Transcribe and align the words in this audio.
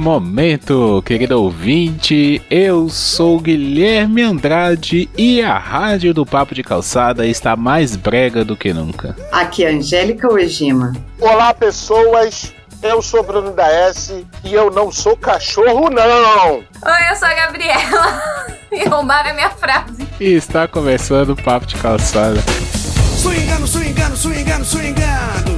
momento, 0.00 1.02
querido 1.04 1.40
ouvinte. 1.40 2.42
Eu 2.50 2.88
sou 2.88 3.38
Guilherme 3.38 4.22
Andrade 4.22 5.08
e 5.16 5.42
a 5.42 5.58
rádio 5.58 6.14
do 6.14 6.24
Papo 6.24 6.54
de 6.54 6.62
Calçada 6.62 7.26
está 7.26 7.54
mais 7.54 7.94
brega 7.94 8.44
do 8.44 8.56
que 8.56 8.72
nunca. 8.72 9.14
Aqui 9.30 9.64
é 9.64 9.70
Angélica 9.70 10.32
Ojima. 10.32 10.94
Olá, 11.20 11.52
pessoas. 11.52 12.52
Eu 12.82 13.02
sou 13.02 13.22
Bruno 13.22 13.52
da 13.52 13.70
S 13.70 14.24
e 14.42 14.54
eu 14.54 14.70
não 14.70 14.90
sou 14.90 15.14
cachorro, 15.14 15.90
não. 15.90 16.54
Oi, 16.54 17.10
eu 17.10 17.16
sou 17.16 17.28
a 17.28 17.34
Gabriela. 17.34 18.22
E 18.72 18.88
roubaram 18.88 19.30
a 19.30 19.34
minha 19.34 19.50
frase. 19.50 20.06
E 20.20 20.32
está 20.32 20.68
começando 20.68 21.30
o 21.30 21.36
Papo 21.42 21.66
de 21.66 21.74
Calçada. 21.74 22.40
Swingando, 23.16 23.66
swingando, 23.66 24.16
swingando, 24.16 24.64
swingando. 24.64 25.49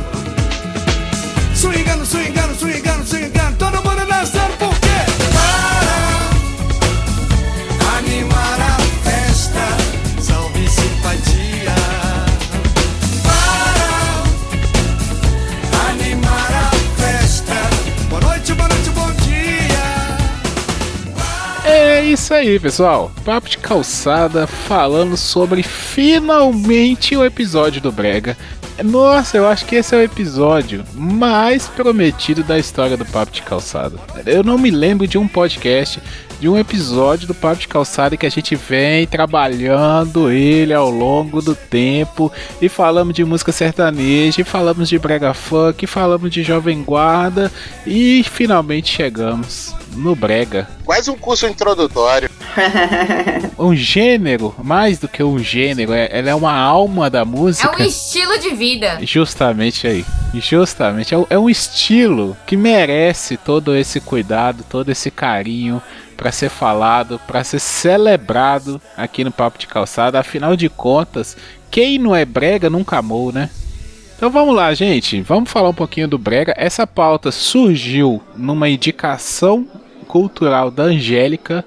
Isso 22.12 22.34
aí, 22.34 22.60
pessoal. 22.60 23.10
Papo 23.24 23.48
de 23.48 23.56
Calçada 23.56 24.46
falando 24.46 25.16
sobre 25.16 25.62
finalmente 25.62 27.16
o 27.16 27.24
episódio 27.24 27.80
do 27.80 27.90
Brega. 27.90 28.36
Nossa, 28.84 29.38
eu 29.38 29.46
acho 29.46 29.64
que 29.64 29.76
esse 29.76 29.94
é 29.94 29.98
o 29.98 30.02
episódio 30.02 30.84
mais 30.94 31.68
prometido 31.68 32.42
da 32.42 32.58
história 32.58 32.96
do 32.96 33.06
Papo 33.06 33.32
de 33.32 33.42
Calçada. 33.42 33.96
Eu 34.26 34.44
não 34.44 34.58
me 34.58 34.70
lembro 34.70 35.06
de 35.06 35.16
um 35.16 35.26
podcast, 35.26 36.02
de 36.38 36.48
um 36.48 36.58
episódio 36.58 37.26
do 37.26 37.34
Papo 37.34 37.60
de 37.60 37.68
Calçada 37.68 38.16
que 38.16 38.26
a 38.26 38.30
gente 38.30 38.54
vem 38.56 39.06
trabalhando 39.06 40.30
ele 40.30 40.74
ao 40.74 40.90
longo 40.90 41.40
do 41.40 41.54
tempo 41.54 42.30
e 42.60 42.68
falamos 42.68 43.14
de 43.14 43.24
música 43.24 43.52
sertaneja, 43.52 44.42
e 44.42 44.44
falamos 44.44 44.88
de 44.88 44.98
brega 44.98 45.32
funk, 45.32 45.84
e 45.84 45.88
falamos 45.88 46.30
de 46.30 46.42
jovem 46.42 46.82
guarda 46.82 47.50
e 47.86 48.22
finalmente 48.24 48.94
chegamos 48.94 49.74
no 49.94 50.14
brega. 50.16 50.68
Quase 50.84 51.10
um 51.10 51.16
curso 51.16 51.46
introdutório. 51.46 52.30
Um 53.58 53.74
gênero, 53.76 54.54
mais 54.62 54.98
do 54.98 55.06
que 55.06 55.22
um 55.22 55.38
gênero, 55.38 55.92
é- 55.92 56.08
ela 56.10 56.30
é 56.30 56.34
uma 56.34 56.52
alma 56.52 57.08
da 57.08 57.20
É 57.20 57.24
música. 57.24 57.80
um 57.80 57.84
estilo 57.84 58.36
de 58.38 58.50
vida. 58.50 58.98
Justamente 59.02 59.86
aí. 59.86 60.04
Justamente. 60.34 61.14
É 61.14 61.18
um- 61.18 61.26
É 61.30 61.38
um 61.38 61.48
estilo 61.48 62.36
que 62.46 62.56
merece 62.56 63.36
todo 63.36 63.76
esse 63.76 64.00
cuidado, 64.00 64.64
todo 64.68 64.90
esse 64.90 65.10
carinho 65.10 65.80
para 66.16 66.32
ser 66.32 66.48
falado, 66.48 67.20
para 67.26 67.44
ser 67.44 67.60
celebrado 67.60 68.80
aqui 68.96 69.22
no 69.22 69.30
Papo 69.30 69.58
de 69.58 69.66
Calçada. 69.66 70.18
Afinal 70.18 70.56
de 70.56 70.68
contas, 70.68 71.36
quem 71.70 71.98
não 71.98 72.14
é 72.16 72.24
brega 72.24 72.68
nunca 72.68 72.98
amou, 72.98 73.32
né? 73.32 73.48
Então 74.16 74.28
vamos 74.30 74.54
lá, 74.54 74.72
gente. 74.74 75.20
Vamos 75.22 75.50
falar 75.50 75.68
um 75.68 75.74
pouquinho 75.74 76.08
do 76.08 76.18
brega. 76.18 76.54
Essa 76.56 76.86
pauta 76.86 77.30
surgiu 77.32 78.20
numa 78.36 78.68
indicação 78.68 79.66
cultural 80.12 80.70
da 80.70 80.82
Angélica, 80.82 81.64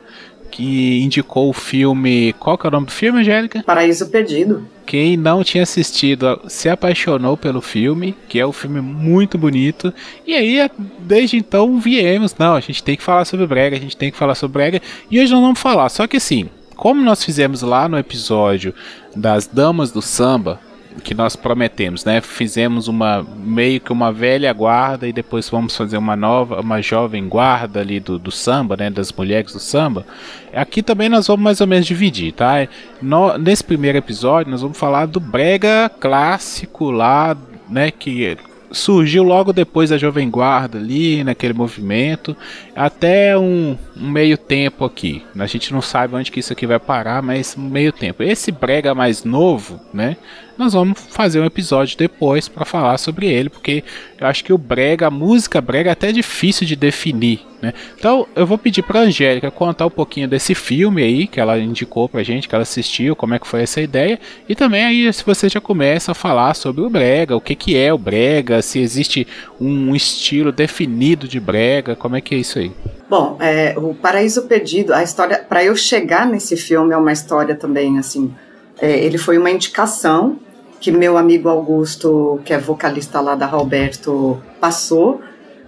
que 0.52 1.02
indicou 1.02 1.50
o 1.50 1.54
filme. 1.54 2.32
Qual 2.34 2.56
que 2.60 2.68
é 2.68 2.70
o 2.70 2.72
nome 2.72 2.86
do 2.86 2.92
filme, 2.92 3.22
Angélica? 3.22 3.64
Paraíso 3.64 4.08
Perdido. 4.12 4.68
Quem 4.86 5.18
não 5.18 5.44
tinha 5.44 5.64
assistido 5.64 6.40
se 6.48 6.70
apaixonou 6.70 7.36
pelo 7.36 7.60
filme, 7.60 8.16
que 8.30 8.40
é 8.40 8.46
um 8.46 8.52
filme 8.52 8.82
muito 8.82 9.36
bonito. 9.36 9.92
E 10.28 10.36
aí, 10.36 10.70
desde 11.00 11.38
então, 11.38 11.80
viemos. 11.80 12.36
Não, 12.38 12.54
a 12.54 12.60
gente 12.60 12.84
tem 12.84 12.96
que 12.96 13.02
falar 13.02 13.26
sobre 13.26 13.48
Brega, 13.48 13.78
a 13.78 13.80
gente 13.80 13.98
tem 13.98 14.12
que 14.12 14.18
falar 14.18 14.36
sobre 14.36 14.54
Brega. 14.54 14.80
E 15.10 15.20
hoje 15.20 15.34
nós 15.34 15.42
vamos 15.42 15.60
falar. 15.60 15.90
Só 15.90 16.06
que 16.06 16.18
assim, 16.18 16.48
como 16.76 17.02
nós 17.02 17.24
fizemos 17.24 17.64
lá 17.64 17.90
no 17.90 17.98
episódio 17.98 18.76
das 19.16 19.48
Damas 19.48 19.92
do 19.92 20.04
Samba, 20.04 20.60
que 21.04 21.14
nós 21.14 21.36
prometemos, 21.36 22.06
né? 22.06 22.22
Fizemos 22.22 22.88
uma 22.88 23.26
meio 23.38 23.80
que 23.80 23.92
uma 23.92 24.12
velha 24.12 24.52
guarda 24.54 25.08
e 25.08 25.14
depois 25.14 25.50
vamos 25.50 25.76
fazer 25.76 25.98
uma 25.98 26.16
nova, 26.16 26.62
uma 26.62 26.82
jovem 26.82 27.28
guarda 27.28 27.80
ali 27.82 28.00
do, 28.00 28.18
do 28.18 28.32
samba, 28.32 28.76
né? 28.78 28.90
Das 28.90 29.12
mulheres 29.12 29.52
do 29.54 29.60
samba. 29.60 30.06
Aqui 30.54 30.82
também 30.82 31.10
nós 31.10 31.28
vamos 31.28 31.44
mais 31.44 31.62
ou 31.62 31.68
menos 31.68 31.86
dividir, 31.86 32.32
tá? 32.34 32.68
No- 33.02 33.38
nesse 33.38 33.64
primeiro 33.64 33.98
episódio 33.98 34.52
nós 34.52 34.62
vamos 34.62 34.78
falar 34.78 35.06
do 35.06 35.20
brega 35.20 35.90
clássico 36.00 36.90
lá, 36.92 37.36
né? 37.70 37.92
Que 37.92 38.38
surgiu 38.76 39.24
logo 39.24 39.54
depois 39.54 39.90
da 39.90 39.98
Jovem 39.98 40.30
Guarda 40.30 40.78
ali, 40.78 41.24
naquele 41.24 41.54
movimento, 41.54 42.36
até 42.76 43.38
um, 43.38 43.78
um 43.96 44.10
meio 44.10 44.38
tempo 44.38 44.84
aqui. 44.84 45.24
A 45.38 45.46
gente 45.46 45.72
não 45.74 45.82
sabe 45.82 46.16
onde 46.16 46.32
que 46.32 46.40
isso 46.40 46.52
aqui 46.52 46.68
vai 46.68 46.80
parar, 46.80 47.22
mas 47.22 47.56
meio 47.56 47.92
tempo. 47.92 48.22
Esse 48.22 48.52
brega 48.52 48.94
mais 48.94 49.24
novo, 49.24 49.80
né? 49.94 50.18
Nós 50.58 50.74
vamos 50.74 51.00
fazer 51.10 51.40
um 51.40 51.46
episódio 51.46 51.98
depois 51.98 52.48
para 52.48 52.66
falar 52.66 52.98
sobre 52.98 53.28
ele, 53.28 53.50
porque 53.50 53.84
eu 54.20 54.28
acho 54.28 54.44
que 54.44 54.54
o 54.54 54.58
brega, 54.58 55.08
a 55.08 55.12
música 55.12 55.60
brega 55.60 55.90
é 55.90 55.94
até 55.94 56.12
difícil 56.12 56.66
de 56.66 56.76
definir, 56.76 57.42
né? 57.62 57.74
Então 57.98 58.26
eu 58.36 58.46
vou 58.46 58.58
pedir 58.58 58.82
para 58.82 59.02
Angélica 59.02 59.52
contar 59.52 59.86
um 59.86 59.90
pouquinho 59.90 60.28
desse 60.28 60.56
filme 60.56 61.04
aí 61.04 61.28
que 61.28 61.40
ela 61.40 61.60
indicou 61.60 62.08
pra 62.08 62.24
gente, 62.24 62.48
que 62.48 62.56
ela 62.56 62.62
assistiu, 62.62 63.16
como 63.16 63.34
é 63.34 63.40
que 63.40 63.48
foi 63.48 63.62
essa 63.62 63.82
ideia, 63.82 64.20
e 64.48 64.56
também 64.56 64.86
aí 64.86 65.12
se 65.12 65.24
você 65.26 65.50
já 65.50 65.60
começa 65.60 66.14
a 66.14 66.16
falar 66.16 66.54
sobre 66.54 66.82
o 66.82 66.90
brega, 66.90 67.36
o 67.36 67.42
que 67.42 67.56
que 67.56 67.78
é 67.78 67.94
o 67.94 67.98
brega, 67.98 68.62
se 68.62 68.80
existe 68.80 69.28
um 69.60 69.94
estilo 69.96 70.52
definido 70.52 71.28
de 71.28 71.40
brega, 71.40 71.96
como 71.96 72.16
é 72.16 72.22
que 72.22 72.36
é 72.36 72.38
isso 72.38 72.60
aí? 72.60 72.72
Bom, 73.10 73.38
é, 73.40 73.76
o 73.78 73.94
Paraíso 73.94 74.44
Perdido, 74.44 74.94
a 74.94 75.04
história, 75.04 75.38
para 75.38 75.64
eu 75.64 75.76
chegar 75.76 76.26
nesse 76.26 76.56
filme 76.58 76.94
é 76.94 76.98
uma 76.98 77.12
história 77.12 77.54
também 77.54 78.00
assim. 78.00 78.34
é, 78.82 78.98
ele 78.98 79.18
foi 79.18 79.38
uma 79.38 79.52
indicação 79.52 80.40
que 80.80 80.92
meu 80.92 81.18
amigo 81.18 81.50
Augusto, 81.50 82.40
que 82.46 82.54
é 82.54 82.58
vocalista 82.58 83.20
lá 83.20 83.36
da 83.36 83.46
Roberto, 83.46 84.42
passou, 84.60 85.22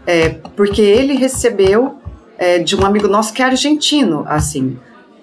é, 0.06 0.30
porque 0.56 0.82
ele 0.82 1.16
recebeu 1.16 1.98
é, 2.38 2.60
de 2.60 2.76
um 2.76 2.86
amigo 2.86 3.08
nosso 3.08 3.34
que 3.34 3.42
é 3.42 3.46
argentino, 3.46 4.24
assim, 4.28 4.78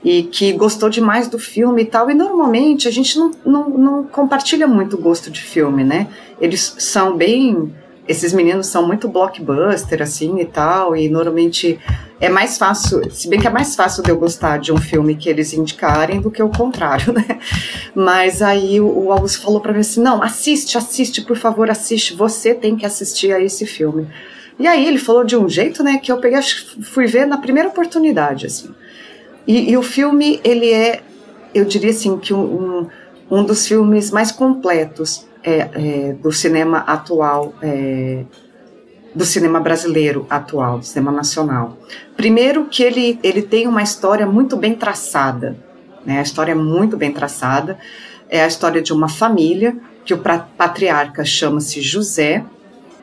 e 0.04 0.24
que 0.24 0.52
gostou 0.52 0.90
demais 0.90 1.28
do 1.28 1.38
filme 1.38 1.82
e 1.82 1.86
tal. 1.86 2.10
E 2.10 2.14
normalmente 2.14 2.86
a 2.86 2.90
gente 2.90 3.18
não, 3.18 3.30
não, 3.44 3.68
não 3.70 4.04
compartilha 4.04 4.66
muito 4.66 4.96
o 4.96 5.00
gosto 5.00 5.30
de 5.30 5.40
filme, 5.40 5.82
né? 5.82 6.08
Eles 6.40 6.76
são 6.78 7.16
bem. 7.16 7.72
Esses 8.06 8.32
meninos 8.32 8.66
são 8.66 8.86
muito 8.86 9.08
blockbuster, 9.08 10.02
assim 10.02 10.38
e 10.40 10.44
tal, 10.44 10.94
e 10.94 11.08
normalmente 11.08 11.80
é 12.20 12.28
mais 12.28 12.58
fácil, 12.58 13.10
se 13.10 13.28
bem 13.28 13.40
que 13.40 13.46
é 13.46 13.50
mais 13.50 13.74
fácil 13.74 14.02
de 14.02 14.10
eu 14.10 14.18
gostar 14.18 14.58
de 14.58 14.72
um 14.72 14.76
filme 14.76 15.16
que 15.16 15.28
eles 15.28 15.52
indicarem 15.52 16.20
do 16.20 16.30
que 16.30 16.42
o 16.42 16.48
contrário, 16.48 17.12
né? 17.14 17.38
Mas 17.94 18.42
aí 18.42 18.80
o, 18.80 19.10
Augusto 19.10 19.42
falou 19.42 19.60
pra 19.60 19.72
mim 19.72 19.80
assim: 19.80 20.02
não, 20.02 20.22
assiste, 20.22 20.76
assiste, 20.76 21.22
por 21.22 21.36
favor, 21.36 21.70
assiste, 21.70 22.14
você 22.14 22.54
tem 22.54 22.76
que 22.76 22.84
assistir 22.84 23.32
a 23.32 23.40
esse 23.40 23.66
filme. 23.66 24.06
E 24.58 24.66
aí 24.66 24.86
ele 24.86 24.98
falou 24.98 25.24
de 25.24 25.36
um 25.36 25.48
jeito, 25.48 25.82
né, 25.82 25.98
que 25.98 26.12
eu 26.12 26.18
peguei, 26.18 26.40
fui 26.82 27.06
ver 27.06 27.26
na 27.26 27.38
primeira 27.38 27.68
oportunidade, 27.68 28.46
assim. 28.46 28.72
E, 29.46 29.70
e 29.70 29.76
o 29.76 29.82
filme, 29.82 30.40
ele 30.44 30.72
é, 30.72 31.02
eu 31.54 31.64
diria 31.64 31.90
assim, 31.90 32.16
que 32.18 32.32
um, 32.32 32.40
um, 33.30 33.38
um 33.38 33.44
dos 33.44 33.66
filmes 33.66 34.10
mais 34.10 34.30
completos 34.30 35.26
é, 35.44 35.68
é, 35.74 36.12
do 36.14 36.32
cinema 36.32 36.78
atual, 36.78 37.54
é, 37.62 38.24
do 39.14 39.24
cinema 39.24 39.60
brasileiro 39.60 40.26
atual, 40.28 40.78
do 40.78 40.84
cinema 40.84 41.12
nacional. 41.12 41.76
Primeiro 42.16 42.64
que 42.64 42.82
ele, 42.82 43.20
ele 43.22 43.42
tem 43.42 43.68
uma 43.68 43.82
história 43.82 44.26
muito 44.26 44.56
bem 44.56 44.74
traçada, 44.74 45.56
né? 46.04 46.18
A 46.18 46.22
história 46.22 46.52
é 46.52 46.54
muito 46.54 46.96
bem 46.96 47.12
traçada. 47.12 47.78
É 48.28 48.42
a 48.42 48.46
história 48.46 48.82
de 48.82 48.92
uma 48.92 49.08
família 49.08 49.76
que 50.04 50.14
o 50.14 50.18
patriarca 50.18 51.24
chama-se 51.24 51.80
José, 51.80 52.44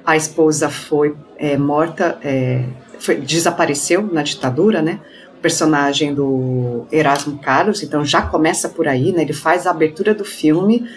a 0.06 0.18
esposa 0.18 0.68
foi 0.70 1.16
é, 1.38 1.56
morta, 1.58 2.18
é, 2.24 2.64
foi- 3.00 3.18
desapareceu 3.22 4.02
na 4.12 4.24
ditadura, 4.24 4.82
né? 4.82 5.00
Personagem 5.42 6.14
do 6.14 6.86
Erasmo 6.92 7.40
Carlos, 7.40 7.82
então 7.82 8.04
já 8.06 8.22
começa 8.22 8.70
por 8.70 8.88
aí, 8.88 9.12
né? 9.12 9.22
Ele 9.22 9.34
faz 9.34 9.66
a 9.66 9.72
abertura 9.72 10.14
do 10.14 10.26
filme 10.26 10.88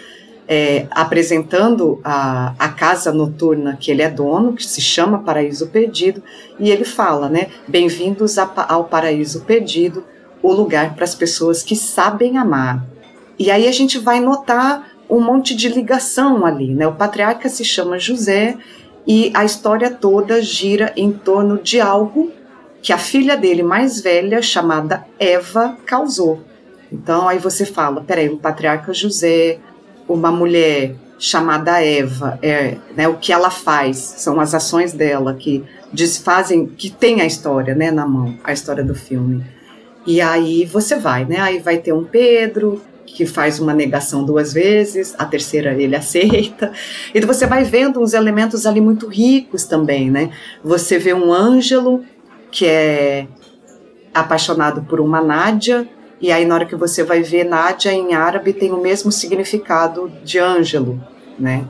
é, 0.47 0.87
apresentando 0.91 1.99
a, 2.03 2.53
a 2.59 2.69
casa 2.69 3.11
noturna 3.11 3.77
que 3.79 3.89
ele 3.89 4.01
é 4.01 4.09
dono, 4.09 4.53
que 4.53 4.63
se 4.63 4.81
chama 4.81 5.23
Paraíso 5.23 5.67
Perdido, 5.67 6.21
e 6.59 6.69
ele 6.69 6.85
fala, 6.85 7.29
né? 7.29 7.47
Bem-vindos 7.67 8.37
ao 8.37 8.85
Paraíso 8.85 9.41
Perdido, 9.41 10.03
o 10.41 10.51
lugar 10.51 10.93
para 10.93 11.03
as 11.03 11.15
pessoas 11.15 11.63
que 11.63 11.75
sabem 11.75 12.37
amar. 12.37 12.85
E 13.37 13.49
aí 13.49 13.67
a 13.67 13.71
gente 13.71 13.97
vai 13.97 14.19
notar 14.19 14.91
um 15.09 15.19
monte 15.19 15.55
de 15.55 15.67
ligação 15.67 16.45
ali, 16.45 16.73
né? 16.73 16.87
O 16.87 16.93
patriarca 16.93 17.49
se 17.49 17.65
chama 17.65 17.99
José 17.99 18.57
e 19.07 19.31
a 19.33 19.43
história 19.43 19.91
toda 19.91 20.41
gira 20.41 20.93
em 20.95 21.11
torno 21.11 21.57
de 21.57 21.79
algo 21.79 22.31
que 22.81 22.93
a 22.93 22.97
filha 22.97 23.35
dele 23.35 23.63
mais 23.63 23.99
velha, 23.99 24.41
chamada 24.41 25.05
Eva, 25.19 25.75
causou. 25.85 26.41
Então 26.91 27.27
aí 27.27 27.39
você 27.39 27.65
fala, 27.65 28.01
peraí, 28.01 28.29
o 28.29 28.37
patriarca 28.37 28.93
José, 28.93 29.59
uma 30.07 30.31
mulher 30.31 30.95
chamada 31.17 31.83
Eva, 31.83 32.37
é, 32.41 32.77
né, 32.95 33.07
o 33.07 33.15
que 33.15 33.31
ela 33.31 33.49
faz, 33.49 33.97
são 33.97 34.39
as 34.39 34.53
ações 34.53 34.93
dela 34.93 35.33
que 35.33 35.63
desfazem, 35.91 36.67
que 36.67 36.89
tem 36.89 37.21
a 37.21 37.25
história, 37.25 37.73
né, 37.73 37.89
na 37.89 38.05
mão, 38.05 38.37
a 38.43 38.51
história 38.51 38.83
do 38.83 38.93
filme. 38.93 39.43
E 40.05 40.21
aí 40.21 40.65
você 40.65 40.97
vai, 40.97 41.25
né? 41.25 41.39
Aí 41.39 41.59
vai 41.59 41.77
ter 41.79 41.91
um 41.91 42.03
Pedro 42.03 42.81
que 43.05 43.25
faz 43.25 43.59
uma 43.59 43.73
negação 43.73 44.23
duas 44.23 44.53
vezes, 44.53 45.15
a 45.17 45.25
terceira 45.25 45.73
ele 45.73 45.95
aceita. 45.97 46.71
Então 47.13 47.27
você 47.27 47.47
vai 47.47 47.63
vendo 47.63 48.01
uns 48.01 48.13
elementos 48.13 48.65
ali 48.65 48.81
muito 48.81 49.07
ricos 49.07 49.63
também, 49.63 50.11
né? 50.11 50.29
Você 50.63 50.99
vê 50.99 51.13
um 51.13 51.33
Ângelo 51.33 52.03
que 52.51 52.65
é 52.65 53.27
apaixonado 54.13 54.83
por 54.83 55.01
uma 55.01 55.21
Nádia, 55.21 55.87
e 56.21 56.31
aí 56.31 56.45
na 56.45 56.55
hora 56.55 56.65
que 56.65 56.75
você 56.75 57.03
vai 57.03 57.21
ver 57.21 57.43
Nádia 57.43 57.91
em 57.91 58.13
árabe 58.13 58.53
tem 58.53 58.71
o 58.71 58.81
mesmo 58.81 59.11
significado 59.11 60.11
de 60.23 60.39
Ângelo, 60.39 61.01
né? 61.37 61.65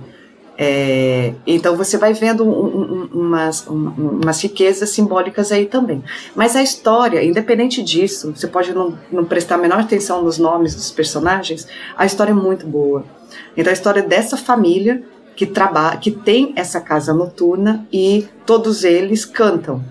É, 0.58 1.34
então 1.46 1.76
você 1.76 1.98
vai 1.98 2.14
vendo 2.14 2.46
um, 2.46 2.50
um, 2.50 3.10
umas, 3.14 3.68
um, 3.68 4.20
umas 4.22 4.42
riquezas 4.42 4.90
simbólicas 4.90 5.52
aí 5.52 5.66
também. 5.66 6.02
Mas 6.34 6.56
a 6.56 6.64
história, 6.64 7.24
independente 7.24 7.84
disso, 7.84 8.34
você 8.34 8.48
pode 8.48 8.74
não, 8.74 8.98
não 9.12 9.26
prestar 9.26 9.56
a 9.56 9.58
menor 9.58 9.80
atenção 9.80 10.22
nos 10.22 10.38
nomes 10.38 10.74
dos 10.74 10.92
personagens, 10.92 11.68
a 11.98 12.06
história 12.06 12.32
é 12.32 12.36
muito 12.36 12.66
boa. 12.66 13.04
Então 13.58 13.70
a 13.70 13.74
história 13.74 14.02
dessa 14.02 14.38
família 14.38 15.04
que 15.36 15.46
trabalha, 15.46 15.98
que 15.98 16.12
tem 16.12 16.54
essa 16.56 16.80
casa 16.80 17.14
noturna 17.14 17.86
e 17.92 18.26
todos 18.46 18.86
eles 18.86 19.26
cantam. 19.26 19.84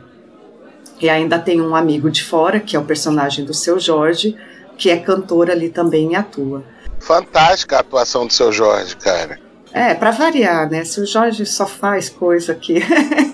E 1.00 1.08
ainda 1.08 1.38
tem 1.38 1.60
um 1.60 1.74
amigo 1.74 2.10
de 2.10 2.22
fora, 2.22 2.60
que 2.60 2.76
é 2.76 2.78
o 2.78 2.84
personagem 2.84 3.44
do 3.44 3.52
seu 3.52 3.78
Jorge, 3.78 4.36
que 4.76 4.90
é 4.90 4.96
cantor 4.96 5.50
ali 5.50 5.68
também 5.68 6.12
e 6.12 6.16
atua. 6.16 6.64
Fantástica 6.98 7.76
a 7.76 7.80
atuação 7.80 8.26
do 8.26 8.32
seu 8.32 8.52
Jorge, 8.52 8.96
cara. 8.96 9.38
É, 9.72 9.92
para 9.92 10.12
variar, 10.12 10.70
né? 10.70 10.84
Se 10.84 11.00
o 11.00 11.06
Jorge 11.06 11.44
só 11.44 11.66
faz 11.66 12.08
coisa 12.08 12.52
aqui. 12.52 12.80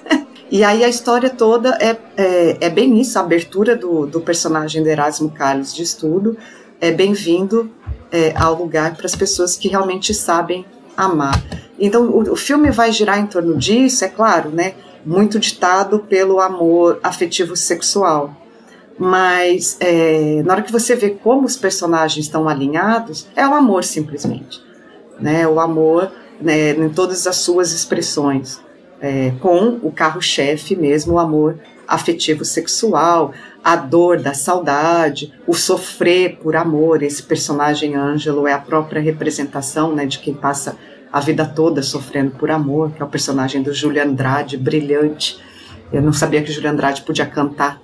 e 0.50 0.64
aí 0.64 0.82
a 0.82 0.88
história 0.88 1.28
toda 1.28 1.76
é, 1.80 1.96
é, 2.16 2.56
é, 2.62 2.70
bem 2.70 2.98
isso, 2.98 3.18
a 3.18 3.22
abertura 3.22 3.76
do, 3.76 4.06
do 4.06 4.20
personagem 4.20 4.82
de 4.82 4.88
Erasmo 4.88 5.30
Carlos 5.30 5.74
de 5.74 5.82
estudo 5.82 6.36
é 6.80 6.90
bem-vindo 6.90 7.70
é, 8.10 8.32
ao 8.36 8.54
lugar 8.54 8.96
para 8.96 9.06
as 9.06 9.14
pessoas 9.14 9.56
que 9.56 9.68
realmente 9.68 10.14
sabem 10.14 10.64
amar. 10.96 11.40
Então 11.78 12.06
o, 12.06 12.32
o 12.32 12.36
filme 12.36 12.70
vai 12.70 12.90
girar 12.90 13.18
em 13.18 13.26
torno 13.26 13.56
disso, 13.56 14.04
é 14.04 14.08
claro, 14.08 14.50
né? 14.50 14.74
Muito 15.04 15.38
ditado 15.38 16.00
pelo 16.00 16.40
amor 16.40 17.00
afetivo 17.02 17.56
sexual. 17.56 18.36
Mas 18.98 19.78
é, 19.80 20.42
na 20.44 20.52
hora 20.52 20.62
que 20.62 20.70
você 20.70 20.94
vê 20.94 21.10
como 21.10 21.46
os 21.46 21.56
personagens 21.56 22.26
estão 22.26 22.48
alinhados, 22.48 23.26
é 23.34 23.46
o 23.46 23.54
amor 23.54 23.82
simplesmente. 23.82 24.60
Né, 25.18 25.46
o 25.46 25.60
amor 25.60 26.10
né, 26.40 26.70
em 26.70 26.88
todas 26.88 27.26
as 27.26 27.36
suas 27.36 27.72
expressões, 27.72 28.60
é, 29.00 29.32
com 29.40 29.78
o 29.82 29.92
carro-chefe 29.92 30.74
mesmo, 30.76 31.14
o 31.14 31.18
amor 31.18 31.58
afetivo 31.86 32.44
sexual, 32.44 33.32
a 33.64 33.74
dor 33.76 34.20
da 34.20 34.32
saudade, 34.32 35.32
o 35.46 35.54
sofrer 35.54 36.36
por 36.36 36.54
amor. 36.54 37.02
Esse 37.02 37.22
personagem 37.22 37.96
Ângelo 37.96 38.46
é 38.46 38.52
a 38.52 38.58
própria 38.58 39.00
representação 39.00 39.94
né, 39.94 40.06
de 40.06 40.18
quem 40.18 40.34
passa 40.34 40.76
a 41.12 41.20
vida 41.20 41.44
toda 41.44 41.82
sofrendo 41.82 42.32
por 42.32 42.50
amor, 42.50 42.92
que 42.92 43.02
é 43.02 43.04
o 43.04 43.08
personagem 43.08 43.62
do 43.62 43.74
Júlio 43.74 44.02
Andrade, 44.02 44.56
brilhante. 44.56 45.40
Eu 45.92 46.02
não 46.02 46.12
sabia 46.12 46.42
que 46.42 46.50
o 46.50 46.52
Júlio 46.52 46.70
Andrade 46.70 47.02
podia 47.02 47.26
cantar 47.26 47.80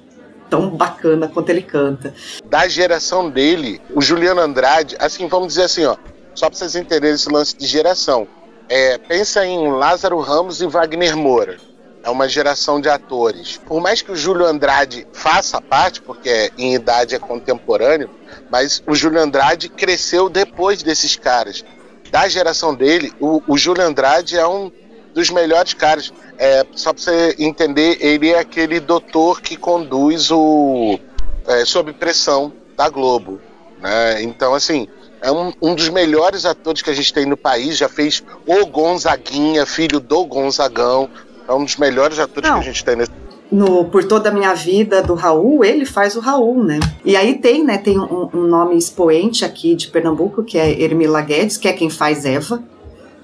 tão 0.49 0.71
bacana 0.71 1.29
quanto 1.29 1.51
ele 1.51 1.63
canta. 1.63 2.15
Da 2.45 2.69
geração 2.69 3.29
dele, 3.29 3.81
o 3.95 4.01
Juliano 4.01 4.41
Andrade, 4.41 4.97
assim, 4.99 5.27
vamos 5.27 5.49
dizer 5.49 5.65
assim, 5.65 5.85
ó, 5.85 5.97
só 6.35 6.49
para 6.49 6.59
vocês 6.59 6.77
entenderem 6.77 7.15
esse 7.15 7.29
lance 7.29 7.57
de 7.57 7.67
geração. 7.67 8.29
É, 8.69 8.99
pensa 8.99 9.45
em 9.45 9.71
Lázaro 9.73 10.19
Ramos 10.21 10.61
e 10.61 10.67
Wagner 10.67 11.17
Moura. 11.17 11.57
É 12.03 12.11
uma 12.11 12.29
geração 12.29 12.81
de 12.81 12.89
atores. 12.89 13.61
Por 13.67 13.81
mais 13.81 14.01
que 14.01 14.13
o 14.13 14.17
Júlio 14.17 14.47
Andrade 14.47 15.05
faça 15.13 15.61
parte, 15.61 16.01
porque 16.01 16.53
em 16.57 16.73
idade 16.75 17.17
é 17.17 17.19
contemporâneo, 17.19 18.09
mas 18.49 18.81
o 18.87 18.95
Júlio 18.95 19.21
Andrade 19.21 19.69
cresceu 19.69 20.29
depois 20.29 20.85
desses 20.85 21.17
caras. 21.17 21.65
Da 22.11 22.29
geração 22.29 22.75
dele, 22.75 23.13
o, 23.21 23.43
o 23.47 23.59
Júlio 23.59 23.85
Andrade 23.85 24.37
é 24.37 24.47
um 24.47 24.71
dos 25.15 25.31
melhores 25.31 25.75
caras. 25.75 26.13
É, 26.39 26.65
só 26.73 26.93
para 26.93 27.03
você 27.03 27.35
entender, 27.39 27.99
ele 28.01 28.31
é 28.31 28.39
aquele 28.39 28.79
doutor 28.79 29.41
que 29.41 29.57
conduz 29.57 30.31
o 30.31 30.99
é, 31.47 31.65
Sob 31.65 31.93
Pressão 31.95 32.53
da 32.77 32.89
Globo. 32.89 33.41
Né? 33.81 34.23
Então, 34.23 34.55
assim, 34.55 34.87
é 35.23 35.31
um, 35.33 35.53
um, 35.63 35.75
dos 35.75 35.89
melhores 35.89 36.45
atores 36.45 36.83
que 36.83 36.91
a 36.91 36.95
gente 36.95 37.13
tem 37.13 37.25
no 37.25 37.37
país. 37.37 37.77
Já 37.79 37.89
fez 37.89 38.23
o 38.47 38.67
Gonzaguinha, 38.67 39.65
filho 39.65 40.01
do 40.01 40.25
Gonzagão. 40.25 41.09
É 41.49 41.53
um 41.53 41.65
dos 41.65 41.77
melhores 41.77 42.19
atores 42.19 42.51
Não. 42.51 42.61
que 42.61 42.69
a 42.69 42.73
gente 42.73 42.85
tem 42.85 42.97
nesse 42.97 43.13
no 43.51 43.85
Por 43.87 44.05
Toda 44.05 44.29
a 44.29 44.33
Minha 44.33 44.55
Vida 44.55 45.03
do 45.03 45.15
Raul, 45.15 45.65
ele 45.65 45.85
faz 45.85 46.17
o 46.17 46.21
Raul, 46.21 46.63
né? 46.63 46.81
E 47.05 47.17
aí 47.17 47.39
tem, 47.39 47.65
né, 47.65 47.79
tem 47.79 47.99
um, 47.99 48.29
um 48.35 48.43
nome 48.43 48.77
expoente 48.77 49.45
aqui 49.45 49.75
de 49.75 49.89
Pernambuco, 49.89 50.43
que 50.43 50.59
é 50.59 50.83
Ermila 50.83 51.21
Guedes, 51.21 51.57
que 51.57 51.69
é 51.69 51.73
quem 51.73 51.89
faz 51.89 52.25
Eva. 52.25 52.63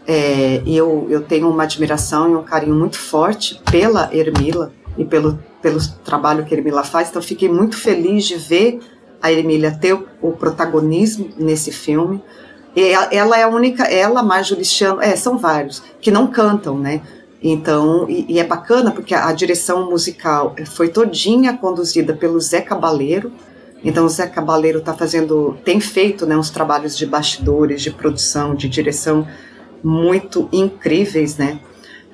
É, 0.07 0.63
eu, 0.67 1.07
eu 1.09 1.23
tenho 1.23 1.49
uma 1.49 1.63
admiração 1.63 2.31
e 2.31 2.35
um 2.35 2.43
carinho 2.43 2.75
muito 2.75 2.99
forte 2.99 3.61
pela 3.71 4.11
Ermila 4.13 4.73
e 4.97 5.05
pelo, 5.05 5.39
pelo 5.61 5.79
trabalho 6.05 6.45
que 6.45 6.55
a 6.55 6.59
Ermila 6.59 6.83
faz, 6.83 7.09
então 7.09 7.23
fiquei 7.23 7.49
muito 7.49 7.77
feliz 7.77 8.25
de 8.25 8.37
ver 8.37 8.81
a 9.23 9.33
Emília 9.33 9.71
ter 9.71 9.97
o 10.21 10.33
protagonismo 10.33 11.31
nesse 11.39 11.71
filme. 11.71 12.23
E 12.75 12.93
ela 13.11 13.39
é 13.39 13.43
a 13.45 13.49
única, 13.49 13.85
ela, 13.85 14.23
Marjorie 14.23 14.61
Listiano, 14.61 15.01
é, 15.01 15.15
são 15.15 15.39
vários, 15.39 15.83
que 16.01 16.11
não 16.11 16.27
cantam, 16.27 16.79
né? 16.79 17.03
Então, 17.43 18.09
e, 18.09 18.27
e, 18.29 18.39
é 18.39 18.45
bacana 18.45 18.93
porque 18.93 19.15
a, 19.15 19.27
a, 19.27 19.33
direção 19.33 19.91
musical 19.91 20.55
foi 20.77 20.89
todinha 20.89 21.57
conduzida 21.57 22.15
pelo 22.15 22.41
Zé 22.41 22.61
Cabaleiro. 22.61 23.33
Então, 23.83 24.07
o 24.07 24.09
Zé 24.09 24.29
Cabaleiro 24.29 24.81
tá 24.81 24.95
fazendo, 24.95 25.57
tem 25.65 25.81
feito 25.81 26.25
né, 26.25 26.37
uns 26.37 26.51
trabalhos 26.51 26.97
de 26.97 27.05
bastidores, 27.05 27.83
de 27.83 27.91
produção, 27.91 28.55
de 28.55 28.69
direção 28.69 29.27
muito 29.83 30.49
incríveis, 30.53 31.37
né? 31.37 31.59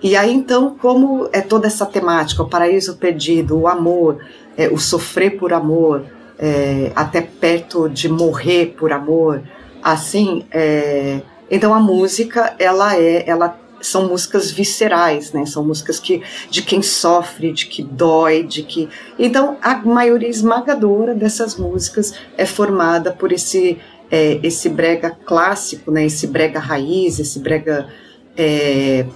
E 0.02 0.16
aí, 0.16 0.32
então, 0.32 0.76
como 0.80 1.28
é 1.32 1.42
toda 1.42 1.66
essa 1.66 1.84
temática, 1.84 2.42
o 2.42 2.48
paraíso 2.48 2.96
perdido, 2.96 3.58
o 3.58 3.69
amor, 3.69 4.25
é, 4.56 4.69
o 4.69 4.78
sofrer 4.78 5.36
por 5.36 5.52
amor, 5.52 6.04
é, 6.38 6.92
até 6.94 7.20
perto 7.20 7.88
de 7.88 8.08
morrer 8.08 8.75
por 8.78 8.92
amor, 8.92 9.42
assim, 9.82 10.44
é, 10.52 11.20
então 11.50 11.75
a 11.75 11.80
música 11.80 12.54
ela 12.58 12.97
é, 12.97 13.28
ela 13.28 13.58
são 13.80 14.08
músicas 14.08 14.50
viscerais, 14.50 15.32
né? 15.32 15.47
São 15.47 15.64
músicas 15.64 15.99
que 15.99 16.23
de 16.50 16.62
quem 16.62 16.82
sofre, 16.82 17.52
de 17.52 17.66
que 17.66 17.82
dói, 17.82 18.42
de 18.42 18.62
que 18.62 18.88
então 19.18 19.56
a 19.62 19.76
maioria 19.76 20.28
esmagadora 20.28 21.14
dessas 21.14 21.56
músicas 21.56 22.14
é 22.37 22.44
formada 22.47 23.12
por 23.12 23.32
esse 23.32 23.78
é, 24.11 24.40
esse 24.42 24.68
brega 24.68 25.11
clássico, 25.11 25.90
né? 25.90 26.06
Esse 26.06 26.26
brega 26.26 26.58
raiz, 26.58 27.18
esse 27.18 27.38
brega 27.38 27.88
é, 28.37 29.06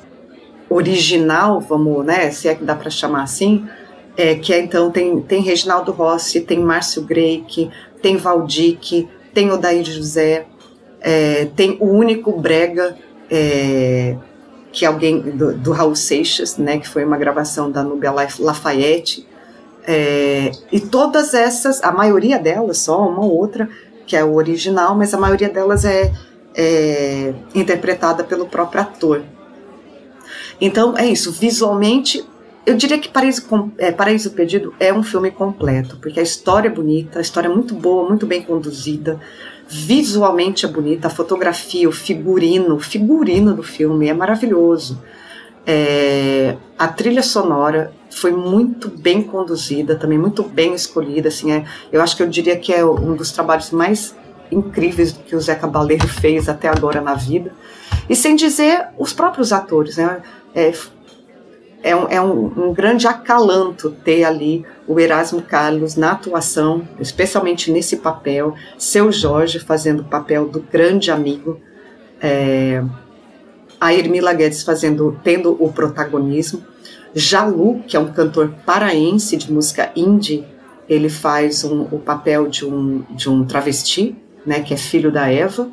original, 0.69 1.61
vamos, 1.61 2.05
né? 2.05 2.31
Se 2.31 2.49
é 2.49 2.55
que 2.55 2.65
dá 2.65 2.75
para 2.75 2.91
chamar 2.91 3.23
assim 3.23 3.67
é, 4.17 4.35
que 4.35 4.53
é, 4.53 4.61
então 4.61 4.91
tem, 4.91 5.21
tem 5.21 5.43
Reginaldo 5.43 5.93
Rossi, 5.93 6.41
tem 6.41 6.59
Márcio 6.61 7.03
Greik, 7.03 7.71
tem 8.01 8.17
Valdic, 8.17 9.09
tem 9.33 9.51
Odair 9.51 9.85
José, 9.85 10.47
é, 11.01 11.47
tem 11.57 11.77
o 11.81 11.87
único 11.87 12.33
brega 12.33 12.97
é, 13.31 14.17
que 14.73 14.87
alguém 14.87 15.21
do, 15.21 15.53
do, 15.53 15.73
Raul 15.73 15.95
Seixas, 15.95 16.57
né, 16.57 16.79
que 16.79 16.89
foi 16.89 17.05
uma 17.05 17.19
gravação 17.19 17.71
da 17.71 17.83
Nubia 17.83 18.11
Lafayette, 18.11 19.29
é, 19.87 20.53
e 20.71 20.81
todas 20.81 21.35
essas, 21.35 21.83
a 21.83 21.93
maioria 21.93 22.39
delas, 22.39 22.79
só 22.79 23.07
uma 23.07 23.23
ou 23.23 23.37
outra, 23.37 23.69
que 24.07 24.17
é 24.17 24.25
o 24.25 24.35
original, 24.35 24.97
mas 24.97 25.13
a 25.13 25.19
maioria 25.19 25.49
delas 25.49 25.85
é, 25.85 26.13
é 26.55 27.35
interpretada 27.55 28.25
pelo 28.25 28.47
próprio 28.47 28.81
ator. 28.81 29.23
Então 30.61 30.97
é 30.97 31.07
isso, 31.07 31.31
visualmente 31.33 32.25
eu 32.65 32.77
diria 32.77 32.99
que 32.99 33.09
Paraíso, 33.09 33.45
é, 33.77 33.91
Paraíso 33.91 34.31
Perdido 34.31 34.73
é 34.79 34.93
um 34.93 35.03
filme 35.03 35.31
completo, 35.33 35.99
porque 36.01 36.21
a 36.21 36.23
história 36.23 36.69
é 36.69 36.71
bonita, 36.71 37.19
a 37.19 37.23
história 37.23 37.49
é 37.49 37.53
muito 37.53 37.75
boa, 37.75 38.09
muito 38.09 38.25
bem 38.25 38.41
conduzida, 38.43 39.21
visualmente 39.73 40.67
é 40.67 40.69
bonita, 40.69 41.09
a 41.09 41.11
fotografia, 41.11 41.89
o 41.89 41.93
figurino, 41.93 42.75
o 42.75 42.81
figurino 42.81 43.55
do 43.55 43.63
filme 43.63 44.07
é 44.07 44.13
maravilhoso. 44.13 45.03
É, 45.67 46.57
a 46.79 46.89
trilha 46.89 47.23
sonora 47.23 47.91
foi 48.11 48.33
muito 48.33 48.91
bem 48.91 49.23
conduzida, 49.23 49.97
também 49.97 50.19
muito 50.19 50.43
bem 50.43 50.75
escolhida. 50.75 51.29
Assim, 51.29 51.53
é, 51.53 51.65
eu 51.91 52.03
acho 52.03 52.15
que 52.15 52.23
eu 52.23 52.29
diria 52.29 52.57
que 52.59 52.71
é 52.71 52.85
um 52.85 53.15
dos 53.15 53.33
trabalhos 53.33 53.71
mais 53.71 54.15
incríveis 54.51 55.13
que 55.13 55.35
o 55.35 55.41
Zé 55.41 55.55
Cabaleiro 55.55 56.07
fez 56.21 56.51
até 56.51 56.69
agora 56.69 57.01
na 57.01 57.15
vida. 57.15 57.51
E 58.11 58.15
sem 58.15 58.37
dizer 58.37 58.89
os 58.99 59.15
próprios 59.15 59.55
atores, 59.55 59.97
né? 59.97 60.21
É, 60.55 60.71
é, 61.83 61.97
um, 61.97 62.09
é 62.09 62.21
um, 62.21 62.69
um, 62.69 62.73
grande 62.73 63.07
acalanto 63.07 63.91
ter 63.91 64.25
ali 64.25 64.65
o 64.87 65.01
Erasmo 65.01 65.43
Carlos 65.43 65.97
na 65.97 66.13
atuação, 66.13 66.87
especialmente 67.01 67.71
nesse 67.71 67.97
papel, 67.97 68.55
seu 68.79 69.11
Jorge 69.11 69.59
fazendo 69.59 70.01
o 70.01 70.05
papel 70.05 70.49
do 70.49 70.61
grande 70.61 71.11
amigo, 71.11 71.61
é, 72.21 72.83
a 73.81 73.93
Ermila 73.93 74.33
Guedes 74.33 74.63
fazendo, 74.63 75.19
tendo 75.25 75.57
o 75.59 75.73
protagonismo, 75.73 76.63
Jalu, 77.15 77.83
que 77.87 77.97
é 77.97 78.01
um 78.01 78.13
cantor 78.13 78.55
paraense 78.65 79.37
de 79.37 79.53
música 79.53 79.91
indie, 79.97 80.45
ele 80.89 81.09
faz 81.09 81.65
um, 81.65 81.83
o 81.83 81.99
papel 81.99 82.49
de 82.49 82.65
um, 82.65 83.03
de 83.11 83.29
um 83.29 83.45
travesti, 83.45 84.17
né, 84.47 84.61
que 84.61 84.73
é 84.73 84.77
filho 84.77 85.11
da 85.11 85.31
Eva, 85.31 85.69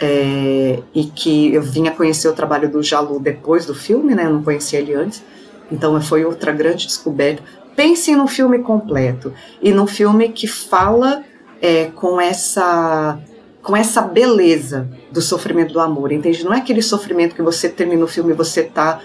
é, 0.00 0.80
e 0.94 1.04
que 1.04 1.52
eu 1.52 1.62
vinha 1.62 1.90
conhecer 1.90 2.28
o 2.28 2.32
trabalho 2.32 2.70
do 2.70 2.82
Jalu 2.82 3.18
depois 3.18 3.66
do 3.66 3.74
filme, 3.74 4.14
né, 4.14 4.26
eu 4.26 4.30
não 4.30 4.42
conhecia 4.42 4.78
ele 4.78 4.94
antes, 4.94 5.22
então 5.70 6.00
foi 6.00 6.24
outra 6.24 6.52
grande 6.52 6.86
descoberta. 6.86 7.42
Pense 7.76 8.14
num 8.14 8.26
filme 8.26 8.58
completo, 8.58 9.32
e 9.62 9.70
num 9.70 9.86
filme 9.86 10.30
que 10.30 10.46
fala 10.46 11.22
é, 11.60 11.86
com 11.86 12.20
essa 12.20 13.18
com 13.62 13.76
essa 13.76 14.00
beleza 14.00 14.88
do 15.12 15.20
sofrimento 15.20 15.74
do 15.74 15.80
amor, 15.80 16.10
entende? 16.10 16.42
Não 16.42 16.54
é 16.54 16.58
aquele 16.58 16.80
sofrimento 16.80 17.34
que 17.34 17.42
você 17.42 17.68
termina 17.68 18.02
o 18.02 18.08
filme 18.08 18.32
e 18.32 18.34
você 18.34 18.62
tá 18.62 19.00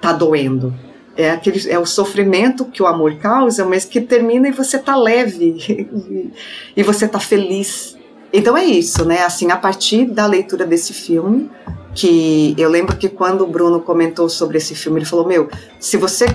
tá 0.00 0.12
doendo. 0.12 0.74
É, 1.16 1.30
aquele, 1.30 1.68
é 1.68 1.78
o 1.78 1.84
sofrimento 1.84 2.64
que 2.64 2.80
o 2.80 2.86
amor 2.86 3.16
causa, 3.16 3.64
mas 3.64 3.84
que 3.84 4.00
termina 4.00 4.48
e 4.48 4.52
você 4.52 4.78
tá 4.78 4.96
leve 4.96 5.90
e 6.76 6.82
você 6.82 7.08
tá 7.08 7.18
feliz. 7.18 7.97
Então 8.32 8.56
é 8.56 8.64
isso, 8.64 9.04
né? 9.04 9.22
Assim, 9.22 9.50
a 9.50 9.56
partir 9.56 10.06
da 10.06 10.26
leitura 10.26 10.66
desse 10.66 10.92
filme, 10.92 11.50
que 11.94 12.54
eu 12.58 12.68
lembro 12.68 12.96
que 12.96 13.08
quando 13.08 13.42
o 13.42 13.46
Bruno 13.46 13.80
comentou 13.80 14.28
sobre 14.28 14.58
esse 14.58 14.74
filme, 14.74 14.98
ele 14.98 15.06
falou: 15.06 15.26
Meu, 15.26 15.48
se 15.80 15.96
você, 15.96 16.26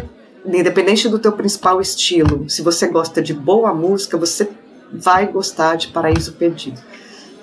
independente 0.45 1.07
do 1.07 1.19
teu 1.19 1.31
principal 1.31 1.79
estilo, 1.79 2.49
se 2.49 2.61
você 2.61 2.87
gosta 2.87 3.21
de 3.21 3.33
boa 3.33 3.73
música, 3.73 4.17
você 4.17 4.49
vai 4.91 5.27
gostar 5.27 5.75
de 5.75 5.87
Paraíso 5.87 6.33
Perdido. 6.33 6.81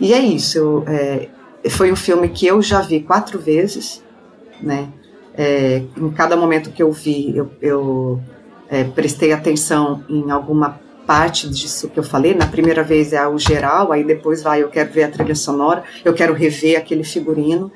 E 0.00 0.12
é 0.12 0.18
isso. 0.18 0.58
Eu, 0.58 0.84
é, 0.86 1.28
foi 1.68 1.92
um 1.92 1.96
filme 1.96 2.28
que 2.28 2.46
eu 2.46 2.60
já 2.60 2.80
vi 2.80 3.00
quatro 3.00 3.38
vezes, 3.38 4.02
né? 4.60 4.88
É, 5.34 5.82
em 5.96 6.10
cada 6.10 6.36
momento 6.36 6.70
que 6.70 6.82
eu 6.82 6.90
vi, 6.90 7.36
eu, 7.36 7.50
eu 7.62 8.20
é, 8.68 8.84
prestei 8.84 9.32
atenção 9.32 10.04
em 10.08 10.30
alguma 10.30 10.80
parte 11.10 11.48
disso 11.48 11.88
que 11.88 11.98
eu 11.98 12.04
falei. 12.04 12.34
Na 12.34 12.46
primeira 12.46 12.84
vez 12.84 13.12
é 13.12 13.26
o 13.26 13.36
geral, 13.36 13.90
aí 13.90 14.04
depois 14.04 14.44
vai, 14.44 14.62
eu 14.62 14.68
quero 14.68 14.92
ver 14.92 15.02
a 15.02 15.10
trilha 15.10 15.34
sonora, 15.34 15.82
eu 16.04 16.14
quero 16.14 16.32
rever 16.32 16.78
aquele 16.78 17.02
figurino 17.02 17.72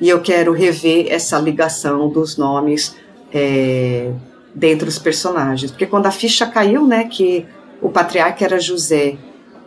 e 0.00 0.08
eu 0.08 0.22
quero 0.22 0.50
rever 0.54 1.12
essa 1.12 1.38
ligação 1.38 2.08
dos 2.08 2.38
nomes 2.38 2.96
é, 3.34 4.10
dentre 4.54 4.88
os 4.88 4.98
personagens. 4.98 5.70
Porque 5.70 5.84
quando 5.84 6.06
a 6.06 6.10
ficha 6.10 6.46
caiu, 6.46 6.86
né, 6.86 7.04
que 7.04 7.44
o 7.82 7.90
patriarca 7.90 8.42
era 8.46 8.58
José 8.58 9.18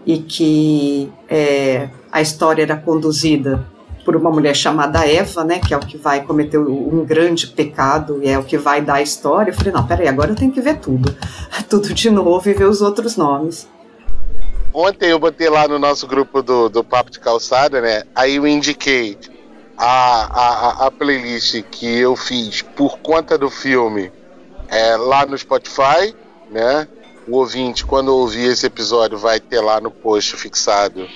e 0.08 0.18
que 0.18 1.08
é, 1.30 1.90
a 2.12 2.20
história 2.20 2.64
era 2.64 2.78
conduzida 2.78 3.64
por 4.04 4.16
uma 4.16 4.30
mulher 4.30 4.56
chamada 4.56 5.08
Eva, 5.08 5.44
né, 5.44 5.60
que 5.60 5.74
é 5.74 5.78
o 5.78 5.80
que 5.80 5.98
vai 5.98 6.24
cometer 6.24 6.58
um 6.58 7.06
grande 7.06 7.48
pecado 7.48 8.20
e 8.22 8.30
é 8.30 8.38
o 8.38 8.44
que 8.44 8.58
vai 8.58 8.82
dar 8.82 8.96
a 8.96 9.02
história. 9.02 9.52
Eu 9.52 9.56
falei, 9.56 9.72
não, 9.72 9.86
peraí, 9.86 10.08
agora 10.08 10.32
eu 10.32 10.36
tenho 10.36 10.52
que 10.52 10.62
ver 10.62 10.80
tudo, 10.80 11.16
tudo 11.70 11.94
de 11.94 12.10
novo 12.10 12.48
e 12.50 12.54
ver 12.54 12.66
os 12.66 12.82
outros 12.82 13.16
nomes. 13.16 13.68
Ontem 14.74 15.10
eu 15.10 15.20
botei 15.20 15.50
lá 15.50 15.68
no 15.68 15.78
nosso 15.78 16.08
grupo 16.08 16.42
do, 16.42 16.68
do 16.68 16.84
Papo 16.84 17.12
de 17.12 17.20
Calçada, 17.20 17.80
né, 17.80 18.04
aí 18.16 18.36
eu 18.36 18.48
indiquei 18.48 19.18
a, 19.78 20.86
a, 20.86 20.88
a 20.88 20.92
playlist 20.92 21.62
que 21.72 22.00
eu 22.00 22.16
fiz 22.16 22.62
por 22.62 22.98
conta 23.00 23.38
do 23.38 23.50
filme 23.50 24.12
é, 24.68 24.96
lá 24.98 25.26
no 25.26 25.38
Spotify, 25.38 26.16
né, 26.50 26.88
o 27.28 27.38
ouvinte, 27.38 27.86
quando 27.86 28.10
ouvir 28.10 28.52
esse 28.52 28.66
episódio, 28.66 29.18
vai 29.18 29.40
ter 29.40 29.62
lá 29.62 29.80
no 29.80 29.90
post 29.90 30.36
fixado 30.36 31.08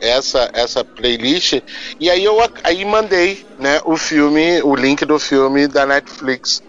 essa 0.00 0.50
essa 0.52 0.84
playlist. 0.84 1.60
E 1.98 2.10
aí 2.10 2.24
eu 2.24 2.38
aí 2.64 2.84
mandei, 2.84 3.44
né, 3.58 3.80
o 3.84 3.96
filme, 3.96 4.62
o 4.62 4.74
link 4.74 5.04
do 5.04 5.18
filme 5.18 5.66
da 5.66 5.86
Netflix 5.86 6.62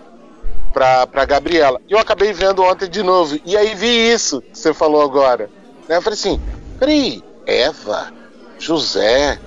pra, 0.74 1.06
pra 1.08 1.26
Gabriela. 1.26 1.80
E 1.88 1.94
eu 1.94 2.00
acabei 2.00 2.34
vendo 2.34 2.64
ontem 2.64 2.90
de 2.90 3.04
novo. 3.04 3.40
E 3.46 3.56
aí 3.56 3.76
vi 3.76 4.12
isso 4.12 4.42
que 4.42 4.58
você 4.58 4.74
falou 4.74 5.02
agora. 5.02 5.50
Né? 5.88 5.98
Eu 5.98 6.02
falei 6.02 6.18
assim, 6.18 6.40
peraí, 6.80 7.24
Eva, 7.46 8.12
José, 8.58 9.40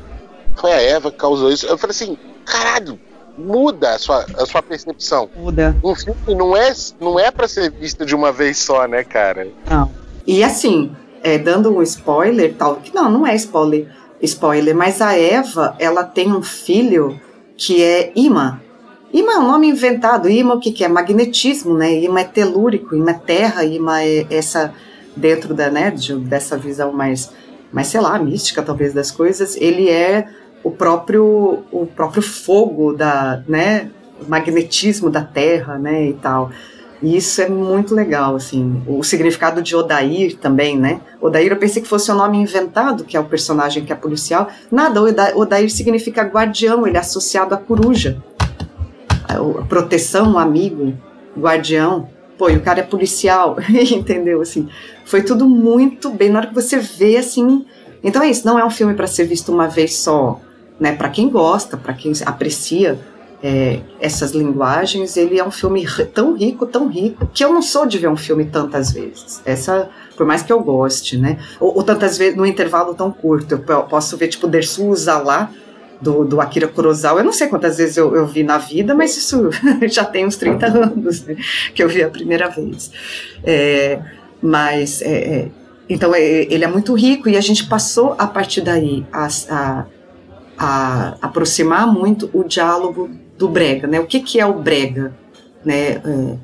foi 0.57 0.73
a 0.73 0.81
Eva 0.81 1.11
que 1.11 1.17
causou 1.17 1.51
isso. 1.51 1.67
Eu 1.67 1.79
falei 1.79 1.93
assim, 1.93 2.19
caralho, 2.45 2.99
muda 3.37 3.95
a 3.95 3.99
sua, 3.99 4.27
a 4.37 4.47
sua 4.47 4.63
percepção. 4.63 5.29
Muda. 5.37 5.77
Um 5.83 5.95
filme 5.95 6.35
não 6.35 6.57
é, 6.57 6.73
não 7.01 7.19
é 7.19 7.31
para 7.31 7.49
ser 7.49 7.71
visto 7.71 8.05
de 8.05 8.15
uma 8.15 8.33
vez 8.33 8.59
só, 8.59 8.87
né, 8.87 9.03
cara? 9.05 9.49
Não. 9.69 9.91
E 10.27 10.43
assim, 10.43 10.95
é, 11.25 11.39
dando 11.39 11.75
um 11.75 11.83
spoiler, 11.83 12.55
tal, 12.55 12.77
que 12.77 12.95
não, 12.95 13.11
não 13.11 13.27
é 13.27 13.35
spoiler, 13.35 13.89
spoiler, 14.21 14.77
mas 14.77 15.01
a 15.01 15.19
Eva, 15.19 15.75
ela 15.79 16.05
tem 16.05 16.31
um 16.31 16.43
filho 16.43 17.19
que 17.57 17.83
é 17.83 18.13
imã. 18.15 18.61
Imã 19.11 19.33
é 19.33 19.39
um 19.39 19.47
nome 19.47 19.69
inventado. 19.69 20.29
Imã 20.29 20.55
o 20.55 20.61
que, 20.61 20.71
que 20.71 20.85
é? 20.85 20.89
Magnetismo, 20.89 21.75
né? 21.75 22.01
Imã 22.01 22.21
é 22.21 22.25
telúrico, 22.25 22.95
imã 22.95 23.13
é 23.13 23.15
terra, 23.15 23.65
imã 23.65 24.03
é 24.03 24.27
essa 24.29 24.75
dentro 25.17 25.55
da, 25.55 25.71
né, 25.71 25.91
de, 25.91 26.15
dessa 26.17 26.59
visão 26.59 26.93
mais, 26.93 27.31
mais, 27.73 27.87
sei 27.87 28.01
lá, 28.01 28.19
mística 28.19 28.63
talvez 28.63 28.93
das 28.93 29.11
coisas, 29.11 29.57
ele 29.57 29.89
é 29.89 30.29
o 30.63 30.73
próprio 30.73 31.63
o 31.71 31.87
próprio 31.87 32.21
fogo 32.21 32.93
da, 32.93 33.43
né, 33.47 33.91
magnetismo 34.27 35.09
da 35.09 35.23
Terra, 35.23 35.79
né, 35.79 36.09
e 36.09 36.15
tal. 36.15 36.51
E 37.05 37.19
isso 37.19 37.43
é 37.43 37.49
muito 37.51 37.95
legal, 37.95 38.35
assim. 38.35 38.83
O 38.87 39.05
significado 39.05 39.61
de 39.61 39.77
Odair 39.77 40.39
também, 40.39 40.79
né? 40.79 41.03
Odair 41.21 41.53
eu 41.53 41.59
pensei 41.59 41.83
que 41.83 41.89
fosse 41.89 42.11
o 42.11 42.15
um 42.15 42.17
nome 42.17 42.39
inventado, 42.39 43.05
que 43.05 43.15
é 43.15 43.21
o 43.21 43.25
personagem 43.25 43.85
que 43.85 43.93
é 43.93 43.95
policial. 43.95 44.49
Nada, 44.73 45.03
Odair 45.37 45.71
significa 45.71 46.23
guardião, 46.23 46.87
ele 46.87 46.97
é 46.97 47.01
associado 47.01 47.55
à 47.55 47.59
coruja. 47.59 48.17
A 49.29 49.65
proteção, 49.67 50.39
amigo, 50.39 50.95
guardião. 51.39 52.09
Pô, 52.39 52.49
e 52.49 52.57
o 52.57 52.63
cara 52.63 52.81
é 52.81 52.83
policial, 52.83 53.59
entendeu? 53.69 54.41
Assim, 54.41 54.67
foi 55.05 55.21
tudo 55.21 55.47
muito 55.47 56.09
bem. 56.09 56.31
Na 56.31 56.39
hora 56.39 56.49
que 56.49 56.55
você 56.55 56.79
vê, 56.79 57.19
assim. 57.19 57.67
Então 58.03 58.23
é 58.23 58.31
isso, 58.31 58.47
não 58.47 58.59
é 58.59 58.65
um 58.65 58.71
filme 58.71 58.95
para 58.95 59.07
ser 59.07 59.25
visto 59.25 59.53
uma 59.53 59.69
vez 59.69 59.95
só 59.97 60.41
né, 60.81 60.93
para 60.93 61.11
quem 61.11 61.29
gosta, 61.29 61.77
para 61.77 61.93
quem 61.93 62.13
aprecia 62.25 62.99
é, 63.47 63.81
essas 64.01 64.31
linguagens, 64.31 65.19
ele 65.19 65.39
é 65.39 65.45
um 65.45 65.51
filme 65.51 65.87
tão 66.15 66.35
rico, 66.35 66.65
tão 66.65 66.89
rico, 66.89 67.29
que 67.35 67.45
eu 67.45 67.53
não 67.53 67.61
sou 67.61 67.85
de 67.85 67.99
ver 67.99 68.09
um 68.09 68.17
filme 68.17 68.47
tantas 68.47 68.91
vezes. 68.91 69.43
Essa, 69.45 69.91
por 70.17 70.25
mais 70.25 70.43
que 70.43 70.51
eu 70.51 70.61
goste, 70.61 71.19
né? 71.19 71.39
Ou, 71.61 71.77
ou 71.77 71.83
tantas 71.83 72.17
vezes 72.17 72.39
no 72.39 72.47
intervalo 72.47 72.95
tão 72.95 73.13
curto. 73.13 73.63
Eu 73.69 73.83
posso 73.83 74.17
ver, 74.17 74.29
tipo, 74.29 74.47
Dersusa 74.47 75.19
lá, 75.19 75.51
do, 76.01 76.25
do 76.25 76.41
Akira 76.41 76.67
Kurosawa. 76.67 77.21
Eu 77.21 77.25
não 77.25 77.35
sei 77.35 77.49
quantas 77.49 77.77
vezes 77.77 77.99
eu, 77.99 78.17
eu 78.17 78.27
vi 78.27 78.43
na 78.43 78.57
vida, 78.57 78.95
mas 78.95 79.15
isso 79.15 79.51
já 79.93 80.07
tem 80.07 80.25
uns 80.25 80.37
30 80.37 80.67
anos 80.67 81.27
né, 81.27 81.37
que 81.75 81.85
eu 81.85 81.89
vi 81.89 82.03
a 82.03 82.09
primeira 82.09 82.49
vez. 82.49 82.91
É, 83.45 84.01
mas, 84.41 85.03
é, 85.03 85.13
é 85.13 85.49
então, 85.87 86.15
é, 86.15 86.23
ele 86.23 86.65
é 86.65 86.69
muito 86.69 86.95
rico 86.95 87.29
e 87.29 87.37
a 87.37 87.43
gente 87.43 87.67
passou 87.67 88.15
a 88.17 88.27
partir 88.27 88.63
daí 88.63 89.05
a, 89.13 89.29
a 89.51 89.85
a 90.57 91.17
aproximar 91.21 91.87
muito 91.87 92.31
o 92.33 92.45
diálogo 92.45 93.11
do 93.37 93.49
brega, 93.49 93.87
né? 93.87 94.01
O 94.01 94.07
que, 94.07 94.21
que 94.21 94.41
é 94.41 94.47
o 94.47 94.55
brega, 94.55 95.15
né? 95.65 95.93
É, 95.93 96.37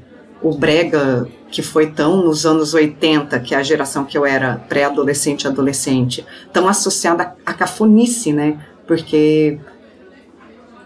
o 0.42 0.52
brega 0.54 1.28
que 1.50 1.62
foi 1.62 1.90
tão 1.90 2.24
nos 2.24 2.46
anos 2.46 2.74
80, 2.74 3.38
que 3.40 3.54
é 3.54 3.58
a 3.58 3.62
geração 3.62 4.04
que 4.04 4.16
eu 4.16 4.24
era 4.24 4.56
pré-adolescente, 4.68 5.46
adolescente, 5.46 6.24
tão 6.52 6.68
associada 6.68 7.34
à 7.44 7.52
cafonice, 7.52 8.32
né? 8.32 8.58
Porque 8.86 9.58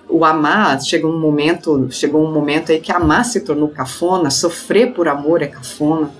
o 0.09 0.25
amar 0.25 0.81
chegou 0.83 1.13
um 1.13 1.19
momento, 1.19 1.89
chegou 1.91 2.25
um 2.25 2.33
momento 2.33 2.73
aí 2.73 2.81
que 2.81 2.93
amar 2.93 3.25
se 3.25 3.41
tornou 3.41 3.69
cafona, 3.69 4.31
sofrer 4.31 4.93
por 4.93 5.09
amor 5.09 5.43
é 5.43 5.47
cafona. 5.47 6.11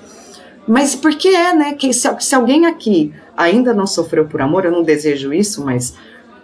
Mas 0.67 0.95
por 0.95 1.15
que 1.15 1.29
é, 1.29 1.55
né? 1.55 1.75
Que 1.75 1.93
se, 1.93 2.09
se 2.21 2.35
alguém 2.35 2.67
aqui 2.67 3.13
ainda 3.37 3.75
não 3.75 3.87
sofreu 3.87 4.27
por 4.27 4.41
amor, 4.41 4.65
eu 4.65 4.73
não 4.73 4.83
desejo 4.83 5.33
isso, 5.33 5.65
mas 5.65 5.95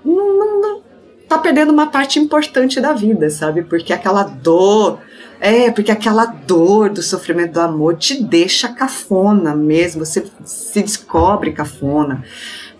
não, 0.04 0.38
não, 0.38 0.60
não, 0.60 0.82
tá 1.30 1.38
perdendo 1.38 1.72
uma 1.72 1.86
parte 1.86 2.18
importante 2.18 2.80
da 2.80 2.92
vida, 2.92 3.30
sabe? 3.30 3.62
Porque 3.62 3.92
aquela 3.92 4.24
dor, 4.24 4.98
é, 5.38 5.70
porque 5.70 5.92
aquela 5.92 6.26
dor 6.26 6.90
do 6.90 7.00
sofrimento 7.02 7.52
do 7.52 7.60
amor 7.60 7.96
te 7.96 8.20
deixa 8.20 8.68
cafona 8.68 9.54
mesmo, 9.54 10.04
você 10.04 10.24
se 10.44 10.82
descobre 10.82 11.52
cafona. 11.52 12.24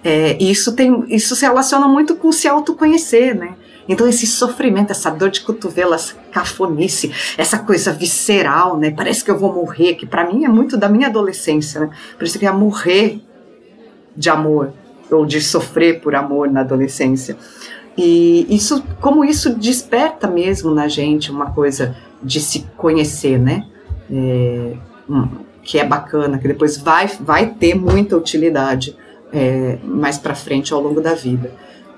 É, 0.02 0.36
isso 0.42 0.74
tem, 0.74 1.04
isso 1.08 1.36
se 1.36 1.42
relaciona 1.42 1.86
muito 1.86 2.16
com 2.16 2.32
se 2.32 2.48
autoconhecer, 2.48 3.36
né? 3.36 3.54
Então 3.88 4.08
esse 4.08 4.26
sofrimento, 4.26 4.90
essa 4.90 5.10
dor 5.10 5.30
de 5.30 5.42
cotovelo, 5.42 5.94
essa 5.94 6.14
cafonice, 6.32 7.12
essa 7.38 7.58
coisa 7.58 7.92
visceral, 7.92 8.76
né? 8.76 8.90
Parece 8.90 9.24
que 9.24 9.30
eu 9.30 9.38
vou 9.38 9.52
morrer, 9.52 9.94
que 9.94 10.06
para 10.06 10.26
mim 10.26 10.44
é 10.44 10.48
muito 10.48 10.76
da 10.76 10.88
minha 10.88 11.06
adolescência, 11.06 11.82
né? 11.82 11.90
Parece 12.18 12.36
que 12.36 12.44
eu 12.44 12.50
ia 12.50 12.56
morrer 12.56 13.20
de 14.16 14.28
amor 14.28 14.72
ou 15.08 15.24
de 15.24 15.40
sofrer 15.40 16.00
por 16.00 16.14
amor 16.16 16.50
na 16.50 16.60
adolescência. 16.60 17.36
E 18.02 18.46
isso, 18.48 18.82
como 18.98 19.22
isso 19.22 19.54
desperta 19.54 20.26
mesmo 20.26 20.70
na 20.70 20.88
gente 20.88 21.30
uma 21.30 21.50
coisa 21.50 21.94
de 22.22 22.40
se 22.40 22.66
conhecer, 22.74 23.38
né? 23.38 23.66
É, 24.10 24.72
que 25.62 25.78
é 25.78 25.84
bacana, 25.84 26.38
que 26.38 26.48
depois 26.48 26.78
vai, 26.78 27.06
vai 27.06 27.50
ter 27.50 27.74
muita 27.74 28.16
utilidade 28.16 28.96
é, 29.30 29.78
mais 29.84 30.16
para 30.16 30.34
frente 30.34 30.72
ao 30.72 30.80
longo 30.80 30.98
da 30.98 31.12
vida. 31.12 31.52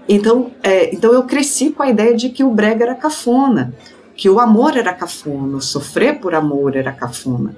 Então, 0.09 0.50
é, 0.61 0.92
então 0.92 1.12
eu 1.12 1.23
cresci 1.23 1.71
com 1.71 1.85
a 1.85 1.88
ideia 1.88 2.16
de 2.16 2.30
que 2.30 2.42
o 2.42 2.50
brega 2.50 2.82
era 2.85 2.97
cafona. 2.97 3.73
que 4.16 4.28
o 4.28 4.40
amor 4.40 4.76
era 4.76 4.92
cafona, 4.92 5.61
sofrer 5.61 6.18
por 6.18 6.35
amor 6.35 6.75
era 6.75 6.90
cafona. 6.90 7.54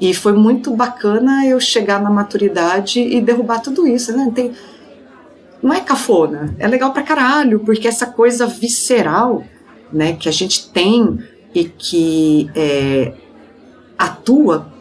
E 0.00 0.12
foi 0.12 0.32
muito 0.32 0.74
bacana 0.74 1.46
eu 1.46 1.60
chegar 1.60 2.02
na 2.02 2.10
maturidade 2.10 3.00
e 3.00 3.20
derrubar 3.20 3.60
tudo 3.60 3.86
isso, 3.86 4.14
né? 4.14 4.30
Tem, 4.34 4.52
não 5.66 5.74
é 5.74 5.80
cafona, 5.80 6.54
é 6.60 6.68
legal 6.68 6.92
pra 6.92 7.02
caralho, 7.02 7.58
porque 7.60 7.88
essa 7.88 8.06
coisa 8.06 8.46
visceral, 8.46 9.42
né, 9.92 10.12
que 10.12 10.28
a 10.28 10.32
gente 10.32 10.70
tem 10.70 11.18
e 11.52 11.64
que 11.64 12.48
é, 12.54 13.12
atua 13.98 14.72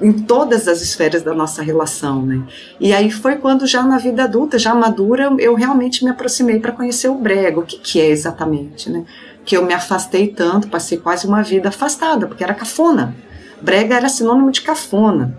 em 0.00 0.12
todas 0.12 0.66
as 0.66 0.82
esferas 0.82 1.22
da 1.22 1.32
nossa 1.32 1.62
relação, 1.62 2.26
né? 2.26 2.42
E 2.80 2.92
aí 2.92 3.10
foi 3.10 3.36
quando 3.36 3.66
já 3.66 3.82
na 3.82 3.98
vida 3.98 4.24
adulta, 4.24 4.58
já 4.58 4.74
madura, 4.74 5.32
eu 5.38 5.54
realmente 5.54 6.04
me 6.04 6.10
aproximei 6.10 6.58
para 6.58 6.72
conhecer 6.72 7.08
o 7.08 7.14
brega, 7.14 7.60
o 7.60 7.62
que 7.62 7.78
que 7.78 8.00
é 8.00 8.08
exatamente, 8.08 8.90
né? 8.90 9.04
Que 9.44 9.56
eu 9.56 9.64
me 9.64 9.72
afastei 9.72 10.26
tanto, 10.26 10.68
passei 10.68 10.98
quase 10.98 11.26
uma 11.26 11.42
vida 11.42 11.68
afastada, 11.68 12.26
porque 12.26 12.42
era 12.42 12.52
cafona. 12.52 13.14
Brega 13.62 13.94
era 13.94 14.08
sinônimo 14.08 14.50
de 14.50 14.60
cafona. 14.60 15.38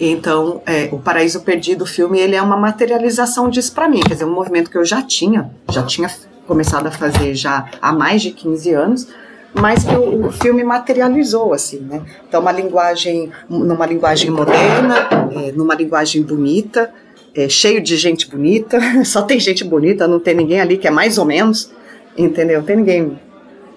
Então, 0.00 0.62
é, 0.64 0.88
o 0.92 0.98
Paraíso 0.98 1.40
Perdido, 1.40 1.82
o 1.82 1.86
filme, 1.86 2.20
ele 2.20 2.36
é 2.36 2.42
uma 2.42 2.56
materialização 2.56 3.50
disso 3.50 3.72
para 3.72 3.88
mim, 3.88 4.00
quer 4.00 4.14
dizer, 4.14 4.24
um 4.24 4.32
movimento 4.32 4.70
que 4.70 4.78
eu 4.78 4.84
já 4.84 5.02
tinha, 5.02 5.50
já 5.70 5.82
tinha 5.82 6.08
começado 6.46 6.86
a 6.86 6.90
fazer 6.90 7.34
já 7.34 7.68
há 7.82 7.92
mais 7.92 8.22
de 8.22 8.30
15 8.30 8.72
anos, 8.72 9.08
mas 9.52 9.84
que 9.84 9.94
o, 9.94 10.26
o, 10.26 10.32
filme 10.32 10.62
materializou 10.62 11.52
assim, 11.52 11.80
né? 11.80 12.02
Então 12.28 12.40
uma 12.40 12.52
linguagem, 12.52 13.32
numa 13.48 13.86
linguagem 13.86 14.30
moderna, 14.30 15.08
é, 15.32 15.52
numa 15.52 15.74
linguagem 15.74 16.22
bonita, 16.22 16.92
é, 17.34 17.48
cheio 17.48 17.82
de 17.82 17.96
gente 17.96 18.28
bonita. 18.28 18.78
Só 19.04 19.22
tem 19.22 19.40
gente 19.40 19.64
bonita, 19.64 20.06
não 20.06 20.20
tem 20.20 20.34
ninguém 20.34 20.60
ali 20.60 20.76
que 20.78 20.86
é 20.86 20.90
mais 20.90 21.18
ou 21.18 21.24
menos, 21.24 21.70
entendeu? 22.16 22.60
Não 22.60 22.66
tem 22.66 22.76
ninguém. 22.76 23.20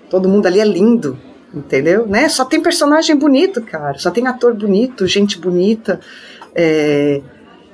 Todo 0.10 0.28
mundo 0.28 0.46
ali 0.46 0.60
é 0.60 0.66
lindo, 0.66 1.18
entendeu? 1.54 2.06
Né? 2.06 2.30
Só 2.30 2.46
tem 2.46 2.62
personagem 2.62 3.16
bonito, 3.16 3.62
cara. 3.62 3.98
Só 3.98 4.12
tem 4.12 4.28
ator 4.28 4.54
bonito, 4.54 5.08
gente 5.08 5.40
bonita. 5.40 6.00
É, 6.54 7.22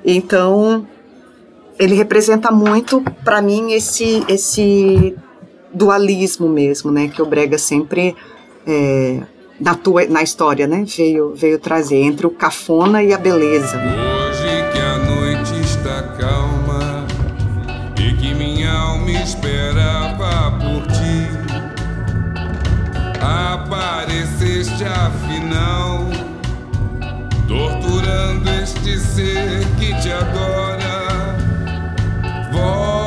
então 0.04 0.86
ele 1.78 1.94
representa 1.94 2.50
muito 2.50 3.00
para 3.24 3.40
mim 3.40 3.72
esse 3.72 4.24
esse 4.28 5.16
dualismo 5.72 6.48
mesmo, 6.48 6.90
né, 6.90 7.08
que 7.08 7.20
o 7.20 7.26
Brega 7.26 7.58
sempre 7.58 8.16
é, 8.66 9.20
na, 9.60 9.74
tua, 9.74 10.06
na 10.06 10.22
história, 10.22 10.66
né, 10.66 10.84
veio, 10.84 11.34
veio 11.34 11.58
trazer 11.58 11.98
entre 11.98 12.26
o 12.26 12.30
cafona 12.30 13.02
e 13.02 13.12
a 13.12 13.18
beleza. 13.18 13.78
Ser 29.18 29.66
que 29.78 29.92
te 30.00 30.12
adora. 30.12 30.58
comigo 32.52 32.97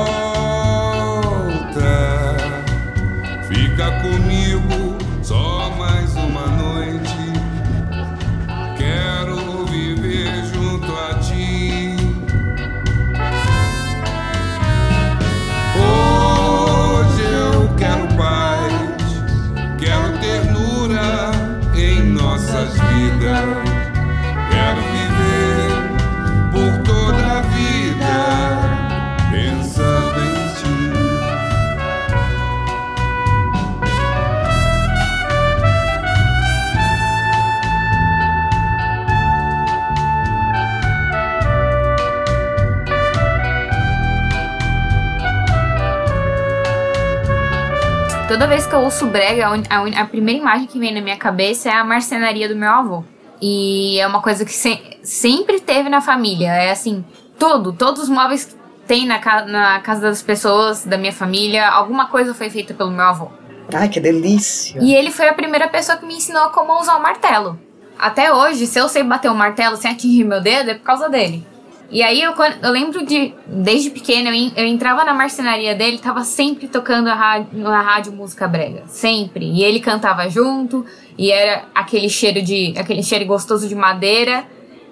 Toda 48.32 48.48
vez 48.48 48.66
que 48.66 48.74
eu 48.74 48.80
ouço 48.80 49.08
brega, 49.08 49.46
a, 49.46 50.02
a, 50.04 50.06
primeira 50.06 50.40
imagem 50.40 50.66
que 50.66 50.80
vem 50.80 50.94
na 50.94 51.02
minha 51.02 51.18
cabeça 51.18 51.68
é 51.68 51.74
a 51.74 51.84
marcenaria 51.84 52.48
do 52.48 52.56
meu 52.56 52.70
avô. 52.70 53.04
E 53.42 54.00
é 54.00 54.08
uma 54.08 54.22
coisa 54.22 54.46
que 54.46 54.54
se, 54.54 54.80
sempre 55.04 55.60
teve 55.60 55.90
na 55.90 56.00
família. 56.00 56.48
É 56.48 56.72
assim, 56.72 57.04
todo, 57.38 57.74
todos 57.74 58.04
os 58.04 58.08
móveis 58.08 58.46
que 58.46 58.56
tem 58.88 59.06
na, 59.06 59.20
na 59.46 59.82
casa 59.82 60.04
das 60.04 60.22
pessoas, 60.22 60.86
da 60.86 60.98
minha 60.98 61.12
família, 61.12 61.68
alguma 61.68 62.08
coisa 62.08 62.34
foi 62.34 62.50
feita 62.50 62.74
pelo 62.74 62.90
meu 62.90 63.04
avô. 63.04 63.28
Ai, 63.74 63.90
que 63.90 64.00
delícia! 64.00 64.80
E 64.82 64.96
ele 64.96 65.12
foi 65.12 65.28
a 65.28 65.34
primeira 65.34 65.68
pessoa 65.68 65.98
que 65.98 66.06
me 66.06 66.16
ensinou 66.16 66.52
como 66.52 66.80
usar 66.80 66.96
o 66.96 67.04
martelo. 67.04 67.60
Até 68.00 68.34
hoje, 68.34 68.66
se 68.66 68.80
eu 68.80 68.88
sei 68.88 69.04
bater 69.04 69.30
o 69.30 69.36
martelo 69.36 69.76
sem 69.76 69.92
atingir 69.92 70.24
meu 70.24 70.40
dedo, 70.40 70.72
é 70.72 70.76
por 70.76 70.84
causa 70.84 71.10
dele. 71.10 71.46
E 71.92 72.02
aí 72.02 72.22
eu, 72.22 72.34
eu 72.64 72.72
lembro 72.72 73.06
de, 73.06 73.34
desde 73.46 73.90
pequena, 73.90 74.30
eu, 74.30 74.52
eu 74.56 74.66
entrava 74.66 75.04
na 75.04 75.14
marcenaria 75.14 75.76
dele, 75.76 75.98
tava 75.98 76.24
sempre 76.24 76.70
tocando 76.70 77.10
a 77.10 77.14
rádio, 77.14 77.68
a 77.68 77.82
rádio 77.82 78.14
música 78.14 78.48
brega. 78.48 78.84
Sempre. 78.88 79.46
E 79.46 79.62
ele 79.62 79.82
cantava 79.82 80.30
junto, 80.30 80.86
e 81.18 81.30
era 81.30 81.66
aquele 81.76 82.08
cheiro 82.08 82.42
de. 82.42 82.74
aquele 82.78 83.04
cheiro 83.04 83.26
gostoso 83.26 83.68
de 83.68 83.76
madeira, 83.76 84.46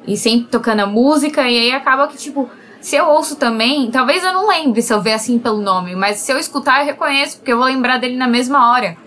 e 0.05 0.17
sempre 0.17 0.49
tocando 0.49 0.81
a 0.81 0.85
música, 0.85 1.49
e 1.49 1.57
aí 1.57 1.71
acaba 1.71 2.05
que, 2.09 2.17
tipo, 2.17 2.49
se 2.81 2.97
eu 2.97 3.07
ouço 3.07 3.37
também, 3.37 3.89
talvez 3.89 4.21
eu 4.21 4.33
não 4.33 4.49
lembre 4.49 4.81
se 4.81 4.93
eu 4.93 5.01
ver 5.01 5.13
assim 5.13 5.39
pelo 5.39 5.61
nome, 5.61 5.95
mas 5.95 6.17
se 6.17 6.31
eu 6.33 6.37
escutar 6.37 6.81
eu 6.81 6.85
reconheço, 6.85 7.37
porque 7.37 7.53
eu 7.53 7.57
vou 7.57 7.65
lembrar 7.65 7.97
dele 7.97 8.17
na 8.17 8.27
mesma 8.27 8.71
hora. 8.71 8.97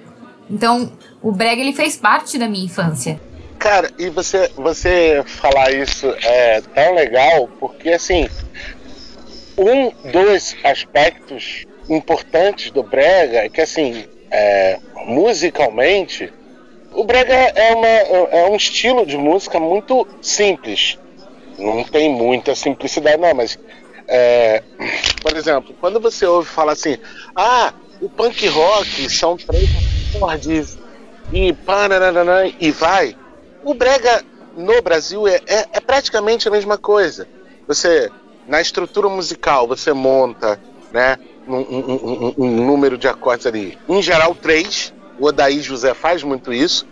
Então, 0.51 0.91
o 1.23 1.31
brega 1.31 1.61
ele 1.61 1.73
fez 1.75 1.97
parte 1.97 2.39
da 2.39 2.49
minha 2.49 2.65
infância. 2.65 3.21
Cara, 3.63 3.93
e 3.97 4.11
você, 4.11 4.51
você 4.57 5.23
falar 5.25 5.73
isso 5.73 6.13
é 6.25 6.61
tão 6.75 6.97
legal, 6.97 7.49
porque 7.61 7.91
assim, 7.91 8.29
um 9.57 9.91
dos 10.11 10.57
aspectos 10.65 11.65
importantes 11.89 12.73
do 12.73 12.83
Brega 12.83 13.45
é 13.45 13.49
que 13.49 13.61
assim, 13.61 14.05
é, 14.33 14.81
musicalmente, 15.07 16.33
o 16.93 17.05
Brega 17.05 17.33
é, 17.33 17.73
uma, 17.73 17.87
é 17.87 18.51
um 18.51 18.57
estilo 18.57 19.07
de 19.07 19.17
música 19.17 19.61
muito 19.61 20.09
simples. 20.21 20.99
Não 21.57 21.85
tem 21.85 22.11
muita 22.11 22.57
simplicidade, 22.57 23.19
não, 23.19 23.33
mas 23.33 23.57
é, 24.09 24.61
por 25.23 25.37
exemplo, 25.37 25.73
quando 25.81 26.01
você 26.01 26.27
ouve 26.27 26.49
falar 26.49 26.73
assim, 26.73 26.99
ah, 27.37 27.73
o 28.01 28.09
punk 28.09 28.45
rock 28.49 29.09
são 29.09 29.37
três 29.37 29.71
acordes 30.17 30.77
e 31.33 31.53
pananana, 31.53 32.53
e 32.59 32.73
vai. 32.73 33.22
O 33.65 33.75
brega 33.75 34.25
no 34.57 34.81
Brasil 34.83 35.27
é, 35.27 35.41
é, 35.47 35.67
é, 35.73 35.81
praticamente 35.81 36.49
a 36.49 36.51
mesma 36.51 36.77
coisa. 36.77 37.29
Você, 37.67 38.11
na 38.47 38.61
estrutura 38.61 39.09
musical, 39.09 39.67
você 39.67 39.93
monta 39.93 40.61
né, 40.93 41.17
um, 41.47 41.57
um, 41.57 42.35
um, 42.39 42.45
um 42.45 42.67
número 42.67 42.99
de 42.99 43.09
acordes 43.09 43.47
ali. 43.47 43.79
Em 43.89 44.03
geral, 44.03 44.35
três. 44.35 44.93
O 45.19 45.27
Odaí 45.27 45.61
José 45.61 45.95
faz 45.95 46.23
muito 46.23 46.53
isso. 46.53 46.87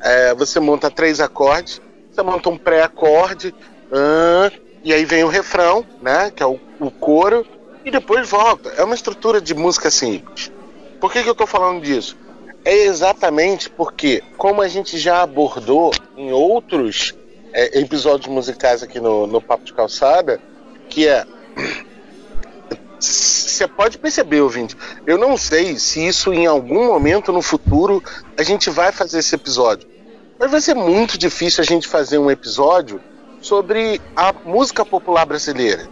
É, 0.00 0.34
você 0.34 0.60
monta 0.60 0.90
três 0.90 1.20
acordes, 1.20 1.80
você 2.10 2.22
monta 2.22 2.48
um 2.48 2.58
pré-acorde, 2.58 3.54
uh, 3.90 4.52
e 4.84 4.92
aí 4.92 5.04
vem 5.04 5.24
o 5.24 5.28
refrão, 5.28 5.86
né, 6.02 6.30
que 6.34 6.42
é 6.42 6.46
o, 6.46 6.60
o 6.78 6.90
coro, 6.90 7.46
e 7.84 7.90
depois 7.90 8.28
volta. 8.28 8.70
É 8.76 8.84
uma 8.84 8.94
estrutura 8.94 9.40
de 9.40 9.54
música 9.54 9.90
simples. 9.90 10.52
Por 11.00 11.12
que, 11.12 11.22
que 11.22 11.28
eu 11.28 11.32
estou 11.32 11.46
falando 11.46 11.82
disso? 11.82 12.16
É 12.66 12.84
exatamente 12.84 13.70
porque, 13.70 14.24
como 14.36 14.60
a 14.60 14.66
gente 14.66 14.98
já 14.98 15.22
abordou 15.22 15.92
em 16.16 16.32
outros 16.32 17.14
é, 17.52 17.78
episódios 17.78 18.26
musicais 18.26 18.82
aqui 18.82 18.98
no, 18.98 19.24
no 19.24 19.40
Papo 19.40 19.64
de 19.64 19.72
Calçada, 19.72 20.40
que 20.90 21.06
é. 21.06 21.24
Você 22.98 23.68
pode 23.68 23.98
perceber, 23.98 24.40
ouvinte, 24.40 24.76
eu 25.06 25.16
não 25.16 25.36
sei 25.36 25.78
se 25.78 26.04
isso 26.04 26.34
em 26.34 26.46
algum 26.46 26.86
momento 26.86 27.30
no 27.30 27.40
futuro 27.40 28.02
a 28.36 28.42
gente 28.42 28.68
vai 28.68 28.90
fazer 28.90 29.20
esse 29.20 29.34
episódio. 29.34 29.88
Mas 30.36 30.50
vai 30.50 30.60
ser 30.60 30.74
muito 30.74 31.16
difícil 31.16 31.62
a 31.62 31.64
gente 31.64 31.86
fazer 31.86 32.18
um 32.18 32.30
episódio 32.30 33.00
sobre 33.40 34.00
a 34.16 34.34
música 34.44 34.84
popular 34.84 35.24
brasileira. 35.24 35.88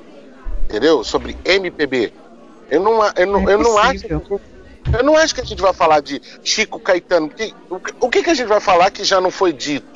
Entendeu? 0.65 1.05
Sobre 1.05 1.37
MPB. 1.45 2.13
Eu 2.69 2.81
não, 2.81 3.07
eu 3.15 3.27
não, 3.27 3.49
é 3.49 3.55
eu 3.55 3.59
não 3.59 3.79
acho 3.79 4.01
que 4.01 4.13
eu 4.93 5.03
não 5.03 5.17
acho 5.17 5.35
que 5.35 5.41
a 5.41 5.45
gente 5.45 5.61
vai 5.61 5.73
falar 5.73 6.01
de 6.01 6.21
Chico 6.43 6.79
Caetano. 6.79 7.31
O, 8.01 8.09
que, 8.09 8.23
que 8.23 8.31
a 8.31 8.35
gente 8.35 8.47
vai 8.47 8.61
falar 8.61 8.91
que 8.91 9.05
já 9.05 9.21
não 9.21 9.31
foi 9.31 9.53
dito? 9.53 9.87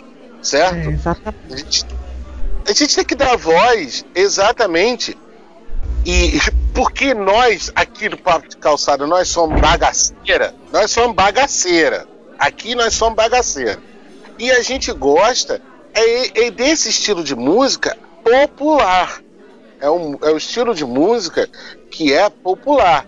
Certo? 0.43 0.89
É, 0.89 0.93
exatamente. 0.93 1.53
A 1.53 1.57
gente, 1.57 1.87
a 2.67 2.73
gente 2.73 2.97
tem 2.97 3.05
que 3.05 3.15
dar 3.15 3.37
voz 3.37 4.05
exatamente. 4.15 5.17
E 6.07 6.39
porque 6.73 7.13
nós, 7.13 7.73
aqui 7.75 8.09
do 8.09 8.17
Papo 8.17 8.49
de 8.49 8.57
Calçada, 8.57 9.07
nós 9.07 9.29
somos 9.29 9.61
bagaceira, 9.61 10.55
nós 10.73 10.91
somos 10.91 11.15
bagaceira. 11.15 12.07
Aqui 12.39 12.75
nós 12.75 12.95
somos 12.95 13.17
bagaceiros. 13.17 13.83
E 14.39 14.51
a 14.53 14.63
gente 14.63 14.93
gosta 14.93 15.61
é, 15.93 16.47
é 16.47 16.51
desse 16.51 16.89
estilo 16.89 17.25
de 17.25 17.35
música 17.35 17.99
popular. 18.23 19.21
É, 19.81 19.91
um, 19.91 20.17
é 20.23 20.31
o 20.31 20.37
estilo 20.37 20.75
de 20.75 20.85
música 20.85 21.49
que 21.91 22.13
é 22.13 22.31
popular. 22.31 23.05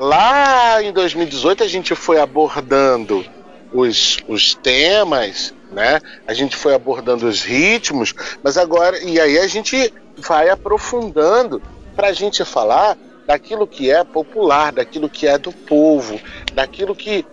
Lá 0.00 0.82
em 0.82 0.94
2018 0.94 1.62
a 1.62 1.68
gente 1.68 1.94
foi 1.94 2.18
abordando 2.18 3.22
os, 3.70 4.16
os 4.26 4.54
temas, 4.54 5.52
né? 5.70 6.00
A 6.26 6.32
gente 6.32 6.56
foi 6.56 6.74
abordando 6.74 7.26
os 7.26 7.42
ritmos, 7.42 8.14
mas 8.42 8.56
agora 8.56 8.98
e 9.04 9.20
aí 9.20 9.38
a 9.38 9.46
gente 9.46 9.92
vai 10.16 10.48
aprofundando 10.48 11.60
para 11.94 12.08
a 12.08 12.12
gente 12.14 12.42
falar 12.46 12.96
daquilo 13.26 13.66
que 13.66 13.90
é 13.90 14.02
popular, 14.02 14.72
daquilo 14.72 15.06
que 15.06 15.26
é 15.26 15.36
do 15.36 15.52
povo, 15.52 16.18
daquilo 16.54 16.96
que, 16.96 17.26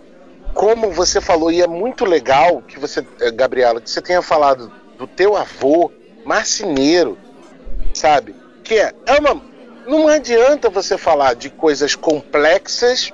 como 0.52 0.90
você 0.92 1.22
falou, 1.22 1.50
e 1.50 1.62
é 1.62 1.66
muito 1.66 2.04
legal 2.04 2.60
que 2.60 2.78
você, 2.78 3.02
eh, 3.18 3.30
Gabriela, 3.30 3.80
que 3.80 3.90
você 3.90 4.02
tenha 4.02 4.20
falado 4.20 4.70
do 4.98 5.06
teu 5.06 5.38
avô 5.38 5.90
marceneiro, 6.22 7.16
sabe? 7.94 8.36
Que 8.62 8.74
é, 8.74 8.92
é 9.06 9.14
uma, 9.14 9.47
não 9.88 10.06
adianta 10.06 10.68
você 10.68 10.98
falar 10.98 11.34
de 11.34 11.48
coisas 11.48 11.94
complexas 11.94 13.10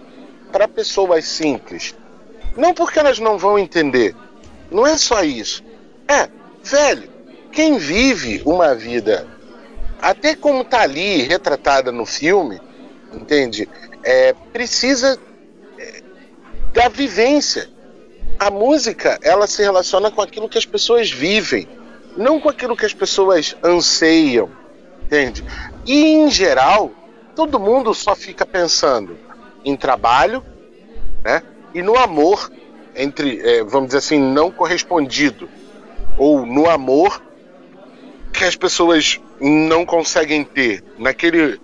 para 0.51 0.67
pessoas 0.67 1.25
simples. 1.25 1.95
Não 2.57 2.75
porque 2.75 2.99
elas 2.99 3.21
não 3.21 3.39
vão 3.39 3.57
entender. 3.57 4.13
Não 4.73 4.85
é 4.85 4.97
só 4.97 5.23
isso. 5.23 5.63
É, 6.09 6.29
velho, 6.65 7.09
quem 7.53 7.79
vive 7.79 8.43
uma 8.45 8.75
vida, 8.75 9.25
até 10.03 10.35
como 10.35 10.65
tá 10.65 10.81
ali 10.81 11.23
retratada 11.23 11.93
no 11.93 12.05
filme, 12.05 12.61
entende? 13.13 13.69
É, 14.03 14.33
precisa 14.53 15.17
é, 15.79 16.03
da 16.73 16.89
vivência. 16.89 17.71
A 18.37 18.51
música, 18.51 19.17
ela 19.23 19.47
se 19.47 19.63
relaciona 19.63 20.11
com 20.11 20.21
aquilo 20.21 20.49
que 20.49 20.59
as 20.59 20.67
pessoas 20.67 21.09
vivem, 21.09 21.69
não 22.17 22.41
com 22.41 22.49
aquilo 22.49 22.77
que 22.77 22.85
as 22.85 22.93
pessoas 22.93 23.57
anseiam, 23.63 24.51
entende? 25.14 25.44
E 25.87 26.14
em 26.14 26.31
geral, 26.31 26.90
todo 27.37 27.61
mundo 27.61 27.94
só 27.94 28.16
fica 28.16 28.44
pensando 28.44 29.16
em 29.64 29.77
trabalho, 29.77 30.44
né? 31.22 31.42
E 31.72 31.83
no 31.83 31.96
amor 31.96 32.50
entre, 32.96 33.40
é, 33.40 33.62
vamos 33.64 33.88
dizer 33.88 33.98
assim, 33.98 34.18
não 34.18 34.50
correspondido 34.50 35.48
ou 36.18 36.44
no 36.44 36.68
amor 36.68 37.22
que 38.33 38.44
as 38.44 38.57
pessoas 38.57 39.20
não 39.40 39.85
conseguem 39.85 40.44
ter 40.44 40.83
naquele 40.98 41.61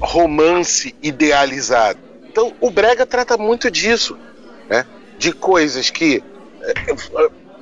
romance 0.00 0.94
idealizado. 1.02 1.98
Então, 2.28 2.52
o 2.60 2.70
brega 2.70 3.06
trata 3.06 3.36
muito 3.36 3.70
disso, 3.70 4.18
né? 4.68 4.86
De 5.18 5.32
coisas 5.32 5.90
que 5.90 6.22
é, 6.62 6.74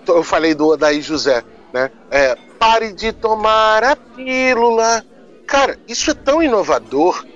eu 0.09 0.23
falei 0.23 0.55
do 0.55 0.69
Odaí 0.69 1.01
José, 1.01 1.45
né? 1.73 1.91
É, 2.11 2.37
pare 2.59 2.93
de 2.93 3.13
tomar 3.13 3.83
a 3.83 3.97
pílula, 3.97 5.05
Cara, 5.53 5.79
isso 5.87 6.11
é 6.11 6.15
tão 6.15 6.43
inovador, 6.43 7.27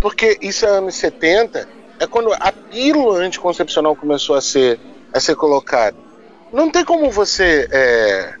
porque 0.00 0.36
isso 0.42 0.66
é 0.66 0.68
anos 0.68 0.96
70, 0.96 1.68
é 2.00 2.06
quando 2.08 2.32
a 2.32 2.50
pílula 2.50 3.20
anticoncepcional 3.20 3.94
começou 3.94 4.34
a 4.34 4.40
ser, 4.40 4.80
a 5.12 5.20
ser 5.20 5.36
colocada. 5.36 5.96
Não 6.52 6.68
tem 6.68 6.84
como 6.84 7.08
você, 7.08 7.68
é, 7.70 8.34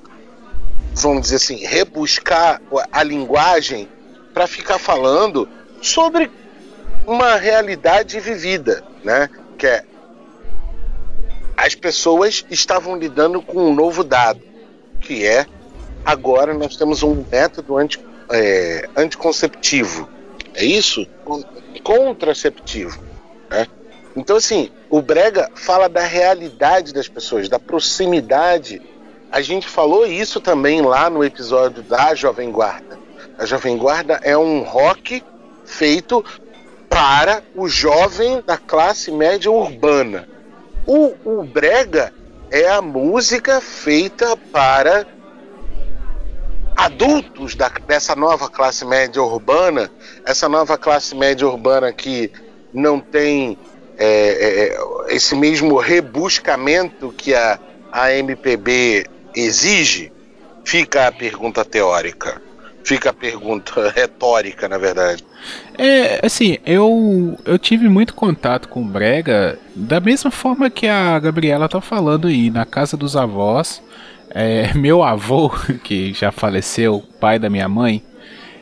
vamos 0.94 1.22
dizer 1.22 1.36
assim, 1.36 1.64
rebuscar 1.64 2.60
a 2.90 3.02
linguagem 3.04 3.88
para 4.34 4.48
ficar 4.48 4.80
falando 4.80 5.48
sobre 5.80 6.28
uma 7.06 7.36
realidade 7.36 8.18
vivida, 8.18 8.82
né? 9.04 9.30
Que 9.56 9.68
é 9.68 9.84
as 11.56 11.76
pessoas 11.76 12.44
estavam 12.50 12.96
lidando 12.96 13.40
com 13.40 13.70
um 13.70 13.72
novo 13.72 14.02
dado, 14.02 14.42
que 15.02 15.26
é 15.26 15.46
agora 16.04 16.54
nós 16.54 16.76
temos 16.76 17.02
um 17.02 17.24
método 17.30 17.76
anti, 17.76 18.00
é, 18.30 18.88
anticonceptivo. 18.96 20.08
É 20.54 20.64
isso? 20.64 21.06
Contraceptivo. 21.82 22.98
Né? 23.50 23.66
Então, 24.16 24.36
assim, 24.36 24.70
o 24.90 25.00
Brega 25.00 25.50
fala 25.54 25.88
da 25.88 26.02
realidade 26.02 26.92
das 26.92 27.08
pessoas, 27.08 27.48
da 27.48 27.58
proximidade. 27.58 28.80
A 29.30 29.40
gente 29.40 29.66
falou 29.66 30.06
isso 30.06 30.40
também 30.40 30.82
lá 30.82 31.08
no 31.08 31.24
episódio 31.24 31.82
da 31.82 32.14
Jovem 32.14 32.50
Guarda. 32.50 32.98
A 33.38 33.46
Jovem 33.46 33.76
Guarda 33.76 34.20
é 34.22 34.36
um 34.36 34.62
rock 34.62 35.22
feito 35.64 36.24
para 36.88 37.42
o 37.54 37.66
jovem 37.66 38.42
da 38.46 38.58
classe 38.58 39.10
média 39.10 39.50
urbana. 39.50 40.28
O, 40.86 41.14
o 41.24 41.42
Brega 41.42 42.12
é 42.52 42.68
a 42.68 42.82
música 42.82 43.62
feita 43.62 44.36
para 44.36 45.06
adultos 46.76 47.54
da, 47.54 47.70
dessa 47.86 48.14
nova 48.14 48.50
classe 48.50 48.84
média 48.84 49.22
urbana, 49.22 49.90
essa 50.26 50.50
nova 50.50 50.76
classe 50.76 51.14
média 51.14 51.48
urbana 51.48 51.90
que 51.94 52.30
não 52.72 53.00
tem 53.00 53.58
é, 53.96 54.06
é, 54.06 55.08
é 55.08 55.14
esse 55.14 55.34
mesmo 55.34 55.78
rebuscamento 55.78 57.10
que 57.16 57.34
a, 57.34 57.58
a 57.90 58.12
MPB 58.12 59.06
exige, 59.34 60.12
fica 60.62 61.06
a 61.06 61.12
pergunta 61.12 61.64
teórica. 61.64 62.42
Fica 62.84 63.10
a 63.10 63.12
pergunta 63.12 63.90
retórica, 63.94 64.68
na 64.68 64.78
verdade. 64.78 65.24
É, 65.76 66.24
assim, 66.24 66.58
eu, 66.64 67.38
eu 67.44 67.58
tive 67.58 67.88
muito 67.88 68.14
contato 68.14 68.68
com 68.68 68.82
o 68.82 68.84
Brega 68.84 69.58
da 69.74 70.00
mesma 70.00 70.30
forma 70.30 70.70
que 70.70 70.86
a 70.86 71.18
Gabriela 71.18 71.68
tá 71.68 71.80
falando 71.80 72.28
aí, 72.28 72.50
na 72.50 72.64
casa 72.64 72.96
dos 72.96 73.16
avós. 73.16 73.82
É, 74.30 74.72
meu 74.76 75.02
avô, 75.02 75.50
que 75.82 76.12
já 76.12 76.32
faleceu, 76.32 77.02
pai 77.20 77.38
da 77.38 77.50
minha 77.50 77.68
mãe, 77.68 78.02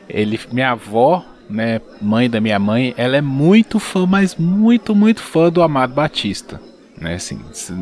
ele, 0.07 0.39
minha 0.51 0.71
avó, 0.71 1.25
né, 1.49 1.81
mãe 2.01 2.29
da 2.29 2.39
minha 2.39 2.59
mãe, 2.59 2.93
ela 2.97 3.17
é 3.17 3.21
muito 3.21 3.79
fã, 3.79 4.05
mas 4.05 4.35
muito, 4.35 4.95
muito 4.95 5.21
fã 5.21 5.49
do 5.49 5.61
Amado 5.61 5.93
Batista. 5.93 6.59
Né, 7.01 7.15
assim, 7.15 7.39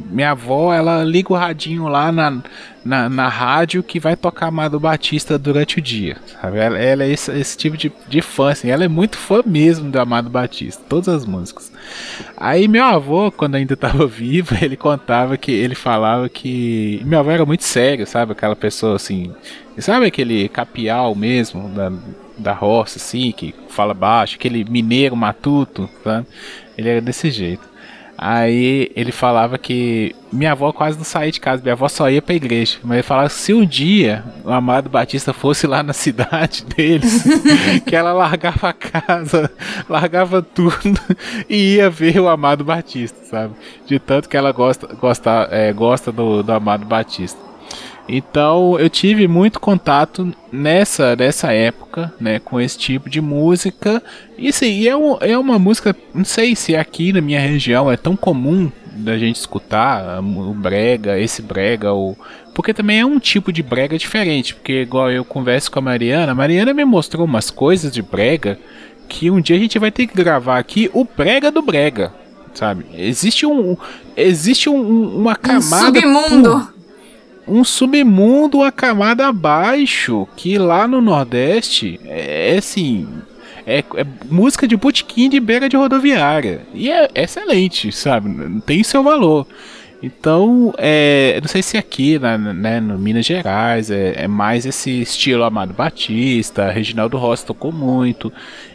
minha 0.10 0.32
avó, 0.32 0.74
ela 0.74 1.04
liga 1.04 1.34
o 1.34 1.36
radinho 1.36 1.90
lá 1.90 2.10
na, 2.10 2.42
na, 2.86 3.10
na 3.10 3.28
rádio 3.28 3.84
que 3.84 4.00
vai 4.00 4.16
tocar 4.16 4.48
Amado 4.48 4.80
Batista 4.80 5.38
durante 5.38 5.78
o 5.78 5.82
dia. 5.82 6.16
Sabe? 6.42 6.58
Ela, 6.58 6.78
ela 6.78 7.04
é 7.04 7.10
esse, 7.12 7.30
esse, 7.38 7.58
tipo 7.58 7.76
de, 7.76 7.92
de 8.08 8.22
fã, 8.22 8.52
assim, 8.52 8.70
ela 8.70 8.86
é 8.86 8.88
muito 8.88 9.18
fã 9.18 9.42
mesmo 9.46 9.92
do 9.92 10.00
Amado 10.00 10.30
Batista, 10.30 10.82
todas 10.88 11.10
as 11.10 11.26
músicas. 11.26 11.70
Aí 12.38 12.66
meu 12.70 12.86
avô, 12.86 13.30
quando 13.30 13.56
ainda 13.56 13.74
estava 13.74 14.08
vivo, 14.08 14.56
ele 14.62 14.78
contava 14.78 15.36
que 15.36 15.52
ele 15.52 15.76
falava 15.76 16.30
que 16.30 17.02
meu 17.04 17.20
avô 17.20 17.30
era 17.30 17.46
muito 17.46 17.66
sério, 17.66 18.08
sabe? 18.08 18.32
Aquela 18.32 18.56
pessoa 18.56 18.96
assim, 18.96 19.34
sabe 19.80 20.06
aquele 20.06 20.48
capial 20.48 21.14
mesmo 21.14 21.68
da, 21.68 21.92
da 22.38 22.54
roça, 22.54 22.98
assim, 22.98 23.34
que 23.34 23.54
fala 23.68 23.94
baixo, 23.94 24.38
aquele 24.38 24.64
mineiro 24.64 25.18
matuto, 25.18 25.90
sabe? 26.06 26.26
Ele 26.78 26.88
era 26.88 27.02
desse 27.02 27.30
jeito. 27.30 27.68
Aí 28.22 28.92
ele 28.98 29.14
falava 29.14 29.58
que 29.58 30.14
minha 30.30 30.52
avó 30.52 30.74
quase 30.74 30.98
não 30.98 31.06
saía 31.06 31.32
de 31.32 31.40
casa, 31.40 31.64
minha 31.64 31.72
avó 31.72 31.88
só 31.88 32.10
ia 32.10 32.22
pra 32.22 32.36
igreja. 32.36 32.78
Mas 32.84 32.98
ele 32.98 33.04
falava 33.04 33.30
que 33.30 33.36
se 33.36 33.54
um 33.54 33.66
dia 33.66 34.26
o 34.44 34.52
Amado 34.52 34.90
Batista 34.90 35.32
fosse 35.32 35.66
lá 35.66 35.82
na 35.82 35.94
cidade 35.94 36.66
deles, 36.66 37.24
que 37.88 37.96
ela 37.96 38.12
largava 38.12 38.70
a 38.70 38.74
casa, 38.74 39.50
largava 39.88 40.42
tudo 40.42 41.00
e 41.50 41.76
ia 41.76 41.90
ver 41.90 42.20
o 42.20 42.28
Amado 42.28 42.66
Batista, 42.66 43.18
sabe? 43.24 43.54
De 43.88 43.98
tanto 44.00 44.28
que 44.28 44.36
ela 44.36 44.52
gosta, 44.52 44.88
gosta, 44.96 45.48
é, 45.50 45.72
gosta 45.72 46.12
do, 46.12 46.44
do 46.44 46.52
Amado 46.52 46.86
Batista. 46.86 47.49
Então 48.12 48.78
eu 48.80 48.90
tive 48.90 49.28
muito 49.28 49.60
contato 49.60 50.34
nessa, 50.52 51.16
nessa 51.16 51.54
época, 51.54 52.12
né, 52.20 52.40
com 52.40 52.60
esse 52.60 52.76
tipo 52.76 53.08
de 53.08 53.22
música. 53.22 54.02
E 54.36 54.52
sim, 54.52 54.88
é, 54.88 54.98
um, 54.98 55.18
é 55.22 55.38
uma 55.38 55.60
música, 55.60 55.96
não 56.14 56.26
sei 56.26 56.56
se 56.56 56.76
aqui 56.76 57.14
na 57.14 57.22
minha 57.22 57.40
região 57.40 57.92
é 57.92 57.96
tão 57.96 58.16
comum 58.16 58.72
da 58.96 59.16
gente 59.18 59.36
escutar 59.36 60.20
o 60.22 60.54
brega, 60.54 61.20
esse 61.20 61.42
brega, 61.42 61.94
ou 61.94 62.18
porque 62.54 62.74
também 62.74 63.00
é 63.00 63.06
um 63.06 63.20
tipo 63.20 63.54
de 63.54 63.62
brega 63.62 63.96
diferente. 63.96 64.56
Porque 64.56 64.82
igual 64.82 65.12
eu 65.12 65.24
converso 65.24 65.72
com 65.72 65.78
a 65.78 65.84
Mariana, 65.84 66.32
a 66.32 66.36
Mariana 66.36 66.74
me 66.74 66.84
mostrou 66.84 67.26
umas 67.26 67.52
coisas 67.52 67.92
de 67.92 68.02
brega 68.02 68.60
que 69.08 69.30
um 69.30 69.40
dia 69.40 69.56
a 69.56 69.60
gente 69.60 69.78
vai 69.78 69.92
ter 69.92 70.08
que 70.08 70.16
gravar 70.16 70.58
aqui 70.58 70.90
o 70.94 71.06
brega 71.06 71.52
do 71.52 71.62
brega, 71.62 72.12
sabe? 72.56 72.86
Existe 72.94 73.46
um, 73.46 73.78
existe 74.18 74.68
um, 74.68 75.16
uma 75.16 75.36
camada 75.36 76.00
um 76.00 76.02
submundo 76.02 76.79
um 77.50 77.64
submundo, 77.64 78.60
uma 78.60 78.72
camada 78.72 79.28
abaixo, 79.28 80.28
que 80.36 80.58
lá 80.58 80.88
no 80.88 81.02
Nordeste 81.02 82.00
é, 82.06 82.56
é 82.56 82.58
assim. 82.58 83.08
É, 83.66 83.80
é, 83.80 84.06
música 84.30 84.68
de 84.68 84.76
botequim 84.76 85.30
de 85.30 85.40
beira 85.40 85.70
de 85.70 85.78
rodoviária. 85.78 86.62
E 86.74 86.90
é 86.90 87.08
excelente, 87.14 87.92
sabe? 87.92 88.62
Tem 88.62 88.84
seu 88.84 89.04
valor. 89.04 89.46
Então, 90.02 90.74
é, 90.78 91.38
não 91.42 91.48
sei 91.48 91.62
se 91.62 91.78
aqui, 91.78 92.18
né, 92.18 92.38
né, 92.38 92.80
no 92.80 92.98
Minas 92.98 93.26
Gerais, 93.26 93.92
é, 93.92 94.24
é, 94.24 94.28
mais 94.28 94.66
esse 94.66 95.02
estilo 95.02 95.44
Amado 95.44 95.74
Batista, 95.74 96.72
Reginaldo 96.72 97.18
Rossi 97.18 97.46
tocou 97.46 97.72
muito, 97.72 98.32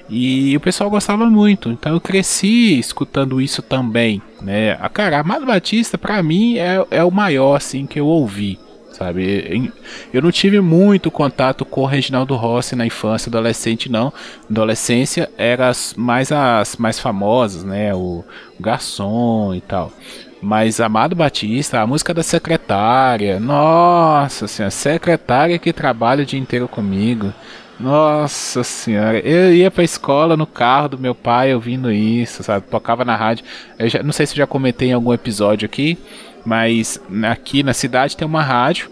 e 0.09 0.55
o 0.55 0.61
pessoal 0.61 0.91
gostava 0.91 1.29
muito. 1.31 1.71
Então 1.71 1.95
eu 1.95 2.01
cresci 2.01 2.79
escutando 2.79 3.41
isso 3.41 3.63
também, 3.63 4.21
né? 4.43 4.77
Cara, 4.93 5.21
Amado 5.21 5.47
Batista 5.47 5.97
para 5.97 6.23
mim 6.23 6.59
é, 6.59 6.85
é 6.91 7.03
o 7.03 7.11
maior 7.11 7.57
assim 7.57 7.87
que 7.87 7.99
eu 7.99 8.07
ouvi 8.07 8.59
sabe? 8.95 9.73
Eu 10.13 10.23
não 10.23 10.31
tive 10.31 10.61
muito 10.61 11.11
contato 11.11 11.65
com 11.65 11.83
o 11.83 11.87
Reginaldo 11.87 12.35
Rossi 12.37 12.77
na 12.77 12.87
infância, 12.87 13.29
adolescente 13.29 13.91
não. 13.91 14.13
Adolescência 14.49 15.31
eram 15.37 15.73
mais 15.97 16.31
as 16.31 16.77
mais 16.77 16.99
famosas, 16.99 17.65
né? 17.65 17.95
O, 17.95 18.25
o 18.59 18.63
Garçom 18.63 19.55
e 19.55 19.61
tal. 19.61 19.93
Mas 20.41 20.79
Amado 20.79 21.17
Batista, 21.17 21.81
a 21.81 21.87
música 21.87 22.13
da 22.13 22.23
secretária, 22.23 23.41
nossa 23.41 24.47
senhora, 24.47 24.71
secretária 24.71 25.59
que 25.59 25.73
trabalha 25.73 26.23
o 26.23 26.27
dia 26.27 26.39
inteiro 26.39 26.69
comigo. 26.69 27.33
Nossa 27.81 28.63
senhora, 28.63 29.19
eu 29.19 29.53
ia 29.53 29.71
pra 29.71 29.83
escola 29.83 30.37
no 30.37 30.47
carro 30.47 30.91
do 30.91 30.99
meu 30.99 31.15
pai 31.15 31.53
ouvindo 31.53 31.91
isso, 31.91 32.43
sabe? 32.43 32.67
Tocava 32.69 33.05
na 33.05 33.17
rádio. 33.17 33.45
Eu 33.79 33.89
já, 33.89 34.03
não 34.03 34.13
sei 34.13 34.27
se 34.27 34.35
eu 34.35 34.37
já 34.37 34.47
comentei 34.47 34.91
em 34.91 34.93
algum 34.93 35.13
episódio 35.13 35.67
aqui, 35.67 35.99
mas 36.45 37.01
aqui 37.31 37.63
na 37.63 37.73
cidade 37.73 38.17
tem 38.17 38.27
uma 38.27 38.43
rádio 38.43 38.91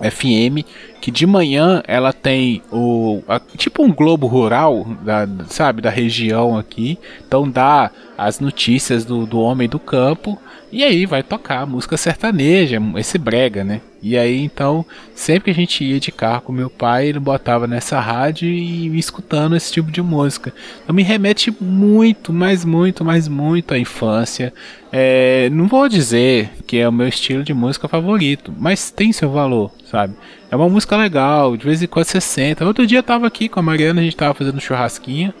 FM 0.00 0.66
que 1.00 1.10
de 1.10 1.26
manhã 1.26 1.82
ela 1.86 2.12
tem 2.12 2.62
o 2.70 3.22
a, 3.26 3.40
tipo 3.40 3.82
um 3.82 3.92
globo 3.92 4.26
rural 4.26 4.86
da, 5.02 5.26
sabe 5.48 5.80
da 5.80 5.88
região 5.88 6.58
aqui 6.58 6.98
então 7.26 7.48
dá 7.48 7.90
as 8.18 8.38
notícias 8.38 9.06
do, 9.06 9.24
do 9.24 9.40
homem 9.40 9.68
do 9.68 9.78
campo 9.78 10.38
e 10.70 10.84
aí 10.84 11.06
vai 11.06 11.22
tocar 11.22 11.66
música 11.66 11.96
sertaneja, 11.96 12.78
esse 12.96 13.16
brega, 13.16 13.62
né? 13.62 13.80
E 14.08 14.16
aí 14.16 14.40
então, 14.40 14.86
sempre 15.16 15.46
que 15.46 15.50
a 15.50 15.54
gente 15.54 15.82
ia 15.82 15.98
de 15.98 16.12
carro 16.12 16.42
com 16.42 16.52
meu 16.52 16.70
pai, 16.70 17.08
ele 17.08 17.18
botava 17.18 17.66
nessa 17.66 17.98
rádio 17.98 18.48
e 18.48 18.86
ia 18.88 19.00
escutando 19.00 19.56
esse 19.56 19.72
tipo 19.72 19.90
de 19.90 20.00
música. 20.00 20.54
Então 20.84 20.94
me 20.94 21.02
remete 21.02 21.52
muito, 21.60 22.32
mais 22.32 22.64
muito, 22.64 23.04
mais 23.04 23.26
muito 23.26 23.74
à 23.74 23.78
infância. 23.78 24.54
É, 24.92 25.50
não 25.50 25.66
vou 25.66 25.88
dizer 25.88 26.50
que 26.68 26.76
é 26.76 26.88
o 26.88 26.92
meu 26.92 27.08
estilo 27.08 27.42
de 27.42 27.52
música 27.52 27.88
favorito, 27.88 28.54
mas 28.56 28.92
tem 28.92 29.12
seu 29.12 29.28
valor, 29.28 29.72
sabe? 29.90 30.14
É 30.48 30.54
uma 30.54 30.68
música 30.68 30.96
legal, 30.96 31.56
de 31.56 31.64
vez 31.64 31.82
em 31.82 31.88
quando 31.88 32.04
você 32.04 32.20
senta. 32.20 32.64
Outro 32.64 32.86
dia 32.86 33.00
eu 33.00 33.02
tava 33.02 33.26
aqui 33.26 33.48
com 33.48 33.58
a 33.58 33.62
Mariana, 33.62 34.00
a 34.00 34.04
gente 34.04 34.16
tava 34.16 34.34
fazendo 34.34 34.58
um 34.58 34.60
churrasquinho. 34.60 35.34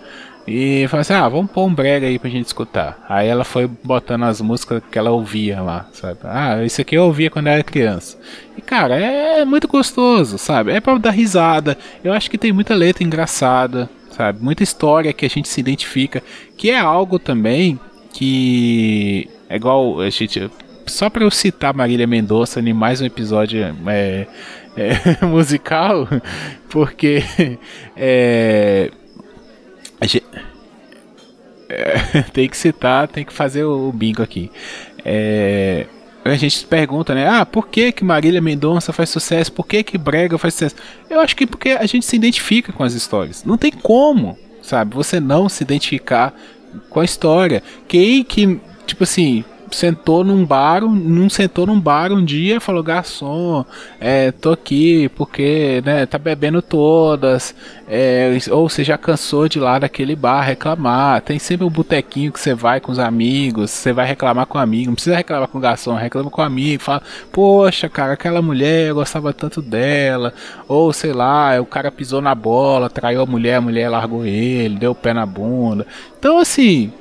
E 0.46 0.86
falou 0.88 1.00
assim: 1.00 1.12
ah, 1.12 1.28
vamos 1.28 1.50
pôr 1.50 1.66
um 1.66 1.74
brega 1.74 2.06
aí 2.06 2.18
pra 2.18 2.30
gente 2.30 2.46
escutar. 2.46 3.04
Aí 3.08 3.26
ela 3.26 3.44
foi 3.44 3.66
botando 3.66 4.24
as 4.24 4.40
músicas 4.40 4.82
que 4.90 4.98
ela 4.98 5.10
ouvia 5.10 5.60
lá, 5.60 5.88
sabe? 5.92 6.20
Ah, 6.22 6.64
isso 6.64 6.80
aqui 6.80 6.96
eu 6.96 7.04
ouvia 7.04 7.30
quando 7.30 7.48
era 7.48 7.62
criança. 7.64 8.16
E 8.56 8.62
cara, 8.62 8.96
é 8.96 9.44
muito 9.44 9.66
gostoso, 9.66 10.38
sabe? 10.38 10.72
É 10.72 10.80
pra 10.80 10.96
dar 10.98 11.10
risada. 11.10 11.76
Eu 12.04 12.12
acho 12.12 12.30
que 12.30 12.38
tem 12.38 12.52
muita 12.52 12.74
letra 12.74 13.02
engraçada, 13.02 13.90
sabe? 14.10 14.42
Muita 14.42 14.62
história 14.62 15.12
que 15.12 15.26
a 15.26 15.30
gente 15.30 15.48
se 15.48 15.60
identifica. 15.60 16.22
Que 16.56 16.70
é 16.70 16.78
algo 16.78 17.18
também 17.18 17.80
que 18.12 19.28
é 19.48 19.56
igual 19.56 20.00
a 20.00 20.08
gente. 20.10 20.48
Só 20.86 21.10
pra 21.10 21.24
eu 21.24 21.30
citar 21.32 21.74
Marília 21.74 22.06
Mendonça 22.06 22.60
em 22.60 22.72
mais 22.72 23.00
um 23.00 23.04
episódio 23.04 23.64
é, 23.88 24.26
é, 24.76 25.26
musical, 25.26 26.08
porque 26.68 27.24
é 27.96 28.92
gente, 30.04 30.26
é, 31.68 32.22
tem 32.32 32.48
que 32.48 32.56
citar, 32.56 33.08
tem 33.08 33.24
que 33.24 33.32
fazer 33.32 33.64
o 33.64 33.90
bingo 33.92 34.22
aqui. 34.22 34.50
É, 35.04 35.86
a 36.24 36.34
gente 36.34 36.64
pergunta, 36.66 37.14
né? 37.14 37.28
Ah, 37.28 37.46
por 37.46 37.68
que 37.68 37.92
que 37.92 38.04
Marília 38.04 38.40
Mendonça 38.40 38.92
faz 38.92 39.10
sucesso? 39.10 39.52
Por 39.52 39.66
que 39.66 39.82
que 39.82 39.96
Brega 39.96 40.36
faz 40.38 40.54
sucesso? 40.54 40.76
Eu 41.08 41.20
acho 41.20 41.36
que 41.36 41.46
porque 41.46 41.70
a 41.70 41.86
gente 41.86 42.04
se 42.04 42.16
identifica 42.16 42.72
com 42.72 42.82
as 42.82 42.94
histórias. 42.94 43.44
Não 43.44 43.56
tem 43.56 43.70
como, 43.70 44.36
sabe? 44.62 44.94
Você 44.96 45.20
não 45.20 45.48
se 45.48 45.62
identificar 45.62 46.34
com 46.90 47.00
a 47.00 47.04
história. 47.04 47.62
Quem 47.86 48.24
que, 48.24 48.60
tipo 48.86 49.04
assim, 49.04 49.44
sentou 49.70 50.24
num 50.24 50.44
bar, 50.44 50.82
não 50.82 51.28
sentou 51.28 51.66
num 51.66 51.80
bar 51.80 52.12
um 52.12 52.24
dia 52.24 52.56
e 52.56 52.60
falou, 52.60 52.82
garçom, 52.82 53.64
é, 54.00 54.30
tô 54.30 54.52
aqui 54.52 55.08
porque, 55.10 55.82
né, 55.84 56.06
tá 56.06 56.18
bebendo 56.18 56.62
todas, 56.62 57.54
é, 57.88 58.36
ou 58.50 58.68
você 58.68 58.84
já 58.84 58.96
cansou 58.96 59.48
de 59.48 59.58
ir 59.58 59.62
lá 59.62 59.78
daquele 59.78 60.14
bar 60.14 60.42
reclamar, 60.42 61.20
tem 61.22 61.38
sempre 61.38 61.66
um 61.66 61.70
botequinho 61.70 62.32
que 62.32 62.40
você 62.40 62.54
vai 62.54 62.80
com 62.80 62.92
os 62.92 62.98
amigos, 62.98 63.70
você 63.70 63.92
vai 63.92 64.06
reclamar 64.06 64.46
com 64.46 64.58
o 64.58 64.60
amigo, 64.60 64.88
não 64.88 64.94
precisa 64.94 65.16
reclamar 65.16 65.48
com 65.48 65.58
o 65.58 65.60
garçom, 65.60 65.94
reclama 65.94 66.30
com 66.30 66.42
o 66.42 66.44
amigo, 66.44 66.82
fala, 66.82 67.02
poxa, 67.32 67.88
cara, 67.88 68.12
aquela 68.12 68.42
mulher, 68.42 68.88
eu 68.88 68.94
gostava 68.94 69.32
tanto 69.32 69.60
dela, 69.60 70.32
ou 70.68 70.92
sei 70.92 71.12
lá, 71.12 71.60
o 71.60 71.66
cara 71.66 71.90
pisou 71.90 72.20
na 72.20 72.34
bola, 72.34 72.90
traiu 72.90 73.22
a 73.22 73.26
mulher, 73.26 73.56
a 73.56 73.60
mulher 73.60 73.88
largou 73.88 74.24
ele, 74.24 74.78
deu 74.78 74.92
o 74.92 74.94
pé 74.94 75.12
na 75.12 75.26
bunda, 75.26 75.86
então 76.18 76.38
assim, 76.38 76.92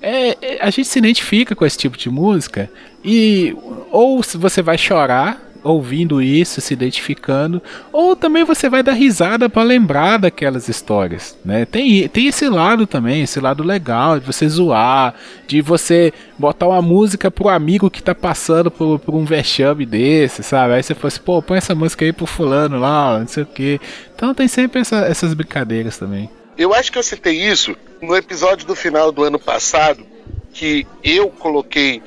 é, 0.00 0.36
é, 0.40 0.58
a 0.60 0.70
gente 0.70 0.88
se 0.88 0.98
identifica 0.98 1.54
com 1.54 1.64
esse 1.64 1.78
tipo 1.78 1.96
de 1.96 2.10
música 2.10 2.70
e 3.04 3.56
ou 3.90 4.22
você 4.22 4.62
vai 4.62 4.78
chorar 4.78 5.48
ouvindo 5.62 6.22
isso, 6.22 6.60
se 6.60 6.72
identificando, 6.72 7.60
ou 7.92 8.14
também 8.14 8.44
você 8.44 8.68
vai 8.68 8.82
dar 8.82 8.92
risada 8.92 9.48
para 9.48 9.62
lembrar 9.62 10.18
daquelas 10.18 10.68
histórias, 10.68 11.36
né? 11.44 11.64
Tem, 11.64 12.08
tem 12.08 12.26
esse 12.26 12.48
lado 12.48 12.86
também, 12.86 13.22
esse 13.22 13.40
lado 13.40 13.62
legal 13.62 14.18
de 14.18 14.26
você 14.26 14.48
zoar, 14.48 15.14
de 15.46 15.60
você 15.60 16.12
botar 16.38 16.68
uma 16.68 16.80
música 16.80 17.30
pro 17.30 17.48
amigo 17.48 17.90
que 17.90 18.02
tá 18.02 18.14
passando 18.14 18.70
por, 18.70 18.98
por 18.98 19.14
um 19.14 19.24
vexame 19.24 19.84
desse, 19.84 20.42
sabe? 20.42 20.74
Aí 20.74 20.82
você 20.82 20.94
fosse, 20.94 21.16
assim, 21.16 21.24
pô, 21.24 21.42
põe 21.42 21.58
essa 21.58 21.74
música 21.74 22.04
aí 22.04 22.12
pro 22.12 22.26
fulano 22.26 22.78
lá, 22.78 23.18
não 23.18 23.26
sei 23.26 23.42
o 23.42 23.46
que. 23.46 23.80
Então 24.14 24.34
tem 24.34 24.48
sempre 24.48 24.80
essa, 24.80 24.98
essas 24.98 25.34
brincadeiras 25.34 25.98
também. 25.98 26.30
Eu 26.58 26.74
acho 26.74 26.90
que 26.90 26.98
eu 26.98 27.02
citei 27.02 27.40
isso 27.40 27.76
no 28.02 28.16
episódio 28.16 28.66
do 28.66 28.74
final 28.74 29.12
do 29.12 29.22
ano 29.22 29.38
passado, 29.38 30.04
que 30.52 30.86
eu 31.04 31.30
coloquei 31.30 32.02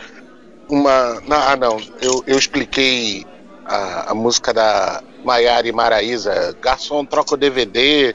uma. 0.69 1.23
Ah, 1.29 1.55
não, 1.55 1.79
eu, 2.01 2.21
eu 2.27 2.37
expliquei 2.37 3.25
a, 3.65 4.11
a 4.11 4.13
música 4.13 4.53
da 4.53 5.01
Maiara 5.23 5.67
e 5.67 5.71
Maraísa, 5.71 6.55
Garçom 6.61 7.05
troca 7.05 7.35
o 7.35 7.37
DVD, 7.37 8.13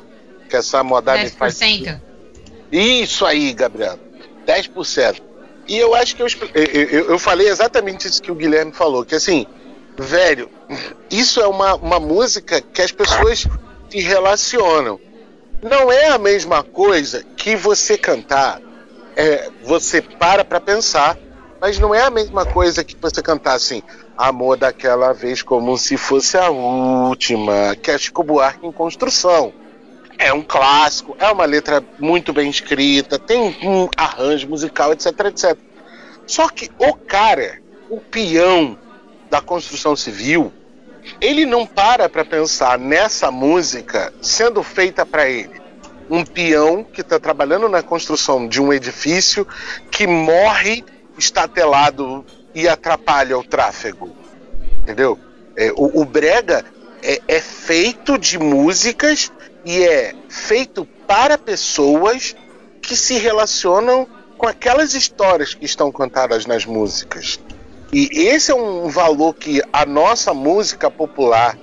que 0.49 0.57
essa 0.57 0.85
modalidade 0.85 1.35
10%. 1.35 1.39
faz. 1.39 1.59
Isso 2.71 3.25
aí, 3.25 3.53
Gabriel, 3.55 3.99
10%. 4.47 5.23
E 5.69 5.79
eu 5.79 5.95
acho 5.95 6.15
que 6.15 6.23
eu, 6.23 6.29
eu, 6.55 7.11
eu 7.11 7.19
falei 7.19 7.49
exatamente 7.49 8.07
isso 8.07 8.23
que 8.23 8.31
o 8.31 8.35
Guilherme 8.35 8.73
falou, 8.73 9.05
que 9.05 9.15
assim, 9.15 9.47
velho, 9.99 10.49
isso 11.11 11.41
é 11.41 11.47
uma, 11.47 11.75
uma 11.75 11.99
música 11.99 12.61
que 12.61 12.83
as 12.83 12.93
pessoas 12.93 13.47
se 13.91 14.01
relacionam. 14.01 15.01
Não 15.63 15.91
é 15.91 16.09
a 16.09 16.19
mesma 16.19 16.63
coisa 16.63 17.25
que 17.37 17.57
você 17.57 17.97
cantar. 17.97 18.61
É, 19.17 19.51
você 19.63 20.03
para 20.03 20.45
para 20.45 20.61
pensar, 20.61 21.17
mas 21.59 21.79
não 21.79 21.95
é 21.95 22.03
a 22.03 22.11
mesma 22.11 22.45
coisa 22.45 22.85
que 22.85 22.95
você 23.01 23.23
cantar 23.23 23.55
assim, 23.55 23.83
amor 24.17 24.59
daquela 24.59 25.15
vez 25.15 25.41
como 25.41 25.79
se 25.79 25.97
fosse 25.97 26.37
a 26.37 26.51
última, 26.51 27.75
que 27.77 27.91
é 27.91 27.97
Chico 27.97 28.23
Buarque 28.23 28.67
em 28.67 28.73
construção. 28.73 29.55
É 30.19 30.33
um 30.33 30.43
clássico, 30.43 31.17
é 31.19 31.31
uma 31.31 31.47
letra 31.47 31.83
muito 31.99 32.33
bem 32.33 32.51
escrita, 32.51 33.19
tem 33.19 33.57
um 33.63 33.89
arranjo 33.97 34.49
musical, 34.49 34.93
etc, 34.93 35.07
etc. 35.27 35.59
Só 36.27 36.49
que 36.49 36.71
o 36.79 36.95
cara, 36.95 37.61
o 37.89 37.99
peão 38.01 38.79
da 39.31 39.41
construção 39.41 39.97
civil, 39.97 40.53
ele 41.21 41.47
não 41.47 41.67
para 41.67 42.09
para 42.09 42.25
pensar 42.25 42.79
nessa 42.79 43.31
música 43.31 44.13
sendo 44.21 44.63
feita 44.63 45.05
para 45.05 45.29
ele. 45.29 45.61
Um 46.09 46.25
peão 46.25 46.85
que 46.85 47.01
está 47.01 47.19
trabalhando 47.19 47.69
na 47.69 47.83
construção 47.83 48.47
de 48.47 48.61
um 48.61 48.73
edifício 48.73 49.47
que 49.91 50.07
morre 50.07 50.85
estatelado 51.19 52.25
e 52.55 52.69
atrapalha 52.69 53.37
o 53.37 53.45
tráfego. 53.45 54.15
Entendeu? 54.83 55.19
É, 55.57 55.73
o, 55.73 56.03
o, 56.03 56.05
Brega 56.05 56.65
é, 57.03 57.21
é 57.27 57.41
feito 57.41 58.19
de 58.19 58.39
músicas 58.39 59.33
e 59.65 59.83
é 59.83 60.15
feito 60.29 60.87
para 61.07 61.37
pessoas 61.37 62.37
que 62.81 62.95
se 62.95 63.19
relacionam 63.19 64.07
com 64.39 64.47
aquelas 64.47 64.95
histórias 64.95 65.55
que 65.55 65.65
estão 65.65 65.91
cantadas 65.91 66.47
nas 66.47 66.65
músicas. 66.65 67.41
E 67.93 68.09
esse 68.13 68.51
é 68.51 68.55
um 68.55 68.89
valor 68.89 69.35
que 69.35 69.63
a 69.73 69.87
nossa 69.87 70.35
música 70.35 70.91
popular 70.91 71.57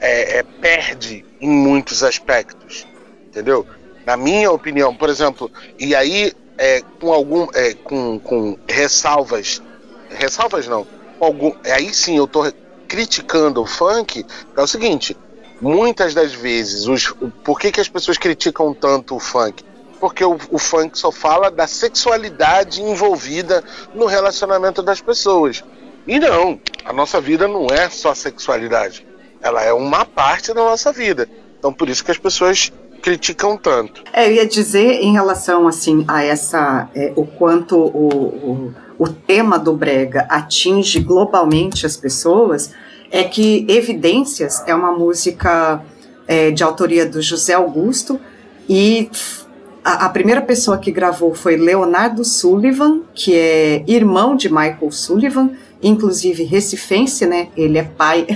é, 0.00 0.38
é, 0.38 0.42
perde 0.42 1.24
em 1.40 1.48
muitos 1.48 2.02
aspectos, 2.02 2.86
entendeu? 3.26 3.66
Na 4.04 4.16
minha 4.16 4.50
opinião, 4.50 4.94
por 4.94 5.08
exemplo, 5.08 5.50
e 5.78 5.94
aí 5.94 6.32
é, 6.58 6.82
com 7.00 7.12
algum, 7.12 7.46
é, 7.54 7.74
com, 7.74 8.18
com 8.18 8.58
ressalvas, 8.68 9.62
ressalvas 10.10 10.66
não, 10.66 10.86
algum, 11.20 11.52
aí 11.64 11.94
sim 11.94 12.16
eu 12.16 12.24
estou 12.24 12.52
criticando 12.88 13.62
o 13.62 13.66
funk, 13.66 14.26
é 14.56 14.60
o 14.60 14.66
seguinte, 14.66 15.16
muitas 15.60 16.12
das 16.14 16.32
vezes, 16.32 16.86
os, 16.86 17.14
por 17.44 17.60
que, 17.60 17.70
que 17.70 17.80
as 17.80 17.88
pessoas 17.88 18.18
criticam 18.18 18.74
tanto 18.74 19.14
o 19.14 19.20
funk? 19.20 19.62
Porque 20.00 20.24
o, 20.24 20.38
o, 20.50 20.58
funk 20.58 20.98
só 20.98 21.12
fala 21.12 21.50
da 21.50 21.66
sexualidade 21.66 22.82
envolvida 22.82 23.62
no 23.94 24.06
relacionamento 24.06 24.82
das 24.82 25.00
pessoas. 25.00 25.62
E 26.06 26.18
não, 26.18 26.58
a 26.84 26.92
nossa 26.92 27.20
vida 27.20 27.46
não 27.46 27.66
é 27.66 27.90
só 27.90 28.14
sexualidade. 28.14 29.06
Ela 29.42 29.62
é 29.62 29.72
uma 29.72 30.04
parte 30.06 30.54
da 30.54 30.62
nossa 30.62 30.90
vida. 30.92 31.28
Então 31.58 31.72
por 31.72 31.88
isso 31.88 32.02
que 32.02 32.10
as 32.10 32.18
pessoas 32.18 32.72
criticam 33.02 33.56
tanto. 33.56 34.02
É, 34.12 34.26
eu 34.26 34.34
ia 34.34 34.46
dizer 34.46 35.02
em 35.02 35.12
relação 35.12 35.68
assim 35.68 36.04
a 36.08 36.22
essa 36.24 36.88
é, 36.94 37.12
o 37.14 37.26
quanto 37.26 37.76
o, 37.76 38.08
o, 38.18 38.74
o 38.98 39.08
tema 39.08 39.58
do 39.58 39.74
brega 39.74 40.26
atinge 40.28 41.00
globalmente 41.00 41.86
as 41.86 41.96
pessoas 41.96 42.72
é 43.10 43.24
que 43.24 43.66
Evidências 43.68 44.62
é 44.66 44.74
uma 44.74 44.92
música 44.92 45.82
é, 46.26 46.50
de 46.50 46.62
autoria 46.62 47.04
do 47.04 47.20
José 47.20 47.54
Augusto 47.54 48.20
e 48.68 49.10
a, 49.84 50.06
a, 50.06 50.08
primeira 50.08 50.42
pessoa 50.42 50.78
que 50.78 50.90
gravou 50.90 51.34
foi 51.34 51.56
Leonardo 51.56 52.24
Sullivan, 52.24 53.02
que 53.14 53.34
é 53.34 53.84
irmão 53.86 54.36
de 54.36 54.48
Michael 54.48 54.90
Sullivan, 54.90 55.50
inclusive 55.82 56.44
recifense, 56.44 57.26
né? 57.26 57.48
Ele 57.56 57.78
é 57.78 57.84
pai 57.84 58.26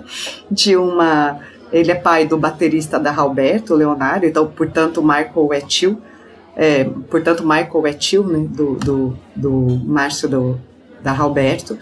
de 0.50 0.76
uma 0.76 1.40
ele 1.72 1.90
é 1.90 1.94
pai 1.96 2.24
do 2.24 2.38
baterista 2.38 3.00
da 3.00 3.12
Alberto, 3.12 3.74
Leonardo, 3.74 4.24
então, 4.24 4.46
portanto, 4.46 5.02
Michael 5.02 5.52
é 5.52 5.60
tio. 5.60 5.98
É, 6.56 6.84
portanto, 7.10 7.42
Michael 7.42 7.86
é 7.88 7.92
tio 7.92 8.22
né, 8.22 8.46
do, 8.48 8.76
do, 8.76 9.18
do 9.34 9.50
Márcio 9.84 10.28
do, 10.28 10.60
da 11.02 11.18
Alberto. 11.18 11.76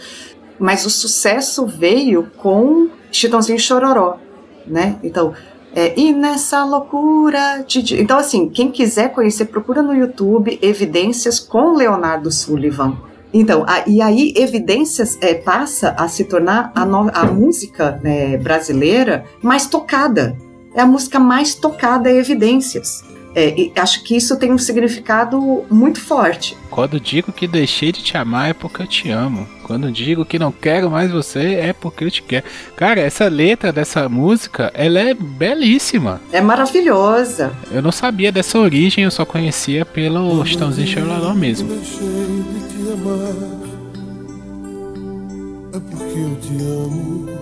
Mas 0.59 0.87
o 0.87 0.91
sucesso 0.91 1.67
veio 1.67 2.27
com 2.39 2.89
Chitãozinho 3.11 3.59
Chororó, 3.59 4.19
né? 4.67 4.97
Então, 5.03 5.35
é, 5.75 5.99
e 5.99 6.13
nessa 6.13 6.65
loucura 6.65 7.65
de... 7.67 8.01
Então, 8.01 8.19
assim, 8.19 8.49
quem 8.49 8.71
quiser 8.71 9.13
conhecer, 9.13 9.47
procura 9.47 9.83
no 9.83 9.95
YouTube 9.95 10.59
Evidências 10.61 11.41
com 11.41 11.75
Leonardo 11.75 12.31
Sullivan. 12.31 12.97
Então, 13.33 13.65
a, 13.67 13.89
e 13.89 14.03
aí 14.03 14.35
Evidências 14.37 15.17
é, 15.23 15.35
passa 15.35 15.95
a 15.99 16.07
se 16.09 16.25
tornar 16.25 16.71
a, 16.75 16.85
no, 16.85 17.11
a 17.15 17.25
música 17.25 17.99
né, 18.03 18.37
brasileira 18.37 19.25
mais 19.43 19.67
tocada. 19.67 20.37
É 20.75 20.81
a 20.83 20.87
música 20.87 21.19
mais 21.19 21.55
tocada, 21.55 22.11
é 22.11 22.17
Evidências. 22.17 23.03
É, 23.35 23.71
acho 23.77 24.03
que 24.03 24.17
isso 24.17 24.39
tem 24.39 24.53
um 24.53 24.59
significado 24.59 25.65
muito 25.71 26.01
forte. 26.01 26.57
Quando 26.71 27.01
digo 27.01 27.33
que 27.33 27.47
deixei 27.47 27.93
de 27.93 28.03
te 28.03 28.17
amar 28.17 28.51
é 28.51 28.53
porque 28.53 28.83
eu 28.83 28.87
te 28.87 29.11
amo. 29.11 29.49
Quando 29.63 29.91
digo 29.91 30.25
que 30.25 30.39
não 30.39 30.53
quero 30.53 30.91
mais 30.91 31.11
você 31.11 31.55
é 31.55 31.73
porque 31.73 32.05
eu 32.05 32.11
te 32.11 32.23
quero. 32.23 32.45
Cara, 32.77 33.01
essa 33.01 33.29
letra 33.29 33.73
dessa 33.73 34.09
música, 34.09 34.71
ela 34.75 34.99
é 34.99 35.15
belíssima. 35.15 36.21
É 36.31 36.41
maravilhosa. 36.41 37.53
Eu 37.71 37.81
não 37.81 37.93
sabia 37.93 38.31
dessa 38.31 38.59
origem, 38.59 39.05
eu 39.05 39.11
só 39.11 39.25
conhecia 39.25 39.85
pelo 39.85 40.45
Chitãozinho 40.45 40.87
Chororó 40.87 41.35
mesmo. 41.35 41.69
Deixei 41.69 42.07
de 42.07 42.69
te 42.69 42.93
amar 42.93 43.63
é 45.75 45.81
porque 45.81 46.19
eu 46.19 46.37
te 46.37 46.65
amo. 46.65 47.42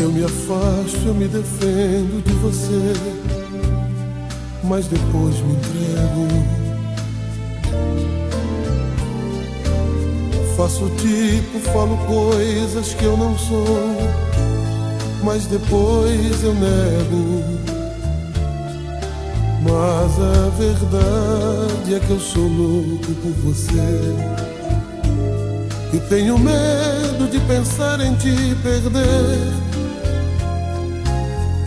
Eu 0.00 0.12
me 0.12 0.22
afasto, 0.22 1.00
eu 1.06 1.12
me 1.12 1.26
defendo 1.26 2.22
de 2.24 2.32
você, 2.34 2.92
mas 4.62 4.86
depois 4.86 5.34
me 5.40 5.54
entrego. 5.54 6.28
Faço 10.56 10.88
tipo, 10.90 11.58
falo 11.72 11.96
coisas 12.06 12.94
que 12.94 13.04
eu 13.04 13.16
não 13.16 13.36
sou, 13.36 13.96
mas 15.24 15.46
depois 15.46 16.44
eu 16.44 16.54
nego. 16.54 17.42
Mas 19.62 20.12
a 20.20 20.48
verdade 20.56 21.94
é 21.96 21.98
que 21.98 22.10
eu 22.10 22.20
sou 22.20 22.46
louco 22.46 23.12
por 23.14 23.32
você. 23.42 23.72
E 25.92 25.98
tenho 26.08 26.38
medo 26.38 27.28
de 27.28 27.40
pensar 27.40 28.00
em 28.00 28.14
te 28.14 28.54
perder. 28.62 29.67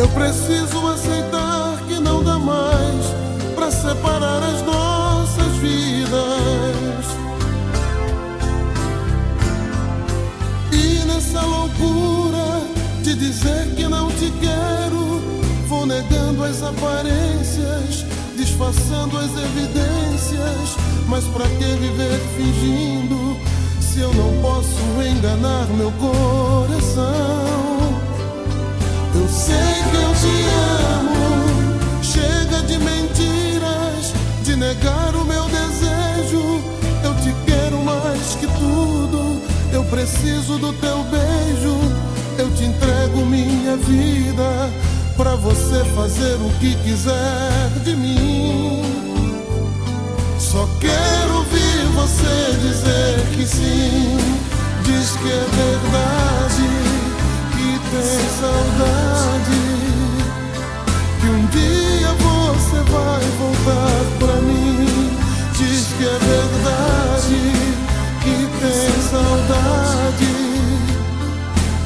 Eu 0.01 0.09
preciso 0.09 0.87
aceitar 0.87 1.77
que 1.87 1.99
não 1.99 2.23
dá 2.23 2.39
mais 2.39 3.05
para 3.53 3.69
separar 3.69 4.41
as 4.41 4.63
nossas 4.63 5.55
vidas. 5.57 7.05
E 10.71 11.05
nessa 11.05 11.41
loucura 11.41 12.63
de 13.03 13.13
dizer 13.13 13.75
que 13.75 13.87
não 13.87 14.07
te 14.09 14.33
quero, 14.41 15.21
vou 15.67 15.85
negando 15.85 16.45
as 16.45 16.63
aparências, 16.63 18.03
disfarçando 18.35 19.19
as 19.19 19.29
evidências. 19.29 20.77
Mas 21.07 21.25
para 21.25 21.45
que 21.45 21.75
viver 21.75 22.19
fingindo 22.35 23.39
se 23.79 23.99
eu 23.99 24.11
não 24.15 24.41
posso 24.41 24.79
enganar 25.07 25.67
meu 25.77 25.91
coração? 25.91 27.61
Eu 29.13 29.29
sei 29.29 29.80
que 29.91 29.97
eu 29.97 30.13
te 30.15 30.35
amo. 30.95 32.01
Chega 32.01 32.61
de 32.63 32.77
mentiras, 32.77 34.13
de 34.43 34.55
negar 34.55 35.15
o 35.15 35.25
meu 35.25 35.45
desejo. 35.45 36.61
Eu 37.03 37.13
te 37.15 37.35
quero 37.45 37.83
mais 37.83 38.35
que 38.39 38.47
tudo. 38.47 39.41
Eu 39.71 39.83
preciso 39.85 40.57
do 40.57 40.73
teu 40.73 41.03
beijo. 41.03 41.77
Eu 42.37 42.49
te 42.55 42.63
entrego 42.63 43.25
minha 43.25 43.75
vida 43.77 44.69
para 45.17 45.35
você 45.35 45.83
fazer 45.95 46.35
o 46.35 46.49
que 46.59 46.75
quiser 46.83 47.69
de 47.83 47.95
mim. 47.95 48.81
Só 50.39 50.67
quero 50.79 51.35
ouvir 51.35 51.85
você 51.93 52.57
dizer 52.61 53.19
que 53.35 53.45
sim. 53.45 54.17
Diz 54.83 55.11
que 55.11 55.29
é 55.29 55.45
verdade 55.55 56.91
tem 57.91 58.29
saudade 58.39 59.60
que 61.21 61.27
um 61.27 61.45
dia 61.47 62.07
você 62.15 62.77
vai 62.91 63.23
voltar 63.37 64.01
pra 64.17 64.41
mim. 64.41 65.11
Diz 65.55 65.87
que 65.95 66.03
é 66.03 66.17
verdade 66.17 67.39
que 68.23 68.35
tem 68.59 69.01
saudade 69.09 70.31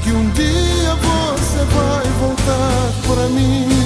que 0.04 0.12
um 0.12 0.30
dia 0.30 0.96
você 0.96 1.66
vai 1.76 2.06
voltar 2.20 2.92
pra 3.08 3.28
mim. 3.28 3.85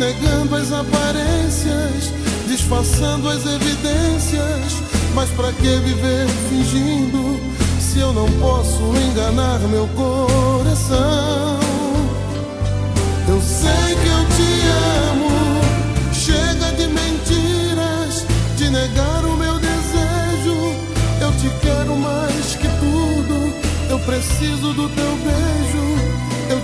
Negando 0.00 0.56
as 0.56 0.72
aparências, 0.72 2.10
disfarçando 2.48 3.28
as 3.28 3.44
evidências. 3.44 4.82
Mas 5.14 5.28
para 5.30 5.52
que 5.52 5.76
viver 5.80 6.26
fingindo 6.48 7.38
se 7.78 7.98
eu 7.98 8.12
não 8.12 8.26
posso 8.40 8.80
enganar 9.10 9.58
meu 9.68 9.86
coração? 9.88 11.58
Eu 13.28 13.40
sei 13.42 13.94
que 13.94 14.08
eu 14.08 14.24
te 14.36 14.50
amo, 15.10 15.60
chega 16.14 16.72
de 16.76 16.86
mentiras, 16.88 18.26
de 18.56 18.70
negar 18.70 19.24
o 19.26 19.36
meu 19.36 19.58
desejo. 19.58 20.74
Eu 21.20 21.30
te 21.32 21.50
quero 21.60 21.94
mais 21.94 22.56
que 22.56 22.68
tudo, 22.80 23.54
eu 23.90 23.98
preciso 24.00 24.72
do 24.72 24.88
teu 24.88 25.16
beijo. 25.24 25.69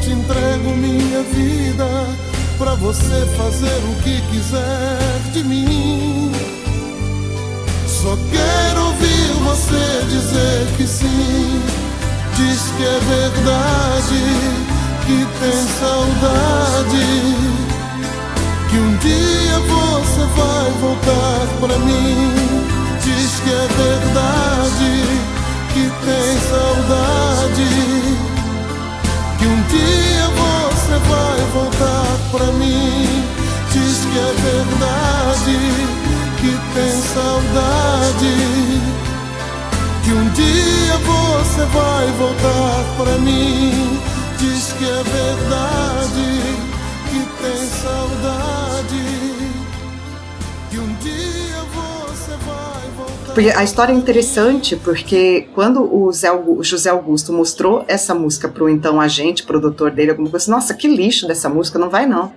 Te 0.06 0.12
entrego 0.12 0.70
minha 0.76 1.20
vida 1.34 1.84
pra 2.56 2.76
você 2.76 3.26
fazer 3.36 3.76
o 3.90 4.02
que 4.04 4.20
quiser 4.30 5.20
de 5.32 5.42
mim. 5.42 6.30
Só 7.88 8.16
quero 8.30 8.86
ouvir 8.86 9.32
você 9.42 10.04
dizer 10.08 10.76
que 10.76 10.86
sim. 10.86 11.60
Diz 12.36 12.62
que 12.76 12.84
é 12.84 13.00
verdade, 13.00 14.22
que 15.06 15.26
tem 15.40 15.66
saudade. 15.80 17.06
Que 18.70 18.76
um 18.78 18.96
dia 18.98 19.58
você 19.58 20.24
vai 20.36 20.70
voltar 20.82 21.48
pra 21.58 21.78
mim. 21.80 22.32
Diz 23.02 23.40
que 23.40 23.50
é 23.50 23.66
verdade, 23.82 25.02
que 25.74 25.90
tem 26.06 26.38
saudade. 26.48 27.95
Dia 29.68 30.28
você 30.28 30.98
vai 31.08 31.40
voltar 31.52 32.18
pra 32.30 32.46
mim. 32.52 33.24
Diz 33.72 33.98
que 34.04 34.18
é 34.18 34.32
verdade, 34.50 35.58
que 36.40 36.50
tem 36.74 36.92
saudade 37.14 38.36
que 40.06 40.12
um 40.12 40.28
dia 40.30 40.96
você 40.98 41.64
vai 41.74 42.06
voltar 42.12 42.84
pra 42.96 43.18
mim. 43.18 44.00
Diz 44.38 44.72
que 44.78 44.84
é 44.84 45.02
verdade, 45.02 46.55
Porque 53.36 53.50
a 53.50 53.62
história 53.62 53.92
é 53.92 53.94
interessante 53.94 54.76
porque 54.76 55.46
quando 55.54 55.82
o, 55.94 56.10
Zé 56.10 56.28
Augu- 56.28 56.58
o 56.58 56.64
José 56.64 56.88
Augusto 56.88 57.34
mostrou 57.34 57.84
essa 57.86 58.14
música 58.14 58.48
pro 58.48 58.66
então 58.66 58.98
agente, 58.98 59.42
produtor 59.42 59.90
dele, 59.90 60.12
alguma 60.12 60.30
coisa 60.30 60.50
nossa, 60.50 60.72
que 60.72 60.88
lixo 60.88 61.28
dessa 61.28 61.46
música, 61.46 61.78
não 61.78 61.90
vai 61.90 62.06
não. 62.06 62.32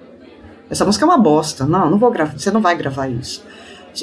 Essa 0.70 0.84
música 0.84 1.06
é 1.06 1.08
uma 1.08 1.18
bosta. 1.18 1.66
Não, 1.66 1.90
não 1.90 1.98
vou 1.98 2.12
gravar, 2.12 2.38
você 2.38 2.52
não 2.52 2.60
vai 2.62 2.76
gravar 2.76 3.08
isso. 3.08 3.42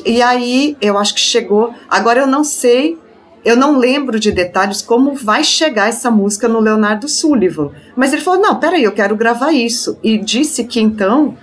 E 0.07 0.23
aí 0.23 0.75
eu 0.81 0.97
acho 0.97 1.13
que 1.13 1.21
chegou. 1.21 1.75
Agora 1.87 2.21
eu 2.21 2.27
não 2.27 2.43
sei, 2.43 2.99
eu 3.45 3.57
não 3.59 3.77
lembro 3.77 4.19
de 4.19 4.33
detalhes 4.33 4.81
como 4.81 5.15
vai 5.15 5.45
chegar 5.45 5.91
essa 5.91 6.11
música 6.11 6.49
no 6.49 6.61
Leonardo 6.61 7.09
Sullivan. 7.09 7.73
Mas 7.95 8.15
ele 8.15 8.23
falou: 8.23 8.41
não, 8.41 8.57
peraí, 8.59 8.83
eu 8.85 8.93
quero 8.93 9.15
gravar 9.15 9.53
isso. 9.53 9.99
E 10.03 10.17
disse 10.17 10.65
que 10.65 10.81
então 10.81 11.37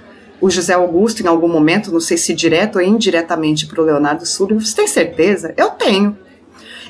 o 0.44 0.50
José 0.50 0.74
Augusto, 0.74 1.24
em 1.24 1.28
algum 1.28 1.48
momento, 1.48 1.90
não 1.90 2.02
sei 2.02 2.18
se 2.18 2.34
direto 2.34 2.76
ou 2.76 2.82
indiretamente 2.82 3.66
para 3.66 3.82
o 3.82 3.86
Leonardo 3.86 4.26
Sullivan, 4.26 4.60
você 4.60 4.76
tem 4.76 4.88
certeza? 4.88 5.54
Eu 5.56 5.70
tenho. 5.70 6.18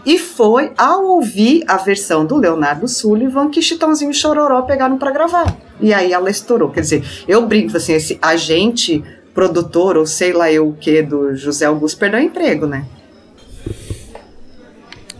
E 0.04 0.18
foi 0.18 0.72
ao 0.76 1.06
ouvir 1.06 1.64
a 1.68 1.78
versão 1.78 2.26
do 2.26 2.36
Leonardo 2.36 2.88
Sullivan 2.88 3.52
que 3.52 3.62
Chitãozinho 3.62 4.10
e 4.10 4.14
Chororó 4.14 4.64
pegaram 4.64 4.98
para 4.98 5.12
gravar. 5.12 5.56
E 5.80 5.94
aí 5.94 6.12
ela 6.12 6.32
estourou. 6.32 6.72
Quer 6.72 6.82
dizer, 6.82 7.04
eu 7.28 7.46
brinco 7.46 7.78
assim, 7.78 7.94
esse 7.94 8.18
agente 8.20 9.04
produtor, 9.36 9.98
ou 9.98 10.08
sei 10.08 10.34
lá 10.34 10.52
eu 10.52 10.70
o 10.70 10.74
que, 10.74 11.04
do 11.04 11.36
José 11.36 11.68
Augusto, 11.68 12.00
perdeu 12.00 12.20
o 12.20 12.24
emprego, 12.24 12.66
né? 12.66 12.88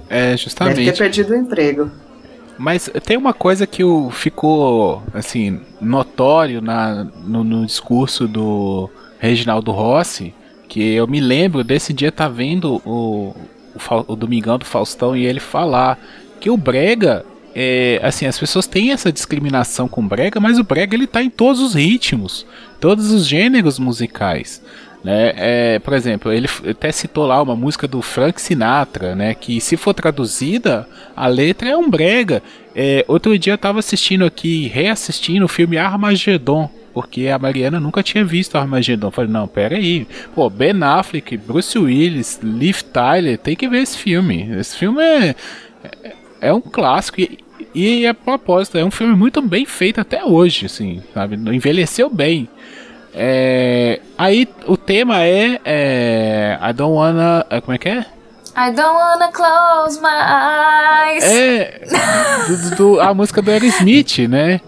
É, 0.10 0.32
Deve 0.32 0.38
justamente. 0.38 0.86
ter 0.86 0.98
perdido 0.98 1.34
o 1.34 1.36
emprego. 1.36 1.92
Mas 2.64 2.90
tem 3.06 3.18
uma 3.18 3.34
coisa 3.34 3.68
que 3.68 3.84
o- 3.84 4.10
ficou 4.10 5.04
assim 5.14 5.60
notório 5.82 6.62
na, 6.62 7.04
no, 7.04 7.44
no 7.44 7.66
discurso 7.66 8.26
do 8.26 8.90
Reginaldo 9.20 9.70
Rossi, 9.74 10.34
que 10.70 10.82
eu 10.94 11.06
me 11.06 11.20
lembro 11.20 11.62
desse 11.62 11.92
dia 11.92 12.10
tá 12.10 12.30
vendo 12.30 12.82
o, 12.86 13.36
o, 13.76 14.14
o 14.14 14.16
Domingão 14.16 14.58
do 14.58 14.64
Faustão 14.64 15.14
e 15.14 15.26
ele 15.26 15.42
falar 15.42 16.00
que 16.40 16.50
o 16.50 16.56
brega 16.56 17.26
é, 17.54 18.00
assim 18.02 18.26
as 18.28 18.40
pessoas 18.40 18.66
têm 18.66 18.94
essa 18.94 19.12
discriminação 19.12 19.90
com 19.90 20.00
o 20.02 20.08
brega, 20.08 20.40
mas 20.40 20.58
o 20.58 20.64
brega 20.64 20.96
ele 20.96 21.06
tá 21.06 21.22
em 21.22 21.30
todos 21.30 21.60
os 21.60 21.74
ritmos, 21.74 22.46
todos 22.80 23.12
os 23.12 23.28
gêneros 23.28 23.78
musicais. 23.78 24.62
Né? 25.04 25.34
É, 25.36 25.80
por 25.80 25.94
exemplo, 25.94 26.32
ele 26.32 26.48
até 26.70 26.92
citou 26.92 27.28
lá 27.28 27.42
uma 27.42 27.56
música 27.56 27.88
do 27.88 28.02
Frank 28.02 28.42
Sinatra, 28.42 29.14
né? 29.14 29.34
Que 29.34 29.60
se 29.60 29.76
for 29.76 29.94
traduzida, 29.94 30.88
a 31.16 31.28
letra 31.28 31.70
é 31.70 31.78
um 31.78 31.90
brega. 31.90 32.42
É, 32.74 33.04
outro 33.08 33.38
dia 33.38 33.54
eu 33.54 33.58
tava 33.58 33.80
assistindo 33.80 34.24
aqui, 34.24 34.68
reassistindo 34.68 35.46
o 35.46 35.50
filme 35.50 35.78
Armagedon, 35.78 36.70
porque 36.94 37.28
a 37.28 37.38
Mariana 37.38 37.82
nunca 37.82 38.02
tinha 38.02 38.24
visto 38.24 38.58
Armagedon. 38.58 39.08
Eu 39.08 39.12
Falei, 39.12 39.30
não, 39.30 39.46
pera 39.46 39.76
aí. 39.76 40.08
Pô, 40.34 40.50
Ben 40.50 40.82
Affleck, 40.82 41.36
Bruce 41.36 41.78
Willis, 41.78 42.40
Liv 42.42 42.82
Tyler, 42.84 43.38
tem 43.38 43.58
que 43.58 43.68
ver 43.68 43.82
esse 43.82 43.98
filme. 43.98 44.50
Esse 44.58 44.78
filme 44.78 45.04
é, 45.04 45.36
é, 45.84 46.14
é 46.40 46.54
um 46.54 46.62
clássico 46.62 47.20
e, 47.20 47.40
e 47.76 48.08
a 48.08 48.14
propósito, 48.14 48.78
é 48.78 48.86
um 48.86 48.92
filme 48.92 49.16
muito 49.16 49.42
bem 49.42 49.66
feito 49.66 50.00
até 50.00 50.24
hoje, 50.24 50.68
assim, 50.68 51.02
sabe? 51.14 51.36
Envelheceu 51.36 52.10
bem. 52.10 52.48
É, 53.16 54.00
aí 54.18 54.48
o 54.66 54.76
tema 54.76 55.24
é, 55.24 55.60
é 55.64 56.60
I 56.62 56.74
don't 56.74 56.96
wanna. 56.96 57.46
é, 57.50 57.62
Como 57.62 57.74
é 57.74 57.78
que 57.78 57.90
é? 57.90 58.06
I 58.56 58.72
don't 58.72 58.82
wanna 58.96 59.32
close 59.32 60.00
my 60.02 60.08
eyes. 60.10 61.24
É 61.24 61.82
do- 62.48 62.76
do- 62.76 63.02
a 63.02 63.14
música 63.14 63.42
do 63.42 63.50
Aerosmith, 63.52 64.20
né? 64.28 64.62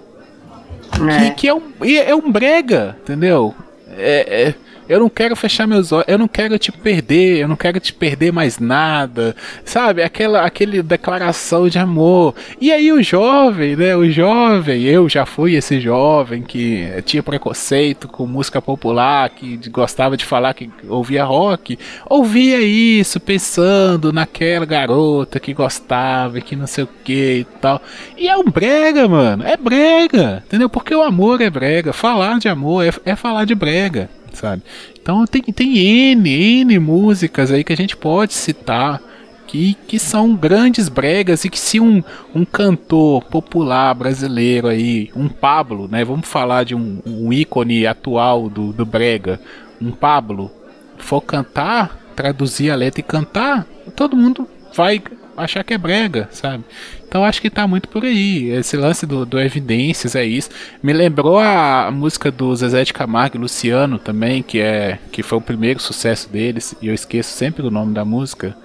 É. 1.10 1.18
Que, 1.18 1.32
que 1.32 1.48
é, 1.48 1.54
um, 1.54 1.62
é 1.84 2.16
um 2.16 2.32
brega, 2.32 2.96
entendeu? 3.02 3.54
É, 3.98 4.48
é, 4.50 4.56
eu 4.88 5.00
não 5.00 5.10
quero 5.10 5.36
fechar 5.36 5.68
meus 5.68 5.92
olhos, 5.92 6.08
eu 6.08 6.18
não 6.18 6.28
quero 6.28 6.58
te 6.58 6.72
perder, 6.72 7.40
eu 7.40 7.48
não 7.48 7.56
quero 7.56 7.80
te 7.80 7.94
perder 7.94 8.32
mais 8.32 8.60
nada, 8.60 9.36
sabe? 9.64 10.04
Aquela 10.04 10.42
aquele 10.46 10.82
declaração 10.82 11.68
de 11.68 11.80
amor. 11.80 12.36
E 12.60 12.72
aí 12.72 12.92
o 12.92 13.02
jovem, 13.02 13.76
né? 13.76 13.96
O 13.96 14.10
jovem, 14.10 14.84
eu 14.84 15.08
já 15.10 15.26
fui 15.26 15.56
esse 15.56 15.80
jovem 15.80 16.44
que 16.44 16.88
tinha 17.06 17.24
preconceito 17.24 18.08
com 18.08 18.26
música 18.26 18.62
popular, 18.62 19.30
que 19.30 19.58
gostava 19.70 20.16
de 20.16 20.26
falar 20.26 20.54
que 20.54 20.70
ouvia 20.88 21.24
rock, 21.24 21.78
ouvia 22.10 22.60
isso 22.62 23.20
pensando 23.20 24.12
naquela 24.14 24.66
garota 24.66 25.40
que 25.40 25.54
gostava, 25.54 26.42
que 26.42 26.56
não 26.56 26.68
sei 26.68 26.84
o 26.84 26.90
que 27.04 27.40
e 27.40 27.44
tal. 27.60 27.82
E 28.18 28.28
é 28.28 28.36
um 28.38 28.44
brega, 28.44 29.08
mano. 29.08 29.44
É 29.44 29.58
brega, 29.58 30.44
entendeu? 30.46 30.70
Porque 30.70 30.94
o 30.94 31.04
amor 31.04 31.42
é 31.42 31.50
brega. 31.50 31.94
Falar 31.94 32.40
de 32.40 32.48
amor 32.48 32.86
é, 32.86 32.92
é 33.06 33.16
falar 33.16 33.46
de 33.46 33.56
brega, 33.56 34.10
sabe? 34.36 34.62
Então 35.02 35.26
tem, 35.26 35.42
tem 35.42 35.78
N, 36.12 36.30
N 36.62 36.80
músicas 36.80 37.52
aí 37.52 37.64
que 37.64 37.74
a 37.74 37.78
gente 37.78 37.98
pode 37.98 38.34
citar 38.34 39.02
que, 39.48 39.76
que 39.88 40.00
são 40.00 40.36
grandes 40.36 40.90
bregas 40.90 41.46
e 41.46 41.50
que 41.50 41.60
se 41.60 41.80
um, 41.80 42.04
um 42.34 42.44
cantor 42.44 43.24
popular 43.24 43.94
brasileiro 43.94 44.68
aí, 44.68 45.10
um 45.16 45.30
Pablo, 45.30 45.88
né? 45.88 46.04
Vamos 46.04 46.28
falar 46.28 46.66
de 46.66 46.76
um, 46.76 47.00
um 47.06 47.32
ícone 47.32 47.88
atual 47.88 48.50
do, 48.50 48.74
do 48.74 48.86
brega, 48.86 49.40
um 49.82 49.92
Pablo, 49.92 50.52
for 50.98 51.22
cantar, 51.22 51.98
traduzir 52.16 52.72
a 52.72 52.76
letra 52.76 53.00
e 53.00 53.04
cantar, 53.04 53.66
todo 53.96 54.18
mundo 54.18 54.48
vai 54.74 55.02
achar 55.38 55.64
que 55.64 55.74
é 55.74 55.78
brega, 55.78 56.30
sabe? 56.32 56.64
Então 57.08 57.24
acho 57.24 57.42
que 57.42 57.50
tá 57.50 57.68
muito 57.68 57.88
por 57.88 58.04
aí. 58.04 58.50
Esse 58.50 58.76
lance 58.76 59.06
do, 59.06 59.26
do 59.26 59.40
Evidências 59.40 60.16
é 60.16 60.26
isso. 60.26 60.50
Me 60.82 60.92
lembrou 60.92 61.40
a, 61.40 61.90
música 61.92 62.32
do 62.32 62.56
Zezé 62.56 62.84
de 62.84 62.94
Camargo 62.94 63.38
e 63.38 63.40
Luciano 63.40 63.98
também, 63.98 64.44
que 64.44 64.60
é 64.60 65.00
que 65.12 65.24
foi 65.24 65.38
o 65.38 65.42
primeiro 65.42 65.80
sucesso 65.80 66.30
deles, 66.30 66.76
e 66.82 66.88
eu 66.88 66.94
esqueço 66.94 67.32
sempre 67.32 67.66
o 67.66 67.72
nome 67.72 67.94
da 67.94 68.04
música. 68.04 68.56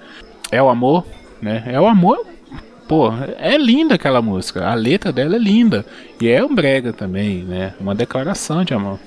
É 0.51 0.61
o 0.61 0.69
amor, 0.69 1.05
né? 1.41 1.63
É 1.65 1.79
o 1.79 1.87
amor. 1.87 2.25
Pô, 2.87 3.09
é 3.39 3.57
linda 3.57 3.95
aquela 3.95 4.21
música. 4.21 4.67
A 4.67 4.73
letra 4.73 5.13
dela 5.13 5.37
é 5.37 5.39
linda. 5.39 5.85
E 6.19 6.27
é 6.27 6.43
um 6.43 6.53
brega 6.53 6.91
também, 6.91 7.43
né? 7.43 7.73
Uma 7.79 7.95
declaração 7.95 8.65
de 8.65 8.73
amor. 8.73 8.99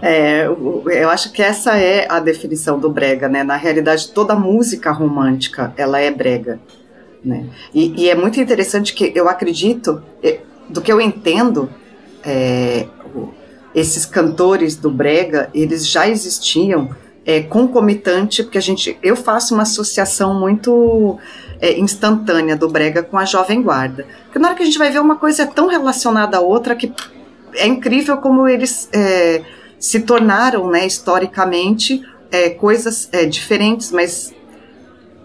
É, 0.00 0.46
eu 0.46 0.84
eu 0.90 1.10
acho 1.10 1.32
que 1.32 1.42
essa 1.42 1.78
é 1.78 2.06
a 2.10 2.20
definição 2.20 2.78
do 2.78 2.90
brega, 2.90 3.28
né? 3.28 3.42
Na 3.42 3.56
realidade, 3.56 4.08
toda 4.10 4.34
música 4.34 4.90
romântica, 4.90 5.72
ela 5.76 5.98
é 5.98 6.10
brega, 6.10 6.60
né? 7.24 7.46
E, 7.72 8.04
e 8.04 8.10
é 8.10 8.14
muito 8.14 8.40
interessante 8.40 8.92
que 8.94 9.12
eu 9.14 9.28
acredito, 9.28 10.02
eh, 10.22 10.40
do 10.68 10.80
que 10.80 10.92
eu 10.92 11.00
entendo, 11.00 11.68
é, 12.24 12.86
esses 13.74 14.04
cantores 14.04 14.76
do 14.76 14.90
brega, 14.90 15.50
eles 15.54 15.86
já 15.86 16.08
existiam 16.08 16.90
é, 17.24 17.40
concomitante, 17.40 18.42
porque 18.42 18.58
a 18.58 18.62
gente, 18.62 18.98
eu 19.02 19.16
faço 19.16 19.54
uma 19.54 19.62
associação 19.62 20.38
muito 20.38 21.18
é, 21.60 21.78
instantânea 21.78 22.56
do 22.56 22.68
brega 22.68 23.02
com 23.02 23.16
a 23.16 23.24
jovem 23.24 23.62
guarda. 23.62 24.06
Porque 24.24 24.38
na 24.38 24.48
hora 24.48 24.56
que 24.56 24.62
a 24.62 24.66
gente 24.66 24.78
vai 24.78 24.90
ver 24.90 25.00
uma 25.00 25.16
coisa 25.16 25.44
é 25.44 25.46
tão 25.46 25.68
relacionada 25.68 26.36
à 26.36 26.40
outra 26.40 26.74
que 26.74 26.92
é 27.54 27.66
incrível 27.66 28.16
como 28.16 28.48
eles 28.48 28.88
é, 28.92 29.42
se 29.78 30.00
tornaram, 30.00 30.68
né, 30.68 30.86
historicamente, 30.86 32.02
é, 32.30 32.50
coisas 32.50 33.08
é, 33.12 33.26
diferentes, 33.26 33.92
mas 33.92 34.34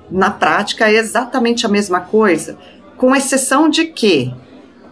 na 0.09 0.31
prática 0.31 0.89
é 0.89 0.95
exatamente 0.95 1.65
a 1.65 1.69
mesma 1.69 1.99
coisa, 2.01 2.57
com 2.95 3.15
exceção 3.15 3.69
de 3.69 3.85
que 3.85 4.33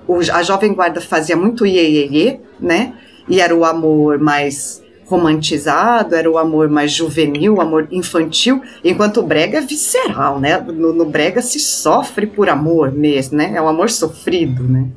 o- 0.08 0.20
a 0.32 0.44
Jovem 0.44 0.74
Guarda 0.74 1.02
fazia 1.02 1.36
muito 1.36 1.66
iê, 1.66 1.88
iê, 1.90 2.08
iê, 2.08 2.40
né, 2.60 2.94
e 3.28 3.40
era 3.42 3.56
o 3.56 3.66
amor 3.66 4.20
mais 4.20 4.84
romantizado, 5.08 6.16
era 6.16 6.30
o 6.30 6.38
amor 6.38 6.70
mais 6.70 6.92
juvenil, 6.92 7.56
o 7.56 7.62
amor 7.62 7.88
infantil, 7.92 8.62
enquanto 8.84 9.20
o 9.20 9.24
brega 9.24 9.60
é 9.60 9.62
visceral, 9.62 10.40
né, 10.40 10.58
no, 10.60 10.94
no 10.94 11.06
brega 11.06 11.42
se 11.42 11.60
sofre 11.60 12.28
por 12.28 12.50
amor 12.50 12.92
mesmo, 12.92 13.38
né, 13.38 13.54
é 13.56 13.62
o 13.62 13.68
amor 13.68 13.90
sofrido, 13.90 14.64
né. 14.64 14.88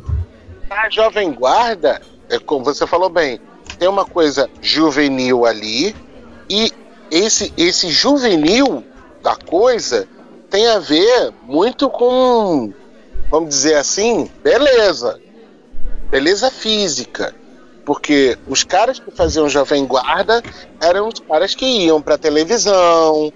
A 0.71 0.89
Jovem 0.91 1.33
Guarda, 1.33 2.01
é 2.29 2.39
como 2.39 2.65
você 2.65 2.87
falou 2.87 3.09
bem, 3.09 3.41
tem 3.79 3.89
uma 3.89 4.05
coisa 4.05 4.49
juvenil 4.61 5.47
ali 5.47 5.95
e 6.51 6.71
esse 7.11 7.53
esse 7.57 7.89
juvenil 7.89 8.83
da 9.29 9.37
coisa 9.37 10.09
tem 10.49 10.67
a 10.69 10.79
ver 10.79 11.35
muito 11.43 11.91
com, 11.91 12.73
vamos 13.31 13.51
dizer 13.51 13.75
assim, 13.75 14.31
beleza. 14.43 15.21
beleza 16.11 16.51
física, 16.51 17.35
porque 17.85 18.39
os 18.47 18.65
caras 18.65 18.99
que 18.99 19.11
faziam 19.11 19.47
Jovem 19.47 19.85
Guarda 19.85 20.43
eram 20.81 21.09
os 21.09 21.21
caras 21.21 21.55
que 21.55 21.67
iam 21.67 22.01
para 22.01 22.17
televisão, 22.17 23.31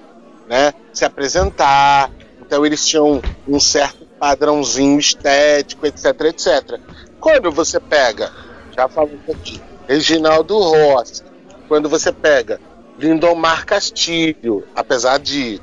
né, 0.48 0.72
se 0.94 1.04
apresentar, 1.04 2.10
então 2.40 2.64
eles 2.64 2.86
tinham 2.86 3.20
um 3.46 3.60
certo 3.60 4.06
padrãozinho 4.18 4.98
estético, 4.98 5.86
etc, 5.86 6.06
etc. 6.22 6.80
Quando 7.20 7.52
você 7.52 7.78
pega, 7.78 8.32
já 8.74 8.88
falamos 8.88 9.28
aqui, 9.28 9.60
Reginaldo 9.86 10.58
Rossi, 10.58 11.22
quando 11.68 11.86
você 11.86 12.10
pega 12.10 12.58
Lindomar 12.98 13.66
Castilho, 13.66 14.66
apesar 14.74 15.18
de 15.18 15.60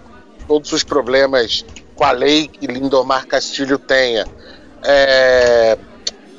todos 0.49 0.73
os 0.73 0.83
problemas 0.83 1.63
com 1.95 2.03
a 2.03 2.11
lei 2.11 2.47
que 2.47 2.65
Lindomar 2.65 3.27
Castilho 3.27 3.77
tenha, 3.77 4.25
é, 4.83 5.77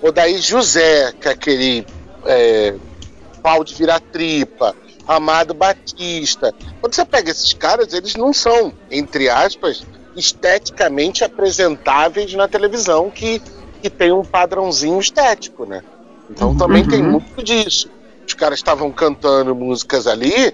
Odaí 0.02 0.38
José, 0.38 1.12
que 1.12 1.28
é 1.28 1.30
aquele 1.30 1.86
é, 2.26 2.74
pau 3.40 3.62
de 3.62 3.72
virar 3.72 4.00
tripa, 4.00 4.74
Amado 5.06 5.54
Batista. 5.54 6.52
Quando 6.80 6.92
você 6.92 7.04
pega 7.04 7.30
esses 7.30 7.52
caras, 7.52 7.92
eles 7.92 8.16
não 8.16 8.32
são, 8.32 8.72
entre 8.90 9.28
aspas, 9.28 9.84
esteticamente 10.16 11.22
apresentáveis 11.22 12.34
na 12.34 12.48
televisão, 12.48 13.11
que, 13.11 13.40
que 13.80 13.88
tem 13.88 14.11
um 14.11 14.24
padrãozinho 14.24 14.98
estético, 14.98 15.64
né? 15.64 15.84
Então 16.28 16.56
também 16.56 16.82
uhum. 16.82 16.88
tem 16.88 17.02
muito 17.02 17.44
disso. 17.44 17.88
Os 18.26 18.34
caras 18.34 18.58
estavam 18.58 18.90
cantando 18.90 19.54
músicas 19.54 20.08
ali 20.08 20.52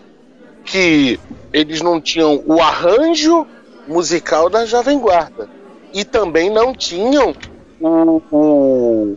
que 0.67 1.19
eles 1.53 1.81
não 1.81 2.01
tinham 2.01 2.43
o 2.45 2.61
arranjo 2.61 3.47
musical 3.87 4.51
da 4.51 4.67
Jovem 4.67 4.99
Guarda. 4.99 5.49
E 5.95 6.05
também 6.05 6.51
não 6.51 6.75
tinham 6.75 7.35
o, 7.81 8.21
o, 8.31 9.17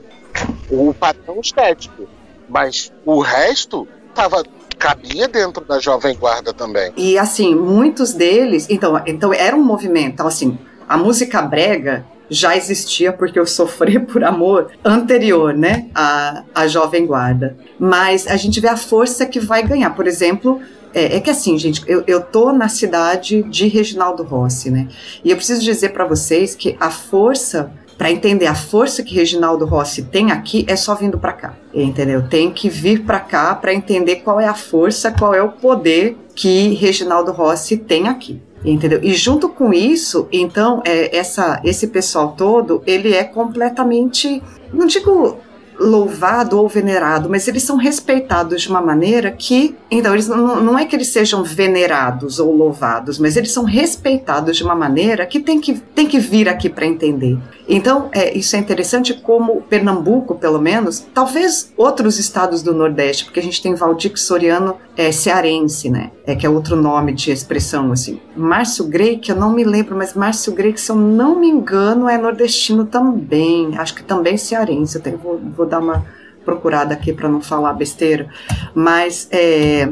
o 0.70 0.94
padrão 0.94 1.40
estético. 1.42 2.08
Mas 2.48 2.94
o 3.06 3.20
resto 3.20 3.88
tava, 4.14 4.44
cabia 4.78 5.28
dentro 5.28 5.66
da 5.66 5.80
Jovem 5.80 6.16
Guarda 6.16 6.54
também. 6.54 6.94
E 6.96 7.18
assim, 7.18 7.54
muitos 7.56 8.14
deles. 8.14 8.68
Então, 8.70 9.02
então 9.06 9.34
era 9.34 9.56
um 9.56 9.64
movimento. 9.64 10.14
Então, 10.14 10.28
assim, 10.28 10.58
a 10.88 10.98
música 10.98 11.42
brega 11.42 12.06
já 12.30 12.56
existia 12.56 13.12
porque 13.12 13.40
eu 13.40 13.46
sofri 13.46 14.00
por 14.06 14.24
amor 14.24 14.72
anterior, 14.86 15.54
né, 15.54 15.88
à, 15.96 16.44
à 16.54 16.68
Jovem 16.68 17.06
Guarda. 17.06 17.58
Mas 17.80 18.28
a 18.28 18.38
gente 18.38 18.60
vê 18.60 18.68
a 18.68 18.78
força 18.78 19.26
que 19.26 19.40
vai 19.40 19.64
ganhar. 19.64 19.90
Por 19.96 20.08
exemplo, 20.08 20.62
é, 20.94 21.18
é, 21.18 21.20
que 21.20 21.30
assim, 21.30 21.58
gente, 21.58 21.84
eu, 21.88 22.04
eu 22.08 22.22
tô 22.22 22.52
na 22.52 22.68
cidade 22.68 23.44
de 23.44 23.68
Reginaldo 23.68 24.24
Rossi, 24.24 24.72
né? 24.72 24.88
E 25.24 25.30
eu 25.30 25.36
preciso 25.36 25.62
dizer 25.62 25.90
para 25.90 26.06
vocês 26.06 26.56
que 26.56 26.76
a 26.80 26.90
força 26.90 27.72
para 27.98 28.10
entender 28.10 28.46
a 28.46 28.56
força 28.56 29.04
que 29.04 29.14
Reginaldo 29.14 29.66
Rossi 29.66 30.04
tem 30.04 30.32
aqui 30.32 30.64
é 30.70 30.78
só 30.78 30.96
vindo 30.96 31.20
para 31.20 31.34
cá, 31.34 31.58
entendeu? 31.74 32.26
Tem 32.30 32.50
que 32.50 32.70
vir 32.70 33.04
para 33.04 33.20
cá 33.20 33.54
para 33.54 33.74
entender 33.74 34.18
qual 34.18 34.40
é 34.40 34.48
a 34.48 34.54
força, 34.54 35.12
qual 35.12 35.36
é 35.36 35.44
o 35.44 35.52
poder 35.52 36.18
que 36.34 36.76
Reginaldo 36.76 37.34
Rossi 37.34 37.76
tem 37.76 38.08
aqui. 38.08 38.42
Entendeu? 38.64 39.00
E 39.04 39.14
junto 39.14 39.50
com 39.50 39.74
isso, 39.74 40.28
então, 40.32 40.82
é, 40.86 41.16
essa, 41.16 41.62
esse 41.64 41.88
pessoal 41.88 42.36
todo, 42.38 42.82
ele 42.86 43.14
é 43.14 43.24
completamente, 43.24 44.42
não 44.74 44.86
digo 44.86 45.38
louvado 45.80 46.60
ou 46.60 46.68
venerado, 46.68 47.30
mas 47.30 47.48
eles 47.48 47.64
são 47.64 47.78
respeitados 47.78 48.62
de 48.62 48.70
uma 48.70 48.82
maneira 48.82 49.32
que, 49.32 49.76
então, 49.90 50.14
eles 50.14 50.28
não, 50.28 50.62
não 50.62 50.78
é 50.78 50.86
que 50.86 50.96
eles 50.96 51.08
sejam 51.08 51.44
venerados 51.44 52.40
ou 52.40 52.56
louvados, 52.56 53.18
mas 53.18 53.38
eles 53.38 53.52
são 53.52 53.64
respeitados 53.64 54.58
de 54.58 54.64
uma 54.64 54.76
maneira 54.76 55.26
que 55.26 55.40
tem 55.40 55.60
que, 55.60 55.80
tem 55.96 56.08
que 56.08 56.20
vir 56.20 56.50
aqui 56.50 56.70
para 56.70 56.86
entender. 56.86 57.38
Então, 57.68 58.10
é, 58.12 58.36
isso 58.38 58.56
é 58.56 58.60
interessante 58.60 59.14
como 59.14 59.62
Pernambuco, 59.62 60.36
pelo 60.36 60.60
menos, 60.60 61.06
talvez 61.14 61.72
outros 61.78 62.18
estados 62.18 62.62
do 62.62 62.74
Nordeste, 62.74 63.26
porque 63.26 63.40
a 63.40 63.44
gente 63.44 63.62
tem 63.62 63.76
Valdir 63.76 64.18
Soriano 64.18 64.78
é, 64.98 65.12
cearense, 65.12 65.90
né? 65.90 66.12
É 66.26 66.36
que 66.36 66.46
é 66.46 66.50
outro 66.50 66.76
nome 66.76 67.14
de 67.14 67.32
expressão, 67.32 67.92
assim. 67.92 68.20
Márcio 68.36 68.86
Grey, 68.86 69.18
que 69.18 69.32
eu 69.32 69.36
não 69.36 69.54
me 69.54 69.64
lembro, 69.64 69.96
mas 69.96 70.14
Márcio 70.14 70.54
Grey, 70.54 70.74
que 70.74 70.82
se 70.82 70.92
eu 70.92 70.96
não 70.96 71.40
me 71.40 71.48
engano, 71.48 72.10
é 72.10 72.18
nordestino 72.18 72.86
também. 72.86 73.78
Acho 73.78 73.96
que 73.96 74.04
também 74.04 74.36
cearense. 74.36 74.98
Eu 74.98 75.02
tenho, 75.02 75.18
vou, 75.18 75.40
vou 75.56 75.66
dar 75.70 75.80
uma 75.80 76.06
procurada 76.44 76.94
aqui 76.94 77.14
para 77.14 77.30
não 77.30 77.42
falar 77.42 77.74
besteira. 77.74 78.30
Mas, 78.74 79.28
é, 79.32 79.90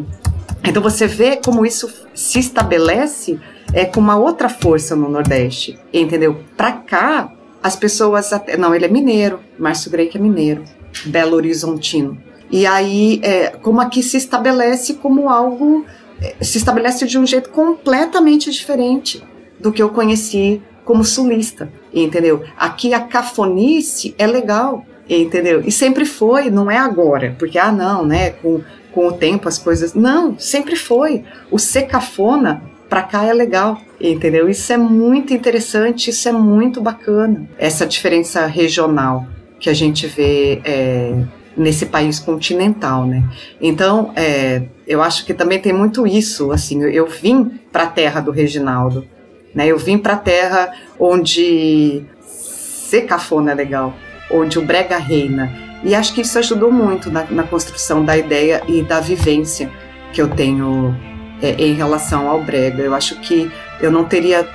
então 0.64 0.82
você 0.82 1.08
vê 1.08 1.38
como 1.38 1.66
isso 1.66 1.90
se 2.14 2.40
estabelece 2.40 3.40
é, 3.74 3.86
com 3.86 4.00
uma 4.00 4.18
outra 4.18 4.50
força 4.50 4.96
no 4.96 5.10
Nordeste, 5.10 5.78
entendeu? 5.94 6.44
Para 6.56 6.72
cá, 6.74 7.32
as 7.62 7.76
pessoas 7.76 8.32
até, 8.32 8.58
não, 8.58 8.74
ele 8.74 8.86
é 8.86 8.90
mineiro, 8.90 9.40
Márcio 9.58 9.92
que 9.92 10.18
é 10.18 10.22
mineiro, 10.22 10.64
Belo 11.06 11.36
Horizontino. 11.36 12.18
E 12.50 12.66
aí, 12.66 13.20
é, 13.24 13.50
como 13.50 13.82
aqui 13.82 14.02
se 14.02 14.18
estabelece 14.18 14.96
como 14.96 15.30
algo, 15.30 15.86
é, 16.22 16.36
se 16.42 16.58
estabelece 16.58 17.06
de 17.06 17.20
um 17.20 17.26
jeito 17.26 17.50
completamente 17.50 18.50
diferente 18.50 19.22
do 19.60 19.72
que 19.72 19.82
eu 19.82 19.90
conheci 19.90 20.62
como 20.86 21.04
sulista, 21.04 21.70
entendeu? 21.94 22.44
Aqui 22.58 22.94
a 22.94 23.02
cafonice 23.02 24.16
é 24.18 24.26
legal, 24.26 24.86
entendeu? 25.10 25.62
E 25.66 25.72
sempre 25.72 26.06
foi, 26.06 26.50
não 26.50 26.70
é 26.70 26.78
agora, 26.78 27.36
porque, 27.38 27.58
ah, 27.58 27.72
não, 27.72 28.06
né, 28.06 28.32
com, 28.32 28.62
com 28.92 29.08
o 29.08 29.14
tempo 29.14 29.48
as 29.48 29.58
coisas. 29.58 29.94
Não, 29.94 30.38
sempre 30.38 30.76
foi. 30.76 31.24
O 31.52 31.60
ser 31.60 31.84
cafona 31.84 32.64
para 32.90 33.04
cá 33.04 33.26
é 33.26 33.34
legal, 33.34 33.80
entendeu? 34.00 34.50
Isso 34.50 34.72
é 34.72 34.78
muito 34.78 35.34
interessante, 35.34 36.10
isso 36.10 36.28
é 36.28 36.32
muito 36.32 36.82
bacana, 36.82 37.48
essa 37.58 37.86
diferença 37.86 38.46
regional 38.46 39.28
que 39.60 39.70
a 39.70 39.74
gente 39.74 40.08
vê 40.08 40.62
é, 40.64 41.14
nesse 41.56 41.88
país 41.88 42.20
continental, 42.20 43.06
né? 43.06 43.24
Então, 43.60 44.12
é, 44.16 44.64
eu 44.88 45.02
acho 45.02 45.26
que 45.26 45.34
também 45.34 45.60
tem 45.60 45.74
muito 45.74 46.06
isso, 46.06 46.52
assim, 46.52 46.84
eu, 46.84 46.90
eu 46.90 47.08
vim 47.08 47.60
para 47.72 47.84
a 47.84 47.88
terra 47.88 48.22
do 48.22 48.32
Reginaldo, 48.32 49.06
né? 49.54 49.68
Eu 49.68 49.78
vim 49.78 49.98
para 49.98 50.14
a 50.14 50.18
terra 50.18 50.72
onde 51.00 52.04
ser 52.22 53.02
cafona 53.02 53.52
é 53.52 53.56
legal, 53.56 53.94
onde 54.32 54.60
o 54.60 54.62
brega 54.62 54.98
reina, 54.98 55.52
e 55.84 55.94
acho 55.94 56.14
que 56.14 56.22
isso 56.22 56.38
ajudou 56.40 56.72
muito 56.72 57.12
na, 57.12 57.24
na 57.26 57.44
construção 57.44 58.04
da 58.04 58.18
ideia 58.18 58.62
e 58.68 58.82
da 58.82 59.00
vivência 59.00 59.70
que 60.12 60.22
eu 60.22 60.28
tenho 60.28 60.96
é, 61.42 61.52
em 61.52 61.74
relação 61.74 62.28
ao 62.28 62.42
brega. 62.42 62.82
Eu 62.82 62.94
acho 62.94 63.16
que 63.22 63.52
eu 63.80 63.92
não 63.92 64.04
teria 64.04 64.48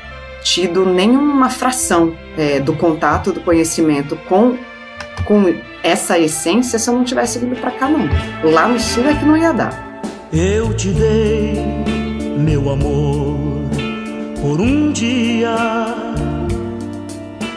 tido 0.43 0.85
nenhuma 0.85 1.49
fração 1.49 2.15
é, 2.37 2.59
do 2.59 2.75
contato, 2.75 3.33
do 3.33 3.41
conhecimento 3.41 4.17
com, 4.29 4.57
com 5.25 5.55
essa 5.83 6.19
essência 6.19 6.79
se 6.79 6.91
eu 6.91 6.95
não 6.95 7.05
tivesse 7.05 7.39
vindo 7.39 7.57
para 7.57 7.71
cá, 7.71 7.89
não. 7.89 8.09
Lá 8.51 8.67
no 8.67 8.79
sul 8.79 9.09
é 9.09 9.15
que 9.15 9.25
não 9.25 9.37
ia 9.37 9.53
dar. 9.53 10.01
Eu 10.33 10.75
te 10.75 10.89
dei 10.89 11.55
meu 12.39 12.71
amor 12.71 13.39
por 14.41 14.61
um 14.61 14.91
dia 14.91 15.55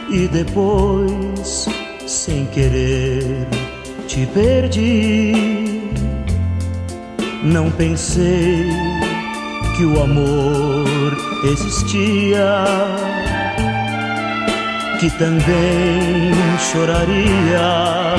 e 0.08 0.28
depois, 0.28 1.66
sem 2.06 2.46
querer, 2.46 3.46
te 4.06 4.24
perdi. 4.26 5.82
Não 7.42 7.70
pensei 7.70 8.70
que 9.76 9.84
o 9.84 10.02
amor 10.02 11.16
existia, 11.44 12.64
que 15.00 15.10
também 15.18 16.32
choraria 16.72 18.16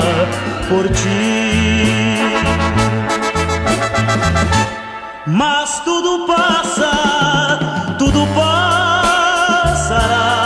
por 0.68 0.88
ti. 0.90 2.18
Mas 5.26 5.80
tudo 5.80 6.26
passa, 6.26 7.96
tudo 7.98 8.26
passará. 8.34 10.37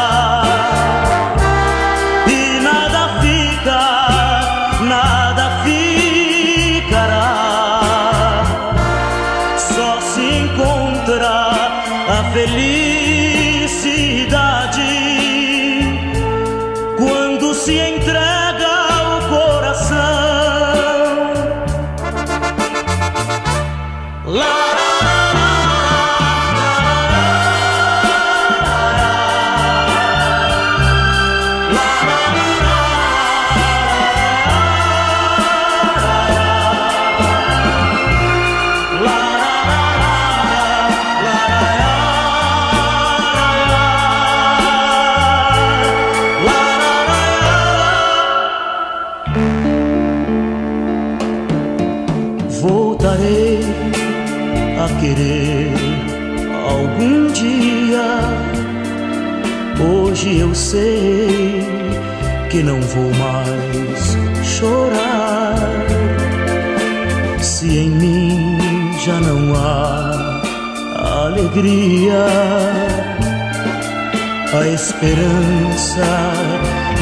Esperança 75.02 76.32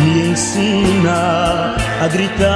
me 0.02 0.30
ensina 0.30 1.76
a 2.00 2.08
gritar. 2.08 2.49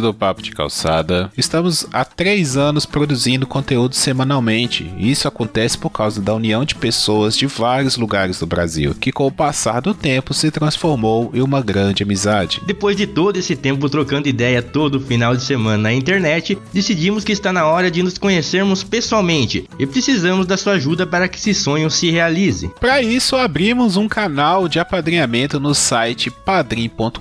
Do 0.00 0.14
Papo 0.14 0.42
de 0.42 0.52
Calçada. 0.52 1.30
Estamos 1.36 1.86
há 1.92 2.04
três 2.20 2.54
anos 2.54 2.84
produzindo 2.84 3.46
conteúdo 3.46 3.96
semanalmente. 3.96 4.92
Isso 4.98 5.26
acontece 5.26 5.78
por 5.78 5.88
causa 5.88 6.20
da 6.20 6.34
união 6.34 6.66
de 6.66 6.74
pessoas 6.74 7.34
de 7.34 7.46
vários 7.46 7.96
lugares 7.96 8.38
do 8.38 8.46
Brasil, 8.46 8.94
que 8.94 9.10
com 9.10 9.26
o 9.26 9.32
passar 9.32 9.80
do 9.80 9.94
tempo 9.94 10.34
se 10.34 10.50
transformou 10.50 11.30
em 11.32 11.40
uma 11.40 11.62
grande 11.62 12.02
amizade. 12.02 12.60
Depois 12.66 12.94
de 12.94 13.06
todo 13.06 13.38
esse 13.38 13.56
tempo 13.56 13.88
trocando 13.88 14.28
ideia 14.28 14.60
todo 14.60 15.00
final 15.00 15.34
de 15.34 15.42
semana 15.42 15.78
na 15.78 15.94
internet, 15.94 16.58
decidimos 16.74 17.24
que 17.24 17.32
está 17.32 17.54
na 17.54 17.66
hora 17.66 17.90
de 17.90 18.02
nos 18.02 18.18
conhecermos 18.18 18.84
pessoalmente 18.84 19.66
e 19.78 19.86
precisamos 19.86 20.46
da 20.46 20.58
sua 20.58 20.74
ajuda 20.74 21.06
para 21.06 21.26
que 21.26 21.38
esse 21.38 21.54
sonho 21.54 21.90
se 21.90 22.10
realize. 22.10 22.70
Para 22.78 23.00
isso, 23.00 23.34
abrimos 23.34 23.96
um 23.96 24.06
canal 24.06 24.68
de 24.68 24.78
apadrinhamento 24.78 25.58
no 25.58 25.74
site 25.74 26.30
padrim.com.br 26.30 27.18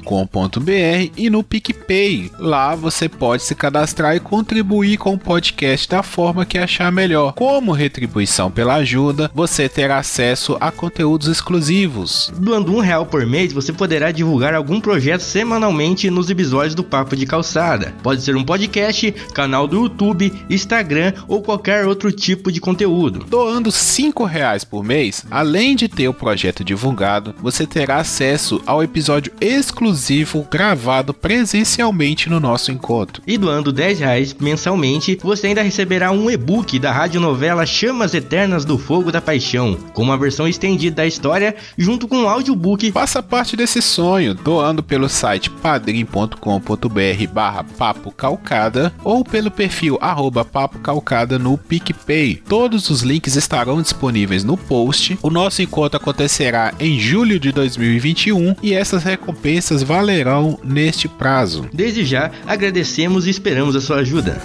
e 1.15 1.29
no 1.29 1.41
PicPay. 1.41 2.29
Lá 2.37 2.75
você 2.75 3.07
pode 3.07 3.43
se 3.43 3.55
cadastrar 3.55 4.13
e 4.13 4.19
contribuir 4.19 4.88
com 4.97 5.13
o 5.13 5.19
podcast 5.19 5.87
da 5.87 6.01
forma 6.01 6.45
que 6.45 6.57
achar 6.57 6.91
melhor. 6.91 7.33
Como 7.33 7.71
retribuição 7.71 8.49
pela 8.49 8.75
ajuda, 8.75 9.29
você 9.33 9.69
terá 9.69 9.97
acesso 9.97 10.57
a 10.59 10.71
conteúdos 10.71 11.27
exclusivos. 11.27 12.31
Doando 12.37 12.75
um 12.75 12.79
real 12.79 13.05
por 13.05 13.25
mês, 13.25 13.53
você 13.53 13.71
poderá 13.71 14.11
divulgar 14.11 14.53
algum 14.53 14.81
projeto 14.81 15.21
semanalmente 15.21 16.09
nos 16.09 16.29
episódios 16.29 16.75
do 16.75 16.83
Papo 16.83 17.15
de 17.15 17.25
Calçada. 17.25 17.93
Pode 18.01 18.23
ser 18.23 18.35
um 18.35 18.43
podcast, 18.43 19.11
canal 19.33 19.67
do 19.67 19.83
YouTube, 19.83 20.33
Instagram 20.49 21.13
ou 21.27 21.41
qualquer 21.41 21.85
outro 21.85 22.11
tipo 22.11 22.51
de 22.51 22.59
conteúdo. 22.59 23.25
Doando 23.29 23.71
5 23.71 24.23
reais 24.23 24.63
por 24.63 24.83
mês, 24.83 25.25
além 25.29 25.75
de 25.75 25.87
ter 25.87 26.07
o 26.07 26.13
projeto 26.13 26.63
divulgado, 26.63 27.35
você 27.41 27.67
terá 27.67 27.97
acesso 27.97 28.61
ao 28.65 28.83
episódio 28.83 29.31
exclusivo 29.39 30.47
gravado 30.49 31.13
presencialmente 31.13 32.29
no 32.29 32.39
nosso 32.39 32.71
encontro. 32.71 33.21
E 33.27 33.37
doando 33.37 33.71
10 33.71 33.99
reais 33.99 34.33
mensalmente, 34.33 34.78
você 35.21 35.47
ainda 35.47 35.61
receberá 35.61 36.11
um 36.11 36.29
e-book 36.29 36.79
da 36.79 36.91
radionovela 36.91 37.65
Chamas 37.65 38.13
Eternas 38.13 38.63
do 38.63 38.77
Fogo 38.77 39.11
da 39.11 39.19
Paixão, 39.19 39.77
com 39.93 40.01
uma 40.01 40.17
versão 40.17 40.47
estendida 40.47 40.97
da 40.97 41.05
história, 41.05 41.55
junto 41.77 42.07
com 42.07 42.19
um 42.19 42.29
audiobook. 42.29 42.91
Faça 42.91 43.21
parte 43.21 43.57
desse 43.57 43.81
sonho 43.81 44.33
doando 44.33 44.81
pelo 44.81 45.09
site 45.09 45.49
padrim.com.br 45.49 47.33
barra 47.33 47.63
papo 47.63 48.11
calcada 48.11 48.93
ou 49.03 49.23
pelo 49.23 49.51
perfil 49.51 49.97
arroba 49.99 50.45
papo 50.45 50.79
calcada 50.79 51.37
no 51.37 51.57
PicPay. 51.57 52.41
Todos 52.47 52.89
os 52.89 53.01
links 53.01 53.35
estarão 53.35 53.81
disponíveis 53.81 54.43
no 54.43 54.55
post. 54.55 55.19
O 55.21 55.29
nosso 55.29 55.61
encontro 55.61 55.97
acontecerá 55.97 56.73
em 56.79 56.97
julho 56.97 57.39
de 57.39 57.51
2021 57.51 58.55
e 58.63 58.73
essas 58.73 59.03
recompensas 59.03 59.83
valerão 59.83 60.57
neste 60.63 61.07
prazo. 61.07 61.67
Desde 61.73 62.05
já, 62.05 62.31
agradecemos 62.47 63.27
e 63.27 63.29
esperamos 63.29 63.75
a 63.75 63.81
sua 63.81 63.97
ajuda. 63.97 64.39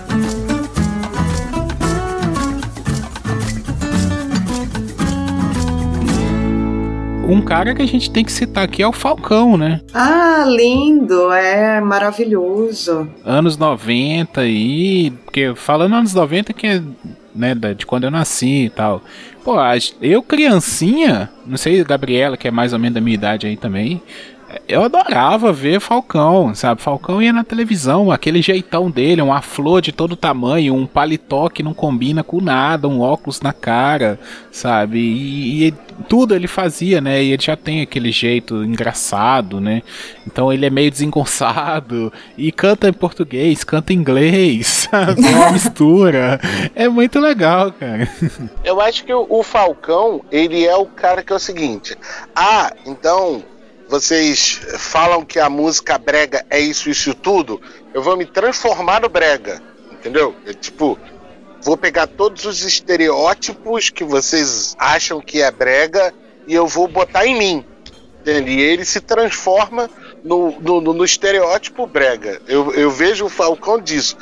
Um 7.27 7.41
cara 7.41 7.75
que 7.75 7.81
a 7.81 7.87
gente 7.87 8.11
tem 8.11 8.23
que 8.23 8.31
citar 8.31 8.65
aqui 8.65 8.83
é 8.83 8.87
o 8.87 8.93
Falcão, 8.93 9.57
né? 9.57 9.81
Ah, 9.95 10.45
lindo, 10.47 11.33
é 11.33 11.81
maravilhoso. 11.81 13.09
Anos 13.25 13.57
90 13.57 14.43
aí, 14.43 15.11
porque 15.25 15.55
falando 15.55 15.95
anos 15.95 16.13
90 16.13 16.53
que 16.53 16.67
é 16.67 16.83
né, 17.35 17.55
de 17.77 17.85
quando 17.85 18.05
eu 18.05 18.11
nasci 18.11 18.67
e 18.67 18.71
tal. 18.71 19.03
Pô, 19.43 19.57
eu 20.01 20.23
criancinha, 20.23 21.31
não 21.45 21.57
sei, 21.57 21.83
Gabriela, 21.83 22.37
que 22.37 22.49
é 22.49 22.51
mais 22.51 22.73
ou 22.73 22.79
menos 22.79 22.95
da 22.95 23.01
minha 23.01 23.15
idade 23.15 23.47
aí 23.47 23.57
também, 23.57 24.01
eu 24.69 24.85
adorava 24.85 25.53
ver 25.53 25.81
Falcão, 25.81 26.55
sabe? 26.55 26.83
Falcão 26.83 27.23
ia 27.23 27.33
na 27.33 27.45
televisão, 27.45 28.11
aquele 28.11 28.43
jeitão 28.43 28.91
dele, 28.91 29.23
uma 29.23 29.43
flor 29.43 29.81
de 29.81 29.93
todo 29.93 30.17
tamanho, 30.17 30.75
um 30.75 30.87
paletó 30.87 31.49
que 31.49 31.63
não 31.63 31.75
combina 31.75 32.23
com 32.23 32.41
nada, 32.41 32.89
um 32.89 33.01
óculos 33.01 33.41
na 33.41 33.53
cara, 33.53 34.19
sabe? 34.51 34.99
E, 34.99 35.69
e 35.69 35.75
tudo 36.09 36.35
ele 36.35 36.47
fazia, 36.47 37.01
né? 37.01 37.23
E 37.23 37.33
ele 37.33 37.43
já 37.43 37.57
tem 37.57 37.81
aquele 37.81 38.11
jeito 38.11 38.65
engraçado, 38.65 39.61
né? 39.61 39.83
Então 40.27 40.53
ele 40.53 40.67
é 40.67 40.71
meio 40.71 40.91
desengonçado 40.91 42.13
e 42.37 42.51
canta 42.53 42.89
em 42.89 42.93
português, 42.93 43.65
canta 43.65 43.93
em 43.93 43.97
inglês, 43.97 44.89
sabe? 44.91 45.27
É 45.27 45.31
uma 45.31 45.53
mistura. 45.53 46.41
É 46.75 46.89
muito 46.89 47.19
legal, 47.21 47.73
cara. 47.73 48.09
Eu 48.65 48.81
acho 48.81 49.05
que 49.05 49.13
o, 49.13 49.43
Falcão, 49.43 50.23
ele 50.31 50.65
é 50.65 50.75
o 50.77 50.87
cara 50.87 51.23
que 51.23 51.33
é 51.33 51.37
o 51.37 51.39
seguinte. 51.39 51.97
Ah, 52.35 52.73
então 52.87 53.43
vocês 53.99 54.61
falam 54.77 55.25
que 55.25 55.39
a 55.39 55.49
música 55.49 55.97
brega 55.97 56.45
é 56.51 56.59
isso, 56.59 56.91
isso 56.91 57.15
tudo. 57.15 57.61
Eu 57.93 58.03
vou 58.03 58.17
me 58.17 58.27
transformar 58.27 59.01
no 59.01 59.09
brega. 59.09 59.63
Entendeu? 59.93 60.35
É 60.45 60.53
tipo, 60.53 60.99
vou 61.63 61.77
pegar 61.77 62.09
todos 62.09 62.45
os 62.45 62.65
estereótipos 62.65 63.91
que 63.91 64.03
vocês 64.03 64.75
acham 64.81 65.21
que 65.21 65.41
é 65.41 65.49
brega 65.51 66.13
e 66.47 66.53
eu 66.55 66.67
vou 66.67 66.89
botar 66.89 67.25
em 67.25 67.39
mim. 67.39 67.65
E 68.27 68.61
ele 68.61 68.85
se 68.85 69.01
transforma 69.01 69.89
no, 70.25 70.59
no, 70.61 70.81
no- 70.81 71.05
estereótipo 71.05 71.87
brega. 71.87 72.41
Eu, 72.49 72.73
eu 72.75 72.91
vejo 72.91 73.27
o 73.27 73.29
Falcão 73.29 73.79
disso. 73.81 74.17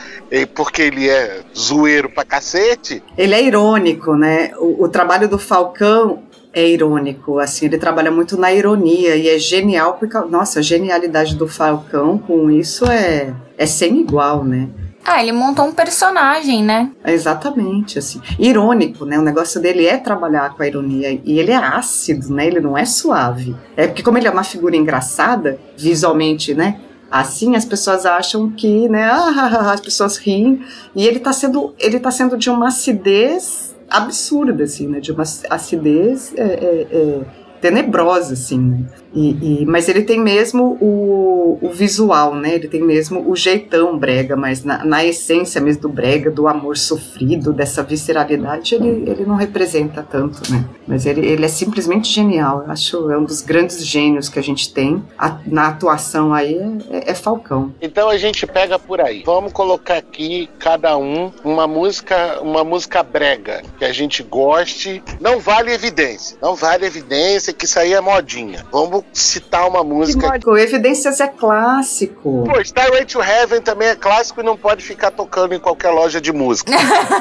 Porque 0.55 0.83
ele 0.83 1.09
é 1.09 1.41
zoeiro 1.57 2.11
pra 2.11 2.25
cacete, 2.25 3.03
Ele 3.16 3.33
é 3.35 3.43
irônico, 3.43 4.16
né? 4.16 4.53
O, 4.59 4.85
o 4.85 4.89
trabalho 4.89 5.29
do 5.29 5.39
Falcão 5.39 6.25
é 6.53 6.68
irônico, 6.68 7.38
assim, 7.38 7.66
ele 7.66 7.78
trabalha 7.78 8.11
muito 8.11 8.36
na 8.36 8.53
ironia 8.53 9.16
e 9.16 9.28
é 9.28 9.38
genial, 9.38 9.94
porque, 9.94 10.18
nossa, 10.28 10.59
a 10.59 10.62
genialidade 10.62 11.34
do 11.34 11.48
Falcão 11.48 12.18
com 12.18 12.50
isso 12.50 12.84
é, 12.86 13.34
é 13.57 13.66
sem 13.66 14.00
igual, 14.00 14.44
né? 14.44 14.68
Ah, 15.05 15.20
ele 15.20 15.32
montou 15.32 15.64
um 15.64 15.72
personagem, 15.72 16.62
né? 16.62 16.92
Exatamente, 17.05 17.98
assim. 17.98 18.20
Irônico, 18.38 19.05
né? 19.05 19.18
O 19.18 19.22
negócio 19.22 19.61
dele 19.61 19.84
é 19.84 19.96
trabalhar 19.96 20.55
com 20.55 20.62
a 20.62 20.66
ironia. 20.66 21.20
E 21.24 21.40
ele 21.40 21.50
é 21.50 21.57
ácido, 21.57 22.32
né? 22.32 22.46
Ele 22.46 22.61
não 22.61 22.78
é 22.78 22.84
suave. 22.84 23.57
É 23.76 23.88
porque, 23.88 24.03
como 24.03 24.16
ele 24.16 24.28
é 24.28 24.30
uma 24.30 24.44
figura 24.44 24.76
engraçada, 24.76 25.59
visualmente, 25.76 26.55
né? 26.55 26.80
Assim, 27.11 27.57
as 27.57 27.64
pessoas 27.64 28.07
acham 28.07 28.48
que, 28.50 28.88
né? 28.88 29.11
ah, 29.11 29.72
as 29.74 29.80
pessoas 29.80 30.16
riem. 30.16 30.64
E 30.94 31.05
ele 31.05 31.18
tá 31.18 31.32
sendo, 31.32 31.74
ele 31.80 31.98
tá 31.98 32.12
sendo 32.12 32.38
de 32.38 32.48
uma 32.48 32.68
acidez 32.68 33.72
absurda, 33.93 34.64
assim, 34.64 34.88
né? 34.88 35.01
De 35.01 35.12
uma 35.12 35.22
acidez 35.22 36.32
é, 36.36 36.43
é, 36.43 36.86
é, 36.90 37.20
tenebrosa, 37.61 38.34
assim. 38.34 38.86
E, 39.14 39.62
e, 39.62 39.66
mas 39.66 39.88
ele 39.88 40.02
tem 40.02 40.18
mesmo 40.18 40.78
o, 40.80 41.58
o, 41.60 41.70
visual, 41.70 42.34
né? 42.34 42.54
Ele 42.54 42.66
tem 42.66 42.82
mesmo 42.82 43.30
o 43.30 43.36
jeitão 43.36 43.98
brega, 43.98 44.36
mas 44.36 44.64
na, 44.64 44.84
na, 44.84 45.04
essência 45.04 45.60
mesmo 45.60 45.82
do 45.82 45.88
brega, 45.88 46.30
do 46.30 46.48
amor 46.48 46.78
sofrido, 46.78 47.52
dessa 47.52 47.82
visceralidade, 47.82 48.74
ele, 48.74 49.04
ele 49.06 49.24
não 49.26 49.34
representa 49.34 50.02
tanto, 50.02 50.50
né? 50.50 50.64
Mas 50.86 51.04
ele, 51.04 51.26
ele 51.26 51.44
é 51.44 51.48
simplesmente 51.48 52.08
genial. 52.08 52.62
Eu 52.64 52.72
acho 52.72 53.10
é 53.10 53.18
um 53.18 53.24
dos 53.24 53.42
grandes 53.42 53.84
gênios 53.84 54.28
que 54.28 54.38
a 54.38 54.42
gente 54.42 54.72
tem 54.72 55.02
a, 55.18 55.38
na 55.46 55.68
atuação 55.68 56.32
aí 56.32 56.54
é, 56.54 56.96
é, 56.96 57.10
é, 57.10 57.14
Falcão. 57.14 57.74
Então 57.80 58.08
a 58.08 58.16
gente 58.16 58.46
pega 58.46 58.78
por 58.78 59.00
aí. 59.00 59.22
Vamos 59.24 59.52
colocar 59.52 59.96
aqui 59.96 60.48
cada 60.58 60.96
um 60.96 61.30
uma 61.44 61.66
música, 61.66 62.40
uma 62.40 62.64
música 62.64 63.02
brega 63.02 63.62
que 63.78 63.84
a 63.84 63.92
gente 63.92 64.22
goste. 64.22 65.02
Não 65.20 65.38
vale 65.38 65.72
evidência, 65.72 66.38
não 66.40 66.54
vale 66.54 66.86
evidência 66.86 67.52
que 67.52 67.66
isso 67.66 67.78
aí 67.78 67.92
é 67.92 68.00
modinha. 68.00 68.64
Vamos 68.72 69.01
citar 69.12 69.68
uma 69.68 69.82
música. 69.82 70.38
Que 70.38 70.50
Evidências 70.50 71.20
é 71.20 71.28
clássico. 71.28 72.44
Pô, 72.46 72.61
Starway 72.61 73.05
to 73.05 73.20
Heaven 73.22 73.61
também 73.61 73.88
é 73.88 73.94
clássico 73.94 74.40
e 74.40 74.44
não 74.44 74.57
pode 74.57 74.82
ficar 74.82 75.11
tocando 75.11 75.55
em 75.55 75.59
qualquer 75.59 75.90
loja 75.90 76.20
de 76.20 76.32
música. 76.32 76.72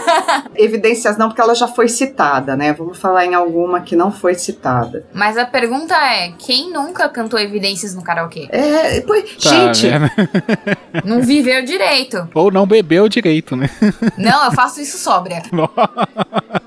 Evidências 0.56 1.18
não, 1.18 1.28
porque 1.28 1.42
ela 1.42 1.56
já 1.56 1.68
foi 1.68 1.88
citada, 1.88 2.56
né? 2.56 2.74
Vamos 2.74 2.98
falar 2.98 3.26
em 3.26 3.34
alguma 3.34 3.82
que 3.82 3.96
não 3.96 4.12
foi 4.12 4.36
citada. 4.36 5.06
Mas 5.14 5.38
a 5.38 5.46
pergunta 5.46 5.96
é: 5.96 6.34
quem 6.38 6.72
nunca 6.72 7.10
cantou 7.10 7.40
Evidências 7.40 7.96
no 7.96 8.04
karaokê? 8.04 8.48
É, 8.50 9.02
pois, 9.02 9.36
tá, 9.38 9.50
gente. 9.50 9.88
Né? 9.88 10.12
não 11.04 11.22
viveu 11.22 11.64
direito. 11.64 12.30
Ou 12.34 12.52
não 12.52 12.66
bebeu 12.66 13.08
direito, 13.08 13.56
né? 13.56 13.70
Não, 14.18 14.46
eu 14.46 14.52
faço 14.52 14.82
isso 14.82 14.98
sóbria. 14.98 15.42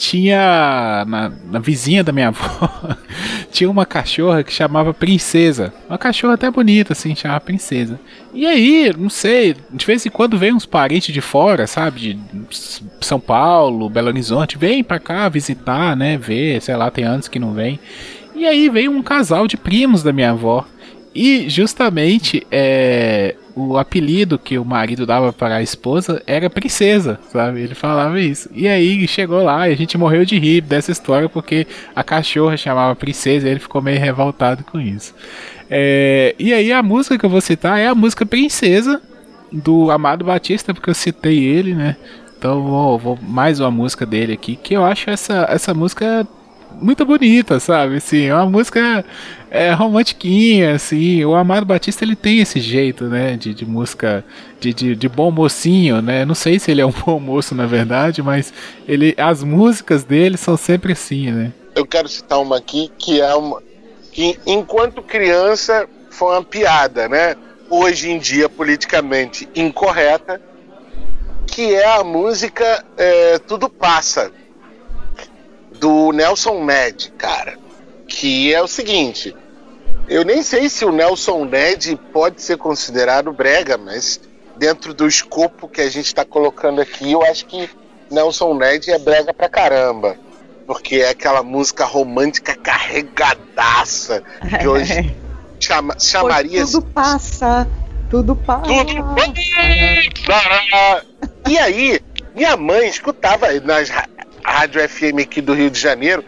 tinha 0.00 1.04
na, 1.06 1.30
na, 1.50 1.58
vizinha 1.58 2.02
da 2.02 2.10
minha 2.10 2.28
avó 2.32 2.96
tinha 3.52 3.70
uma 3.70 3.84
cachorra 3.84 4.42
que 4.42 4.50
chamava 4.50 4.94
Princesa. 4.94 5.74
Uma 5.86 5.98
cachorra 5.98 6.34
até 6.34 6.50
bonita, 6.50 6.94
assim, 6.94 7.14
chamava 7.14 7.40
Princesa. 7.40 8.00
E 8.32 8.46
aí, 8.46 8.94
não 8.96 9.10
sei, 9.10 9.54
de 9.70 9.84
vez 9.84 10.06
em 10.06 10.08
quando 10.08 10.38
vem 10.38 10.54
uns 10.54 10.64
parentes 10.64 11.12
de 11.12 11.20
fora, 11.20 11.66
sabe? 11.66 12.14
De 12.14 12.18
São 13.02 13.20
Paulo, 13.20 13.90
Belo 13.90 14.08
Horizonte, 14.08 14.56
vem 14.56 14.82
pra 14.82 14.98
cá 14.98 15.28
visitar, 15.28 15.94
né? 15.94 16.16
Ver, 16.16 16.62
sei 16.62 16.76
lá, 16.76 16.90
tem 16.90 17.04
anos 17.04 17.28
que 17.28 17.38
não 17.38 17.52
vem. 17.52 17.78
E 18.34 18.46
aí 18.46 18.70
veio 18.70 18.90
um 18.90 19.02
casal 19.02 19.46
de 19.46 19.58
primos 19.58 20.02
da 20.02 20.14
minha 20.14 20.30
avó. 20.30 20.66
E 21.14 21.50
justamente 21.50 22.46
é, 22.50 23.34
o 23.68 23.78
apelido 23.78 24.38
que 24.38 24.58
o 24.58 24.64
marido 24.64 25.04
dava 25.06 25.32
para 25.32 25.56
a 25.56 25.62
esposa 25.62 26.22
era 26.26 26.48
princesa, 26.48 27.18
sabe? 27.32 27.60
Ele 27.60 27.74
falava 27.74 28.20
isso. 28.20 28.48
E 28.54 28.66
aí 28.68 29.06
chegou 29.06 29.42
lá 29.42 29.68
e 29.68 29.72
a 29.72 29.76
gente 29.76 29.98
morreu 29.98 30.24
de 30.24 30.38
rir 30.38 30.60
dessa 30.60 30.90
história 30.92 31.28
porque 31.28 31.66
a 31.94 32.02
cachorra 32.02 32.56
chamava 32.56 32.94
princesa 32.96 33.46
e 33.46 33.50
ele 33.50 33.60
ficou 33.60 33.82
meio 33.82 34.00
revoltado 34.00 34.64
com 34.64 34.80
isso. 34.80 35.14
É, 35.68 36.34
e 36.38 36.52
aí 36.52 36.72
a 36.72 36.82
música 36.82 37.16
que 37.16 37.24
eu 37.24 37.30
vou 37.30 37.40
citar 37.40 37.78
é 37.78 37.86
a 37.86 37.94
música 37.94 38.26
Princesa 38.26 39.00
do 39.52 39.90
Amado 39.90 40.24
Batista, 40.24 40.74
porque 40.74 40.90
eu 40.90 40.94
citei 40.94 41.44
ele, 41.44 41.74
né? 41.74 41.96
Então 42.36 42.62
vou, 42.62 42.98
vou 42.98 43.18
mais 43.22 43.60
uma 43.60 43.70
música 43.70 44.04
dele 44.04 44.32
aqui, 44.32 44.56
que 44.56 44.74
eu 44.74 44.84
acho 44.84 45.10
essa, 45.10 45.46
essa 45.48 45.74
música 45.74 46.26
muito 46.80 47.04
bonita, 47.04 47.60
sabe? 47.60 47.96
Assim, 47.96 48.24
é 48.24 48.34
uma 48.34 48.46
música 48.46 49.04
é, 49.50 49.72
romantiquinha, 49.72 50.74
assim. 50.74 51.24
O 51.24 51.34
Amado 51.34 51.66
Batista 51.66 52.04
ele 52.04 52.14
tem 52.14 52.38
esse 52.38 52.60
jeito, 52.60 53.04
né? 53.04 53.36
De, 53.36 53.52
de 53.52 53.66
música 53.66 54.24
de, 54.60 54.72
de, 54.72 54.94
de, 54.94 55.08
bom 55.08 55.30
mocinho, 55.30 56.00
né? 56.00 56.24
Não 56.24 56.36
sei 56.36 56.58
se 56.58 56.70
ele 56.70 56.80
é 56.80 56.86
um 56.86 56.92
bom 57.04 57.18
moço, 57.18 57.54
na 57.54 57.66
verdade, 57.66 58.22
mas 58.22 58.54
ele, 58.86 59.14
as 59.18 59.42
músicas 59.42 60.04
dele 60.04 60.36
são 60.36 60.56
sempre 60.56 60.92
assim, 60.92 61.32
né? 61.32 61.52
Eu 61.74 61.84
quero 61.84 62.08
citar 62.08 62.40
uma 62.40 62.58
aqui 62.58 62.90
que 62.96 63.20
é 63.20 63.34
uma. 63.34 63.60
que 64.12 64.38
enquanto 64.46 65.02
criança 65.02 65.88
foi 66.10 66.34
uma 66.34 66.44
piada, 66.44 67.08
né? 67.08 67.34
Hoje 67.68 68.10
em 68.10 68.18
dia, 68.18 68.48
politicamente 68.48 69.48
incorreta, 69.54 70.40
que 71.46 71.74
é 71.74 71.86
a 71.86 72.04
música 72.04 72.84
é, 72.96 73.38
Tudo 73.38 73.68
Passa 73.68 74.30
do 75.78 76.12
Nelson 76.12 76.64
Ned, 76.64 77.12
cara. 77.16 77.58
Que 78.10 78.52
é 78.52 78.60
o 78.60 78.66
seguinte: 78.66 79.34
eu 80.08 80.24
nem 80.24 80.42
sei 80.42 80.68
se 80.68 80.84
o 80.84 80.90
Nelson 80.90 81.44
Ned 81.44 81.96
pode 82.12 82.42
ser 82.42 82.58
considerado 82.58 83.32
brega, 83.32 83.78
mas 83.78 84.20
dentro 84.56 84.92
do 84.92 85.06
escopo 85.06 85.68
que 85.68 85.80
a 85.80 85.88
gente 85.88 86.06
está 86.06 86.24
colocando 86.24 86.80
aqui, 86.80 87.12
eu 87.12 87.22
acho 87.22 87.46
que 87.46 87.70
Nelson 88.10 88.54
Ned 88.54 88.90
é 88.90 88.98
brega 88.98 89.32
pra 89.32 89.48
caramba. 89.48 90.16
Porque 90.66 90.96
é 90.96 91.10
aquela 91.10 91.42
música 91.42 91.84
romântica 91.84 92.56
carregadaça 92.56 94.22
que 94.60 94.66
hoje 94.66 95.14
chama, 95.60 95.96
chamaria. 95.98 96.64
Tudo 96.64 96.82
passa, 96.82 97.68
tudo 98.10 98.36
passa. 98.36 98.62
Tudo 98.66 99.14
passa. 100.26 101.06
E 101.48 101.58
aí, 101.58 102.00
minha 102.34 102.56
mãe 102.56 102.88
escutava 102.88 103.52
nas 103.60 103.90
Rádio 104.50 104.86
FM 104.88 105.20
aqui 105.22 105.40
do 105.40 105.54
Rio 105.54 105.70
de 105.70 105.78
Janeiro. 105.78 106.24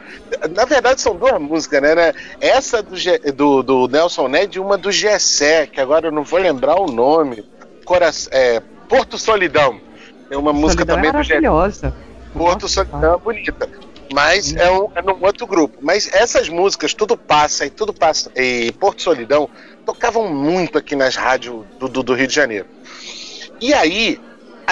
Na 0.54 0.64
verdade, 0.64 1.00
são 1.00 1.16
duas 1.16 1.40
músicas, 1.40 1.82
né? 1.82 1.94
né? 1.94 2.14
Essa 2.40 2.82
do, 2.82 2.94
do, 3.34 3.62
do 3.62 3.88
Nelson 3.88 4.28
Ned 4.28 4.56
e 4.56 4.60
uma 4.60 4.78
do 4.78 4.92
Gessé, 4.92 5.66
que 5.66 5.80
agora 5.80 6.06
eu 6.06 6.12
não 6.12 6.22
vou 6.22 6.38
lembrar 6.38 6.80
o 6.80 6.86
nome. 6.86 7.44
Cora 7.84 8.10
é, 8.30 8.62
Porto 8.88 9.18
Solidão. 9.18 9.80
É 10.30 10.36
uma 10.36 10.52
música 10.52 10.84
Solidão 10.84 10.96
também 10.96 11.10
é 11.10 11.12
maravilhosa. 11.12 11.90
do 12.32 12.38
Porto 12.38 12.62
Nossa, 12.62 12.86
Solidão 12.86 13.14
é 13.14 13.18
bonita. 13.18 13.68
Mas 14.14 14.54
é, 14.54 14.70
um, 14.70 14.88
é 14.94 15.02
num 15.02 15.18
outro 15.20 15.46
grupo. 15.46 15.78
Mas 15.80 16.08
essas 16.12 16.48
músicas, 16.48 16.94
Tudo 16.94 17.16
Passa 17.16 17.66
e 17.66 17.70
Tudo 17.70 17.92
Passa 17.92 18.30
e 18.36 18.70
Porto 18.72 19.02
Solidão, 19.02 19.48
tocavam 19.84 20.32
muito 20.32 20.78
aqui 20.78 20.94
nas 20.94 21.16
rádios 21.16 21.64
do, 21.78 21.88
do, 21.88 22.02
do 22.02 22.14
Rio 22.14 22.28
de 22.28 22.34
Janeiro. 22.34 22.66
E 23.60 23.74
aí, 23.74 24.20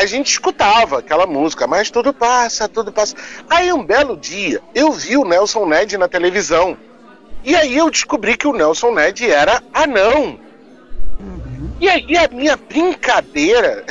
a 0.00 0.06
gente 0.06 0.30
escutava 0.30 0.98
aquela 0.98 1.26
música, 1.26 1.66
mas 1.66 1.90
tudo 1.90 2.12
passa, 2.12 2.66
tudo 2.66 2.90
passa. 2.90 3.14
Aí 3.50 3.70
um 3.70 3.84
belo 3.84 4.16
dia 4.16 4.62
eu 4.74 4.92
vi 4.92 5.16
o 5.16 5.26
Nelson 5.26 5.66
Ned 5.66 5.98
na 5.98 6.08
televisão. 6.08 6.76
E 7.44 7.54
aí 7.54 7.76
eu 7.76 7.90
descobri 7.90 8.34
que 8.36 8.46
o 8.46 8.52
Nelson 8.54 8.94
Ned 8.94 9.30
era 9.30 9.62
anão. 9.74 10.40
E 11.78 11.88
aí 11.88 12.16
a 12.16 12.28
minha 12.28 12.56
brincadeira 12.56 13.84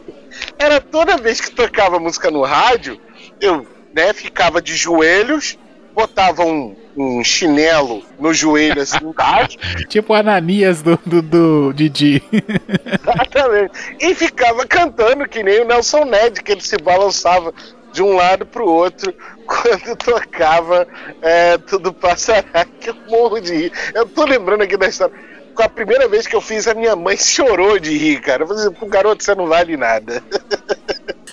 era 0.58 0.80
toda 0.80 1.18
vez 1.18 1.42
que 1.42 1.50
tocava 1.50 1.98
música 1.98 2.30
no 2.30 2.42
rádio, 2.42 2.98
eu 3.38 3.66
né, 3.94 4.14
ficava 4.14 4.62
de 4.62 4.74
joelhos, 4.74 5.58
botava 5.94 6.44
um, 6.44 6.74
um 6.96 7.22
chinelo 7.24 8.02
no 8.18 8.32
joelho 8.32 8.82
assim 8.82 8.98
embaixo. 9.02 9.58
tipo 9.88 10.14
Ananias 10.14 10.82
do, 10.82 10.98
do, 11.04 11.22
do 11.22 11.72
Didi. 11.72 12.22
Exatamente. 12.32 13.72
E 14.00 14.14
ficava 14.14 14.66
cantando 14.66 15.28
que 15.28 15.42
nem 15.42 15.60
o 15.60 15.66
Nelson 15.66 16.04
Ned, 16.04 16.42
que 16.42 16.52
ele 16.52 16.60
se 16.60 16.76
balançava 16.78 17.52
de 17.92 18.02
um 18.02 18.14
lado 18.14 18.46
pro 18.46 18.68
outro 18.68 19.14
quando 19.46 19.96
tocava 19.96 20.86
é, 21.20 21.58
Tudo 21.58 21.92
Passará, 21.92 22.64
que 22.80 22.90
eu 22.90 22.96
morro 23.08 23.40
de 23.40 23.54
rir. 23.54 23.72
Eu 23.94 24.06
tô 24.06 24.24
lembrando 24.24 24.62
aqui 24.62 24.76
da 24.76 24.88
história. 24.88 25.14
Com 25.54 25.62
a 25.62 25.68
primeira 25.68 26.08
vez 26.08 26.26
que 26.26 26.36
eu 26.36 26.40
fiz, 26.40 26.68
a 26.68 26.74
minha 26.74 26.94
mãe 26.94 27.16
chorou 27.16 27.78
de 27.78 27.96
rir, 27.96 28.20
cara. 28.20 28.44
Eu 28.44 28.46
falei 28.46 28.66
assim, 28.66 28.88
garoto, 28.88 29.24
você 29.24 29.34
não 29.34 29.46
vale 29.46 29.76
nada. 29.76 30.22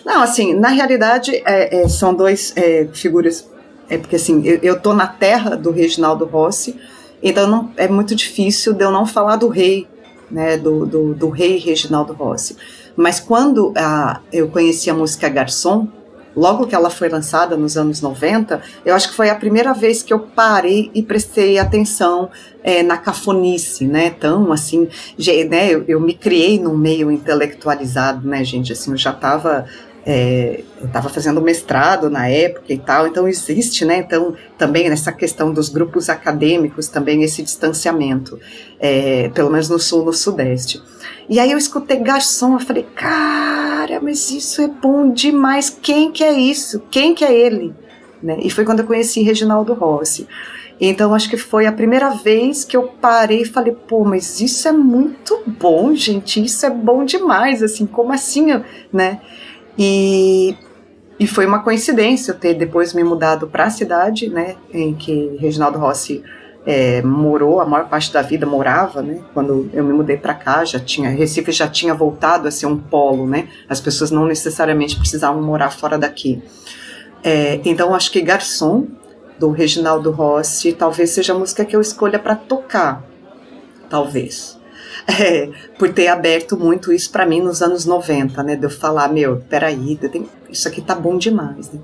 Não, 0.03 0.23
assim, 0.23 0.53
na 0.53 0.69
realidade, 0.69 1.35
é, 1.45 1.81
é, 1.81 1.87
são 1.87 2.13
dois 2.13 2.53
é, 2.57 2.87
figuras 2.93 3.47
é 3.89 3.97
porque 3.97 4.15
assim, 4.15 4.41
eu, 4.45 4.59
eu 4.61 4.79
tô 4.79 4.93
na 4.93 5.07
terra 5.07 5.55
do 5.55 5.71
Reginaldo 5.71 6.25
Rossi, 6.25 6.75
então 7.21 7.47
não, 7.47 7.71
é 7.77 7.87
muito 7.87 8.15
difícil 8.15 8.73
de 8.73 8.83
eu 8.83 8.91
não 8.91 9.05
falar 9.05 9.37
do 9.37 9.47
rei, 9.47 9.87
né, 10.29 10.57
do, 10.57 10.85
do, 10.85 11.13
do 11.13 11.29
rei 11.29 11.57
Reginaldo 11.57 12.13
Rossi. 12.13 12.57
Mas 12.95 13.19
quando 13.19 13.73
a, 13.75 14.21
eu 14.31 14.47
conheci 14.49 14.89
a 14.89 14.93
música 14.93 15.29
Garçom, 15.29 15.87
logo 16.37 16.67
que 16.67 16.75
ela 16.75 16.89
foi 16.89 17.09
lançada 17.09 17.57
nos 17.57 17.75
anos 17.75 17.99
90, 17.99 18.61
eu 18.85 18.93
acho 18.93 19.09
que 19.09 19.15
foi 19.15 19.29
a 19.29 19.35
primeira 19.35 19.73
vez 19.73 20.03
que 20.03 20.13
eu 20.13 20.19
parei 20.19 20.91
e 20.93 21.01
prestei 21.01 21.57
atenção 21.57 22.29
é, 22.63 22.83
na 22.83 22.97
cafonice, 22.97 23.85
né? 23.85 24.11
Tão 24.11 24.51
assim, 24.51 24.87
né? 25.49 25.73
Eu, 25.73 25.83
eu, 25.87 25.99
me 25.99 26.13
criei 26.13 26.59
num 26.59 26.77
meio 26.77 27.09
intelectualizado, 27.09 28.27
né, 28.27 28.43
gente? 28.43 28.71
Assim, 28.71 28.91
eu 28.91 28.97
já 28.97 29.11
estava 29.11 29.65
é, 30.09 30.63
eu 30.79 30.87
estava 30.87 31.09
fazendo 31.09 31.41
mestrado 31.41 32.09
na 32.09 32.29
época 32.29 32.71
e 32.71 32.77
tal, 32.77 33.07
então 33.07 33.27
existe, 33.27 33.83
né? 33.83 33.97
Então 33.97 34.35
também 34.57 34.89
nessa 34.89 35.11
questão 35.11 35.51
dos 35.51 35.67
grupos 35.67 36.09
acadêmicos 36.09 36.87
também 36.87 37.23
esse 37.23 37.43
distanciamento, 37.43 38.39
é, 38.79 39.27
pelo 39.33 39.49
menos 39.49 39.67
no 39.67 39.77
sul, 39.77 40.05
no 40.05 40.13
sudeste. 40.13 40.81
E 41.27 41.41
aí 41.41 41.51
eu 41.51 41.57
escutei 41.57 41.97
garçom, 41.97 42.53
eu 42.53 42.59
falei, 42.61 42.87
cara, 42.95 43.99
mas 44.01 44.31
isso 44.31 44.61
é 44.61 44.67
bom 44.69 45.11
demais. 45.11 45.69
Quem 45.69 46.09
que 46.09 46.23
é 46.23 46.31
isso? 46.31 46.81
Quem 46.89 47.13
que 47.13 47.25
é 47.25 47.37
ele? 47.37 47.75
Né? 48.23 48.37
E 48.41 48.49
foi 48.49 48.63
quando 48.63 48.79
eu 48.79 48.85
conheci 48.85 49.21
Reginaldo 49.21 49.73
Rossi. 49.73 50.25
Então 50.79 51.13
acho 51.13 51.29
que 51.29 51.35
foi 51.35 51.65
a 51.65 51.71
primeira 51.71 52.11
vez 52.11 52.63
que 52.63 52.77
eu 52.77 52.83
parei 52.83 53.41
e 53.41 53.45
falei, 53.45 53.75
pô, 53.75 54.05
mas 54.05 54.39
isso 54.39 54.69
é 54.69 54.71
muito 54.71 55.37
bom, 55.45 55.93
gente, 55.93 56.41
isso 56.41 56.65
é 56.65 56.69
bom 56.69 57.03
demais, 57.03 57.61
assim, 57.61 57.85
como 57.85 58.13
assim, 58.13 58.45
né? 58.93 59.19
E, 59.77 60.55
E 61.19 61.25
foi 61.25 61.45
uma 61.45 61.59
coincidência 61.59 62.31
eu 62.31 62.37
ter 62.37 62.53
depois 62.53 62.93
me 62.93 63.03
mudado 63.03 63.47
para 63.47 63.65
a 63.65 63.69
cidade, 63.69 64.29
né, 64.29 64.55
em 64.71 64.93
que 64.93 65.35
Reginaldo 65.39 65.79
Rossi 65.79 66.23
é, 66.65 67.01
morou, 67.01 67.59
a 67.61 67.65
maior 67.65 67.87
parte 67.87 68.11
da 68.11 68.21
vida 68.21 68.45
morava, 68.45 69.01
né? 69.01 69.21
Quando 69.33 69.69
eu 69.73 69.85
me 69.85 69.93
mudei 69.93 70.17
para 70.17 70.33
cá, 70.33 70.65
já 70.65 70.77
tinha 70.77 71.09
Recife 71.09 71.53
já 71.53 71.65
tinha 71.65 71.93
voltado 71.93 72.45
a 72.45 72.51
ser 72.51 72.65
um 72.65 72.77
polo, 72.77 73.25
né? 73.25 73.47
As 73.69 73.79
pessoas 73.79 74.11
não 74.11 74.25
necessariamente 74.25 74.97
precisavam 74.97 75.41
morar 75.41 75.69
fora 75.69 75.97
daqui. 75.97 76.43
É, 77.23 77.61
então 77.63 77.95
acho 77.95 78.11
que 78.11 78.21
Garçom 78.21 78.85
do 79.39 79.49
Reginaldo 79.49 80.11
Rossi 80.11 80.73
talvez 80.73 81.11
seja 81.11 81.33
a 81.33 81.39
música 81.39 81.63
que 81.63 81.73
eu 81.73 81.79
escolha 81.79 82.19
para 82.19 82.35
tocar, 82.35 83.01
talvez. 83.89 84.56
É, 85.19 85.49
por 85.79 85.87
ter 85.93 86.09
aberto 86.09 86.57
muito 86.57 86.91
isso 86.91 87.09
para 87.09 87.25
mim 87.25 87.39
nos 87.39 87.61
anos 87.61 87.85
90, 87.85 88.43
né? 88.43 88.57
De 88.57 88.65
eu 88.65 88.69
falar, 88.69 89.07
meu, 89.07 89.41
peraí, 89.49 89.97
isso 90.49 90.67
aqui 90.67 90.81
tá 90.81 90.93
bom 90.93 91.17
demais. 91.17 91.71
Né? 91.71 91.79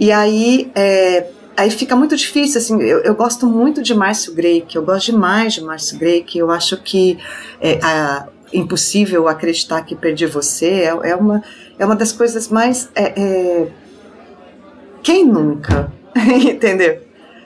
E 0.00 0.10
aí, 0.10 0.72
é, 0.74 1.26
aí 1.54 1.70
fica 1.70 1.94
muito 1.94 2.16
difícil, 2.16 2.58
assim, 2.58 2.80
eu, 2.80 3.00
eu 3.00 3.14
gosto 3.14 3.46
muito 3.46 3.82
de 3.82 3.94
Márcio 3.94 4.34
Greik, 4.34 4.74
eu 4.74 4.82
gosto 4.82 5.12
demais 5.12 5.52
de 5.52 5.60
Márcio 5.60 5.98
Greik, 5.98 6.38
eu 6.38 6.50
acho 6.50 6.78
que 6.78 7.18
é, 7.60 7.78
a, 7.82 8.28
impossível 8.50 9.28
acreditar 9.28 9.82
que 9.82 9.94
perdi 9.94 10.24
você 10.24 10.66
é, 10.66 11.10
é, 11.10 11.14
uma, 11.14 11.42
é 11.78 11.84
uma 11.84 11.94
das 11.94 12.12
coisas 12.12 12.48
mais... 12.48 12.88
É, 12.94 13.20
é 13.20 13.68
quem 15.02 15.26
nunca? 15.26 15.92
Entendeu? 16.16 17.02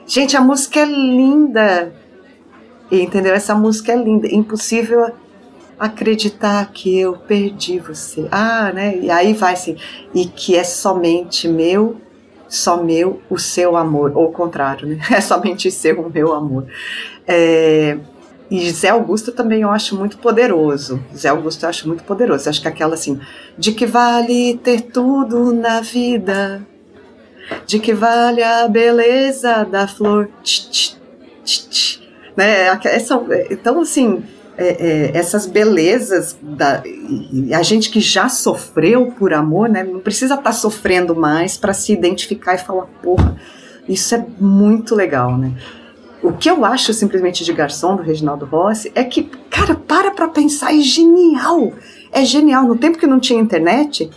Gente, 0.07 0.35
a 0.37 0.41
música 0.41 0.79
é 0.79 0.85
linda, 0.85 1.93
entendeu? 2.91 3.33
Essa 3.33 3.55
música 3.55 3.91
é 3.91 3.95
linda, 3.95 4.27
impossível 4.27 5.11
acreditar 5.79 6.69
que 6.71 6.99
eu 6.99 7.13
perdi 7.13 7.79
você. 7.79 8.27
Ah, 8.31 8.71
né? 8.73 8.97
E 8.97 9.09
aí 9.09 9.33
vai 9.33 9.53
assim, 9.53 9.77
e 10.13 10.25
que 10.25 10.55
é 10.55 10.63
somente 10.63 11.47
meu 11.47 11.97
só 12.49 12.81
meu 12.81 13.21
o 13.29 13.37
seu 13.37 13.77
amor, 13.77 14.11
ou 14.15 14.25
o 14.25 14.31
contrário, 14.31 14.87
né? 14.87 14.97
É 15.11 15.21
somente 15.21 15.71
seu 15.71 16.01
o 16.01 16.09
meu 16.09 16.33
amor. 16.33 16.65
É, 17.27 17.97
e 18.49 18.69
Zé 18.71 18.89
Augusto 18.89 19.31
também 19.31 19.61
eu 19.61 19.69
acho 19.69 19.95
muito 19.95 20.17
poderoso. 20.17 20.99
Zé 21.15 21.29
Augusto 21.29 21.63
eu 21.63 21.69
acho 21.69 21.87
muito 21.87 22.03
poderoso. 22.03 22.49
Acho 22.49 22.61
que 22.61 22.67
aquela 22.67 22.95
assim, 22.95 23.19
de 23.57 23.71
que 23.71 23.85
vale 23.85 24.57
ter 24.63 24.81
tudo 24.81 25.53
na 25.53 25.81
vida, 25.81 26.65
de 27.67 27.79
que 27.79 27.93
vale 27.93 28.41
a 28.41 28.67
beleza 28.67 29.63
da 29.63 29.87
flor, 29.87 30.29
tch, 30.41 30.69
tch, 30.71 30.95
tch, 31.45 32.01
né? 32.39 32.79
Essa, 32.85 33.21
então 33.49 33.81
assim, 33.81 34.23
é, 34.57 34.67
é, 34.67 35.17
essas 35.17 35.45
belezas 35.45 36.37
da 36.41 36.81
a 37.53 37.63
gente 37.63 37.89
que 37.89 37.99
já 37.99 38.29
sofreu 38.29 39.13
por 39.17 39.33
amor, 39.33 39.67
né? 39.67 39.83
Não 39.83 39.99
precisa 39.99 40.35
estar 40.35 40.43
tá 40.43 40.53
sofrendo 40.53 41.13
mais 41.13 41.57
para 41.57 41.73
se 41.73 41.91
identificar 41.91 42.55
e 42.55 42.57
falar, 42.57 42.85
porra, 43.03 43.35
isso 43.89 44.15
é 44.15 44.25
muito 44.39 44.95
legal, 44.95 45.37
né? 45.37 45.51
O 46.23 46.31
que 46.31 46.49
eu 46.49 46.63
acho 46.63 46.93
simplesmente 46.93 47.43
de 47.43 47.51
Garçom 47.51 47.97
do 47.97 48.03
Reginaldo 48.03 48.45
Rossi 48.45 48.89
é 48.95 49.03
que, 49.03 49.23
cara, 49.49 49.75
para 49.75 50.11
pra 50.11 50.27
pensar, 50.27 50.73
é 50.73 50.79
genial. 50.79 51.73
É 52.11 52.23
genial. 52.23 52.63
No 52.65 52.77
tempo 52.77 52.97
que 52.97 53.07
não 53.07 53.19
tinha 53.19 53.39
internet, 53.39 54.09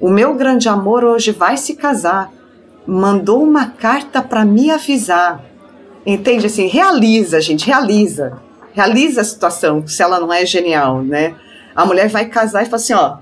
o 0.00 0.10
meu 0.10 0.34
grande 0.34 0.68
amor 0.68 1.04
hoje 1.04 1.30
vai 1.30 1.56
se 1.56 1.74
casar. 1.74 2.30
Mandou 2.86 3.42
uma 3.42 3.66
carta 3.66 4.22
para 4.22 4.44
me 4.44 4.70
avisar. 4.70 5.51
Entende? 6.04 6.46
Assim, 6.46 6.66
realiza, 6.66 7.40
gente, 7.40 7.66
realiza 7.66 8.40
realiza 8.72 9.20
a 9.20 9.24
situação, 9.24 9.86
se 9.86 10.02
ela 10.02 10.18
não 10.18 10.32
é 10.32 10.44
genial, 10.44 11.02
né? 11.02 11.34
A 11.74 11.84
mulher 11.84 12.08
vai 12.08 12.26
casar 12.26 12.62
e 12.62 12.66
fala 12.66 12.76
assim, 12.76 12.94
ó, 12.94 13.16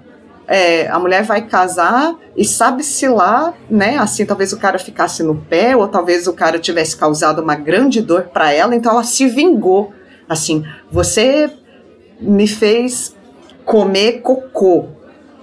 é, 0.47 0.89
a 0.89 0.99
mulher 0.99 1.22
vai 1.22 1.43
casar 1.43 2.14
e 2.37 2.45
sabe-se 2.45 3.07
lá, 3.09 3.55
né? 3.68 3.99
Assim, 3.99 4.24
talvez 4.24 4.53
o 4.53 4.59
cara 4.59 4.78
ficasse 4.78 5.22
no 5.22 5.37
pé, 5.37 5.76
ou 5.76 5.87
talvez 5.87 6.26
o 6.26 6.33
cara 6.33 6.59
tivesse 6.59 6.97
causado 6.97 7.43
uma 7.43 7.55
grande 7.55 8.01
dor 8.01 8.31
para 8.33 8.53
ela, 8.53 8.74
então 8.74 8.93
ela 8.93 9.05
se 9.05 9.26
vingou. 9.26 9.93
Assim, 10.28 10.64
você 10.91 11.51
me 12.20 12.47
fez 12.47 13.14
comer 13.64 14.20
cocô, 14.22 14.87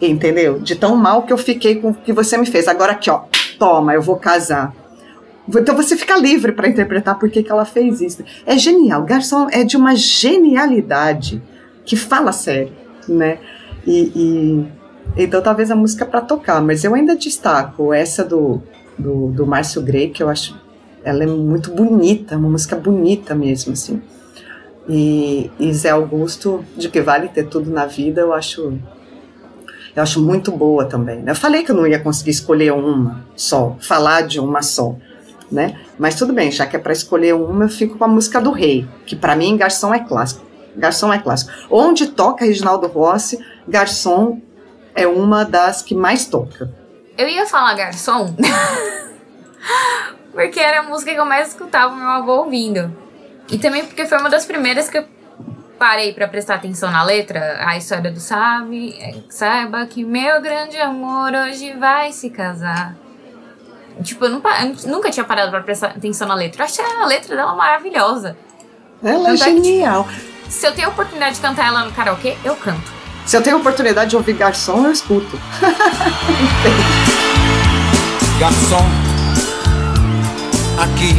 entendeu? 0.02 0.60
De 0.60 0.76
tão 0.76 0.96
mal 0.96 1.24
que 1.24 1.32
eu 1.32 1.38
fiquei 1.38 1.76
com 1.76 1.90
o 1.90 1.94
que 1.94 2.12
você 2.12 2.38
me 2.38 2.46
fez. 2.46 2.68
Agora 2.68 2.94
aqui, 2.94 3.10
ó, 3.10 3.22
toma, 3.58 3.94
eu 3.94 4.02
vou 4.02 4.18
casar. 4.18 4.74
Então 5.50 5.76
você 5.76 5.96
fica 5.96 6.18
livre 6.18 6.52
para 6.52 6.68
interpretar 6.68 7.18
por 7.18 7.30
que, 7.30 7.42
que 7.42 7.52
ela 7.52 7.66
fez 7.66 8.02
isso. 8.02 8.24
É 8.46 8.58
genial. 8.58 9.04
Garçom 9.04 9.48
é 9.52 9.64
de 9.64 9.78
uma 9.78 9.96
genialidade 9.96 11.42
que 11.86 11.96
fala 11.96 12.32
sério, 12.32 12.74
né? 13.08 13.40
E, 13.86 14.12
e 14.14 14.68
então 15.16 15.42
talvez 15.42 15.72
a 15.72 15.76
música 15.76 16.06
para 16.06 16.20
tocar, 16.20 16.62
mas 16.62 16.84
eu 16.84 16.94
ainda 16.94 17.16
destaco 17.16 17.94
essa 17.94 18.24
do, 18.26 18.62
do, 18.98 19.30
do 19.30 19.48
Márcio 19.48 19.82
Grey, 19.82 20.10
que 20.10 20.22
eu 20.22 20.30
acho 20.30 20.60
ela 21.04 21.24
é 21.24 21.28
muito 21.28 21.72
bonita, 21.72 22.36
uma 22.36 22.50
música 22.50 22.76
bonita 22.76 23.34
mesmo, 23.34 23.72
assim. 23.72 24.02
E, 24.90 25.50
e 25.58 25.74
Zé 25.74 25.92
Augusto, 25.92 26.66
de 26.76 26.90
que 26.90 27.02
vale 27.02 27.30
ter 27.30 27.48
tudo 27.48 27.72
na 27.72 27.86
vida, 27.86 28.20
eu 28.20 28.34
acho 28.34 28.78
eu 29.96 30.04
acho 30.04 30.22
muito 30.22 30.52
boa 30.52 30.86
também. 30.86 31.24
Né? 31.24 31.32
Eu 31.32 31.36
falei 31.36 31.64
que 31.64 31.72
eu 31.72 31.76
não 31.76 31.88
ia 31.88 32.00
conseguir 32.00 32.32
escolher 32.32 32.72
uma 32.72 33.26
só, 33.36 33.78
falar 33.80 34.22
de 34.22 34.40
uma 34.40 34.62
só 34.62 34.96
né? 35.52 35.80
Mas 35.98 36.16
tudo 36.16 36.34
bem, 36.34 36.52
já 36.52 36.66
que 36.66 36.76
é 36.76 36.80
para 36.80 36.94
escolher 36.94 37.34
uma, 37.34 37.66
eu 37.66 37.70
fico 37.70 37.98
com 37.98 38.04
a 38.04 38.08
música 38.08 38.40
do 38.42 38.52
Rei, 38.52 38.88
que 39.06 39.16
para 39.16 39.36
mim 39.36 39.58
Garçom 39.58 39.94
é 39.94 40.00
clássico. 40.00 40.46
Garçom 40.76 41.12
é 41.12 41.20
clássico. 41.20 41.52
Onde 41.70 42.08
toca 42.08 42.46
Reginaldo 42.46 42.88
Rossi, 42.88 43.44
Garçom 43.68 44.42
é 44.94 45.08
uma 45.08 45.44
das 45.44 45.82
que 45.82 45.96
mais 45.96 46.26
toca. 46.26 46.72
Eu 47.18 47.28
ia 47.28 47.46
falar 47.46 47.74
Garçom, 47.74 48.36
porque 50.32 50.60
era 50.60 50.82
a 50.82 50.84
música 50.84 51.14
que 51.14 51.20
eu 51.20 51.26
mais 51.26 51.50
escutava 51.50 51.96
meu 51.96 52.10
avô 52.10 52.44
ouvindo. 52.44 52.96
E 53.50 53.58
também 53.58 53.86
porque 53.86 54.06
foi 54.06 54.18
uma 54.20 54.30
das 54.30 54.46
primeiras 54.46 54.90
que 54.90 54.98
eu 54.98 55.06
parei 55.80 56.14
para 56.14 56.28
prestar 56.28 56.56
atenção 56.56 56.92
na 56.92 57.04
letra, 57.04 57.60
a 57.60 57.78
história 57.78 58.12
do 58.12 58.20
sabe, 58.20 58.96
é, 59.00 59.16
saiba 59.30 59.86
que 59.86 60.04
meu 60.04 60.42
grande 60.42 60.78
amor 60.78 61.32
hoje 61.34 61.74
vai 61.74 62.12
se 62.12 62.30
casar. 62.30 62.96
Tipo, 64.04 64.26
eu, 64.26 64.30
nunca, 64.30 64.50
eu 64.64 64.90
nunca 64.90 65.12
tinha 65.12 65.24
parado 65.24 65.52
pra 65.52 65.62
prestar 65.62 65.88
atenção 65.88 66.28
na 66.28 66.36
letra. 66.36 66.62
Eu 66.62 66.66
achei 66.66 66.84
a 66.84 67.06
letra 67.06 67.36
dela 67.36 67.56
maravilhosa. 67.56 68.38
Ela 69.04 69.32
é 69.32 69.38
genial. 69.38 70.08
É 70.10 70.14
que, 70.14 70.20
tipo, 70.20 70.38
se 70.50 70.66
eu 70.66 70.74
tenho 70.74 70.88
a 70.88 70.92
oportunidade 70.92 71.36
de 71.36 71.42
cantar 71.42 71.68
ela 71.68 71.86
no 71.86 71.92
karaokê, 71.92 72.38
eu 72.44 72.56
canto. 72.56 72.98
Se 73.26 73.36
eu 73.36 73.42
tenho 73.42 73.58
a 73.58 73.60
oportunidade 73.60 74.10
de 74.10 74.16
ouvir 74.16 74.34
garçom, 74.34 74.86
eu 74.86 74.92
escuto. 74.92 75.40
garçom, 78.40 78.86
aqui 80.82 81.14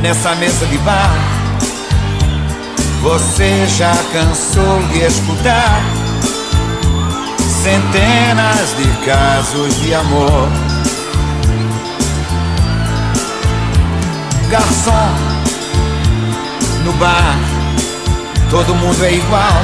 nessa 0.00 0.34
mesa 0.34 0.66
de 0.66 0.78
bar, 0.78 1.14
você 3.02 3.66
já 3.66 3.92
cansou 4.12 4.82
de 4.92 5.04
escutar 5.04 5.80
centenas 7.62 8.76
de 8.76 9.06
casos 9.06 9.80
de 9.82 9.94
amor 9.94 10.48
garçom 14.50 15.14
no 16.84 16.92
bar, 16.94 17.38
todo 18.50 18.74
mundo 18.74 19.04
é 19.04 19.12
igual. 19.12 19.62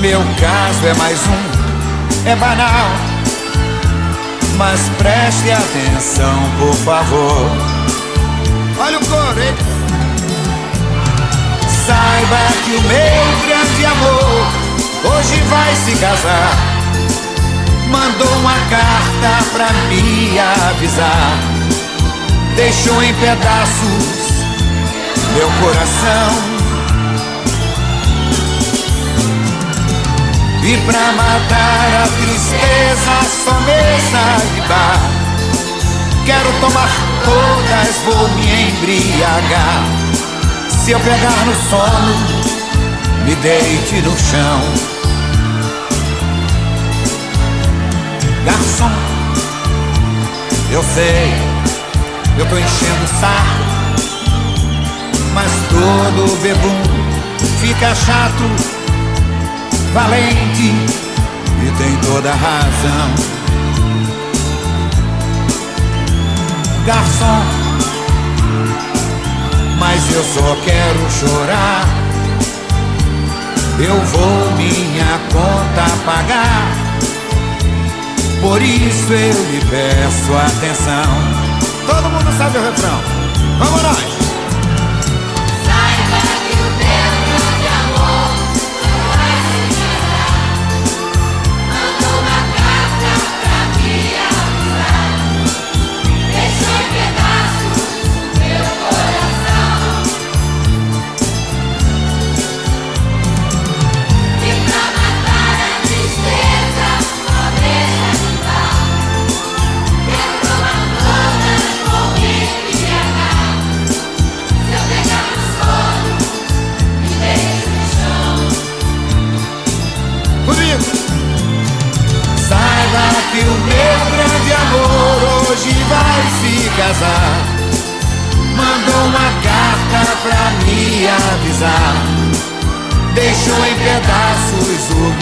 Meu 0.00 0.20
caso 0.38 0.86
é 0.86 0.94
mais 0.94 1.18
um, 1.26 2.28
é 2.28 2.36
banal. 2.36 2.90
Mas 4.58 4.80
preste 4.98 5.50
atenção, 5.50 6.38
por 6.58 6.74
favor. 6.74 7.50
Olha 8.78 8.98
o 8.98 9.06
coro, 9.06 9.40
hein? 9.40 9.54
Saiba 11.86 12.38
que 12.64 12.72
o 12.72 12.82
meu 12.82 13.46
grande 13.46 13.86
amor 13.86 14.46
hoje 15.16 15.40
vai 15.48 15.74
se 15.76 15.96
casar. 15.96 16.56
Mandou 17.88 18.30
uma 18.40 18.58
carta 18.68 19.44
pra 19.54 19.72
me 19.88 20.38
avisar 20.38 21.57
deixou 22.58 23.00
em 23.04 23.14
pedaços 23.14 24.18
meu 25.32 25.48
coração. 25.62 26.28
E 30.64 30.76
pra 30.78 31.12
matar 31.12 32.02
a 32.02 32.08
tristeza, 32.20 33.14
só 33.44 33.60
mesa 33.60 34.44
de 34.54 34.60
bar. 34.62 35.00
Quero 36.26 36.52
tomar 36.60 36.90
todas, 37.24 37.96
vou 38.04 38.28
me 38.30 38.70
embriagar. 38.70 39.84
Se 40.68 40.90
eu 40.90 40.98
pegar 40.98 41.46
no 41.46 41.54
sono, 41.70 42.16
me 43.24 43.36
deite 43.36 44.00
no 44.02 44.18
chão. 44.18 44.60
Garçom, 48.44 48.90
eu 50.72 50.82
sei 50.82 51.57
eu 52.38 52.46
tô 52.46 52.56
enchendo 52.56 53.04
o 53.04 53.08
saco, 53.20 53.64
mas 55.34 55.50
todo 55.68 56.42
bebum 56.42 56.82
fica 57.60 57.94
chato, 57.94 58.44
valente 59.92 60.72
e 61.62 61.70
tem 61.78 61.96
toda 61.96 62.30
razão. 62.30 63.38
garçom. 66.88 67.42
Mas 69.78 70.10
eu 70.10 70.24
só 70.24 70.56
quero 70.64 71.10
chorar. 71.20 71.86
Eu 73.78 73.94
vou 74.06 74.50
minha 74.56 75.20
conta 75.30 75.84
pagar. 76.06 76.72
Por 78.40 78.62
isso 78.62 79.12
eu 79.12 79.50
lhe 79.50 79.60
peço 79.66 80.34
atenção. 80.34 81.37
Todo 81.88 82.10
mundo 82.10 82.30
sabe 82.36 82.58
o 82.58 82.62
refrão. 82.62 83.00
Vamos 83.58 83.82
nós! 83.82 84.17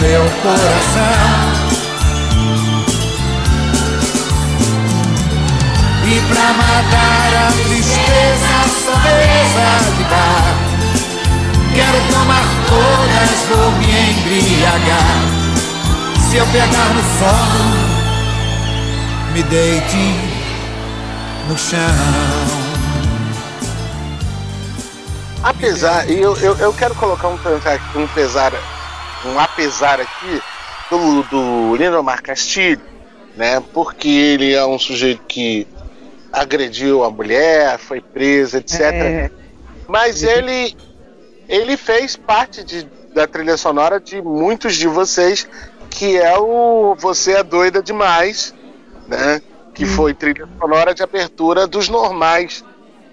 Meu 0.01 0.23
coração. 0.41 1.57
E 6.05 6.21
pra 6.21 6.53
matar 6.53 7.31
a 7.35 7.51
tristeza, 7.51 8.57
mesa 9.03 9.69
de 9.97 10.03
bar. 10.03 10.55
Quero 11.73 11.99
tomar 12.13 12.45
todas, 12.67 13.37
vou 13.49 13.71
me 13.73 13.87
embriagar. 14.11 15.17
Se 16.29 16.37
eu 16.37 16.45
pegar 16.47 16.93
no 16.93 17.01
sono 17.19 17.97
me 19.33 19.43
deite 19.43 20.15
no 21.47 21.57
chão. 21.57 21.77
Apesar, 25.43 26.09
e 26.09 26.21
eu, 26.21 26.35
eu, 26.37 26.57
eu 26.57 26.73
quero 26.73 26.95
colocar 26.95 27.27
um, 27.27 27.37
um 27.95 28.07
pesar, 28.07 28.51
um 29.27 29.39
apesar 29.39 29.99
aqui 29.99 30.41
do, 30.89 31.23
do 31.23 31.75
Lindomar 31.75 32.21
Castilho, 32.21 32.81
né? 33.35 33.61
Porque 33.73 34.07
ele 34.07 34.53
é 34.53 34.65
um 34.65 34.79
sujeito 34.79 35.21
que 35.27 35.67
agrediu 36.31 37.03
a 37.03 37.09
mulher, 37.09 37.77
foi 37.77 38.01
preso, 38.01 38.57
etc. 38.57 38.81
É. 38.81 39.31
Mas 39.87 40.23
ele 40.23 40.75
ele 41.47 41.77
fez 41.77 42.15
parte 42.15 42.63
de, 42.63 42.87
da 43.13 43.25
trilha 43.25 43.55
sonora 43.55 43.99
de 43.99 44.21
muitos 44.21 44.75
de 44.75 44.87
vocês, 44.87 45.47
que 45.89 46.17
é 46.17 46.37
o 46.37 46.95
Você 46.99 47.33
é 47.33 47.43
Doida 47.43 47.81
Demais, 47.81 48.53
né? 49.07 49.41
Que 49.73 49.85
hum. 49.85 49.87
foi 49.87 50.13
trilha 50.13 50.47
sonora 50.59 50.93
de 50.93 51.03
abertura 51.03 51.65
dos 51.65 51.87
normais. 51.87 52.63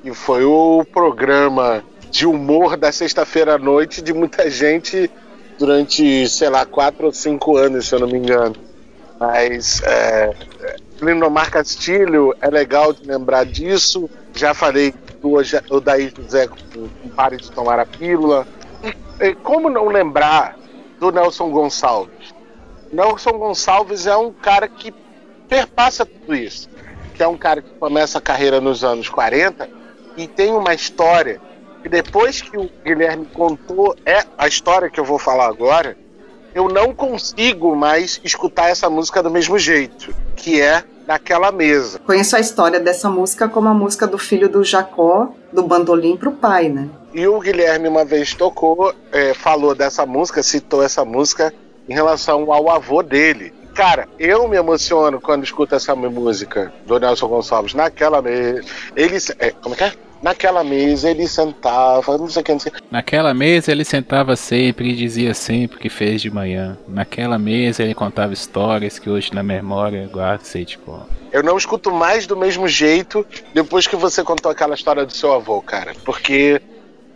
E 0.03 0.13
foi 0.13 0.45
o 0.45 0.85
programa 0.93 1.83
de 2.11 2.27
humor 2.27 2.77
da 2.77 2.93
sexta-feira 2.93 3.55
à 3.55 3.59
noite 3.59 4.03
de 4.03 4.13
muita 4.13 4.51
gente 4.51 5.11
durante, 5.59 6.29
sei 6.29 6.49
lá, 6.49 6.65
quatro 6.67 7.07
ou 7.07 7.13
cinco 7.13 7.57
anos, 7.57 7.89
se 7.89 7.95
eu 7.95 8.01
não 8.01 8.09
me 8.09 8.19
engano. 8.19 8.55
Mas 9.19 9.81
é, 9.83 10.35
Lindomar 11.01 11.51
Castilho 11.51 12.35
é 12.41 12.49
legal 12.49 12.93
de 12.93 13.07
lembrar 13.07 13.45
disso. 13.45 14.09
Já 14.35 14.53
falei 14.53 14.93
do 15.23 15.35
Odair 15.71 16.13
José 16.17 16.49
com 16.49 16.89
Pare 17.11 17.37
de 17.37 17.51
Tomar 17.51 17.79
a 17.79 17.87
Pílula. 17.87 18.47
E, 19.21 19.35
como 19.35 19.71
não 19.71 19.89
lembrar 19.89 20.57
do 20.99 21.11
Nelson 21.11 21.51
Gonçalves? 21.51 22.35
Nelson 22.93 23.33
Gonçalves 23.33 24.07
é 24.07 24.17
um 24.17 24.33
cara 24.33 24.69
que 24.69 24.93
perpassa 25.49 26.05
tudo 26.05 26.35
isso. 26.35 26.69
Que 27.15 27.23
é 27.23 27.29
um 27.29 27.37
cara 27.37 27.63
que 27.63 27.71
começa 27.71 28.19
a 28.19 28.21
carreira 28.21 28.61
nos 28.61 28.83
anos 28.83 29.09
40 29.09 29.69
e 30.17 30.27
tem 30.27 30.53
uma 30.53 30.75
história 30.75 31.41
que 31.85 31.89
depois 31.91 32.41
que 32.41 32.57
o 32.57 32.71
Guilherme 32.83 33.27
contou 33.27 33.95
é 34.07 34.25
a 34.39 34.49
história 34.49 34.89
que 34.89 34.99
eu 34.99 35.05
vou 35.05 35.19
falar 35.19 35.49
agora, 35.49 35.95
eu 36.55 36.67
não 36.67 36.95
consigo 36.95 37.77
mais 37.77 38.19
escutar 38.25 38.71
essa 38.71 38.89
música 38.89 39.23
do 39.23 39.31
mesmo 39.31 39.59
jeito, 39.59 40.15
que 40.35 40.63
é 40.63 40.83
naquela 41.07 41.53
mesa. 41.53 41.99
Conheço 41.99 42.37
a 42.37 42.41
história 42.41 42.81
dessa 42.81 43.11
música 43.11 43.51
como 43.51 43.69
a 43.69 43.75
música 43.75 44.07
do 44.07 44.17
filho 44.17 44.49
do 44.49 44.65
Jacó, 44.65 45.35
do 45.53 45.63
bandolim 45.63 46.17
pro 46.17 46.33
pai, 46.33 46.71
né? 46.71 46.89
E 47.13 47.29
o 47.29 47.39
Guilherme 47.39 47.87
uma 47.87 48.03
vez 48.03 48.33
tocou, 48.33 48.95
é, 49.13 49.35
falou 49.35 49.75
dessa 49.75 50.07
música, 50.07 50.43
citou 50.43 50.83
essa 50.83 51.05
música 51.05 51.53
em 51.87 51.93
relação 51.93 52.51
ao 52.51 52.71
avô 52.71 53.03
dele, 53.03 53.53
Cara, 53.75 54.09
eu 54.21 54.47
me 54.47 54.57
emociono 54.57 55.21
quando 55.21 55.43
escuto 55.43 55.75
essa 55.75 55.97
música 55.97 56.73
do 56.87 56.97
Nelson 57.01 57.27
Gonçalves. 57.27 57.75
Naquela 57.75 58.23
mesa. 58.23 58.63
Ele. 58.95 59.17
É, 59.41 59.51
como 59.51 59.75
é 59.75 59.79
que 59.79 59.85
é? 59.85 59.93
Naquela 60.23 60.65
mesa 60.65 61.11
ele 61.11 61.29
sentava, 61.29 62.17
não 62.17 62.29
sei 62.29 62.41
o 62.41 62.45
que, 62.45 62.53
não 62.53 62.61
sei. 62.61 62.73
Naquela 62.91 63.35
mesa 63.35 63.71
ele 63.71 63.85
sentava 63.85 64.37
sempre 64.37 64.91
e 64.91 64.97
dizia 64.97 65.35
sempre 65.35 65.79
que 65.79 65.89
fez 65.89 66.23
de 66.23 66.31
manhã. 66.31 66.79
Naquela 66.89 67.39
mesa 67.39 67.83
ele 67.83 67.95
contava 67.95 68.33
histórias 68.33 68.99
que 68.99 69.11
hoje 69.11 69.35
na 69.35 69.43
memória 69.43 70.09
guardo 70.11 70.43
sei 70.43 70.65
tipo. 70.65 71.07
Eu 71.31 71.43
não 71.43 71.59
escuto 71.59 71.93
mais 71.93 72.27
do 72.27 72.37
mesmo 72.37 72.67
jeito 72.67 73.27
depois 73.53 73.87
que 73.87 73.97
você 73.97 74.23
contou 74.23 74.51
aquela 74.51 74.75
história 74.75 75.05
do 75.05 75.13
seu 75.13 75.33
avô, 75.33 75.61
cara. 75.61 75.93
Porque 76.05 76.61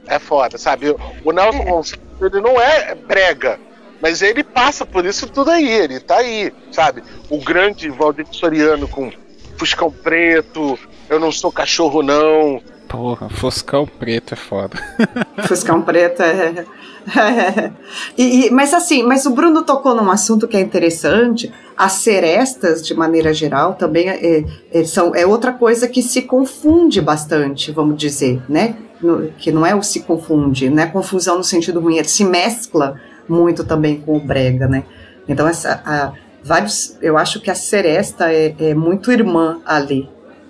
é 0.06 0.18
foda, 0.18 0.58
sabe? 0.58 0.94
O 1.24 1.32
Nelson 1.32 1.64
Gonçalves, 1.64 1.94
ele 2.20 2.40
não 2.40 2.60
é 2.60 2.94
brega. 2.94 3.58
Mas 4.00 4.22
ele 4.22 4.44
passa 4.44 4.86
por 4.86 5.04
isso 5.04 5.26
tudo 5.26 5.50
aí, 5.50 5.68
ele 5.68 5.98
tá 5.98 6.18
aí, 6.18 6.52
sabe? 6.70 7.02
O 7.28 7.38
grande 7.38 7.90
Valdir 7.90 8.26
Soriano 8.30 8.86
com 8.86 9.10
Fuscão 9.56 9.90
Preto, 9.90 10.78
Eu 11.08 11.18
Não 11.18 11.32
Sou 11.32 11.50
Cachorro 11.50 12.02
Não. 12.02 12.62
Porra, 12.88 13.28
Fuscão 13.28 13.86
Preto 13.86 14.32
é 14.32 14.36
foda. 14.36 14.76
Fuscão 15.46 15.82
Preto 15.82 16.22
é. 16.22 16.64
é. 16.64 16.64
E, 18.16 18.46
e, 18.46 18.50
mas 18.50 18.74
assim, 18.74 19.02
mas 19.02 19.24
o 19.26 19.30
Bruno 19.30 19.62
tocou 19.62 19.94
num 19.94 20.10
assunto 20.10 20.48
que 20.48 20.56
é 20.56 20.60
interessante. 20.60 21.52
As 21.76 21.92
serestas, 21.92 22.84
de 22.84 22.94
maneira 22.94 23.32
geral, 23.32 23.74
também 23.74 24.08
é, 24.08 24.44
é, 24.72 24.84
são, 24.84 25.14
é 25.14 25.24
outra 25.24 25.52
coisa 25.52 25.86
que 25.86 26.02
se 26.02 26.22
confunde 26.22 27.00
bastante, 27.00 27.70
vamos 27.70 27.96
dizer, 27.96 28.42
né? 28.48 28.74
No, 29.00 29.28
que 29.38 29.52
não 29.52 29.64
é 29.64 29.74
o 29.74 29.82
se 29.82 30.00
confunde, 30.00 30.68
não 30.68 30.82
é 30.82 30.86
confusão 30.86 31.38
no 31.38 31.44
sentido 31.44 31.78
ruim, 31.78 31.98
ele 31.98 32.08
se 32.08 32.24
mescla 32.24 33.00
muito 33.28 33.62
também 33.62 34.00
com 34.00 34.16
o 34.16 34.20
brega, 34.20 34.66
né? 34.66 34.82
Então 35.28 35.46
essa, 35.46 35.80
a, 35.84 36.12
vários, 36.42 36.96
eu 37.00 37.16
acho 37.16 37.40
que 37.40 37.50
a 37.50 37.54
Seresta 37.54 38.32
é, 38.32 38.54
é 38.58 38.74
muito 38.74 39.12
irmã 39.12 39.60
ali, 39.64 40.08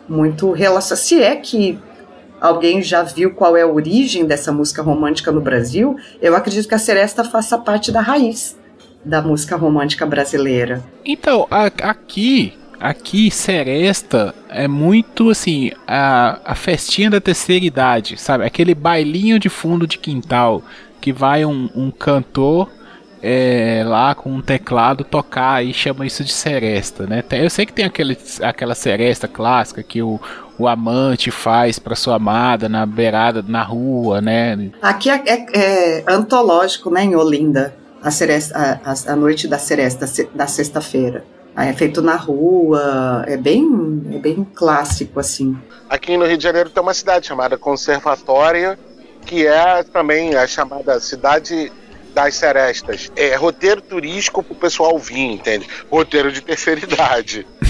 muito 0.08 0.50
relação. 0.52 0.96
Se 0.96 1.22
é 1.22 1.36
que 1.36 1.78
alguém 2.40 2.82
já 2.82 3.02
viu 3.02 3.32
qual 3.32 3.56
é 3.56 3.62
a 3.62 3.66
origem 3.66 4.24
dessa 4.26 4.52
música 4.52 4.82
romântica 4.82 5.32
no 5.32 5.40
Brasil, 5.40 5.96
eu 6.20 6.34
acredito 6.36 6.68
que 6.68 6.74
a 6.74 6.78
Seresta 6.78 7.24
faça 7.24 7.58
parte 7.58 7.90
da 7.90 8.00
raiz 8.00 8.56
da 9.04 9.22
música 9.22 9.56
romântica 9.56 10.04
brasileira. 10.04 10.82
Então, 11.04 11.46
a, 11.50 11.66
aqui, 11.66 12.52
aqui 12.78 13.30
Seresta 13.30 14.34
é 14.48 14.68
muito 14.68 15.30
assim, 15.30 15.72
a, 15.86 16.40
a 16.44 16.54
festinha 16.54 17.10
da 17.10 17.20
terceira 17.20 17.64
idade, 17.64 18.16
sabe? 18.16 18.44
Aquele 18.44 18.74
bailinho 18.74 19.38
de 19.38 19.48
fundo 19.48 19.86
de 19.86 19.98
quintal 19.98 20.62
que 21.00 21.12
vai 21.12 21.44
um, 21.44 21.70
um 21.74 21.90
cantor 21.90 22.70
é, 23.22 23.82
lá 23.86 24.14
com 24.14 24.30
um 24.30 24.40
teclado 24.40 25.04
tocar 25.04 25.64
e 25.64 25.72
chama 25.72 26.06
isso 26.06 26.22
de 26.22 26.32
seresta, 26.32 27.06
né? 27.06 27.24
Eu 27.32 27.50
sei 27.50 27.66
que 27.66 27.72
tem 27.72 27.84
aquele, 27.84 28.16
aquela 28.42 28.74
seresta 28.74 29.26
clássica 29.26 29.82
que 29.82 30.02
o, 30.02 30.20
o 30.58 30.66
amante 30.66 31.30
faz 31.30 31.78
para 31.78 31.94
sua 31.94 32.16
amada 32.16 32.68
na 32.68 32.84
beirada, 32.84 33.44
na 33.46 33.62
rua, 33.62 34.20
né? 34.20 34.70
Aqui 34.82 35.08
é, 35.08 35.22
é, 35.26 35.46
é 35.54 36.04
antológico, 36.08 36.90
né, 36.90 37.04
em 37.04 37.14
Olinda, 37.14 37.74
a, 38.02 38.10
seresta, 38.10 38.80
a, 38.84 39.12
a 39.12 39.16
noite 39.16 39.46
da 39.46 39.58
seresta 39.58 40.06
da 40.34 40.46
sexta-feira. 40.46 41.24
É 41.56 41.72
feito 41.72 42.00
na 42.00 42.14
rua, 42.14 43.24
é 43.26 43.36
bem, 43.36 43.66
é 44.12 44.18
bem 44.18 44.46
clássico 44.54 45.18
assim. 45.18 45.56
Aqui 45.90 46.16
no 46.16 46.24
Rio 46.24 46.38
de 46.38 46.44
Janeiro 46.44 46.70
tem 46.70 46.80
uma 46.80 46.94
cidade 46.94 47.26
chamada 47.26 47.58
Conservatória, 47.58 48.78
que 49.26 49.44
é 49.44 49.82
também 49.82 50.36
a 50.36 50.46
chamada 50.46 51.00
cidade 51.00 51.72
das 52.14 52.36
serestas. 52.36 53.10
É 53.16 53.34
roteiro 53.34 53.80
turístico 53.80 54.42
pro 54.42 54.54
pessoal 54.54 54.96
vir, 54.98 55.32
entende? 55.32 55.66
Roteiro 55.90 56.30
de 56.30 56.40
terceira 56.40 56.80
idade. 56.80 57.46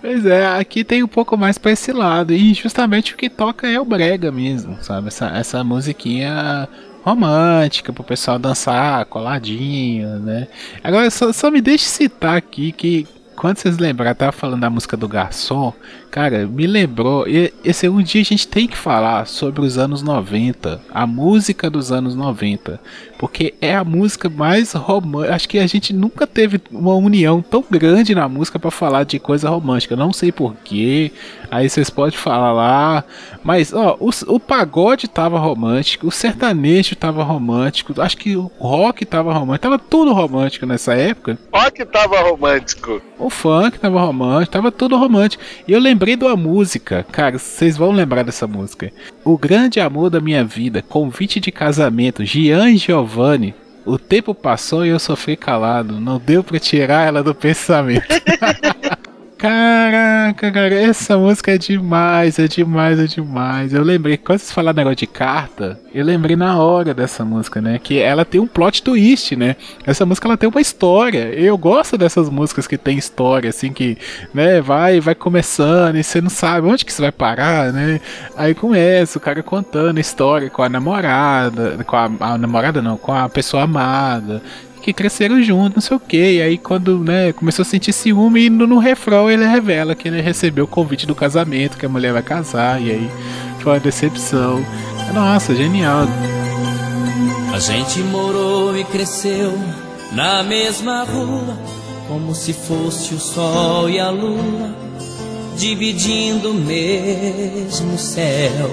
pois 0.00 0.26
é, 0.26 0.46
aqui 0.46 0.84
tem 0.84 1.02
um 1.02 1.08
pouco 1.08 1.36
mais 1.36 1.58
pra 1.58 1.72
esse 1.72 1.92
lado. 1.92 2.32
E 2.32 2.54
justamente 2.54 3.14
o 3.14 3.16
que 3.16 3.28
toca 3.28 3.68
é 3.68 3.80
o 3.80 3.84
brega 3.84 4.30
mesmo, 4.30 4.76
sabe? 4.82 5.08
Essa, 5.08 5.26
essa 5.28 5.64
musiquinha 5.64 6.68
romântica 7.02 7.92
pro 7.92 8.02
pessoal 8.02 8.38
dançar 8.38 9.04
coladinho, 9.06 10.18
né? 10.20 10.48
Agora 10.82 11.10
só, 11.10 11.32
só 11.32 11.50
me 11.50 11.60
deixe 11.60 11.84
citar 11.84 12.36
aqui 12.36 12.72
que 12.72 13.06
quando 13.36 13.58
vocês 13.58 13.78
lembrarem, 13.78 14.14
tava 14.14 14.32
falando 14.32 14.60
da 14.60 14.70
música 14.70 14.96
do 14.96 15.08
garçom, 15.08 15.72
cara, 16.14 16.46
me 16.46 16.64
lembrou. 16.64 17.26
Esse 17.64 17.88
um 17.88 18.00
dia 18.00 18.20
a 18.20 18.24
gente 18.24 18.46
tem 18.46 18.68
que 18.68 18.76
falar 18.76 19.26
sobre 19.26 19.62
os 19.62 19.76
anos 19.76 20.00
90, 20.00 20.80
a 20.88 21.08
música 21.08 21.68
dos 21.68 21.90
anos 21.90 22.14
90, 22.14 22.80
porque 23.18 23.52
é 23.60 23.74
a 23.74 23.82
música 23.82 24.30
mais 24.30 24.74
romântica. 24.74 25.34
Acho 25.34 25.48
que 25.48 25.58
a 25.58 25.66
gente 25.66 25.92
nunca 25.92 26.24
teve 26.24 26.60
uma 26.70 26.94
união 26.94 27.42
tão 27.42 27.64
grande 27.68 28.14
na 28.14 28.28
música 28.28 28.60
para 28.60 28.70
falar 28.70 29.02
de 29.02 29.18
coisa 29.18 29.50
romântica. 29.50 29.96
Não 29.96 30.12
sei 30.12 30.30
porquê. 30.30 31.10
Aí 31.50 31.68
vocês 31.68 31.90
podem 31.90 32.16
falar 32.16 32.52
lá. 32.52 33.04
Mas, 33.42 33.72
ó, 33.72 33.96
o, 33.98 34.10
o 34.28 34.38
pagode 34.38 35.08
tava 35.08 35.38
romântico, 35.38 36.06
o 36.06 36.12
sertanejo 36.12 36.94
tava 36.94 37.24
romântico, 37.24 38.00
acho 38.00 38.16
que 38.16 38.36
o 38.36 38.50
rock 38.58 39.04
tava 39.04 39.32
romântico, 39.32 39.62
tava 39.62 39.78
tudo 39.78 40.12
romântico 40.12 40.64
nessa 40.64 40.94
época. 40.94 41.38
Rock 41.52 41.84
tava 41.86 42.20
romântico. 42.20 43.02
O 43.18 43.30
funk 43.30 43.78
tava 43.78 44.00
romântico, 44.00 44.52
tava 44.52 44.70
tudo 44.70 44.96
romântico. 44.96 45.42
E 45.66 45.72
eu 45.72 45.80
lembrei 45.80 46.03
de 46.04 46.24
uma 46.24 46.36
música, 46.36 47.04
cara, 47.10 47.38
vocês 47.38 47.76
vão 47.76 47.90
lembrar 47.90 48.22
dessa 48.22 48.46
música. 48.46 48.92
O 49.24 49.38
grande 49.38 49.80
amor 49.80 50.10
da 50.10 50.20
minha 50.20 50.44
vida, 50.44 50.82
convite 50.82 51.40
de 51.40 51.50
casamento, 51.50 52.24
Gian 52.24 52.76
Giovanni. 52.76 53.54
O 53.86 53.98
tempo 53.98 54.34
passou 54.34 54.84
e 54.84 54.90
eu 54.90 54.98
sofri 54.98 55.36
calado. 55.36 56.00
Não 56.00 56.18
deu 56.18 56.44
para 56.44 56.58
tirar 56.58 57.06
ela 57.06 57.22
do 57.22 57.34
pensamento. 57.34 58.06
Caraca, 59.44 60.50
cara, 60.50 60.74
essa 60.74 61.18
música 61.18 61.54
é 61.54 61.58
demais, 61.58 62.38
é 62.38 62.48
demais, 62.48 62.98
é 62.98 63.04
demais. 63.04 63.74
Eu 63.74 63.82
lembrei, 63.82 64.16
quando 64.16 64.38
vocês 64.38 64.50
falaram 64.50 64.78
negócio 64.78 64.96
de 64.96 65.06
carta, 65.06 65.78
eu 65.92 66.02
lembrei 66.02 66.34
na 66.34 66.58
hora 66.58 66.94
dessa 66.94 67.26
música, 67.26 67.60
né? 67.60 67.78
Que 67.78 68.00
ela 68.00 68.24
tem 68.24 68.40
um 68.40 68.46
plot 68.46 68.82
twist, 68.82 69.36
né? 69.36 69.54
Essa 69.84 70.06
música 70.06 70.26
ela 70.26 70.38
tem 70.38 70.48
uma 70.48 70.62
história. 70.62 71.28
Eu 71.34 71.58
gosto 71.58 71.98
dessas 71.98 72.30
músicas 72.30 72.66
que 72.66 72.78
tem 72.78 72.96
história, 72.96 73.50
assim, 73.50 73.70
que, 73.70 73.98
né, 74.32 74.62
vai, 74.62 74.98
vai 74.98 75.14
começando 75.14 75.96
e 75.96 76.02
você 76.02 76.22
não 76.22 76.30
sabe 76.30 76.66
onde 76.66 76.82
que 76.82 76.90
você 76.90 77.02
vai 77.02 77.12
parar, 77.12 77.70
né? 77.70 78.00
Aí 78.38 78.54
começa 78.54 79.18
o 79.18 79.20
cara 79.20 79.42
contando 79.42 80.00
história 80.00 80.48
com 80.48 80.62
a 80.62 80.70
namorada, 80.70 81.84
com 81.84 81.96
a, 81.96 82.10
a 82.18 82.38
namorada 82.38 82.80
não, 82.80 82.96
com 82.96 83.12
a 83.12 83.28
pessoa 83.28 83.64
amada 83.64 84.40
que 84.84 84.92
cresceram 84.92 85.42
juntos, 85.42 85.74
não 85.76 85.80
sei 85.80 85.96
o 85.96 86.00
que. 86.00 86.34
E 86.34 86.42
aí, 86.42 86.58
quando 86.58 86.98
né, 86.98 87.32
começou 87.32 87.62
a 87.62 87.66
sentir 87.66 87.90
ciúme, 87.90 88.50
no, 88.50 88.66
no 88.66 88.78
refrão 88.78 89.30
ele 89.30 89.46
revela 89.46 89.94
que 89.94 90.06
ele 90.06 90.20
recebeu 90.20 90.66
o 90.66 90.68
convite 90.68 91.06
do 91.06 91.14
casamento, 91.14 91.78
que 91.78 91.86
a 91.86 91.88
mulher 91.88 92.12
vai 92.12 92.22
casar, 92.22 92.82
e 92.82 92.90
aí 92.90 93.10
foi 93.60 93.72
uma 93.72 93.80
decepção. 93.80 94.62
Nossa, 95.14 95.54
genial. 95.54 96.06
A 97.54 97.58
gente 97.58 98.00
morou 98.00 98.76
e 98.76 98.84
cresceu 98.84 99.58
na 100.12 100.42
mesma 100.42 101.02
rua, 101.04 101.58
como 102.06 102.34
se 102.34 102.52
fosse 102.52 103.14
o 103.14 103.18
sol 103.18 103.88
e 103.88 103.98
a 103.98 104.10
lua, 104.10 104.74
dividindo 105.56 106.50
o 106.50 106.54
mesmo 106.54 107.96
céu. 107.96 108.70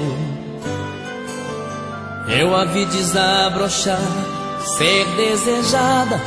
Eu 2.28 2.54
a 2.54 2.66
vi 2.66 2.86
desabrochar 2.86 4.41
ser 4.66 5.06
desejada, 5.16 6.22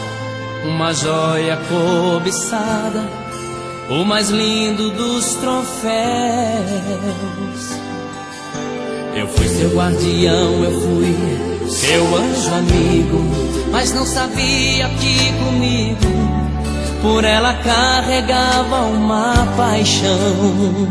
uma 0.65 0.93
joia 0.93 1.59
cobiçada, 1.69 3.05
o 3.91 4.05
mais 4.05 4.31
lindo 4.31 4.91
dos 4.91 5.35
troféus. 5.35 5.85
Eu 9.15 9.29
fui 9.29 9.49
seu 9.49 9.71
guardião, 9.77 10.65
eu 10.65 10.81
fui 10.81 11.69
seu 11.69 12.17
anjo 12.17 12.55
amigo, 12.55 13.25
mas 13.71 13.93
não 13.95 14.05
sabia 14.05 14.89
que 14.89 15.33
comigo 15.45 16.35
por 17.01 17.23
ela 17.23 17.55
carregava 17.55 18.83
uma 18.87 19.47
paixão. 19.57 20.89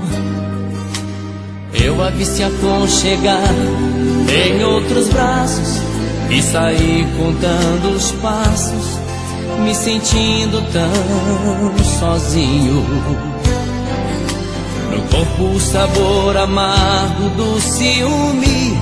Eu 1.74 2.02
a 2.02 2.10
vi 2.12 2.26
se 2.26 2.44
aconchegar 2.44 3.54
em 4.30 4.64
outros 4.64 5.10
braços 5.10 5.93
e 6.30 6.42
saí 6.42 7.08
contando 7.18 7.96
os 7.96 8.12
passos, 8.14 9.00
me 9.64 9.76
sentindo 9.76 10.62
tão 10.72 11.84
sozinho. 12.00 12.84
No 14.92 15.02
corpo 15.10 15.44
o 15.56 15.60
sabor 15.60 16.38
amargo 16.38 17.30
do 17.30 17.62
ciúme. 17.62 18.78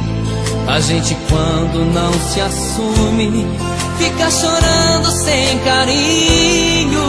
A 0.68 0.80
gente 0.80 1.18
quando 1.30 1.86
não 1.94 2.14
se 2.14 2.40
assume, 2.40 3.46
fica 3.98 4.32
chorando 4.32 5.12
sem 5.12 5.60
carinho. 5.60 7.02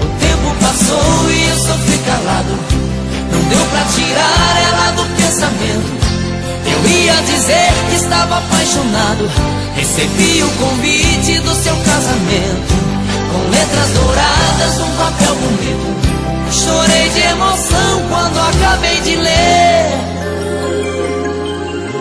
O 0.00 0.06
tempo 0.20 0.54
passou 0.60 1.30
e 1.30 1.48
eu 1.48 1.56
sofri 1.56 1.98
calado. 1.98 2.58
Não 3.32 3.42
deu 3.48 3.66
pra 3.66 3.84
tirar 3.84 4.56
ela 4.68 4.90
do 4.92 5.04
pensamento. 5.16 6.11
Eu 6.72 6.88
ia 6.88 7.14
dizer 7.22 7.72
que 7.90 7.96
estava 7.96 8.38
apaixonado. 8.38 9.30
Recebi 9.74 10.42
o 10.42 10.50
convite 10.58 11.38
do 11.40 11.54
seu 11.54 11.76
casamento. 11.76 12.74
Com 13.30 13.50
letras 13.50 13.90
douradas, 13.90 14.80
um 14.80 14.90
papel 14.96 15.34
bonito. 15.36 15.92
Chorei 16.50 17.08
de 17.10 17.20
emoção 17.20 18.02
quando 18.08 18.38
acabei 18.38 19.00
de 19.00 19.16
ler. 19.16 20.12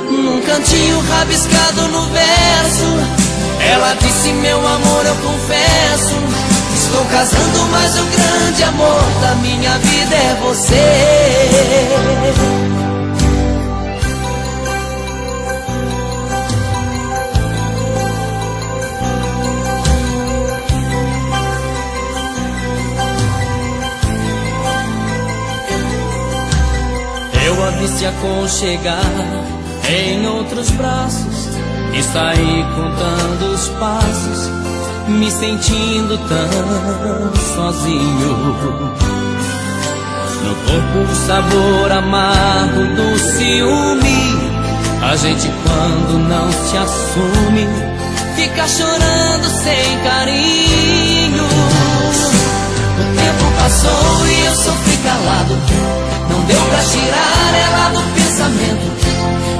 Num 0.09 0.41
cantinho 0.41 0.99
rabiscado 1.09 1.87
no 1.87 2.05
verso. 2.09 3.21
Ela 3.71 3.93
disse: 3.95 4.33
Meu 4.33 4.57
amor, 4.57 5.05
eu 5.05 5.15
confesso. 5.15 6.15
Estou 6.73 7.05
casando, 7.05 7.59
mas 7.71 7.97
o 7.97 8.03
grande 8.05 8.63
amor 8.63 9.01
da 9.21 9.35
minha 9.35 9.77
vida 9.77 10.15
é 10.15 10.37
você. 10.41 11.10
Se 28.01 28.07
aconchegar 28.07 28.99
em 29.87 30.25
outros 30.25 30.71
braços 30.71 31.49
e 31.93 32.01
saí 32.01 32.65
contando 32.75 33.53
os 33.53 33.67
passos, 33.79 34.49
me 35.07 35.29
sentindo 35.29 36.17
tão 36.17 37.53
sozinho. 37.53 38.55
No 40.43 40.55
corpo 40.65 41.11
o 41.11 41.15
sabor 41.27 41.91
amargo 41.91 42.87
do 42.95 43.19
ciúme. 43.19 44.51
A 45.03 45.15
gente 45.15 45.47
quando 45.63 46.27
não 46.27 46.51
se 46.51 46.77
assume, 46.77 47.67
fica 48.35 48.67
chorando 48.67 49.47
sem 49.63 49.99
carinho. 49.99 51.43
O 52.97 53.15
tempo 53.15 53.61
passou 53.61 54.27
e 54.27 54.45
eu 54.45 54.55
sofri 54.55 54.97
calado 55.03 56.10
não 56.31 56.41
deu 56.45 56.61
pra 56.61 56.79
tirar 56.79 57.53
ela 57.65 57.89
do 57.89 58.01
pensamento. 58.13 58.91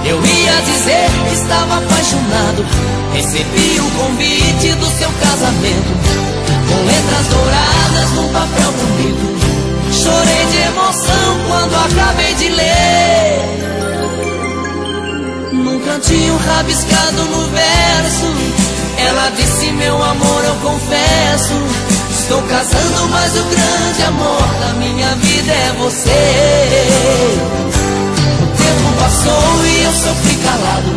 Eu 0.05 0.17
ia 0.25 0.61
dizer 0.61 1.09
que 1.27 1.35
estava 1.35 1.77
apaixonado. 1.77 2.65
Recebi 3.13 3.79
o 3.79 3.91
convite 3.91 4.73
do 4.75 4.85
seu 4.97 5.11
casamento. 5.11 5.91
Com 6.67 6.85
letras 6.85 7.27
douradas 7.27 8.11
num 8.15 8.29
papel 8.31 8.71
bonito. 8.71 9.41
Chorei 9.91 10.45
de 10.51 10.57
emoção 10.69 11.39
quando 11.47 11.75
acabei 11.75 12.33
de 12.35 12.49
ler. 12.49 13.41
Num 15.53 15.79
cantinho 15.81 16.37
rabiscado 16.37 17.23
no 17.25 17.47
verso. 17.49 18.27
Ela 18.97 19.29
disse: 19.31 19.71
Meu 19.73 20.01
amor, 20.01 20.45
eu 20.45 20.55
confesso. 20.55 22.00
Estou 22.31 22.47
casando, 22.47 23.09
mas 23.09 23.35
o 23.35 23.43
grande 23.43 24.03
amor 24.03 24.47
da 24.61 24.73
minha 24.75 25.15
vida 25.15 25.51
é 25.51 25.75
você. 25.77 26.87
O 28.41 28.47
tempo 28.55 28.93
passou 28.97 29.65
e 29.65 29.83
eu 29.83 29.91
sofri 29.91 30.35
calado. 30.37 30.91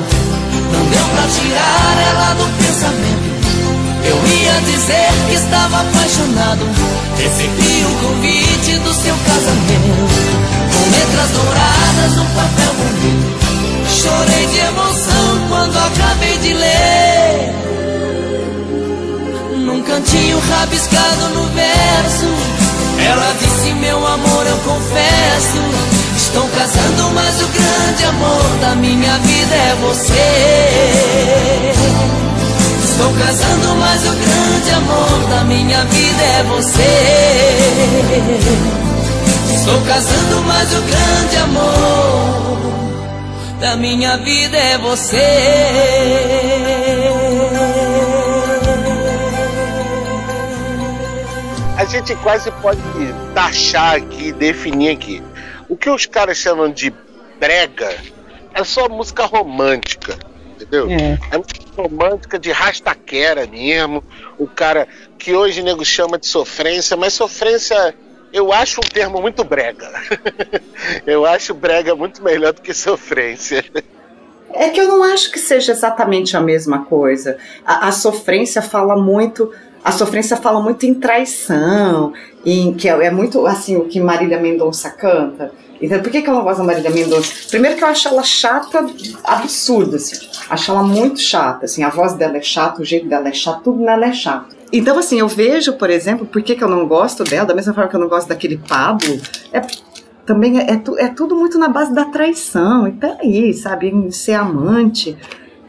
Não 0.71 0.85
deu 0.87 1.05
pra 1.09 1.27
tirar 1.27 1.97
ela 2.09 2.35
do 2.35 2.47
pensamento. 2.57 3.27
Eu 4.05 4.17
ia 4.29 4.61
dizer 4.61 5.11
que 5.29 5.35
estava 5.35 5.81
apaixonado. 5.81 6.69
Recebi 7.19 7.85
o 7.85 7.91
convite 8.07 8.79
do 8.79 8.95
seu 8.95 9.17
casamento. 9.27 10.07
Com 10.73 10.85
letras 10.89 11.31
douradas 11.31 12.15
no 12.15 12.25
papel 12.27 12.75
bonito. 12.79 13.27
Chorei 13.91 14.47
de 14.47 14.59
emoção 14.61 15.49
quando 15.49 15.79
acabei 15.79 16.39
de 16.39 16.55
ler 16.55 17.74
cantinho 19.85 20.39
rabiscado 20.39 21.29
no 21.31 21.49
verso. 21.49 22.27
Ela 22.99 23.35
disse, 23.39 23.73
meu 23.75 24.07
amor, 24.07 24.47
eu 24.47 24.57
confesso. 24.59 25.59
Estou 26.17 26.47
casando, 26.49 27.11
mas 27.15 27.43
o 27.43 27.49
grande 27.49 28.05
amor 28.05 28.57
da 28.61 28.75
minha 28.75 29.19
vida 29.19 29.55
é 29.55 29.75
você. 29.81 31.73
Estou 32.85 33.13
casando, 33.15 33.75
mas 33.77 34.07
o 34.07 34.13
grande 34.13 34.71
amor 34.71 35.29
da 35.31 35.45
minha 35.45 35.85
vida 35.85 36.23
é 36.23 36.43
você. 36.45 36.83
Estou 39.55 39.81
casando, 39.83 40.43
mas 40.47 40.73
o 40.73 40.81
grande 40.83 41.37
amor 41.37 42.59
da 43.61 43.77
minha 43.77 44.17
vida 44.19 44.57
é 44.57 44.79
você. 44.79 46.84
Gente 51.95 52.17
quase 52.17 52.51
pode 52.61 52.81
taxar 53.35 53.95
aqui, 53.95 54.33
definir 54.33 54.91
aqui. 54.91 55.23
O 55.69 55.77
que 55.77 55.89
os 55.89 56.07
caras 56.07 56.37
chamam 56.37 56.71
de 56.71 56.93
brega 57.39 57.95
é 58.53 58.65
só 58.65 58.89
música 58.89 59.25
romântica, 59.25 60.19
entendeu? 60.55 60.91
É. 60.91 61.19
É 61.31 61.39
música 61.39 61.61
romântica 61.77 62.39
de 62.39 62.51
rastaquera 62.51 63.47
mesmo. 63.47 64.03
O 64.37 64.47
cara 64.49 64.89
que 65.17 65.35
hoje 65.35 65.61
o 65.61 65.65
nego 65.65 65.85
chama 65.85 66.19
de 66.19 66.27
sofrência, 66.27 66.97
mas 66.97 67.13
sofrência 67.13 67.95
eu 68.33 68.53
acho 68.53 68.81
um 68.81 68.89
termo 68.89 69.21
muito 69.21 69.45
brega. 69.45 69.89
eu 71.07 71.25
acho 71.25 71.55
brega 71.55 71.95
muito 71.95 72.23
melhor 72.25 72.53
do 72.53 72.61
que 72.61 72.75
sofrência. 72.75 73.65
É 74.53 74.69
que 74.71 74.81
eu 74.81 74.89
não 74.89 75.05
acho 75.05 75.31
que 75.31 75.39
seja 75.39 75.71
exatamente 75.71 76.37
a 76.37 76.41
mesma 76.41 76.85
coisa. 76.85 77.39
A, 77.65 77.89
a 77.89 77.93
sofrência 77.93 78.61
fala 78.61 78.97
muito. 78.97 79.53
A 79.85 79.93
sofrência 79.93 80.39
fala 80.39 80.63
muito 80.63 80.87
em 80.87 80.95
traição, 80.95 82.15
em 82.45 82.73
que 82.73 82.89
é, 82.89 82.93
é 83.05 83.11
muito 83.11 83.47
assim 83.47 83.77
o 83.77 83.85
que 83.85 84.01
Marília 84.01 84.41
Mendonça 84.41 84.89
canta. 84.89 85.53
Então, 85.81 86.01
por 86.01 86.11
que, 86.11 86.23
que 86.23 86.31
eu 86.31 86.33
não 86.33 86.43
gosto 86.43 86.59
da 86.59 86.65
Marília 86.65 86.91
Mendonça? 86.91 87.31
Primeiro 87.51 87.77
que 87.77 87.85
eu 87.85 87.89
acho 87.89 88.09
ela 88.09 88.23
chata, 88.23 88.87
absurda, 89.23 89.97
assim. 89.97 90.27
Acho 90.49 90.71
ela 90.71 90.83
muito 90.83 91.21
chata, 91.21 91.67
assim. 91.67 91.83
A 91.83 91.91
voz 91.91 92.15
dela 92.15 92.39
é 92.39 92.41
chata, 92.41 92.81
o 92.81 92.85
jeito 92.85 93.07
dela 93.07 93.29
é 93.29 93.33
chato, 93.35 93.65
tudo 93.65 93.85
nela 93.85 94.07
é 94.07 94.13
chato. 94.15 94.57
Então, 94.73 94.99
assim, 94.99 95.21
eu 95.21 95.29
vejo, 95.29 95.75
por 95.75 95.91
exemplo, 95.91 96.25
por 96.25 96.41
que, 96.43 96.55
que 96.55 96.65
eu 96.65 96.69
não 96.69 96.89
gosto 96.89 97.23
dela, 97.23 97.45
da 97.45 97.55
mesma 97.55 97.75
forma 97.75 97.91
que 97.91 97.97
eu 97.97 98.01
não 98.01 98.09
gosto 98.09 98.29
daquele 98.29 98.57
Pablo, 98.57 99.21
é, 99.53 99.61
também 100.25 100.61
é, 100.61 100.71
é, 100.71 100.83
é 101.05 101.09
tudo 101.09 101.37
muito 101.37 101.59
na 101.59 101.69
base 101.69 101.93
da 101.93 102.07
traição. 102.07 102.89
E 102.89 102.93
peraí, 102.93 103.53
sabe? 103.53 103.89
Em 103.89 104.11
ser 104.11 104.33
amante, 104.33 105.15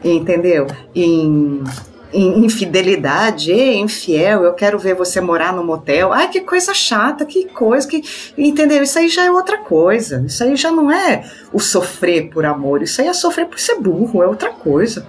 entendeu? 0.02 0.66
Em 0.94 1.62
infidelidade, 2.12 3.50
Ei, 3.50 3.78
infiel, 3.78 4.44
eu 4.44 4.54
quero 4.54 4.78
ver 4.78 4.94
você 4.94 5.20
morar 5.20 5.52
no 5.52 5.64
motel. 5.64 6.12
Ai, 6.12 6.28
que 6.28 6.40
coisa 6.40 6.72
chata, 6.72 7.24
que 7.24 7.46
coisa, 7.46 7.86
que. 7.86 8.02
Entendeu? 8.36 8.82
Isso 8.82 8.98
aí 8.98 9.08
já 9.08 9.24
é 9.24 9.30
outra 9.30 9.58
coisa. 9.58 10.22
Isso 10.26 10.42
aí 10.42 10.56
já 10.56 10.70
não 10.70 10.90
é 10.90 11.24
o 11.52 11.58
sofrer 11.58 12.30
por 12.30 12.44
amor. 12.44 12.82
Isso 12.82 13.00
aí 13.00 13.08
é 13.08 13.12
sofrer 13.12 13.46
por 13.46 13.58
ser 13.58 13.80
burro, 13.80 14.22
é 14.22 14.26
outra 14.26 14.50
coisa. 14.50 15.06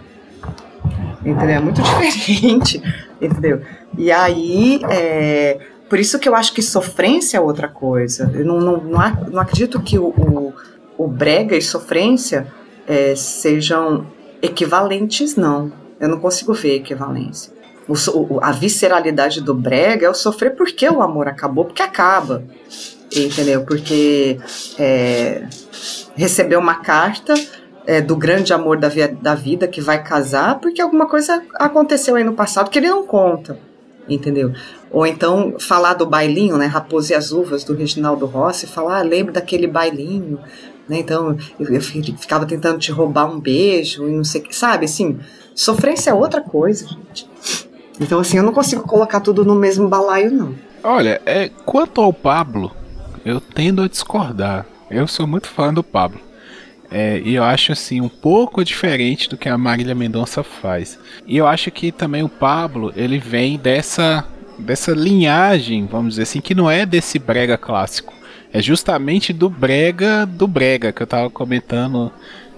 Entendeu? 1.26 1.56
É 1.56 1.60
muito 1.60 1.82
diferente. 1.84 2.82
Entendeu? 3.22 3.62
E 3.98 4.12
aí, 4.12 4.82
é, 4.90 5.60
por 5.90 6.00
isso 6.00 6.20
que 6.20 6.28
eu 6.28 6.36
acho 6.36 6.54
que 6.54 6.62
sofrência 6.62 7.38
é 7.38 7.42
outra 7.42 7.68
coisa. 7.68 8.32
Eu 8.34 8.46
não, 8.46 8.60
não, 8.60 8.78
não 8.78 9.40
acredito 9.40 9.82
que 9.82 9.98
o, 9.98 10.08
o, 10.08 10.54
o 10.98 11.08
brega 11.08 11.56
e 11.56 11.62
sofrência 11.62 12.48
é, 12.88 13.16
sejam 13.16 14.08
equivalentes, 14.42 15.36
não. 15.36 15.72
Eu 16.00 16.08
não 16.10 16.20
consigo 16.20 16.54
ver 16.54 16.76
equivalência. 16.76 17.52
O 17.88 17.94
o- 18.36 18.40
a 18.44 18.52
visceralidade 18.52 19.42
do 19.42 19.54
brega 19.54 20.06
é 20.06 20.10
o 20.10 20.14
sofrer 20.14 20.56
porque 20.56 20.88
o 20.90 21.02
amor 21.02 21.28
acabou, 21.28 21.66
porque 21.66 21.82
acaba. 21.82 22.44
Entendeu? 23.16 23.64
Porque 23.64 24.38
é, 24.78 25.48
recebeu 26.16 26.60
uma 26.60 26.76
carta 26.76 27.34
é, 27.86 28.02
do 28.02 28.18
grande 28.18 28.52
amor 28.54 28.78
da, 28.78 28.90
via- 28.90 29.08
da 29.22 29.34
vida 29.34 29.66
que 29.68 29.80
vai 29.80 30.04
casar, 30.04 30.60
porque 30.60 30.82
alguma 30.82 31.08
coisa 31.08 31.42
aconteceu 31.56 32.16
aí 32.18 32.24
no 32.26 32.34
passado 32.34 32.70
que 32.70 32.78
ele 32.80 32.90
não 32.90 33.08
conta. 33.08 33.58
Entendeu? 34.10 34.52
Ou 34.92 35.06
então 35.08 35.56
falar 35.60 35.94
do 35.94 36.06
bailinho, 36.06 36.58
né? 36.58 36.66
Raposa 36.66 37.14
e 37.14 37.16
as 37.16 37.32
Uvas, 37.32 37.64
do 37.64 37.74
Reginaldo 37.74 38.26
Rossi, 38.26 38.68
falar, 38.68 39.00
ah, 39.00 39.02
lembro 39.04 39.34
daquele 39.34 39.68
bailinho, 39.68 40.40
né? 40.88 41.00
Então, 41.00 41.38
eu, 41.60 41.68
eu 41.76 41.82
fi- 41.82 42.16
ficava 42.18 42.46
tentando 42.46 42.78
te 42.80 42.92
roubar 42.92 43.26
um 43.30 43.40
beijo 43.40 44.08
e 44.08 44.12
não 44.12 44.24
sei 44.24 44.42
o 44.42 44.44
que, 44.46 44.56
sabe? 44.56 44.86
Assim, 44.86 45.20
sofrência 45.58 46.12
é 46.12 46.14
outra 46.14 46.42
coisa, 46.42 46.88
gente. 46.88 47.28
Então, 48.00 48.20
assim, 48.20 48.38
eu 48.38 48.44
não 48.44 48.54
consigo 48.54 48.84
colocar 48.84 49.20
tudo 49.20 49.44
no 49.44 49.56
mesmo 49.56 49.90
balaio, 49.90 50.32
não. 50.32 50.56
Olha, 50.84 51.20
é, 51.26 51.50
quanto 51.66 52.00
ao 52.00 52.14
Pablo, 52.14 52.72
eu 53.26 53.42
tendo 53.42 53.82
a 53.82 53.88
discordar. 53.88 54.66
Eu 54.90 55.08
sou 55.08 55.26
muito 55.26 55.48
fã 55.48 55.74
do 55.74 55.84
Pablo. 55.84 56.22
É, 56.90 57.20
e 57.26 57.36
eu 57.36 57.44
acho 57.44 57.74
assim 57.74 58.00
um 58.00 58.08
pouco 58.08 58.64
diferente 58.64 59.28
do 59.28 59.36
que 59.36 59.50
a 59.50 59.58
Marília 59.58 59.94
Mendonça 59.94 60.44
faz. 60.44 60.98
E 61.26 61.36
eu 61.36 61.46
acho 61.46 61.70
que 61.70 61.92
também 61.92 62.24
o 62.24 62.30
Pablo 62.30 62.94
ele 62.96 63.20
vem 63.20 63.58
dessa 63.58 64.26
dessa 64.58 64.92
linhagem, 64.92 65.86
vamos 65.86 66.14
dizer 66.14 66.24
assim, 66.24 66.42
que 66.42 66.56
não 66.56 66.72
é 66.72 66.86
desse 66.86 67.20
brega 67.20 67.58
clássico. 67.58 68.14
É 68.52 68.62
justamente 68.62 69.34
do 69.34 69.50
brega 69.50 70.26
do 70.26 70.48
brega 70.48 70.94
que 70.94 71.04
eu 71.04 71.08
tava 71.08 71.30
comentando 71.30 72.12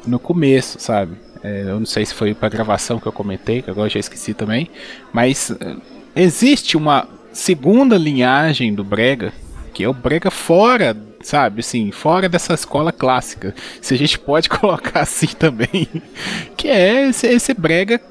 no 0.06 0.20
começo, 0.20 0.80
sabe? 0.80 1.18
É, 1.44 1.64
eu 1.68 1.80
não 1.80 1.86
sei 1.86 2.06
se 2.06 2.14
foi 2.14 2.34
pra 2.34 2.50
gravação 2.50 3.00
que 3.00 3.08
eu 3.08 3.12
comentei, 3.12 3.62
que 3.62 3.70
agora 3.70 3.90
já 3.90 4.00
esqueci 4.00 4.34
também. 4.34 4.70
Mas 5.14 5.52
é, 5.52 5.76
existe 6.16 6.76
uma 6.76 7.08
segunda 7.32 7.98
linhagem 7.98 8.74
do 8.74 8.84
brega 8.84 9.32
que 9.80 9.84
é 9.86 9.88
o 9.88 9.94
brega 9.94 10.30
fora, 10.30 10.94
sabe, 11.22 11.62
assim, 11.62 11.90
fora 11.90 12.28
dessa 12.28 12.54
escola 12.54 12.92
clássica, 12.92 13.56
se 13.82 13.94
a 13.94 13.98
gente 13.98 14.20
pode 14.20 14.50
colocar 14.52 15.00
assim 15.00 15.28
também, 15.28 15.88
que 16.58 16.68
é 16.68 17.08
esse, 17.08 17.26
esse 17.28 17.54
brega, 17.54 18.02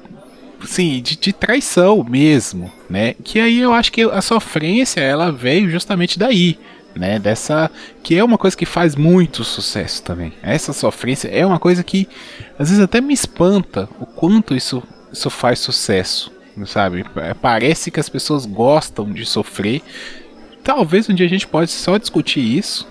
sim, 0.65 0.99
de, 0.99 1.15
de 1.15 1.31
traição 1.31 2.03
mesmo, 2.03 2.71
né, 2.89 3.13
que 3.23 3.39
aí 3.39 3.59
eu 3.59 3.71
acho 3.71 3.91
que 3.91 4.01
a 4.01 4.19
sofrência, 4.19 4.99
ela 5.01 5.31
veio 5.31 5.69
justamente 5.69 6.17
daí, 6.17 6.57
né, 6.95 7.19
dessa, 7.19 7.69
que 8.03 8.17
é 8.17 8.23
uma 8.23 8.37
coisa 8.37 8.57
que 8.57 8.65
faz 8.65 8.95
muito 8.95 9.43
sucesso 9.43 10.03
também, 10.03 10.33
essa 10.41 10.73
sofrência 10.73 11.27
é 11.29 11.45
uma 11.45 11.59
coisa 11.59 11.83
que, 11.83 12.07
às 12.57 12.69
vezes 12.69 12.83
até 12.83 12.99
me 13.01 13.13
espanta 13.13 13.87
o 13.99 14.05
quanto 14.05 14.55
isso, 14.55 14.83
isso 15.11 15.29
faz 15.29 15.59
sucesso, 15.59 16.31
sabe, 16.65 17.05
parece 17.41 17.89
que 17.89 17.99
as 17.99 18.09
pessoas 18.09 18.45
gostam 18.45 19.11
de 19.11 19.25
sofrer, 19.25 19.81
Talvez 20.63 21.09
um 21.09 21.13
dia 21.13 21.25
a 21.25 21.29
gente 21.29 21.47
pode 21.47 21.71
só 21.71 21.97
discutir 21.97 22.41
isso. 22.41 22.87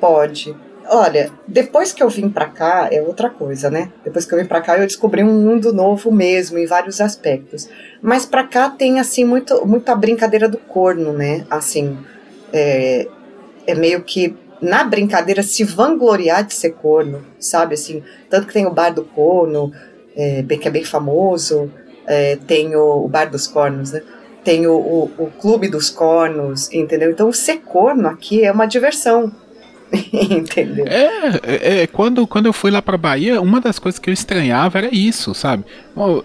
Pode. 0.00 0.54
Olha, 0.90 1.30
depois 1.46 1.92
que 1.92 2.02
eu 2.02 2.08
vim 2.08 2.30
pra 2.30 2.46
cá, 2.46 2.88
é 2.90 3.02
outra 3.02 3.28
coisa, 3.28 3.68
né? 3.68 3.90
Depois 4.04 4.24
que 4.24 4.32
eu 4.34 4.38
vim 4.38 4.46
pra 4.46 4.60
cá, 4.60 4.78
eu 4.78 4.86
descobri 4.86 5.22
um 5.22 5.42
mundo 5.42 5.72
novo 5.72 6.10
mesmo, 6.10 6.58
em 6.58 6.66
vários 6.66 7.00
aspectos. 7.00 7.68
Mas 8.00 8.24
pra 8.24 8.44
cá 8.44 8.70
tem, 8.70 8.98
assim, 8.98 9.24
muito, 9.24 9.66
muita 9.66 9.94
brincadeira 9.94 10.48
do 10.48 10.56
corno, 10.56 11.12
né? 11.12 11.44
Assim, 11.50 11.98
é, 12.52 13.06
é 13.68 13.74
meio 13.74 14.02
que 14.02 14.34
na 14.60 14.82
brincadeira 14.82 15.42
se 15.42 15.62
vangloriar 15.62 16.44
de 16.44 16.54
ser 16.54 16.70
corno, 16.70 17.24
sabe? 17.38 17.74
Assim, 17.74 18.02
tanto 18.28 18.46
que 18.46 18.52
tem 18.52 18.66
o 18.66 18.72
bar 18.72 18.90
do 18.90 19.04
corno, 19.04 19.70
é, 20.16 20.42
que 20.42 20.66
é 20.66 20.70
bem 20.70 20.84
famoso, 20.84 21.70
é, 22.06 22.36
tem 22.46 22.74
o, 22.74 23.04
o 23.04 23.08
bar 23.08 23.30
dos 23.30 23.46
cornos, 23.46 23.92
né? 23.92 24.02
Tem 24.42 24.66
o, 24.66 24.74
o, 24.74 25.10
o 25.18 25.30
clube 25.38 25.68
dos 25.68 25.90
cornos, 25.90 26.72
entendeu? 26.72 27.10
Então, 27.10 27.30
ser 27.30 27.58
corno 27.58 28.08
aqui 28.08 28.42
é 28.42 28.50
uma 28.50 28.66
diversão, 28.66 29.30
entendeu? 29.92 30.86
É, 30.86 31.28
é, 31.42 31.82
é, 31.82 31.86
quando, 31.86 32.26
quando 32.26 32.46
eu 32.46 32.52
fui 32.52 32.70
lá 32.70 32.80
pra 32.80 32.96
Bahia, 32.96 33.42
uma 33.42 33.60
das 33.60 33.78
coisas 33.78 33.98
que 33.98 34.08
eu 34.08 34.14
estranhava 34.14 34.78
era 34.78 34.88
isso, 34.90 35.34
sabe? 35.34 35.64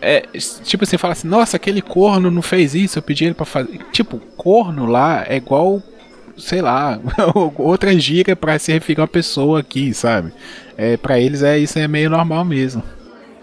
É, 0.01 0.21
tipo, 0.63 0.85
você 0.85 0.97
fala 0.97 1.11
assim, 1.11 1.27
nossa, 1.27 1.57
aquele 1.57 1.81
corno 1.81 2.31
não 2.31 2.41
fez 2.41 2.73
isso, 2.73 2.97
eu 2.97 3.03
pedi 3.03 3.25
ele 3.25 3.33
pra 3.33 3.45
fazer. 3.45 3.79
Tipo, 3.91 4.19
corno 4.37 4.85
lá 4.85 5.25
é 5.27 5.35
igual, 5.35 5.83
sei 6.37 6.61
lá, 6.61 6.99
outra 7.57 7.97
gíria 7.97 8.35
pra 8.35 8.57
se 8.59 8.71
referir 8.71 8.99
a 8.99 9.03
uma 9.03 9.07
pessoa 9.07 9.59
aqui, 9.59 9.93
sabe? 9.93 10.33
É, 10.77 10.97
pra 10.97 11.19
eles 11.19 11.43
é 11.43 11.57
isso 11.57 11.77
é 11.77 11.87
meio 11.87 12.09
normal 12.09 12.43
mesmo. 12.43 12.83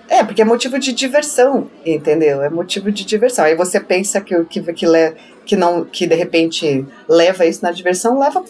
É, 0.09 0.25
porque 0.25 0.43
é 0.43 0.45
motivo 0.45 0.77
de 0.77 0.93
diversão, 0.93 1.71
entendeu? 1.87 2.43
É 2.43 2.51
motivo 2.51 2.91
de 2.91 3.05
diversão. 3.05 3.45
Aí 3.45 3.55
você 3.55 3.79
pensa 3.79 4.21
que 4.21 4.35
o 4.35 4.45
que, 4.45 4.61
que, 4.61 5.15
que 5.47 5.57
não 5.57 5.85
que 5.85 6.05
de 6.05 6.17
repente 6.17 6.85
leva 7.09 7.47
isso 7.47 7.63
na 7.63 7.71
diversão, 7.71 8.19
leva 8.19 8.43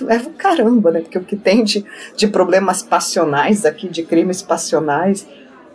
leva 0.00 0.28
o 0.28 0.32
caramba, 0.32 0.90
né? 0.90 1.00
Porque 1.00 1.18
o 1.18 1.24
que 1.24 1.36
tem 1.36 1.64
de, 1.64 1.84
de 2.16 2.26
problemas 2.26 2.82
passionais 2.82 3.66
aqui, 3.66 3.88
de 3.88 4.02
crimes 4.04 4.40
passionais, 4.40 5.26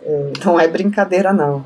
é, 0.04 0.32
não 0.44 0.58
é 0.58 0.66
brincadeira, 0.66 1.32
não. 1.32 1.64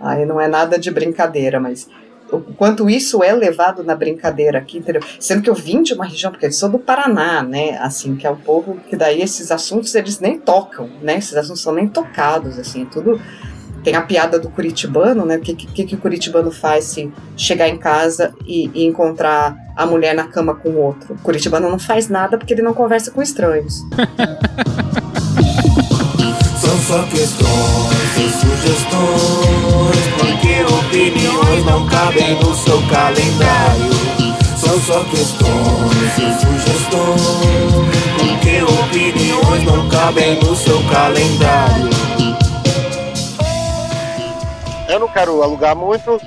Aí 0.00 0.26
não 0.26 0.40
é 0.40 0.48
nada 0.48 0.76
de 0.76 0.90
brincadeira, 0.90 1.60
mas 1.60 1.88
o 2.36 2.54
quanto 2.54 2.88
isso 2.88 3.22
é 3.22 3.32
levado 3.32 3.82
na 3.84 3.94
brincadeira 3.94 4.58
aqui, 4.58 4.78
entendeu? 4.78 5.02
Sendo 5.20 5.42
que 5.42 5.50
eu 5.50 5.54
vim 5.54 5.82
de 5.82 5.94
uma 5.94 6.04
região, 6.04 6.30
porque 6.30 6.46
eu 6.46 6.52
sou 6.52 6.68
do 6.68 6.78
Paraná, 6.78 7.42
né? 7.42 7.78
Assim, 7.78 8.16
que 8.16 8.26
é 8.26 8.30
um 8.30 8.36
povo 8.36 8.76
que 8.88 8.96
daí 8.96 9.20
esses 9.20 9.50
assuntos 9.50 9.94
eles 9.94 10.18
nem 10.20 10.38
tocam, 10.38 10.88
né? 11.02 11.16
Esses 11.16 11.36
assuntos 11.36 11.62
são 11.62 11.74
nem 11.74 11.88
tocados, 11.88 12.58
assim, 12.58 12.82
é 12.82 12.86
tudo 12.86 13.20
tem 13.82 13.96
a 13.96 14.02
piada 14.02 14.38
do 14.38 14.48
curitibano, 14.48 15.24
né? 15.24 15.36
O 15.36 15.40
que, 15.40 15.54
que, 15.54 15.84
que 15.84 15.94
o 15.94 15.98
curitibano 15.98 16.50
faz 16.50 16.84
se 16.84 17.12
chegar 17.36 17.68
em 17.68 17.76
casa 17.76 18.32
e, 18.46 18.70
e 18.74 18.86
encontrar 18.86 19.56
a 19.76 19.84
mulher 19.84 20.14
na 20.14 20.24
cama 20.28 20.54
com 20.54 20.70
o 20.70 20.78
outro? 20.78 21.14
O 21.14 21.18
curitibano 21.18 21.68
não 21.68 21.78
faz 21.78 22.08
nada 22.08 22.38
porque 22.38 22.54
ele 22.54 22.62
não 22.62 22.74
conversa 22.74 23.10
com 23.10 23.20
estranhos. 23.20 23.82
Só 26.92 27.02
questões 27.04 28.16
e 28.18 28.28
sugestões, 28.38 29.96
porque 30.18 30.62
opiniões 30.62 31.64
não 31.64 31.86
cabem 31.86 32.34
no 32.34 32.54
seu 32.54 32.86
calendário. 32.86 33.90
São 34.58 34.78
só 34.78 35.02
questões 35.04 36.18
e 36.18 36.38
sugestões, 36.38 37.96
porque 38.18 38.62
opiniões 38.62 39.64
não 39.64 39.88
cabem 39.88 40.38
no 40.40 40.54
seu 40.54 40.86
calendário. 40.90 41.88
Eu 44.86 45.00
não 45.00 45.08
quero 45.08 45.42
alugar 45.42 45.74
muito 45.74 46.20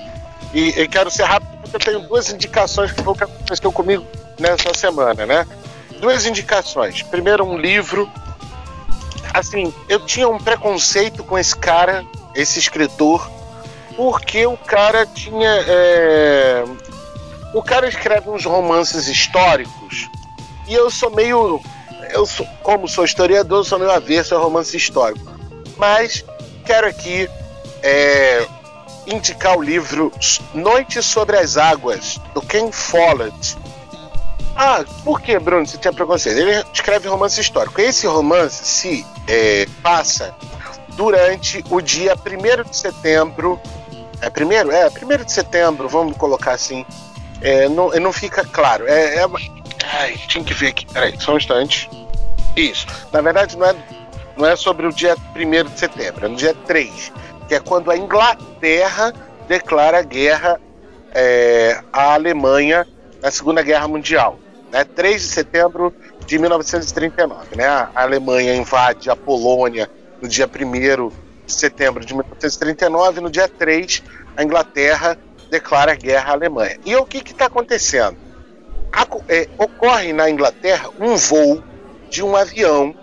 e, 0.52 0.70
e 0.70 0.88
quero 0.88 1.12
ser 1.12 1.26
rápido 1.26 1.58
porque 1.62 1.76
eu 1.76 1.80
tenho 1.80 2.00
duas 2.08 2.34
indicações 2.34 2.92
que 2.92 3.02
aconteceu 3.02 3.72
comigo 3.72 4.04
nessa 4.40 4.74
semana, 4.74 5.28
né? 5.28 5.46
Duas 6.02 6.26
indicações. 6.26 7.04
Primeiro, 7.04 7.46
um 7.46 7.56
livro. 7.56 8.12
Assim, 9.36 9.74
eu 9.90 10.00
tinha 10.00 10.30
um 10.30 10.38
preconceito 10.38 11.22
com 11.22 11.38
esse 11.38 11.54
cara, 11.56 12.06
esse 12.34 12.58
escritor, 12.58 13.30
porque 13.98 14.46
o 14.46 14.56
cara 14.56 15.06
tinha. 15.06 15.50
é, 15.68 16.64
O 17.54 17.62
cara 17.62 17.88
escreve 17.88 18.30
uns 18.30 18.46
romances 18.46 19.08
históricos 19.08 20.10
e 20.68 20.74
eu 20.74 20.90
sou 20.90 21.12
meio. 21.12 21.62
Eu 22.12 22.26
sou, 22.26 22.48
como 22.64 22.88
sou 22.88 23.04
historiador, 23.04 23.66
sou 23.66 23.78
meio 23.78 23.92
avesso 23.92 24.36
a 24.36 24.40
romance 24.40 24.76
histórico. 24.78 25.26
Mas 25.76 26.24
quero 26.66 26.88
aqui 26.88 27.30
é, 27.84 28.48
indicar 29.06 29.58
o 29.58 29.62
livro 29.62 30.14
Noite 30.54 31.04
sobre 31.04 31.36
as 31.38 31.58
Águas, 31.58 32.20
do 32.34 32.42
Ken 32.42 32.72
Follett. 32.72 33.58
Ah, 34.56 34.86
por 35.04 35.22
que, 35.22 35.38
Bruno, 35.38 35.66
você 35.66 35.78
tinha 35.78 35.92
preconceito? 35.92 36.38
Ele 36.38 36.64
escreve 36.74 37.10
romance 37.10 37.40
histórico. 37.42 37.82
Esse 37.82 38.08
romance 38.08 38.64
se 38.64 39.06
é, 39.28 39.68
passa 39.84 40.34
durante 40.96 41.64
o 41.70 41.82
dia 41.82 42.16
1 42.16 42.70
de 42.70 42.78
setembro. 42.78 43.60
É 44.22 44.30
primeiro? 44.30 44.72
É, 44.72 44.88
1 44.88 45.24
de 45.26 45.32
setembro, 45.32 45.90
vamos 45.90 46.16
colocar 46.16 46.54
assim. 46.54 46.86
É, 47.42 47.68
não, 47.68 47.90
não 47.90 48.14
fica 48.14 48.46
claro. 48.46 48.88
É, 48.88 49.18
é 49.18 49.26
Ai, 49.92 50.16
tinha 50.28 50.44
que 50.44 50.54
ver 50.54 50.68
aqui. 50.68 50.86
Peraí, 50.86 51.16
só 51.20 51.34
um 51.34 51.38
instante. 51.38 51.90
Isso. 52.56 52.88
Na 53.12 53.20
verdade, 53.22 53.58
não 53.58 53.68
é, 53.68 53.76
não 54.38 54.46
é 54.48 54.56
sobre 54.56 54.88
o 54.88 54.94
dia 54.94 55.18
1 55.36 55.70
de 55.70 55.80
setembro, 55.80 56.26
é 56.26 56.30
no 56.30 56.36
dia 56.36 56.56
3, 56.66 57.12
que 57.48 57.56
é 57.56 57.60
quando 57.60 57.92
a 57.92 57.98
Inglaterra 57.98 59.14
declara 59.48 60.02
guerra 60.02 60.60
é, 61.14 61.82
à 61.92 62.14
Alemanha 62.14 62.88
na 63.22 63.30
Segunda 63.32 63.62
Guerra 63.62 63.88
Mundial. 63.88 64.40
Né? 64.76 64.84
3 64.84 65.22
de 65.22 65.28
setembro 65.30 65.96
de 66.26 66.38
1939. 66.38 67.56
Né? 67.56 67.66
A 67.66 67.90
Alemanha 67.96 68.54
invade 68.54 69.10
a 69.10 69.16
Polônia 69.16 69.90
no 70.22 70.28
dia 70.28 70.46
1 70.46 71.10
de 71.46 71.54
setembro 71.54 72.04
de 72.04 72.14
1939, 72.14 73.22
no 73.22 73.30
dia 73.30 73.48
3, 73.48 74.04
a 74.36 74.44
Inglaterra 74.44 75.18
declara 75.50 75.96
guerra 75.96 76.32
à 76.32 76.34
Alemanha. 76.34 76.78
E 76.86 76.94
o 76.96 77.06
que 77.06 77.20
está 77.20 77.46
acontecendo? 77.46 78.18
Aco- 78.92 79.24
é, 79.30 79.48
ocorre 79.58 80.12
na 80.12 80.30
Inglaterra 80.30 80.90
um 81.00 81.16
voo 81.16 81.64
de 82.10 82.22
um 82.24 82.36
avião, 82.36 82.94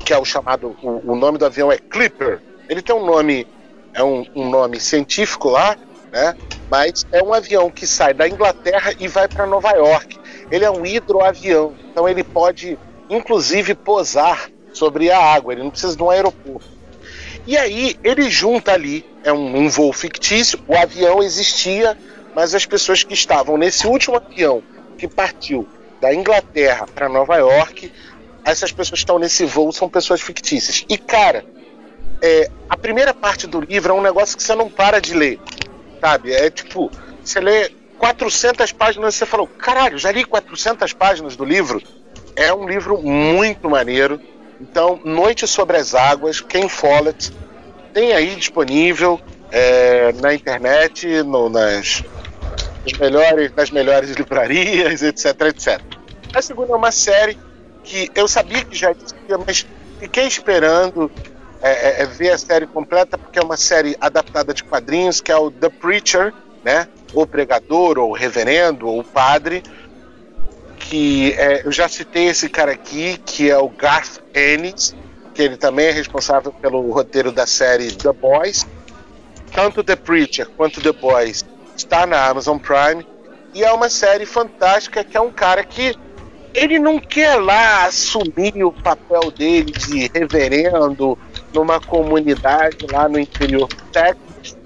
que 0.00 0.12
é 0.12 0.18
o 0.18 0.24
chamado, 0.24 0.76
o, 0.82 1.12
o 1.12 1.14
nome 1.14 1.38
do 1.38 1.46
avião 1.46 1.70
é 1.70 1.78
Clipper. 1.78 2.40
Ele 2.68 2.82
tem 2.82 2.96
um 2.96 3.04
nome, 3.04 3.46
é 3.92 4.02
um, 4.02 4.26
um 4.34 4.48
nome 4.48 4.80
científico 4.80 5.50
lá, 5.50 5.76
né? 6.10 6.34
Mas 6.70 7.06
é 7.12 7.22
um 7.22 7.34
avião 7.34 7.70
que 7.70 7.86
sai 7.86 8.14
da 8.14 8.26
Inglaterra 8.26 8.92
e 8.98 9.06
vai 9.06 9.28
para 9.28 9.46
Nova 9.46 9.70
York. 9.72 10.18
Ele 10.50 10.64
é 10.64 10.70
um 10.70 10.84
hidroavião, 10.84 11.74
então 11.90 12.08
ele 12.08 12.22
pode, 12.22 12.78
inclusive, 13.08 13.74
posar 13.74 14.50
sobre 14.72 15.10
a 15.10 15.18
água. 15.18 15.52
Ele 15.52 15.62
não 15.62 15.70
precisa 15.70 15.96
de 15.96 16.02
um 16.02 16.10
aeroporto. 16.10 16.74
E 17.46 17.56
aí 17.56 17.96
ele 18.02 18.30
junta 18.30 18.72
ali, 18.72 19.04
é 19.22 19.32
um, 19.32 19.64
um 19.64 19.68
voo 19.68 19.92
fictício. 19.92 20.58
O 20.66 20.76
avião 20.76 21.22
existia, 21.22 21.96
mas 22.34 22.54
as 22.54 22.64
pessoas 22.64 23.02
que 23.02 23.14
estavam 23.14 23.56
nesse 23.56 23.86
último 23.86 24.16
avião 24.16 24.62
que 24.96 25.06
partiu 25.06 25.68
da 26.00 26.14
Inglaterra 26.14 26.86
para 26.94 27.08
Nova 27.08 27.36
York, 27.36 27.92
essas 28.44 28.72
pessoas 28.72 29.00
que 29.00 29.04
estão 29.04 29.18
nesse 29.18 29.44
voo 29.44 29.72
são 29.72 29.88
pessoas 29.88 30.20
fictícias. 30.20 30.84
E 30.88 30.96
cara, 30.96 31.44
é, 32.22 32.50
a 32.68 32.76
primeira 32.76 33.12
parte 33.12 33.46
do 33.46 33.60
livro 33.60 33.92
é 33.92 33.96
um 33.96 34.02
negócio 34.02 34.36
que 34.36 34.42
você 34.42 34.54
não 34.54 34.70
para 34.70 35.00
de 35.00 35.14
ler, 35.14 35.38
sabe? 36.00 36.32
É 36.32 36.48
tipo, 36.48 36.90
você 37.22 37.40
lê 37.40 37.70
400 38.04 38.70
páginas 38.72 39.14
você 39.14 39.24
falou, 39.24 39.46
caralho, 39.46 39.96
já 39.96 40.12
li 40.12 40.26
400 40.26 40.92
páginas 40.92 41.36
do 41.36 41.44
livro. 41.44 41.82
É 42.36 42.52
um 42.52 42.68
livro 42.68 43.00
muito 43.00 43.70
maneiro. 43.70 44.20
Então, 44.60 45.00
Noite 45.02 45.46
sobre 45.46 45.78
as 45.78 45.94
Águas, 45.94 46.38
Ken 46.42 46.68
Follett, 46.68 47.32
tem 47.94 48.12
aí 48.12 48.36
disponível 48.36 49.18
é, 49.50 50.12
na 50.20 50.34
internet, 50.34 51.22
no- 51.22 51.48
nas, 51.48 52.04
nas 52.84 52.98
melhores, 52.98 53.52
nas 53.56 53.70
melhores 53.70 54.10
livrarias, 54.10 55.00
etc, 55.02 55.40
etc. 55.46 55.80
A 56.34 56.42
segunda 56.42 56.74
é 56.74 56.76
uma 56.76 56.92
série 56.92 57.38
que 57.82 58.10
eu 58.14 58.28
sabia 58.28 58.62
que 58.64 58.76
já 58.76 58.90
existia, 58.90 59.38
mas 59.46 59.64
fiquei 59.98 60.26
esperando 60.26 61.10
é, 61.62 61.70
é, 61.70 62.02
é, 62.02 62.06
ver 62.06 62.32
a 62.32 62.38
série 62.38 62.66
completa, 62.66 63.16
porque 63.16 63.38
é 63.38 63.42
uma 63.42 63.56
série 63.56 63.96
adaptada 63.98 64.52
de 64.52 64.62
quadrinhos, 64.62 65.22
que 65.22 65.32
é 65.32 65.36
o 65.36 65.50
The 65.50 65.70
Preacher, 65.70 66.34
né? 66.62 66.86
O 67.14 67.26
pregador, 67.26 67.98
ou 67.98 68.10
o 68.10 68.14
reverendo, 68.14 68.88
ou 68.88 69.00
o 69.00 69.04
padre, 69.04 69.62
que 70.78 71.32
é, 71.38 71.62
eu 71.64 71.72
já 71.72 71.88
citei 71.88 72.26
esse 72.26 72.48
cara 72.48 72.72
aqui, 72.72 73.18
que 73.24 73.50
é 73.50 73.56
o 73.56 73.68
Garth 73.68 74.20
Ennis, 74.34 74.94
que 75.32 75.42
ele 75.42 75.56
também 75.56 75.86
é 75.86 75.90
responsável 75.90 76.52
pelo 76.52 76.90
roteiro 76.90 77.32
da 77.32 77.46
série 77.46 77.92
The 77.92 78.12
Boys. 78.12 78.66
Tanto 79.52 79.84
The 79.84 79.96
Preacher 79.96 80.48
quanto 80.56 80.80
The 80.80 80.92
Boys 80.92 81.44
está 81.76 82.06
na 82.06 82.26
Amazon 82.26 82.58
Prime. 82.58 83.06
E 83.52 83.62
é 83.62 83.72
uma 83.72 83.88
série 83.88 84.26
fantástica 84.26 85.04
que 85.04 85.16
é 85.16 85.20
um 85.20 85.30
cara 85.30 85.62
que 85.62 85.96
ele 86.54 86.78
não 86.78 86.98
quer 87.00 87.34
lá 87.34 87.84
assumir 87.84 88.62
o 88.64 88.72
papel 88.72 89.30
dele 89.32 89.72
de 89.72 90.10
reverendo 90.14 91.18
numa 91.52 91.80
comunidade 91.80 92.86
lá 92.90 93.08
no 93.08 93.18
interior 93.18 93.68
do 93.68 93.82
Texas, 93.90 94.56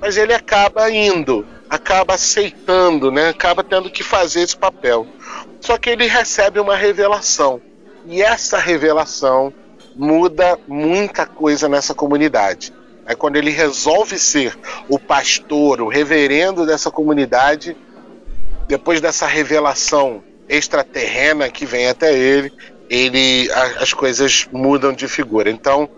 mas 0.00 0.16
ele 0.16 0.34
acaba 0.34 0.90
indo, 0.90 1.46
acaba 1.70 2.14
aceitando, 2.14 3.10
né? 3.12 3.28
Acaba 3.28 3.62
tendo 3.62 3.88
que 3.88 4.02
fazer 4.02 4.40
esse 4.40 4.56
papel. 4.56 5.06
Só 5.60 5.78
que 5.78 5.88
ele 5.88 6.06
recebe 6.06 6.58
uma 6.58 6.74
revelação. 6.76 7.62
E 8.06 8.20
essa 8.20 8.58
revelação 8.58 9.52
muda 9.94 10.58
muita 10.66 11.24
coisa 11.26 11.68
nessa 11.68 11.94
comunidade. 11.94 12.72
É 13.06 13.14
quando 13.14 13.36
ele 13.36 13.50
resolve 13.50 14.18
ser 14.18 14.56
o 14.88 14.98
pastor, 14.98 15.80
o 15.80 15.88
reverendo 15.88 16.66
dessa 16.66 16.90
comunidade, 16.90 17.76
depois 18.66 19.00
dessa 19.00 19.26
revelação 19.26 20.22
extraterrena 20.48 21.48
que 21.48 21.64
vem 21.64 21.88
até 21.88 22.16
ele, 22.16 22.52
ele 22.88 23.50
a- 23.52 23.82
as 23.82 23.92
coisas 23.92 24.48
mudam 24.52 24.92
de 24.92 25.06
figura. 25.06 25.50
Então, 25.50 25.88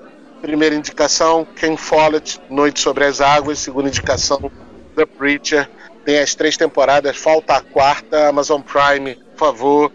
primeira 0.40 0.74
indicação, 0.74 1.46
Ken 1.56 1.76
Follett, 1.76 2.40
Noite 2.50 2.80
sobre 2.80 3.04
as 3.04 3.20
Águas. 3.20 3.58
Segunda 3.58 3.88
indicação, 3.88 4.50
The 4.94 5.06
Preacher. 5.06 5.68
Tem 6.04 6.18
as 6.18 6.34
três 6.34 6.56
temporadas, 6.56 7.16
falta 7.16 7.56
a 7.56 7.60
quarta. 7.60 8.28
Amazon 8.28 8.60
Prime, 8.60 9.14
por 9.14 9.38
favor, 9.38 9.92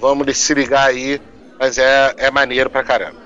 vamos 0.00 0.36
se 0.36 0.54
ligar 0.54 0.88
aí. 0.88 1.20
Mas 1.58 1.78
é, 1.78 2.14
é 2.16 2.30
maneiro 2.30 2.68
pra 2.68 2.82
caramba. 2.82 3.18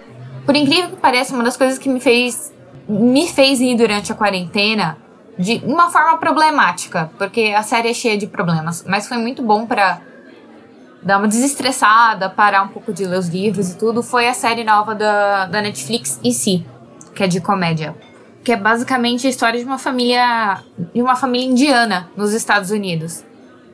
Por 0.45 0.55
incrível 0.55 0.91
que 0.91 0.97
pareça, 0.97 1.35
uma 1.35 1.45
das 1.45 1.57
coisas 1.57 1.79
que 1.79 1.89
me 1.89 2.01
fez 2.01 2.53
me 2.89 3.29
fez 3.29 3.61
rir 3.61 3.77
durante 3.77 4.11
a 4.11 4.15
quarentena 4.15 4.97
de 5.39 5.61
uma 5.65 5.91
forma 5.91 6.17
problemática, 6.17 7.11
porque 7.19 7.55
a 7.57 7.63
série 7.63 7.91
é 7.91 7.95
cheia 7.95 8.17
de 8.17 8.27
problemas, 8.27 8.85
mas 8.89 9.07
foi 9.07 9.19
muito 9.19 9.43
bom 9.43 9.67
pra 9.67 10.01
dar 11.03 11.19
uma 11.19 11.29
desestressada, 11.29 12.29
parar 12.29 12.63
um 12.63 12.69
pouco 12.69 12.93
de 12.93 13.05
ler 13.05 13.19
os 13.19 13.29
livros 13.29 13.71
e 13.71 13.79
tudo, 13.79 14.03
foi 14.03 14.27
a 14.27 14.35
série 14.35 14.65
nova 14.65 14.95
da, 14.95 15.47
da 15.47 15.61
Netflix 15.61 16.19
e 16.25 16.33
si, 16.33 16.67
que 17.15 17.23
é 17.23 17.29
de 17.29 17.41
comédia. 17.41 17.95
Que 18.45 18.53
é 18.53 18.57
basicamente 18.57 19.27
a 19.27 19.31
história 19.31 19.59
de 19.59 19.67
uma 19.67 19.79
família. 19.79 20.63
de 20.95 21.03
uma 21.03 21.17
família 21.17 21.47
indiana 21.47 22.11
nos 22.17 22.33
Estados 22.33 22.71
Unidos. 22.71 23.25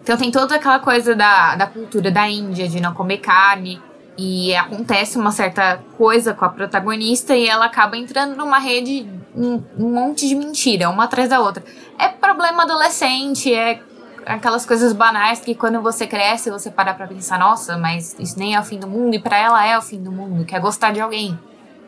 Então 0.02 0.16
tem 0.16 0.30
toda 0.30 0.56
aquela 0.56 0.78
coisa 0.78 1.14
da, 1.14 1.56
da 1.56 1.66
cultura 1.66 2.10
da 2.10 2.28
Índia, 2.28 2.68
de 2.68 2.80
não 2.80 2.92
comer 2.92 3.18
carne. 3.18 3.80
E 4.16 4.54
acontece 4.54 5.18
uma 5.18 5.32
certa 5.32 5.80
coisa 5.96 6.34
com 6.34 6.44
a 6.44 6.48
protagonista 6.48 7.34
e 7.34 7.48
ela 7.48 7.64
acaba 7.64 7.96
entrando 7.96 8.36
numa 8.36 8.58
rede, 8.58 9.08
um, 9.34 9.60
um 9.76 9.92
monte 9.92 10.28
de 10.28 10.36
mentira, 10.36 10.88
uma 10.88 11.04
atrás 11.04 11.28
da 11.28 11.40
outra. 11.40 11.64
É 11.98 12.08
problema 12.08 12.62
adolescente, 12.62 13.52
é 13.52 13.80
aquelas 14.26 14.64
coisas 14.64 14.92
banais 14.92 15.40
que 15.40 15.54
quando 15.54 15.80
você 15.80 16.06
cresce 16.06 16.50
você 16.50 16.70
para 16.70 16.94
pra 16.94 17.06
pensar, 17.06 17.38
nossa, 17.38 17.76
mas 17.76 18.14
isso 18.18 18.38
nem 18.38 18.54
é 18.54 18.60
o 18.60 18.62
fim 18.62 18.78
do 18.78 18.86
mundo, 18.86 19.14
e 19.14 19.18
pra 19.18 19.36
ela 19.36 19.66
é 19.66 19.76
o 19.76 19.82
fim 19.82 20.02
do 20.02 20.12
mundo, 20.12 20.44
que 20.44 20.54
é 20.54 20.60
gostar 20.60 20.92
de 20.92 21.00
alguém. 21.00 21.38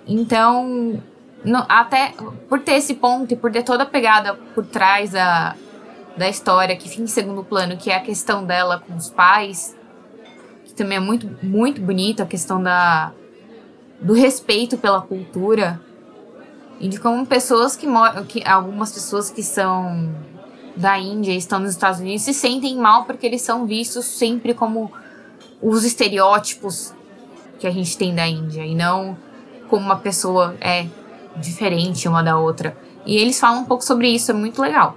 Então, 0.06 1.02
no- 1.46 1.64
até 1.68 2.12
por 2.48 2.60
ter 2.60 2.72
esse 2.74 2.94
ponto 2.94 3.32
e 3.32 3.36
por 3.36 3.50
ter 3.50 3.62
toda 3.62 3.84
a 3.84 3.86
pegada 3.86 4.34
por 4.54 4.66
trás 4.66 5.10
da, 5.12 5.54
da 6.16 6.28
história 6.28 6.76
que 6.76 6.88
fica 6.88 7.02
em 7.02 7.06
segundo 7.06 7.42
plano, 7.44 7.76
que 7.76 7.90
é 7.90 7.96
a 7.96 8.00
questão 8.00 8.44
dela 8.44 8.80
com 8.86 8.94
os 8.96 9.08
pais, 9.08 9.74
que 10.64 10.74
também 10.74 10.98
é 10.98 11.00
muito, 11.00 11.26
muito 11.42 11.80
bonito, 11.80 12.22
a 12.22 12.26
questão 12.26 12.62
da, 12.62 13.12
do 14.00 14.12
respeito 14.12 14.76
pela 14.76 15.00
cultura 15.00 15.80
e 16.80 16.88
de 16.88 16.98
como 17.00 17.24
pessoas 17.24 17.74
que 17.76 17.86
moram, 17.86 18.24
que 18.24 18.46
algumas 18.46 18.92
pessoas 18.92 19.30
que 19.30 19.42
são 19.42 20.14
da 20.76 20.98
Índia 20.98 21.32
e 21.32 21.36
estão 21.38 21.58
nos 21.58 21.70
Estados 21.70 22.00
Unidos 22.00 22.22
se 22.22 22.34
sentem 22.34 22.76
mal 22.76 23.04
porque 23.04 23.24
eles 23.24 23.40
são 23.40 23.64
vistos 23.64 24.04
sempre 24.04 24.52
como 24.52 24.92
os 25.62 25.84
estereótipos 25.84 26.92
que 27.58 27.66
a 27.66 27.70
gente 27.70 27.96
tem 27.96 28.14
da 28.14 28.26
Índia 28.26 28.62
e 28.66 28.74
não 28.74 29.16
como 29.70 29.86
uma 29.86 29.96
pessoa 29.96 30.54
é 30.60 30.86
diferente 31.38 32.08
uma 32.08 32.22
da 32.22 32.38
outra. 32.38 32.76
E 33.04 33.16
eles 33.16 33.38
falam 33.38 33.60
um 33.60 33.64
pouco 33.64 33.84
sobre 33.84 34.08
isso, 34.08 34.30
é 34.30 34.34
muito 34.34 34.60
legal. 34.60 34.96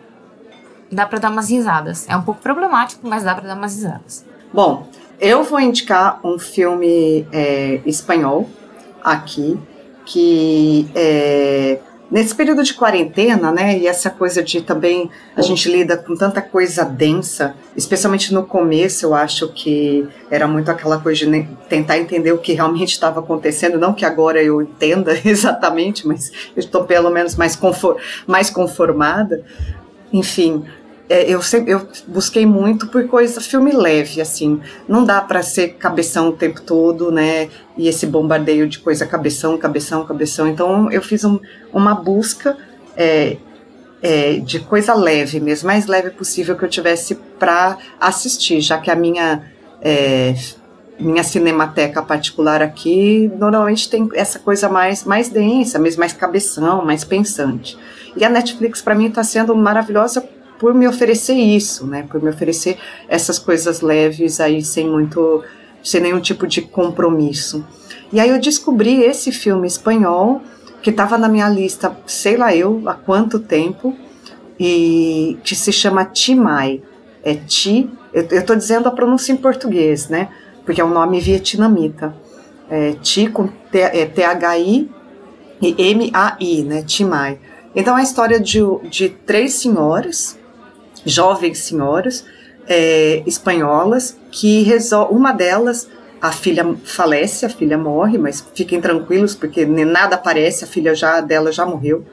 Dá 0.92 1.06
pra 1.06 1.20
dar 1.20 1.30
umas 1.30 1.50
risadas. 1.50 2.08
É 2.10 2.16
um 2.16 2.24
pouco 2.24 2.42
problemático, 2.42 3.08
mas 3.08 3.24
dá 3.24 3.36
pra 3.36 3.48
dar 3.48 3.56
umas 3.56 3.76
risadas. 3.76 4.26
Bom, 4.52 4.88
eu 5.20 5.44
vou 5.44 5.60
indicar 5.60 6.20
um 6.24 6.40
filme 6.40 7.28
é, 7.32 7.82
espanhol 7.86 8.50
aqui, 9.04 9.60
que 10.06 10.90
é, 10.96 11.80
nesse 12.12 12.34
período 12.34 12.64
de 12.64 12.74
quarentena, 12.74 13.52
né, 13.52 13.78
e 13.78 13.88
essa 13.88 14.10
coisa 14.10 14.42
de 14.42 14.62
também 14.62 15.10
a 15.36 15.42
gente 15.42 15.70
lida 15.70 15.98
com 15.98 16.16
tanta 16.16 16.42
coisa 16.42 16.84
densa, 16.84 17.56
especialmente 17.76 18.34
no 18.34 18.46
começo, 18.46 19.06
eu 19.06 19.14
acho 19.14 19.50
que 19.50 20.08
era 20.30 20.48
muito 20.48 20.70
aquela 20.72 21.00
coisa 21.00 21.26
de 21.26 21.48
tentar 21.68 21.98
entender 21.98 22.32
o 22.32 22.38
que 22.38 22.54
realmente 22.54 22.92
estava 22.92 23.20
acontecendo, 23.20 23.78
não 23.78 23.94
que 23.94 24.06
agora 24.06 24.42
eu 24.42 24.62
entenda 24.62 25.18
exatamente, 25.24 26.08
mas 26.08 26.32
eu 26.56 26.60
estou 26.60 26.84
pelo 26.84 27.10
menos 27.10 27.36
mais, 27.36 27.56
confor 27.56 27.98
mais 28.26 28.50
conformada. 28.50 29.44
Enfim, 30.12 30.66
é, 31.10 31.24
eu, 31.28 31.42
sempre, 31.42 31.74
eu 31.74 31.88
busquei 32.08 32.46
muito 32.46 32.88
por 32.88 33.08
coisa 33.08 33.42
filme 33.42 33.72
leve, 33.72 34.22
assim. 34.22 34.62
Não 34.88 35.04
dá 35.04 35.20
para 35.20 35.42
ser 35.42 35.70
cabeção 35.70 36.30
o 36.30 36.34
tempo 36.34 36.62
todo, 36.62 37.12
né? 37.12 37.50
E 37.76 37.88
esse 37.88 38.06
bombardeio 38.06 38.68
de 38.68 38.78
coisa 38.78 39.08
cabeção, 39.08 39.58
cabeção, 39.58 40.06
cabeção. 40.06 40.48
Então 40.48 40.92
eu 40.92 41.02
fiz 41.02 41.24
um- 41.26 41.40
uma 41.74 41.96
busca 41.96 42.56
é, 42.96 43.38
é, 44.04 44.34
de 44.40 44.60
coisa 44.60 44.94
leve 44.94 45.40
mesmo, 45.40 45.68
mais 45.68 45.88
leve 45.88 46.12
possível 46.12 46.56
que 46.56 46.64
eu 46.64 46.70
tivesse 46.70 47.16
para 47.40 47.78
assistir, 48.00 48.62
já 48.62 48.78
que 48.78 48.92
a 48.92 48.96
minha 48.96 49.44
é, 49.82 50.36
minha 51.00 51.24
cinemateca 51.24 52.02
particular 52.04 52.62
aqui 52.62 53.32
normalmente 53.40 53.90
tem 53.90 54.08
essa 54.14 54.38
coisa 54.38 54.68
mais 54.70 55.06
mais 55.06 55.30
densa, 55.30 55.80
mesmo 55.80 56.02
mais 56.02 56.14
cabeção, 56.14 56.86
mais 56.86 57.04
pensante. 57.04 57.78
E 58.18 58.24
a 58.26 58.30
Netflix 58.30 58.82
para 58.82 58.94
mim 58.96 59.08
está 59.08 59.24
sendo 59.24 59.56
maravilhosa 59.56 60.22
por 60.60 60.74
me 60.74 60.88
oferecer 60.88 61.34
isso, 61.34 61.88
né? 61.88 62.06
Por 62.08 62.22
me 62.22 62.30
oferecer 62.30 62.78
essas 63.08 63.40
coisas 63.40 63.82
leves 63.82 64.40
aí 64.40 64.62
sem 64.62 64.88
muito, 64.88 65.44
sem 65.82 66.02
nenhum 66.02 66.20
tipo 66.20 66.46
de 66.46 66.62
compromisso. 66.62 67.66
E 68.12 68.20
aí 68.20 68.30
eu 68.30 68.40
descobri 68.40 69.02
esse 69.02 69.32
filme 69.32 69.66
espanhol 69.66 70.42
que 70.82 70.90
estava 70.90 71.18
na 71.18 71.28
minha 71.30 71.48
lista, 71.50 71.96
sei 72.06 72.38
lá 72.38 72.56
eu, 72.56 72.84
há 72.86 72.94
quanto 72.94 73.40
tempo, 73.40 73.96
e 74.60 75.38
que 75.44 75.56
se 75.56 75.72
chama 75.72 76.06
Timai. 76.06 76.82
É 77.24 77.36
Ti, 77.36 77.90
eu, 78.14 78.46
tô 78.46 78.56
dizendo 78.56 78.88
a 78.88 78.92
pronúncia 78.92 79.32
em 79.32 79.38
português, 79.38 80.10
né? 80.10 80.30
Porque 80.66 80.82
é 80.82 80.86
um 80.86 80.94
nome 80.94 81.20
vietnamita. 81.20 82.16
É 82.70 82.94
Ti 83.02 83.28
com 83.28 83.48
T- 83.48 83.80
é 83.80 84.06
T-H-I 84.06 84.90
e 85.62 85.76
M-A-I, 85.92 86.64
né? 86.64 86.82
Timai. 86.82 87.40
Então 87.76 87.98
é 87.98 88.02
a 88.02 88.04
história 88.04 88.40
de, 88.40 88.60
de 88.90 89.10
três 89.10 89.54
senhoras, 89.54 90.39
jovens 91.06 91.60
senhoras 91.60 92.26
é, 92.70 93.24
espanholas, 93.26 94.16
que 94.30 94.62
resol 94.62 95.08
uma 95.10 95.32
delas, 95.32 95.88
a 96.22 96.32
filha 96.32 96.76
falece, 96.84 97.46
a 97.46 97.50
filha 97.50 97.78
morre, 97.78 98.18
mas 98.18 98.46
fiquem 98.54 98.80
tranquilos 98.80 99.34
porque 99.34 99.66
nem 99.66 99.86
nada 99.86 100.16
aparece, 100.16 100.64
a 100.64 100.68
filha 100.68 100.94
já 100.94 101.20
dela 101.20 101.52
já 101.52 101.66
morreu, 101.66 102.06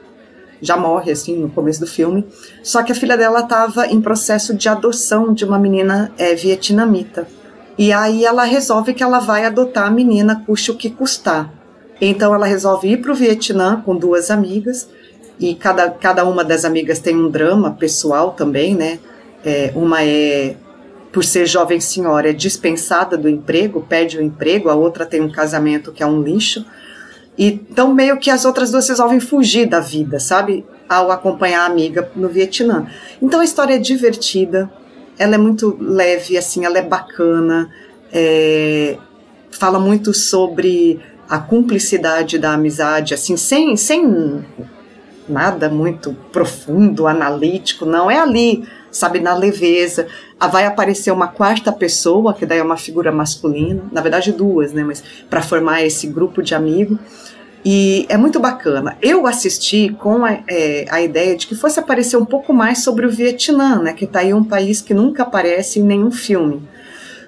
já 0.59 0.75
morre 0.75 1.11
assim 1.11 1.37
no 1.37 1.49
começo 1.49 1.79
do 1.79 1.87
filme. 1.87 2.25
Só 2.63 2.81
que 2.81 2.91
a 2.91 2.95
filha 2.95 3.15
dela 3.15 3.41
estava 3.41 3.85
em 3.85 4.01
processo 4.01 4.55
de 4.55 4.67
adoção 4.67 5.31
de 5.31 5.45
uma 5.45 5.59
menina 5.59 6.11
é, 6.17 6.33
vietnamita. 6.33 7.27
E 7.77 7.93
aí 7.93 8.25
ela 8.25 8.43
resolve 8.43 8.95
que 8.95 9.03
ela 9.03 9.19
vai 9.19 9.45
adotar 9.45 9.85
a 9.85 9.91
menina, 9.91 10.41
custe 10.47 10.71
o 10.71 10.75
que 10.75 10.89
custar. 10.89 11.53
Então 12.01 12.33
ela 12.33 12.47
resolve 12.47 12.87
ir 12.87 12.97
para 12.97 13.11
o 13.11 13.15
Vietnã 13.15 13.81
com 13.83 13.95
duas 13.95 14.31
amigas 14.31 14.87
e 15.39 15.55
cada, 15.55 15.89
cada 15.89 16.25
uma 16.25 16.43
das 16.43 16.65
amigas 16.65 16.99
tem 16.99 17.15
um 17.15 17.29
drama 17.29 17.71
pessoal 17.71 18.31
também, 18.31 18.75
né? 18.75 18.99
É, 19.45 19.71
uma 19.75 20.03
é, 20.03 20.55
por 21.11 21.23
ser 21.23 21.45
jovem 21.45 21.79
senhora, 21.79 22.29
é 22.29 22.33
dispensada 22.33 23.17
do 23.17 23.29
emprego, 23.29 23.85
perde 23.87 24.17
o 24.17 24.21
emprego, 24.21 24.69
a 24.69 24.75
outra 24.75 25.05
tem 25.05 25.21
um 25.21 25.31
casamento 25.31 25.91
que 25.91 26.03
é 26.03 26.05
um 26.05 26.21
lixo. 26.21 26.65
Então, 27.37 27.93
meio 27.93 28.17
que 28.17 28.31
as 28.31 28.45
outras 28.45 28.71
duas 28.71 28.89
resolvem 28.89 29.19
fugir 29.19 29.67
da 29.67 29.79
vida, 29.79 30.19
sabe? 30.19 30.65
Ao 30.89 31.11
acompanhar 31.11 31.61
a 31.61 31.65
amiga 31.65 32.11
no 32.15 32.27
Vietnã. 32.27 32.87
Então 33.21 33.39
a 33.39 33.43
história 33.43 33.75
é 33.75 33.77
divertida, 33.77 34.71
ela 35.19 35.35
é 35.35 35.37
muito 35.37 35.77
leve, 35.79 36.37
assim, 36.37 36.65
ela 36.65 36.79
é 36.79 36.81
bacana, 36.81 37.69
é, 38.11 38.97
fala 39.51 39.79
muito 39.79 40.13
sobre 40.13 40.99
a 41.29 41.37
cumplicidade 41.37 42.39
da 42.39 42.53
amizade, 42.53 43.13
assim, 43.13 43.35
sem, 43.35 43.75
sem 43.75 44.45
nada 45.27 45.69
muito 45.69 46.13
profundo, 46.31 47.07
analítico, 47.07 47.85
não, 47.85 48.09
é 48.09 48.19
ali, 48.19 48.67
sabe, 48.91 49.19
na 49.19 49.35
leveza. 49.35 50.07
Ah, 50.39 50.47
vai 50.47 50.65
aparecer 50.65 51.11
uma 51.11 51.27
quarta 51.27 51.71
pessoa, 51.71 52.33
que 52.33 52.45
daí 52.45 52.59
é 52.59 52.63
uma 52.63 52.77
figura 52.77 53.11
masculina, 53.11 53.83
na 53.91 54.01
verdade 54.01 54.31
duas, 54.31 54.71
né, 54.71 54.83
mas 54.83 55.03
para 55.29 55.41
formar 55.41 55.83
esse 55.83 56.07
grupo 56.07 56.41
de 56.41 56.53
amigo. 56.53 56.97
E 57.65 58.05
é 58.07 58.15
muito 58.15 58.39
bacana. 58.39 58.95
Eu 59.01 59.27
assisti 59.27 59.89
com 59.99 60.23
a, 60.23 60.39
é, 60.47 60.85
a 60.89 61.01
ideia 61.01 61.35
de 61.35 61.47
que 61.47 61.55
fosse 61.55 61.79
aparecer 61.79 62.15
um 62.15 62.25
pouco 62.25 62.53
mais 62.53 62.83
sobre 62.83 63.05
o 63.05 63.09
Vietnã, 63.09 63.81
né, 63.81 63.93
que 63.93 64.05
está 64.05 64.19
aí 64.19 64.33
um 64.33 64.43
país 64.43 64.81
que 64.81 64.93
nunca 64.93 65.23
aparece 65.23 65.79
em 65.79 65.83
nenhum 65.83 66.11
filme. 66.11 66.61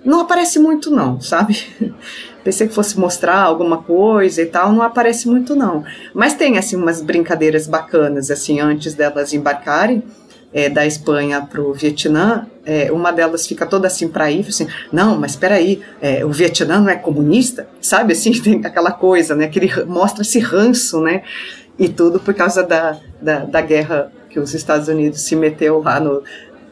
Não 0.04 0.22
aparece 0.22 0.60
muito 0.60 0.90
não, 0.90 1.20
sabe? 1.20 1.68
Pensei 2.44 2.68
que 2.68 2.74
fosse 2.74 2.98
mostrar 2.98 3.42
alguma 3.42 3.84
coisa 3.84 4.42
e 4.42 4.46
tal, 4.46 4.72
não 4.72 4.82
aparece 4.82 5.28
muito 5.28 5.56
não. 5.56 5.84
Mas 6.14 6.34
tem 6.34 6.58
assim 6.58 6.76
umas 6.76 7.02
brincadeiras 7.02 7.68
bacanas 7.68 8.32
assim 8.32 8.60
antes 8.60 8.94
delas 8.94 9.34
embarcarem 9.34 10.04
é, 10.54 10.70
da 10.70 10.86
Espanha 10.86 11.42
para 11.42 11.62
o 11.62 11.74
Vietnã. 11.74 12.48
É, 12.66 12.92
uma 12.92 13.12
delas 13.12 13.48
fica 13.48 13.66
toda 13.66 13.88
assim 13.88 14.08
para 14.08 14.32
ir, 14.32 14.46
assim, 14.48 14.68
não, 14.92 15.18
mas 15.18 15.32
espera 15.32 15.56
aí, 15.56 15.82
é, 16.02 16.24
o 16.24 16.32
Vietnã 16.32 16.80
não 16.80 16.90
é 16.90 16.96
comunista, 16.96 17.68
sabe? 17.82 18.14
Assim 18.14 18.32
tem 18.42 18.62
aquela 18.66 18.92
coisa, 18.92 19.36
né? 19.36 19.48
Que 19.48 19.60
ele 19.60 19.86
mostra 19.86 20.22
esse 20.22 20.40
ranço, 20.40 21.02
né? 21.02 21.24
E 21.78 21.88
tudo 21.88 22.20
por 22.20 22.34
causa 22.34 22.62
da, 22.64 22.98
da, 23.22 23.40
da 23.46 23.62
guerra 23.62 24.12
que 24.30 24.40
os 24.40 24.54
Estados 24.54 24.88
Unidos 24.88 25.22
se 25.22 25.36
meteu 25.36 25.82
lá 25.82 26.00
no 26.00 26.22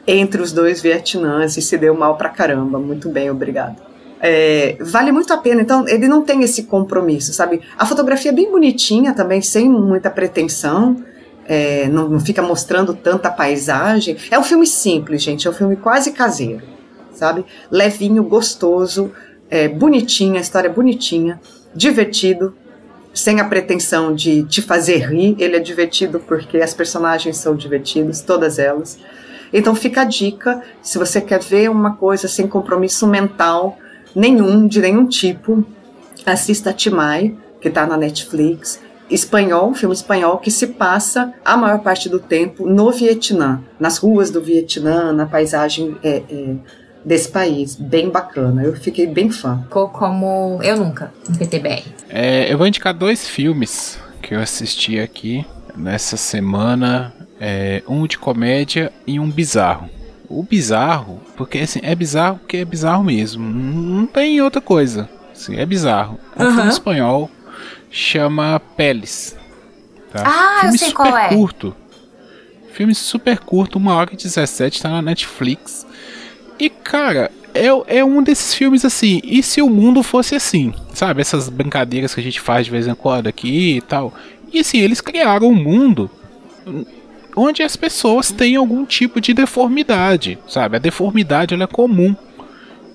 entre 0.07 0.41
os 0.41 0.53
dois 0.53 0.81
Vietnãs 0.81 1.57
e 1.57 1.61
se 1.61 1.77
deu 1.77 1.93
mal 1.93 2.15
pra 2.17 2.29
caramba. 2.29 2.79
Muito 2.79 3.09
bem, 3.09 3.29
obrigado. 3.29 3.75
É, 4.19 4.77
vale 4.79 5.11
muito 5.11 5.31
a 5.31 5.37
pena, 5.37 5.61
então 5.61 5.87
ele 5.87 6.07
não 6.07 6.23
tem 6.23 6.41
esse 6.41 6.63
compromisso, 6.63 7.33
sabe? 7.33 7.61
A 7.77 7.85
fotografia 7.85 8.31
é 8.31 8.33
bem 8.33 8.49
bonitinha 8.49 9.13
também, 9.13 9.41
sem 9.41 9.69
muita 9.69 10.09
pretensão, 10.09 11.03
é, 11.45 11.87
não, 11.87 12.09
não 12.09 12.19
fica 12.19 12.41
mostrando 12.41 12.95
tanta 12.95 13.29
paisagem. 13.29 14.17
É 14.31 14.39
um 14.39 14.43
filme 14.43 14.65
simples, 14.65 15.21
gente, 15.21 15.47
é 15.47 15.51
um 15.51 15.53
filme 15.53 15.75
quase 15.75 16.11
caseiro, 16.11 16.63
sabe? 17.13 17.45
Levinho, 17.69 18.23
gostoso, 18.23 19.11
é, 19.49 19.67
bonitinha, 19.67 20.39
a 20.39 20.41
história 20.41 20.67
é 20.67 20.71
bonitinha, 20.71 21.39
divertido, 21.75 22.55
sem 23.13 23.39
a 23.39 23.45
pretensão 23.45 24.13
de 24.13 24.43
te 24.43 24.61
fazer 24.61 25.09
rir, 25.09 25.35
ele 25.39 25.55
é 25.55 25.59
divertido 25.59 26.19
porque 26.19 26.57
as 26.57 26.73
personagens 26.73 27.37
são 27.37 27.55
divertidas, 27.55 28.21
todas 28.21 28.57
elas. 28.57 28.97
Então 29.51 29.73
fica 29.75 30.01
a 30.01 30.05
dica, 30.05 30.61
se 30.81 30.97
você 30.97 31.21
quer 31.21 31.41
ver 31.41 31.69
uma 31.69 31.95
coisa 31.95 32.27
sem 32.27 32.47
compromisso 32.47 33.07
mental 33.07 33.77
nenhum, 34.15 34.67
de 34.67 34.81
nenhum 34.81 35.07
tipo, 35.07 35.63
assista 36.25 36.73
Timai, 36.73 37.35
que 37.61 37.67
está 37.67 37.85
na 37.85 37.97
Netflix, 37.97 38.79
espanhol, 39.09 39.73
filme 39.73 39.95
espanhol 39.95 40.37
que 40.37 40.51
se 40.51 40.67
passa 40.67 41.33
a 41.43 41.55
maior 41.55 41.79
parte 41.79 42.09
do 42.09 42.19
tempo 42.19 42.67
no 42.67 42.91
Vietnã, 42.91 43.61
nas 43.79 43.97
ruas 43.97 44.29
do 44.29 44.41
Vietnã, 44.41 45.13
na 45.13 45.25
paisagem 45.25 45.95
é, 46.03 46.23
é, 46.29 46.55
desse 47.03 47.29
país, 47.29 47.75
bem 47.75 48.09
bacana. 48.09 48.63
Eu 48.63 48.75
fiquei 48.75 49.07
bem 49.07 49.29
fã. 49.29 49.61
Ficou 49.63 49.89
como 49.89 50.59
Eu 50.61 50.77
Nunca, 50.77 51.13
em 51.29 51.35
PTBR. 51.35 51.83
É, 52.09 52.51
eu 52.51 52.57
vou 52.57 52.67
indicar 52.67 52.93
dois 52.93 53.27
filmes 53.27 53.97
que 54.21 54.35
eu 54.35 54.41
assisti 54.41 54.99
aqui 54.99 55.45
nessa 55.75 56.17
semana. 56.17 57.13
É, 57.39 57.83
um 57.87 58.07
de 58.07 58.17
comédia 58.17 58.91
e 59.05 59.19
um 59.19 59.29
bizarro. 59.29 59.89
O 60.29 60.43
bizarro, 60.43 61.21
porque 61.37 61.59
assim, 61.59 61.79
é 61.83 61.93
bizarro 61.95 62.37
porque 62.39 62.57
é 62.57 62.65
bizarro 62.65 63.03
mesmo. 63.03 63.43
Não 63.47 64.05
tem 64.05 64.41
outra 64.41 64.59
coisa. 64.59 65.09
Assim, 65.31 65.55
é 65.55 65.65
bizarro. 65.65 66.19
É 66.35 66.43
um 66.43 66.47
Uhum. 66.47 66.55
filme 66.55 66.69
espanhol, 66.69 67.31
chama 67.91 68.59
Peles. 68.75 69.35
Tá? 70.11 70.23
Ah, 70.25 70.59
filme 70.61 70.75
eu 70.75 70.79
sei 70.79 70.87
super 70.89 70.95
qual 70.95 71.17
é. 71.17 71.29
curto. 71.29 71.75
Filme 72.73 72.93
super 72.93 73.39
curto, 73.39 73.77
uma 73.77 73.95
hora 73.95 74.09
e 74.13 74.17
17, 74.17 74.81
tá 74.81 74.89
na 74.89 75.01
Netflix. 75.01 75.85
E, 76.59 76.69
cara, 76.69 77.31
é, 77.53 77.67
é 77.99 78.03
um 78.05 78.21
desses 78.21 78.53
filmes 78.53 78.83
assim. 78.83 79.21
E 79.23 79.41
se 79.41 79.61
o 79.61 79.69
mundo 79.69 80.03
fosse 80.03 80.35
assim? 80.35 80.73
Sabe? 80.93 81.21
Essas 81.21 81.49
brincadeiras 81.49 82.13
que 82.13 82.19
a 82.19 82.23
gente 82.23 82.39
faz 82.41 82.65
de 82.65 82.71
vez 82.71 82.87
em 82.87 82.93
quando 82.95 83.27
aqui 83.27 83.77
e 83.77 83.81
tal. 83.81 84.13
E 84.51 84.59
assim, 84.59 84.79
eles 84.79 85.01
criaram 85.01 85.47
um 85.47 85.55
mundo 85.55 86.09
onde 87.37 87.61
as 87.61 87.75
pessoas 87.75 88.31
têm 88.31 88.55
algum 88.55 88.83
tipo 88.83 89.21
de 89.21 89.31
deformidade, 89.31 90.39
sabe? 90.47 90.75
A 90.75 90.79
deformidade 90.79 91.53
é 91.53 91.67
comum. 91.67 92.15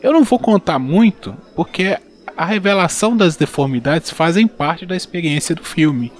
Eu 0.02 0.12
não 0.12 0.24
vou 0.24 0.38
contar 0.38 0.80
muito, 0.80 1.34
porque 1.54 1.96
a 2.36 2.44
revelação 2.44 3.16
das 3.16 3.36
deformidades 3.36 4.10
fazem 4.10 4.48
parte 4.48 4.84
da 4.84 4.96
experiência 4.96 5.54
do 5.54 5.62
filme. 5.62 6.12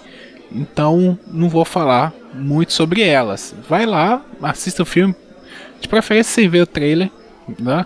Então, 0.52 1.18
não 1.26 1.48
vou 1.48 1.64
falar 1.64 2.12
muito 2.32 2.72
sobre 2.72 3.02
elas. 3.02 3.54
Vai 3.68 3.84
lá, 3.84 4.24
assista 4.40 4.84
o 4.84 4.86
filme, 4.86 5.16
de 5.80 5.88
preferência 5.88 6.32
sem 6.32 6.48
ver 6.48 6.62
o 6.62 6.66
trailer, 6.66 7.10
né? 7.58 7.84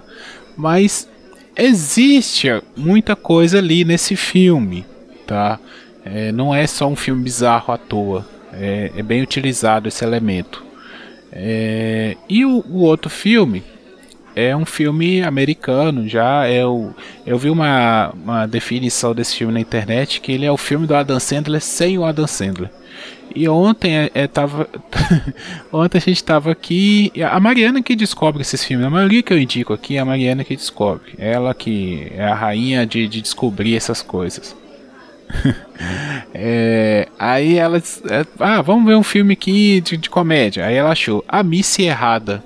Mas 0.55 1.09
existe 1.57 2.49
muita 2.77 3.17
coisa 3.17 3.59
ali 3.59 3.87
nesse 3.87 4.17
filme, 4.17 4.85
tá? 5.27 5.59
É, 6.05 6.31
não 6.31 6.55
é 6.55 6.67
só 6.67 6.87
um 6.87 6.97
filme 6.97 7.23
bizarro 7.23 7.73
à 7.73 7.79
toa. 7.79 8.36
É, 8.59 8.93
é 8.97 9.03
bem 9.03 9.23
utilizado 9.23 9.89
esse 9.89 10.05
elemento. 10.05 10.65
É, 11.33 12.17
e 12.29 12.45
o, 12.45 12.65
o, 12.69 12.83
outro 12.83 13.11
filme 13.11 13.63
é 14.35 14.57
um 14.57 14.65
filme 14.65 15.23
americano 15.23 16.09
já. 16.09 16.47
É 16.47 16.65
o, 16.65 16.95
eu 17.27 17.39
vi 17.39 17.51
uma, 17.51 18.11
uma 18.11 18.47
definição 18.47 19.15
desse 19.15 19.37
filme 19.37 19.53
na 19.53 19.61
internet 19.61 20.21
que 20.21 20.33
ele 20.33 20.47
é 20.47 20.51
o 20.51 20.57
filme 20.57 20.87
do 20.87 20.95
Adam 20.95 21.21
Sandler 21.21 21.61
sem 21.61 21.99
o 21.99 22.05
Adam 22.05 22.27
Sandler. 22.27 22.71
E 23.35 23.47
ontem 23.49 23.95
é, 23.95 24.11
é 24.15 24.27
tava, 24.27 24.67
ontem 25.71 25.99
a 25.99 26.01
gente 26.01 26.17
estava 26.17 26.51
aqui. 26.51 27.13
A 27.31 27.39
Mariana 27.39 27.83
que 27.83 27.95
descobre 27.95 28.41
esses 28.41 28.65
filmes. 28.65 28.87
A 28.87 28.91
maioria 28.91 29.23
que 29.23 29.31
eu 29.31 29.39
indico 29.39 29.75
aqui 29.75 29.97
é 29.97 30.01
a 30.01 30.05
Mariana 30.07 30.43
que 30.43 30.57
descobre. 30.57 31.13
Ela 31.19 31.53
que 31.53 32.11
é 32.15 32.25
a 32.25 32.35
rainha 32.35 32.87
de, 32.87 33.07
de 33.07 33.21
descobrir 33.21 33.77
essas 33.77 34.01
coisas. 34.01 34.57
é, 36.35 37.09
aí 37.19 37.57
ela 37.57 37.79
é, 37.79 38.27
ah, 38.39 38.63
vamos 38.63 38.87
ver 38.87 38.97
um 38.97 39.03
filme 39.03 39.33
aqui 39.33 39.81
de, 39.81 39.97
de, 39.97 40.11
comédia. 40.11 40.67
Aí 40.67 40.75
ela 40.75 40.91
achou 40.91 41.25
A 41.29 41.43
Missy 41.43 41.85
Errada, 41.85 42.43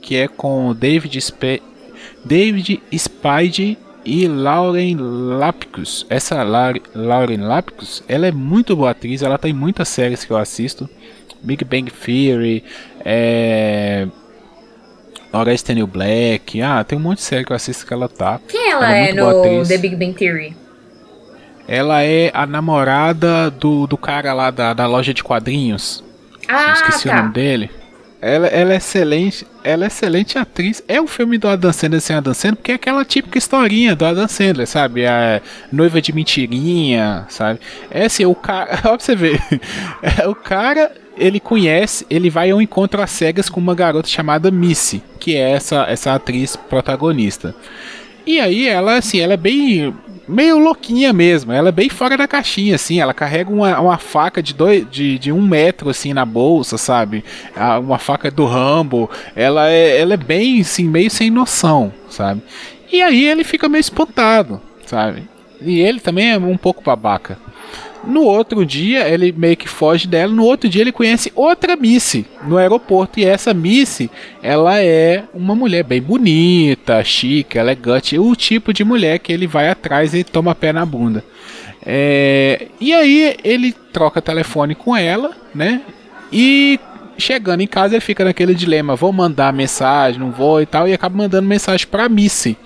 que 0.00 0.16
é 0.16 0.28
com 0.28 0.74
David, 0.74 1.18
Sp 1.18 1.62
David 2.24 2.82
Spade 2.96 3.78
e 4.04 4.26
Lauren 4.26 4.96
Lapkus. 4.98 6.06
Essa 6.08 6.42
Lauren 6.42 7.38
Lapkus, 7.38 8.02
ela 8.08 8.26
é 8.26 8.32
muito 8.32 8.76
boa 8.76 8.90
atriz, 8.90 9.22
ela 9.22 9.38
tem 9.38 9.52
muitas 9.52 9.88
séries 9.88 10.24
que 10.24 10.30
eu 10.30 10.36
assisto. 10.36 10.88
Big 11.42 11.64
Bang 11.64 11.90
Theory, 11.90 12.64
é... 13.04 14.06
Orange 15.32 15.74
New 15.74 15.86
Black. 15.86 16.62
Ah, 16.62 16.82
tem 16.84 16.96
um 16.96 17.02
monte 17.02 17.18
de 17.18 17.24
série 17.24 17.44
que 17.44 17.52
eu 17.52 17.56
assisto 17.56 17.86
que 17.86 17.92
ela 17.92 18.08
tá. 18.08 18.40
Quem 18.48 18.70
ela, 18.70 18.86
ela 18.86 18.96
é, 18.96 19.10
é 19.10 19.12
no 19.12 19.66
The 19.66 19.78
Big 19.78 19.96
Bang 19.96 20.14
Theory? 20.14 20.63
Ela 21.66 22.02
é 22.02 22.30
a 22.34 22.46
namorada 22.46 23.50
do, 23.50 23.86
do 23.86 23.96
cara 23.96 24.32
lá 24.32 24.50
da, 24.50 24.74
da 24.74 24.86
loja 24.86 25.14
de 25.14 25.24
quadrinhos. 25.24 26.04
Ah, 26.48 26.72
esqueci 26.72 27.08
tá. 27.08 27.14
o 27.14 27.16
nome 27.18 27.32
dele. 27.32 27.70
Ela, 28.26 28.46
ela 28.46 28.72
é 28.72 28.76
excelente, 28.76 29.46
ela 29.62 29.84
é 29.84 29.86
excelente 29.86 30.38
atriz. 30.38 30.82
É 30.88 30.98
um 30.98 31.06
filme 31.06 31.36
do 31.36 31.46
Adam 31.46 31.70
Sandler 31.70 32.00
sem 32.00 32.16
Adam 32.16 32.32
Sandler, 32.32 32.56
porque 32.56 32.72
é 32.72 32.74
aquela 32.74 33.04
típica 33.04 33.36
historinha 33.36 33.94
do 33.94 34.02
Adam 34.02 34.26
Sandler, 34.26 34.66
sabe? 34.66 35.06
A 35.06 35.42
noiva 35.70 36.00
de 36.00 36.10
mentirinha, 36.10 37.26
sabe? 37.28 37.60
É 37.90 38.06
assim, 38.06 38.24
o 38.24 38.34
cara, 38.34 38.80
ó 38.84 38.96
pra 38.96 38.98
você 38.98 39.14
ver. 39.14 39.42
É, 40.00 40.26
o 40.26 40.34
cara, 40.34 40.90
ele 41.18 41.38
conhece, 41.38 42.06
ele 42.08 42.30
vai 42.30 42.50
ao 42.50 42.62
encontro 42.62 43.02
às 43.02 43.10
cegas 43.10 43.50
com 43.50 43.60
uma 43.60 43.74
garota 43.74 44.08
chamada 44.08 44.50
Missy, 44.50 45.02
que 45.20 45.36
é 45.36 45.50
essa 45.50 45.84
essa 45.86 46.14
atriz 46.14 46.56
protagonista. 46.56 47.54
E 48.26 48.40
aí 48.40 48.66
ela 48.66 48.96
assim, 48.96 49.20
ela 49.20 49.34
é 49.34 49.36
bem 49.36 49.94
meio 50.28 50.58
louquinha 50.58 51.12
mesmo. 51.12 51.52
Ela 51.52 51.68
é 51.68 51.72
bem 51.72 51.88
fora 51.88 52.16
da 52.16 52.26
caixinha, 52.26 52.74
assim. 52.74 53.00
Ela 53.00 53.14
carrega 53.14 53.50
uma, 53.50 53.78
uma 53.80 53.98
faca 53.98 54.42
de, 54.42 54.54
dois, 54.54 54.86
de, 54.90 55.18
de 55.18 55.32
um 55.32 55.42
metro, 55.42 55.90
assim, 55.90 56.12
na 56.12 56.24
bolsa, 56.24 56.78
sabe? 56.78 57.24
Uma 57.82 57.98
faca 57.98 58.30
do 58.30 58.44
Rambo. 58.44 59.10
Ela 59.34 59.70
é, 59.70 60.00
ela 60.00 60.14
é 60.14 60.18
bem, 60.18 60.60
assim, 60.60 60.84
meio 60.84 61.10
sem 61.10 61.30
noção, 61.30 61.92
sabe? 62.08 62.42
E 62.92 63.02
aí 63.02 63.24
ele 63.24 63.44
fica 63.44 63.68
meio 63.68 63.80
espantado, 63.80 64.60
sabe? 64.86 65.28
E 65.60 65.80
ele 65.80 66.00
também 66.00 66.32
é 66.32 66.38
um 66.38 66.56
pouco 66.56 66.82
babaca. 66.82 67.38
No 68.06 68.22
outro 68.22 68.64
dia, 68.64 69.08
ele 69.08 69.32
meio 69.32 69.56
que 69.56 69.68
foge 69.68 70.06
dela. 70.06 70.32
No 70.32 70.44
outro 70.44 70.68
dia, 70.68 70.82
ele 70.82 70.92
conhece 70.92 71.32
outra 71.34 71.76
Missy 71.76 72.26
no 72.46 72.56
aeroporto. 72.56 73.18
E 73.18 73.24
essa 73.24 73.54
Missy, 73.54 74.10
ela 74.42 74.80
é 74.80 75.24
uma 75.32 75.54
mulher 75.54 75.82
bem 75.82 76.00
bonita, 76.00 77.02
chique, 77.04 77.58
elegante. 77.58 78.18
O 78.18 78.34
tipo 78.34 78.72
de 78.72 78.84
mulher 78.84 79.18
que 79.18 79.32
ele 79.32 79.46
vai 79.46 79.68
atrás 79.68 80.14
e 80.14 80.24
toma 80.24 80.54
pé 80.54 80.72
na 80.72 80.84
bunda. 80.84 81.24
É, 81.84 82.68
e 82.80 82.92
aí, 82.92 83.36
ele 83.44 83.72
troca 83.92 84.22
telefone 84.22 84.74
com 84.74 84.96
ela, 84.96 85.32
né? 85.54 85.82
E 86.32 86.78
chegando 87.18 87.60
em 87.60 87.66
casa, 87.66 87.94
ele 87.94 88.00
fica 88.00 88.24
naquele 88.24 88.54
dilema: 88.54 88.96
vou 88.96 89.12
mandar 89.12 89.52
mensagem, 89.52 90.20
não 90.20 90.30
vou 90.30 90.60
e 90.60 90.66
tal. 90.66 90.88
E 90.88 90.92
acaba 90.92 91.16
mandando 91.16 91.48
mensagem 91.48 91.86
pra 91.86 92.08
Missy. 92.08 92.56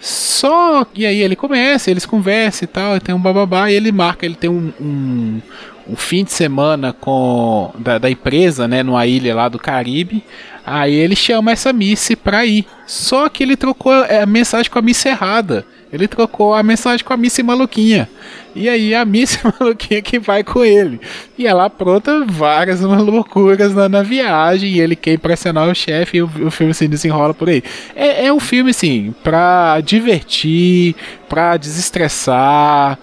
Só 0.00 0.84
que 0.84 1.06
aí 1.06 1.20
ele 1.22 1.34
começa, 1.34 1.90
eles 1.90 2.06
conversam 2.06 2.64
e 2.64 2.68
tal, 2.68 2.96
e 2.96 3.00
tem 3.00 3.14
um 3.14 3.20
bababá, 3.20 3.70
e 3.70 3.74
ele 3.74 3.90
marca, 3.90 4.26
ele 4.26 4.34
tem 4.34 4.50
um, 4.50 4.72
um, 4.80 5.40
um 5.88 5.96
fim 5.96 6.24
de 6.24 6.32
semana 6.32 6.92
com 6.92 7.72
da, 7.78 7.98
da, 7.98 8.10
empresa, 8.10 8.68
né, 8.68 8.82
numa 8.82 9.06
ilha 9.06 9.34
lá 9.34 9.48
do 9.48 9.58
Caribe. 9.58 10.22
Aí 10.64 10.94
ele 10.94 11.14
chama 11.14 11.52
essa 11.52 11.72
Missy 11.72 12.16
pra 12.16 12.44
ir. 12.44 12.66
Só 12.86 13.28
que 13.28 13.42
ele 13.42 13.56
trocou 13.56 13.92
a 13.92 14.26
mensagem 14.26 14.70
com 14.70 14.78
a 14.78 14.82
Missy 14.82 15.08
errada. 15.08 15.64
Ele 15.92 16.08
trocou 16.08 16.54
a 16.54 16.62
mensagem 16.62 17.04
com 17.04 17.12
a 17.12 17.16
Missy 17.16 17.42
maluquinha. 17.42 18.08
E 18.56 18.68
aí 18.68 18.94
a 18.94 19.04
Missy 19.04 19.38
maluquinha 19.60 20.00
que 20.00 20.18
vai 20.18 20.42
com 20.42 20.64
ele. 20.64 21.00
E 21.36 21.46
ela 21.46 21.66
apronta 21.66 22.24
várias 22.24 22.80
loucuras 22.80 23.74
na, 23.74 23.88
na 23.88 24.02
viagem. 24.02 24.70
E 24.70 24.80
ele 24.80 24.96
quer 24.96 25.12
impressionar 25.14 25.68
o 25.68 25.74
chefe 25.74 26.16
e 26.18 26.22
o, 26.22 26.30
o, 26.46 26.50
filme 26.50 26.72
se 26.72 26.88
desenrola 26.88 27.34
por 27.34 27.48
aí. 27.48 27.62
É, 27.94 28.26
é 28.26 28.32
um 28.32 28.40
filme, 28.40 28.70
assim, 28.70 29.14
pra 29.22 29.80
divertir, 29.80 30.96
pra 31.28 31.56
desestressar 31.56 32.98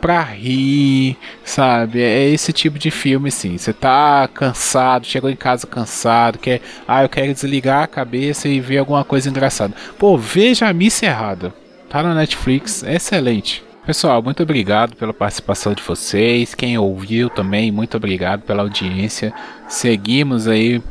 pra 0.00 0.22
rir, 0.22 1.16
sabe? 1.44 2.00
É 2.00 2.28
esse 2.28 2.52
tipo 2.52 2.78
de 2.78 2.90
filme, 2.90 3.30
sim. 3.30 3.58
Você 3.58 3.72
tá 3.72 4.28
cansado, 4.32 5.06
chegou 5.06 5.28
em 5.28 5.36
casa 5.36 5.66
cansado, 5.66 6.38
quer, 6.38 6.60
ah, 6.86 7.02
eu 7.02 7.08
quero 7.08 7.32
desligar 7.32 7.82
a 7.82 7.88
cabeça 7.88 8.48
e 8.48 8.60
ver 8.60 8.78
alguma 8.78 9.04
coisa 9.04 9.28
engraçada. 9.28 9.74
Pô, 9.98 10.16
veja 10.16 10.68
a 10.68 10.72
missa 10.72 11.06
errada. 11.06 11.52
Tá 11.88 12.02
na 12.02 12.14
Netflix, 12.14 12.82
é 12.82 12.96
excelente. 12.96 13.67
Pessoal, 13.88 14.22
muito 14.22 14.42
obrigado 14.42 14.94
pela 14.96 15.14
participação 15.14 15.72
de 15.72 15.82
vocês. 15.82 16.54
Quem 16.54 16.76
ouviu 16.76 17.30
também, 17.30 17.72
muito 17.72 17.96
obrigado 17.96 18.42
pela 18.42 18.60
audiência. 18.60 19.32
Seguimos 19.66 20.46
aí 20.46 20.82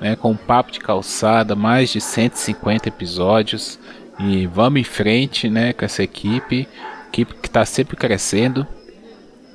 né, 0.00 0.14
com 0.14 0.30
o 0.30 0.38
Papo 0.38 0.70
de 0.70 0.78
Calçada, 0.78 1.56
mais 1.56 1.90
de 1.90 2.00
150 2.00 2.88
episódios. 2.88 3.76
E 4.20 4.46
vamos 4.46 4.80
em 4.80 4.84
frente 4.84 5.50
né, 5.50 5.72
com 5.72 5.84
essa 5.84 6.04
equipe 6.04 6.68
equipe 7.08 7.34
que 7.34 7.48
está 7.48 7.64
sempre 7.64 7.96
crescendo. 7.96 8.64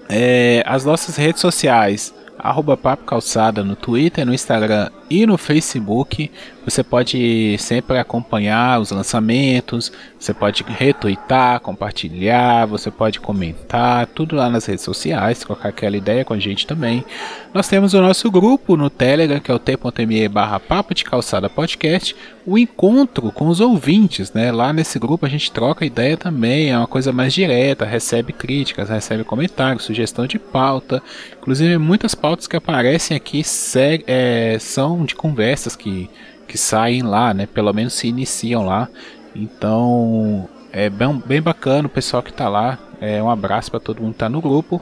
É, 0.10 0.62
as 0.66 0.84
nossas 0.84 1.16
redes 1.16 1.40
sociais, 1.40 2.14
arroba 2.38 2.76
Papo 2.76 3.06
Calçada 3.06 3.64
no 3.64 3.78
Twitter, 3.78 4.26
no 4.26 4.34
Instagram 4.34 4.90
e 5.10 5.26
no 5.26 5.38
Facebook. 5.38 6.30
Você 6.70 6.84
pode 6.84 7.58
sempre 7.58 7.98
acompanhar 7.98 8.80
os 8.80 8.92
lançamentos, 8.92 9.92
você 10.20 10.34
pode 10.34 10.64
retweetar, 10.64 11.60
compartilhar, 11.62 12.68
você 12.68 12.92
pode 12.92 13.20
comentar, 13.20 14.06
tudo 14.06 14.36
lá 14.36 14.50
nas 14.52 14.68
redes 14.68 14.86
sociais, 14.86 15.44
colocar 15.44 15.70
aquela 15.70 15.98
ideia 15.98 16.24
com 16.24 16.36
a 16.36 16.40
gente 16.40 16.68
também. 16.68 17.04
Nós 17.52 17.68
temos 17.68 17.96
o 17.96 18.02
nosso 18.02 18.30
grupo 18.30 18.78
no 18.78 18.88
Telegram, 18.88 19.40
que 19.40 19.50
é 19.50 19.54
o 19.54 19.58
t.me 19.58 20.28
barra 20.28 20.60
Papo 20.60 20.94
de 20.94 21.04
Calçada 21.04 21.50
Podcast, 21.50 22.16
o 22.46 22.58
encontro 22.58 23.32
com 23.32 23.48
os 23.48 23.60
ouvintes, 23.60 24.32
né? 24.34 24.52
Lá 24.52 24.72
nesse 24.72 25.00
grupo 25.00 25.26
a 25.26 25.30
gente 25.30 25.52
troca 25.52 25.86
ideia 25.86 26.18
também, 26.18 26.70
é 26.70 26.78
uma 26.78 26.88
coisa 26.88 27.12
mais 27.12 27.34
direta, 27.34 27.86
recebe 27.86 28.32
críticas, 28.32 28.90
recebe 28.90 29.24
comentários, 29.24 29.86
sugestão 29.86 30.28
de 30.28 30.38
pauta. 30.38 31.02
Inclusive 31.40 31.80
muitas 31.80 32.14
pautas 32.14 32.46
que 32.46 32.56
aparecem 32.56 33.18
aqui 33.18 33.42
é, 34.06 34.58
são 34.60 35.04
de 35.06 35.16
conversas 35.16 35.76
que, 35.76 36.10
que 36.50 36.58
saem 36.58 37.04
lá, 37.04 37.34
né? 37.34 37.46
Pelo 37.46 37.72
menos 37.72 37.94
se 37.94 38.08
iniciam 38.08 38.66
lá. 38.66 38.90
Então 39.36 40.50
é 40.72 40.90
bem, 40.90 41.22
bem 41.26 41.42
bacana 41.42 41.88
o 41.88 41.92
pessoal 41.92 42.24
que 42.24 42.32
está 42.32 42.50
lá. 42.50 42.80
É, 43.00 43.24
um 43.24 43.30
abraço 43.30 43.72
para 43.72 43.80
todo 43.80 44.02
mundo 44.02 44.12
que 44.12 44.16
está 44.16 44.28
no 44.28 44.42
grupo. 44.42 44.82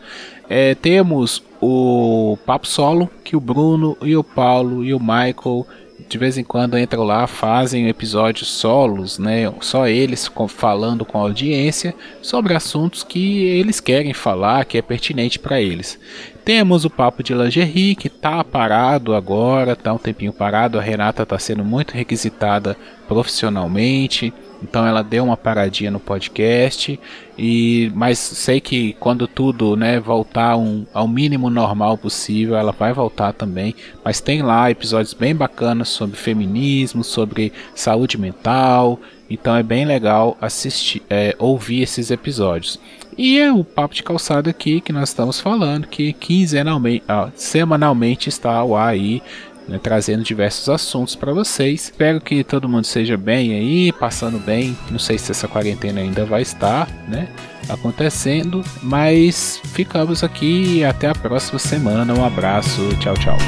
É, 0.48 0.74
temos 0.76 1.42
o 1.60 2.36
Papo 2.44 2.68
Solo, 2.68 3.10
que 3.24 3.34
o 3.34 3.40
Bruno 3.40 3.96
e 4.02 4.16
o 4.16 4.22
Paulo 4.22 4.84
e 4.84 4.92
o 4.94 5.00
Michael 5.00 5.66
de 6.12 6.18
vez 6.18 6.36
em 6.36 6.44
quando 6.44 6.78
entram 6.78 7.04
lá, 7.04 7.26
fazem 7.26 7.88
episódios 7.88 8.46
solos, 8.46 9.18
né? 9.18 9.50
Só 9.62 9.88
eles 9.88 10.30
falando 10.46 11.06
com 11.06 11.16
a 11.16 11.22
audiência 11.22 11.94
sobre 12.20 12.54
assuntos 12.54 13.02
que 13.02 13.44
eles 13.44 13.80
querem 13.80 14.12
falar, 14.12 14.66
que 14.66 14.76
é 14.76 14.82
pertinente 14.82 15.38
para 15.38 15.58
eles. 15.58 15.98
Temos 16.44 16.84
o 16.84 16.90
papo 16.90 17.22
de 17.22 17.32
lingerie 17.32 17.94
que 17.94 18.10
tá 18.10 18.44
parado 18.44 19.14
agora, 19.14 19.74
tá 19.74 19.94
um 19.94 19.98
tempinho 19.98 20.34
parado. 20.34 20.78
A 20.78 20.82
Renata 20.82 21.24
tá 21.24 21.38
sendo 21.38 21.64
muito 21.64 21.94
requisitada 21.94 22.76
profissionalmente. 23.08 24.34
Então 24.62 24.86
ela 24.86 25.02
deu 25.02 25.24
uma 25.24 25.36
paradinha 25.36 25.90
no 25.90 25.98
podcast 25.98 27.00
e 27.44 27.90
mas 27.92 28.20
sei 28.20 28.60
que 28.60 28.92
quando 29.00 29.26
tudo, 29.26 29.74
né, 29.74 29.98
voltar 29.98 30.56
um, 30.56 30.86
ao 30.94 31.08
mínimo 31.08 31.50
normal 31.50 31.98
possível, 31.98 32.54
ela 32.54 32.70
vai 32.70 32.92
voltar 32.92 33.32
também. 33.32 33.74
Mas 34.04 34.20
tem 34.20 34.42
lá 34.42 34.70
episódios 34.70 35.12
bem 35.12 35.34
bacanas 35.34 35.88
sobre 35.88 36.16
feminismo, 36.16 37.02
sobre 37.02 37.52
saúde 37.74 38.16
mental. 38.16 39.00
Então 39.28 39.56
é 39.56 39.62
bem 39.64 39.84
legal 39.84 40.36
assistir, 40.40 41.02
é, 41.10 41.34
ouvir 41.36 41.82
esses 41.82 42.12
episódios. 42.12 42.78
E 43.18 43.40
é 43.40 43.52
o 43.52 43.64
papo 43.64 43.92
de 43.92 44.04
calçado 44.04 44.48
aqui 44.48 44.80
que 44.80 44.92
nós 44.92 45.08
estamos 45.08 45.40
falando, 45.40 45.88
que 45.88 46.12
quinzenalmente, 46.12 47.02
ah, 47.08 47.28
semanalmente 47.34 48.28
está 48.28 48.52
ao 48.52 48.76
ar 48.76 48.90
aí 48.90 49.20
né, 49.68 49.78
trazendo 49.82 50.22
diversos 50.22 50.68
assuntos 50.68 51.14
para 51.14 51.32
vocês. 51.32 51.84
Espero 51.84 52.20
que 52.20 52.42
todo 52.44 52.68
mundo 52.68 52.84
seja 52.84 53.16
bem 53.16 53.52
aí, 53.52 53.92
passando 53.92 54.38
bem. 54.38 54.76
Não 54.90 54.98
sei 54.98 55.18
se 55.18 55.30
essa 55.30 55.48
quarentena 55.48 56.00
ainda 56.00 56.24
vai 56.24 56.42
estar, 56.42 56.88
né, 57.08 57.28
acontecendo, 57.68 58.64
mas 58.82 59.60
ficamos 59.64 60.22
aqui 60.24 60.78
e 60.78 60.84
até 60.84 61.08
a 61.08 61.14
próxima 61.14 61.58
semana. 61.58 62.12
Um 62.14 62.24
abraço, 62.24 62.88
tchau, 62.98 63.14
tchau. 63.14 63.38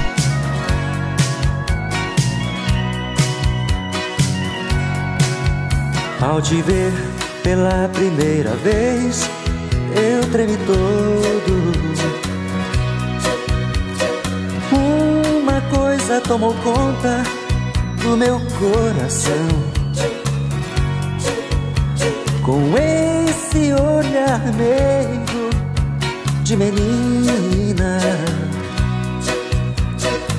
Ao 6.20 6.40
te 6.40 6.62
ver 6.62 6.92
pela 7.42 7.86
primeira 7.90 8.54
vez, 8.56 9.28
eu 9.94 10.30
tremi 10.30 10.56
todo. 10.66 11.93
Coisa 16.06 16.20
tomou 16.20 16.52
conta 16.56 17.22
do 18.02 18.14
meu 18.14 18.38
coração. 18.58 19.48
Com 22.42 22.60
esse 22.76 23.72
olhar 23.72 24.38
meio 24.52 25.48
de 26.42 26.56
menina, 26.58 27.98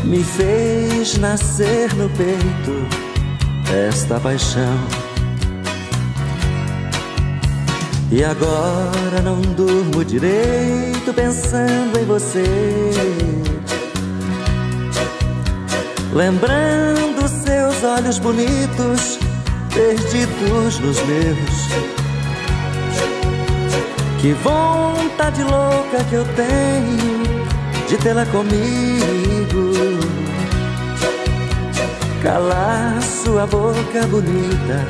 me 0.03 0.23
fez 0.23 1.17
nascer 1.17 1.91
no 1.95 2.11
peito 2.11 2.87
esta 3.89 4.19
paixão. 4.19 4.77
E 8.11 8.23
agora 8.23 9.19
não 9.23 9.41
durmo 9.41 10.05
direito 10.05 11.11
pensando 11.11 11.97
em 11.99 12.05
você. 12.05 13.54
Lembrando 16.15 17.27
seus 17.27 17.83
olhos 17.83 18.17
bonitos, 18.19 19.19
perdidos 19.73 20.79
nos 20.79 20.97
meus. 21.01 21.67
Que 24.21 24.31
vontade 24.31 25.43
louca 25.43 26.03
que 26.09 26.15
eu 26.15 26.25
tenho 26.35 27.45
de 27.89 27.97
tê-la 27.97 28.25
comigo. 28.27 29.73
Calar 32.23 33.01
sua 33.03 33.45
boca 33.45 34.07
bonita 34.07 34.87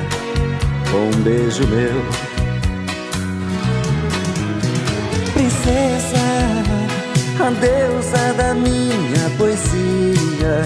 com 0.92 1.18
um 1.18 1.24
beijo 1.24 1.68
meu. 1.68 2.36
princesa, 5.34 6.26
a 7.40 7.50
deusa 7.50 8.34
da 8.38 8.54
minha 8.54 9.30
poesia, 9.38 10.64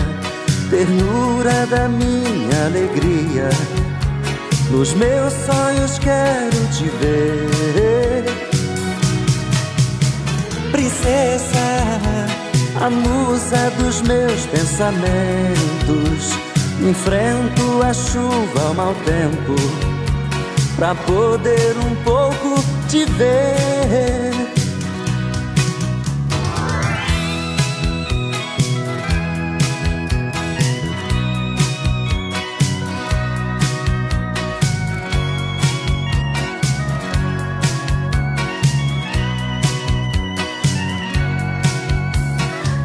ternura 0.69 1.65
da 1.67 1.87
minha 1.87 2.65
alegria. 2.65 3.49
Nos 4.71 4.93
meus 4.93 5.33
sonhos 5.33 5.97
quero 5.97 6.67
te 6.77 6.85
ver, 7.01 8.23
princesa, 10.71 11.97
a 12.79 12.89
musa 12.89 13.71
dos 13.79 14.01
meus 14.03 14.45
pensamentos. 14.45 16.37
Enfrento 16.81 17.81
a 17.83 17.93
chuva, 17.93 18.69
o 18.71 18.75
mau 18.75 18.93
tempo, 19.05 19.55
pra 20.75 20.93
poder 20.95 21.75
um 21.77 21.95
pouco 22.03 22.63
te 22.87 23.05
ver. 23.05 24.48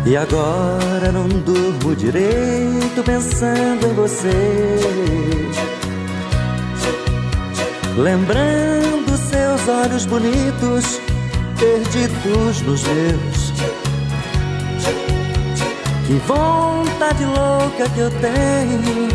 E 0.06 0.16
agora 0.18 1.10
não 1.10 1.26
durmo 1.26 1.96
direito 1.96 3.02
pensando 3.04 3.86
em 3.86 3.94
você. 3.94 4.78
Lembrando 7.96 9.16
seus 9.16 9.66
olhos 9.66 10.04
bonitos, 10.04 11.00
perdidos 11.58 12.60
nos 12.62 12.82
meus. 12.82 13.52
Que 16.06 16.14
vontade 16.26 17.24
louca 17.24 17.88
que 17.94 18.00
eu 18.00 18.10
tenho 18.10 19.08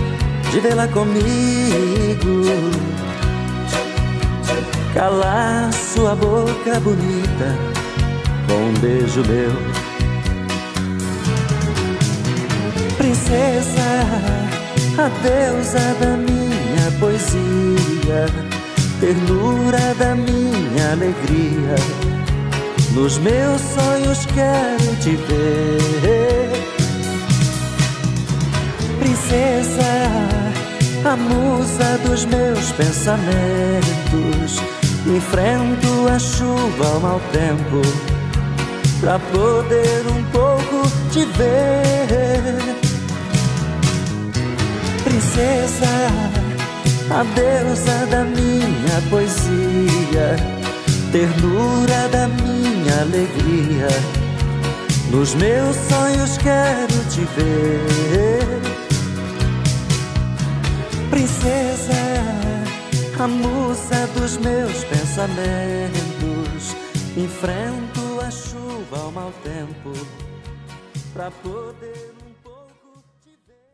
de 0.49 0.59
vê-la 0.59 0.87
comigo. 0.87 2.41
Calar 4.95 5.71
sua 5.71 6.15
boca 6.15 6.79
bonita 6.79 7.55
com 8.47 8.55
um 8.55 8.73
beijo 8.81 9.21
meu. 9.27 9.68
Princesa, 13.09 13.89
a 14.99 15.09
deusa 15.23 15.95
da 15.99 16.15
minha 16.15 16.91
poesia, 16.99 18.27
ternura 18.99 19.95
da 19.97 20.13
minha 20.13 20.91
alegria. 20.91 21.75
Nos 22.91 23.17
meus 23.17 23.61
sonhos 23.61 24.27
quero 24.27 24.95
te 25.01 25.15
ver, 25.15 26.51
princesa, 28.99 29.91
a 31.03 31.15
musa 31.15 31.97
dos 32.05 32.25
meus 32.25 32.71
pensamentos. 32.73 34.61
Enfrento 35.07 36.07
a 36.13 36.19
chuva 36.19 36.87
ao 36.93 36.99
mau 36.99 37.21
tempo, 37.31 37.81
pra 39.01 39.17
poder 39.17 40.05
um 40.07 40.23
pouco 40.25 40.87
te 41.11 41.25
ver 41.25 42.78
princesa, 45.29 45.85
a 47.11 47.23
deusa 47.35 48.05
da 48.07 48.23
minha 48.23 49.01
poesia, 49.09 50.35
ternura 51.11 52.07
da 52.11 52.27
minha 52.27 53.01
alegria. 53.01 53.87
Nos 55.11 55.35
meus 55.35 55.75
sonhos 55.75 56.37
quero 56.37 57.03
te 57.09 57.21
ver, 57.35 58.61
princesa, 61.09 61.93
a 63.19 63.27
musa 63.27 64.07
dos 64.15 64.37
meus 64.37 64.83
pensamentos. 64.85 66.75
Enfrento 67.17 68.21
a 68.25 68.31
chuva 68.31 68.97
ao 68.97 69.11
mau 69.11 69.33
tempo, 69.43 69.91
pra 71.13 71.29
poder 71.31 72.08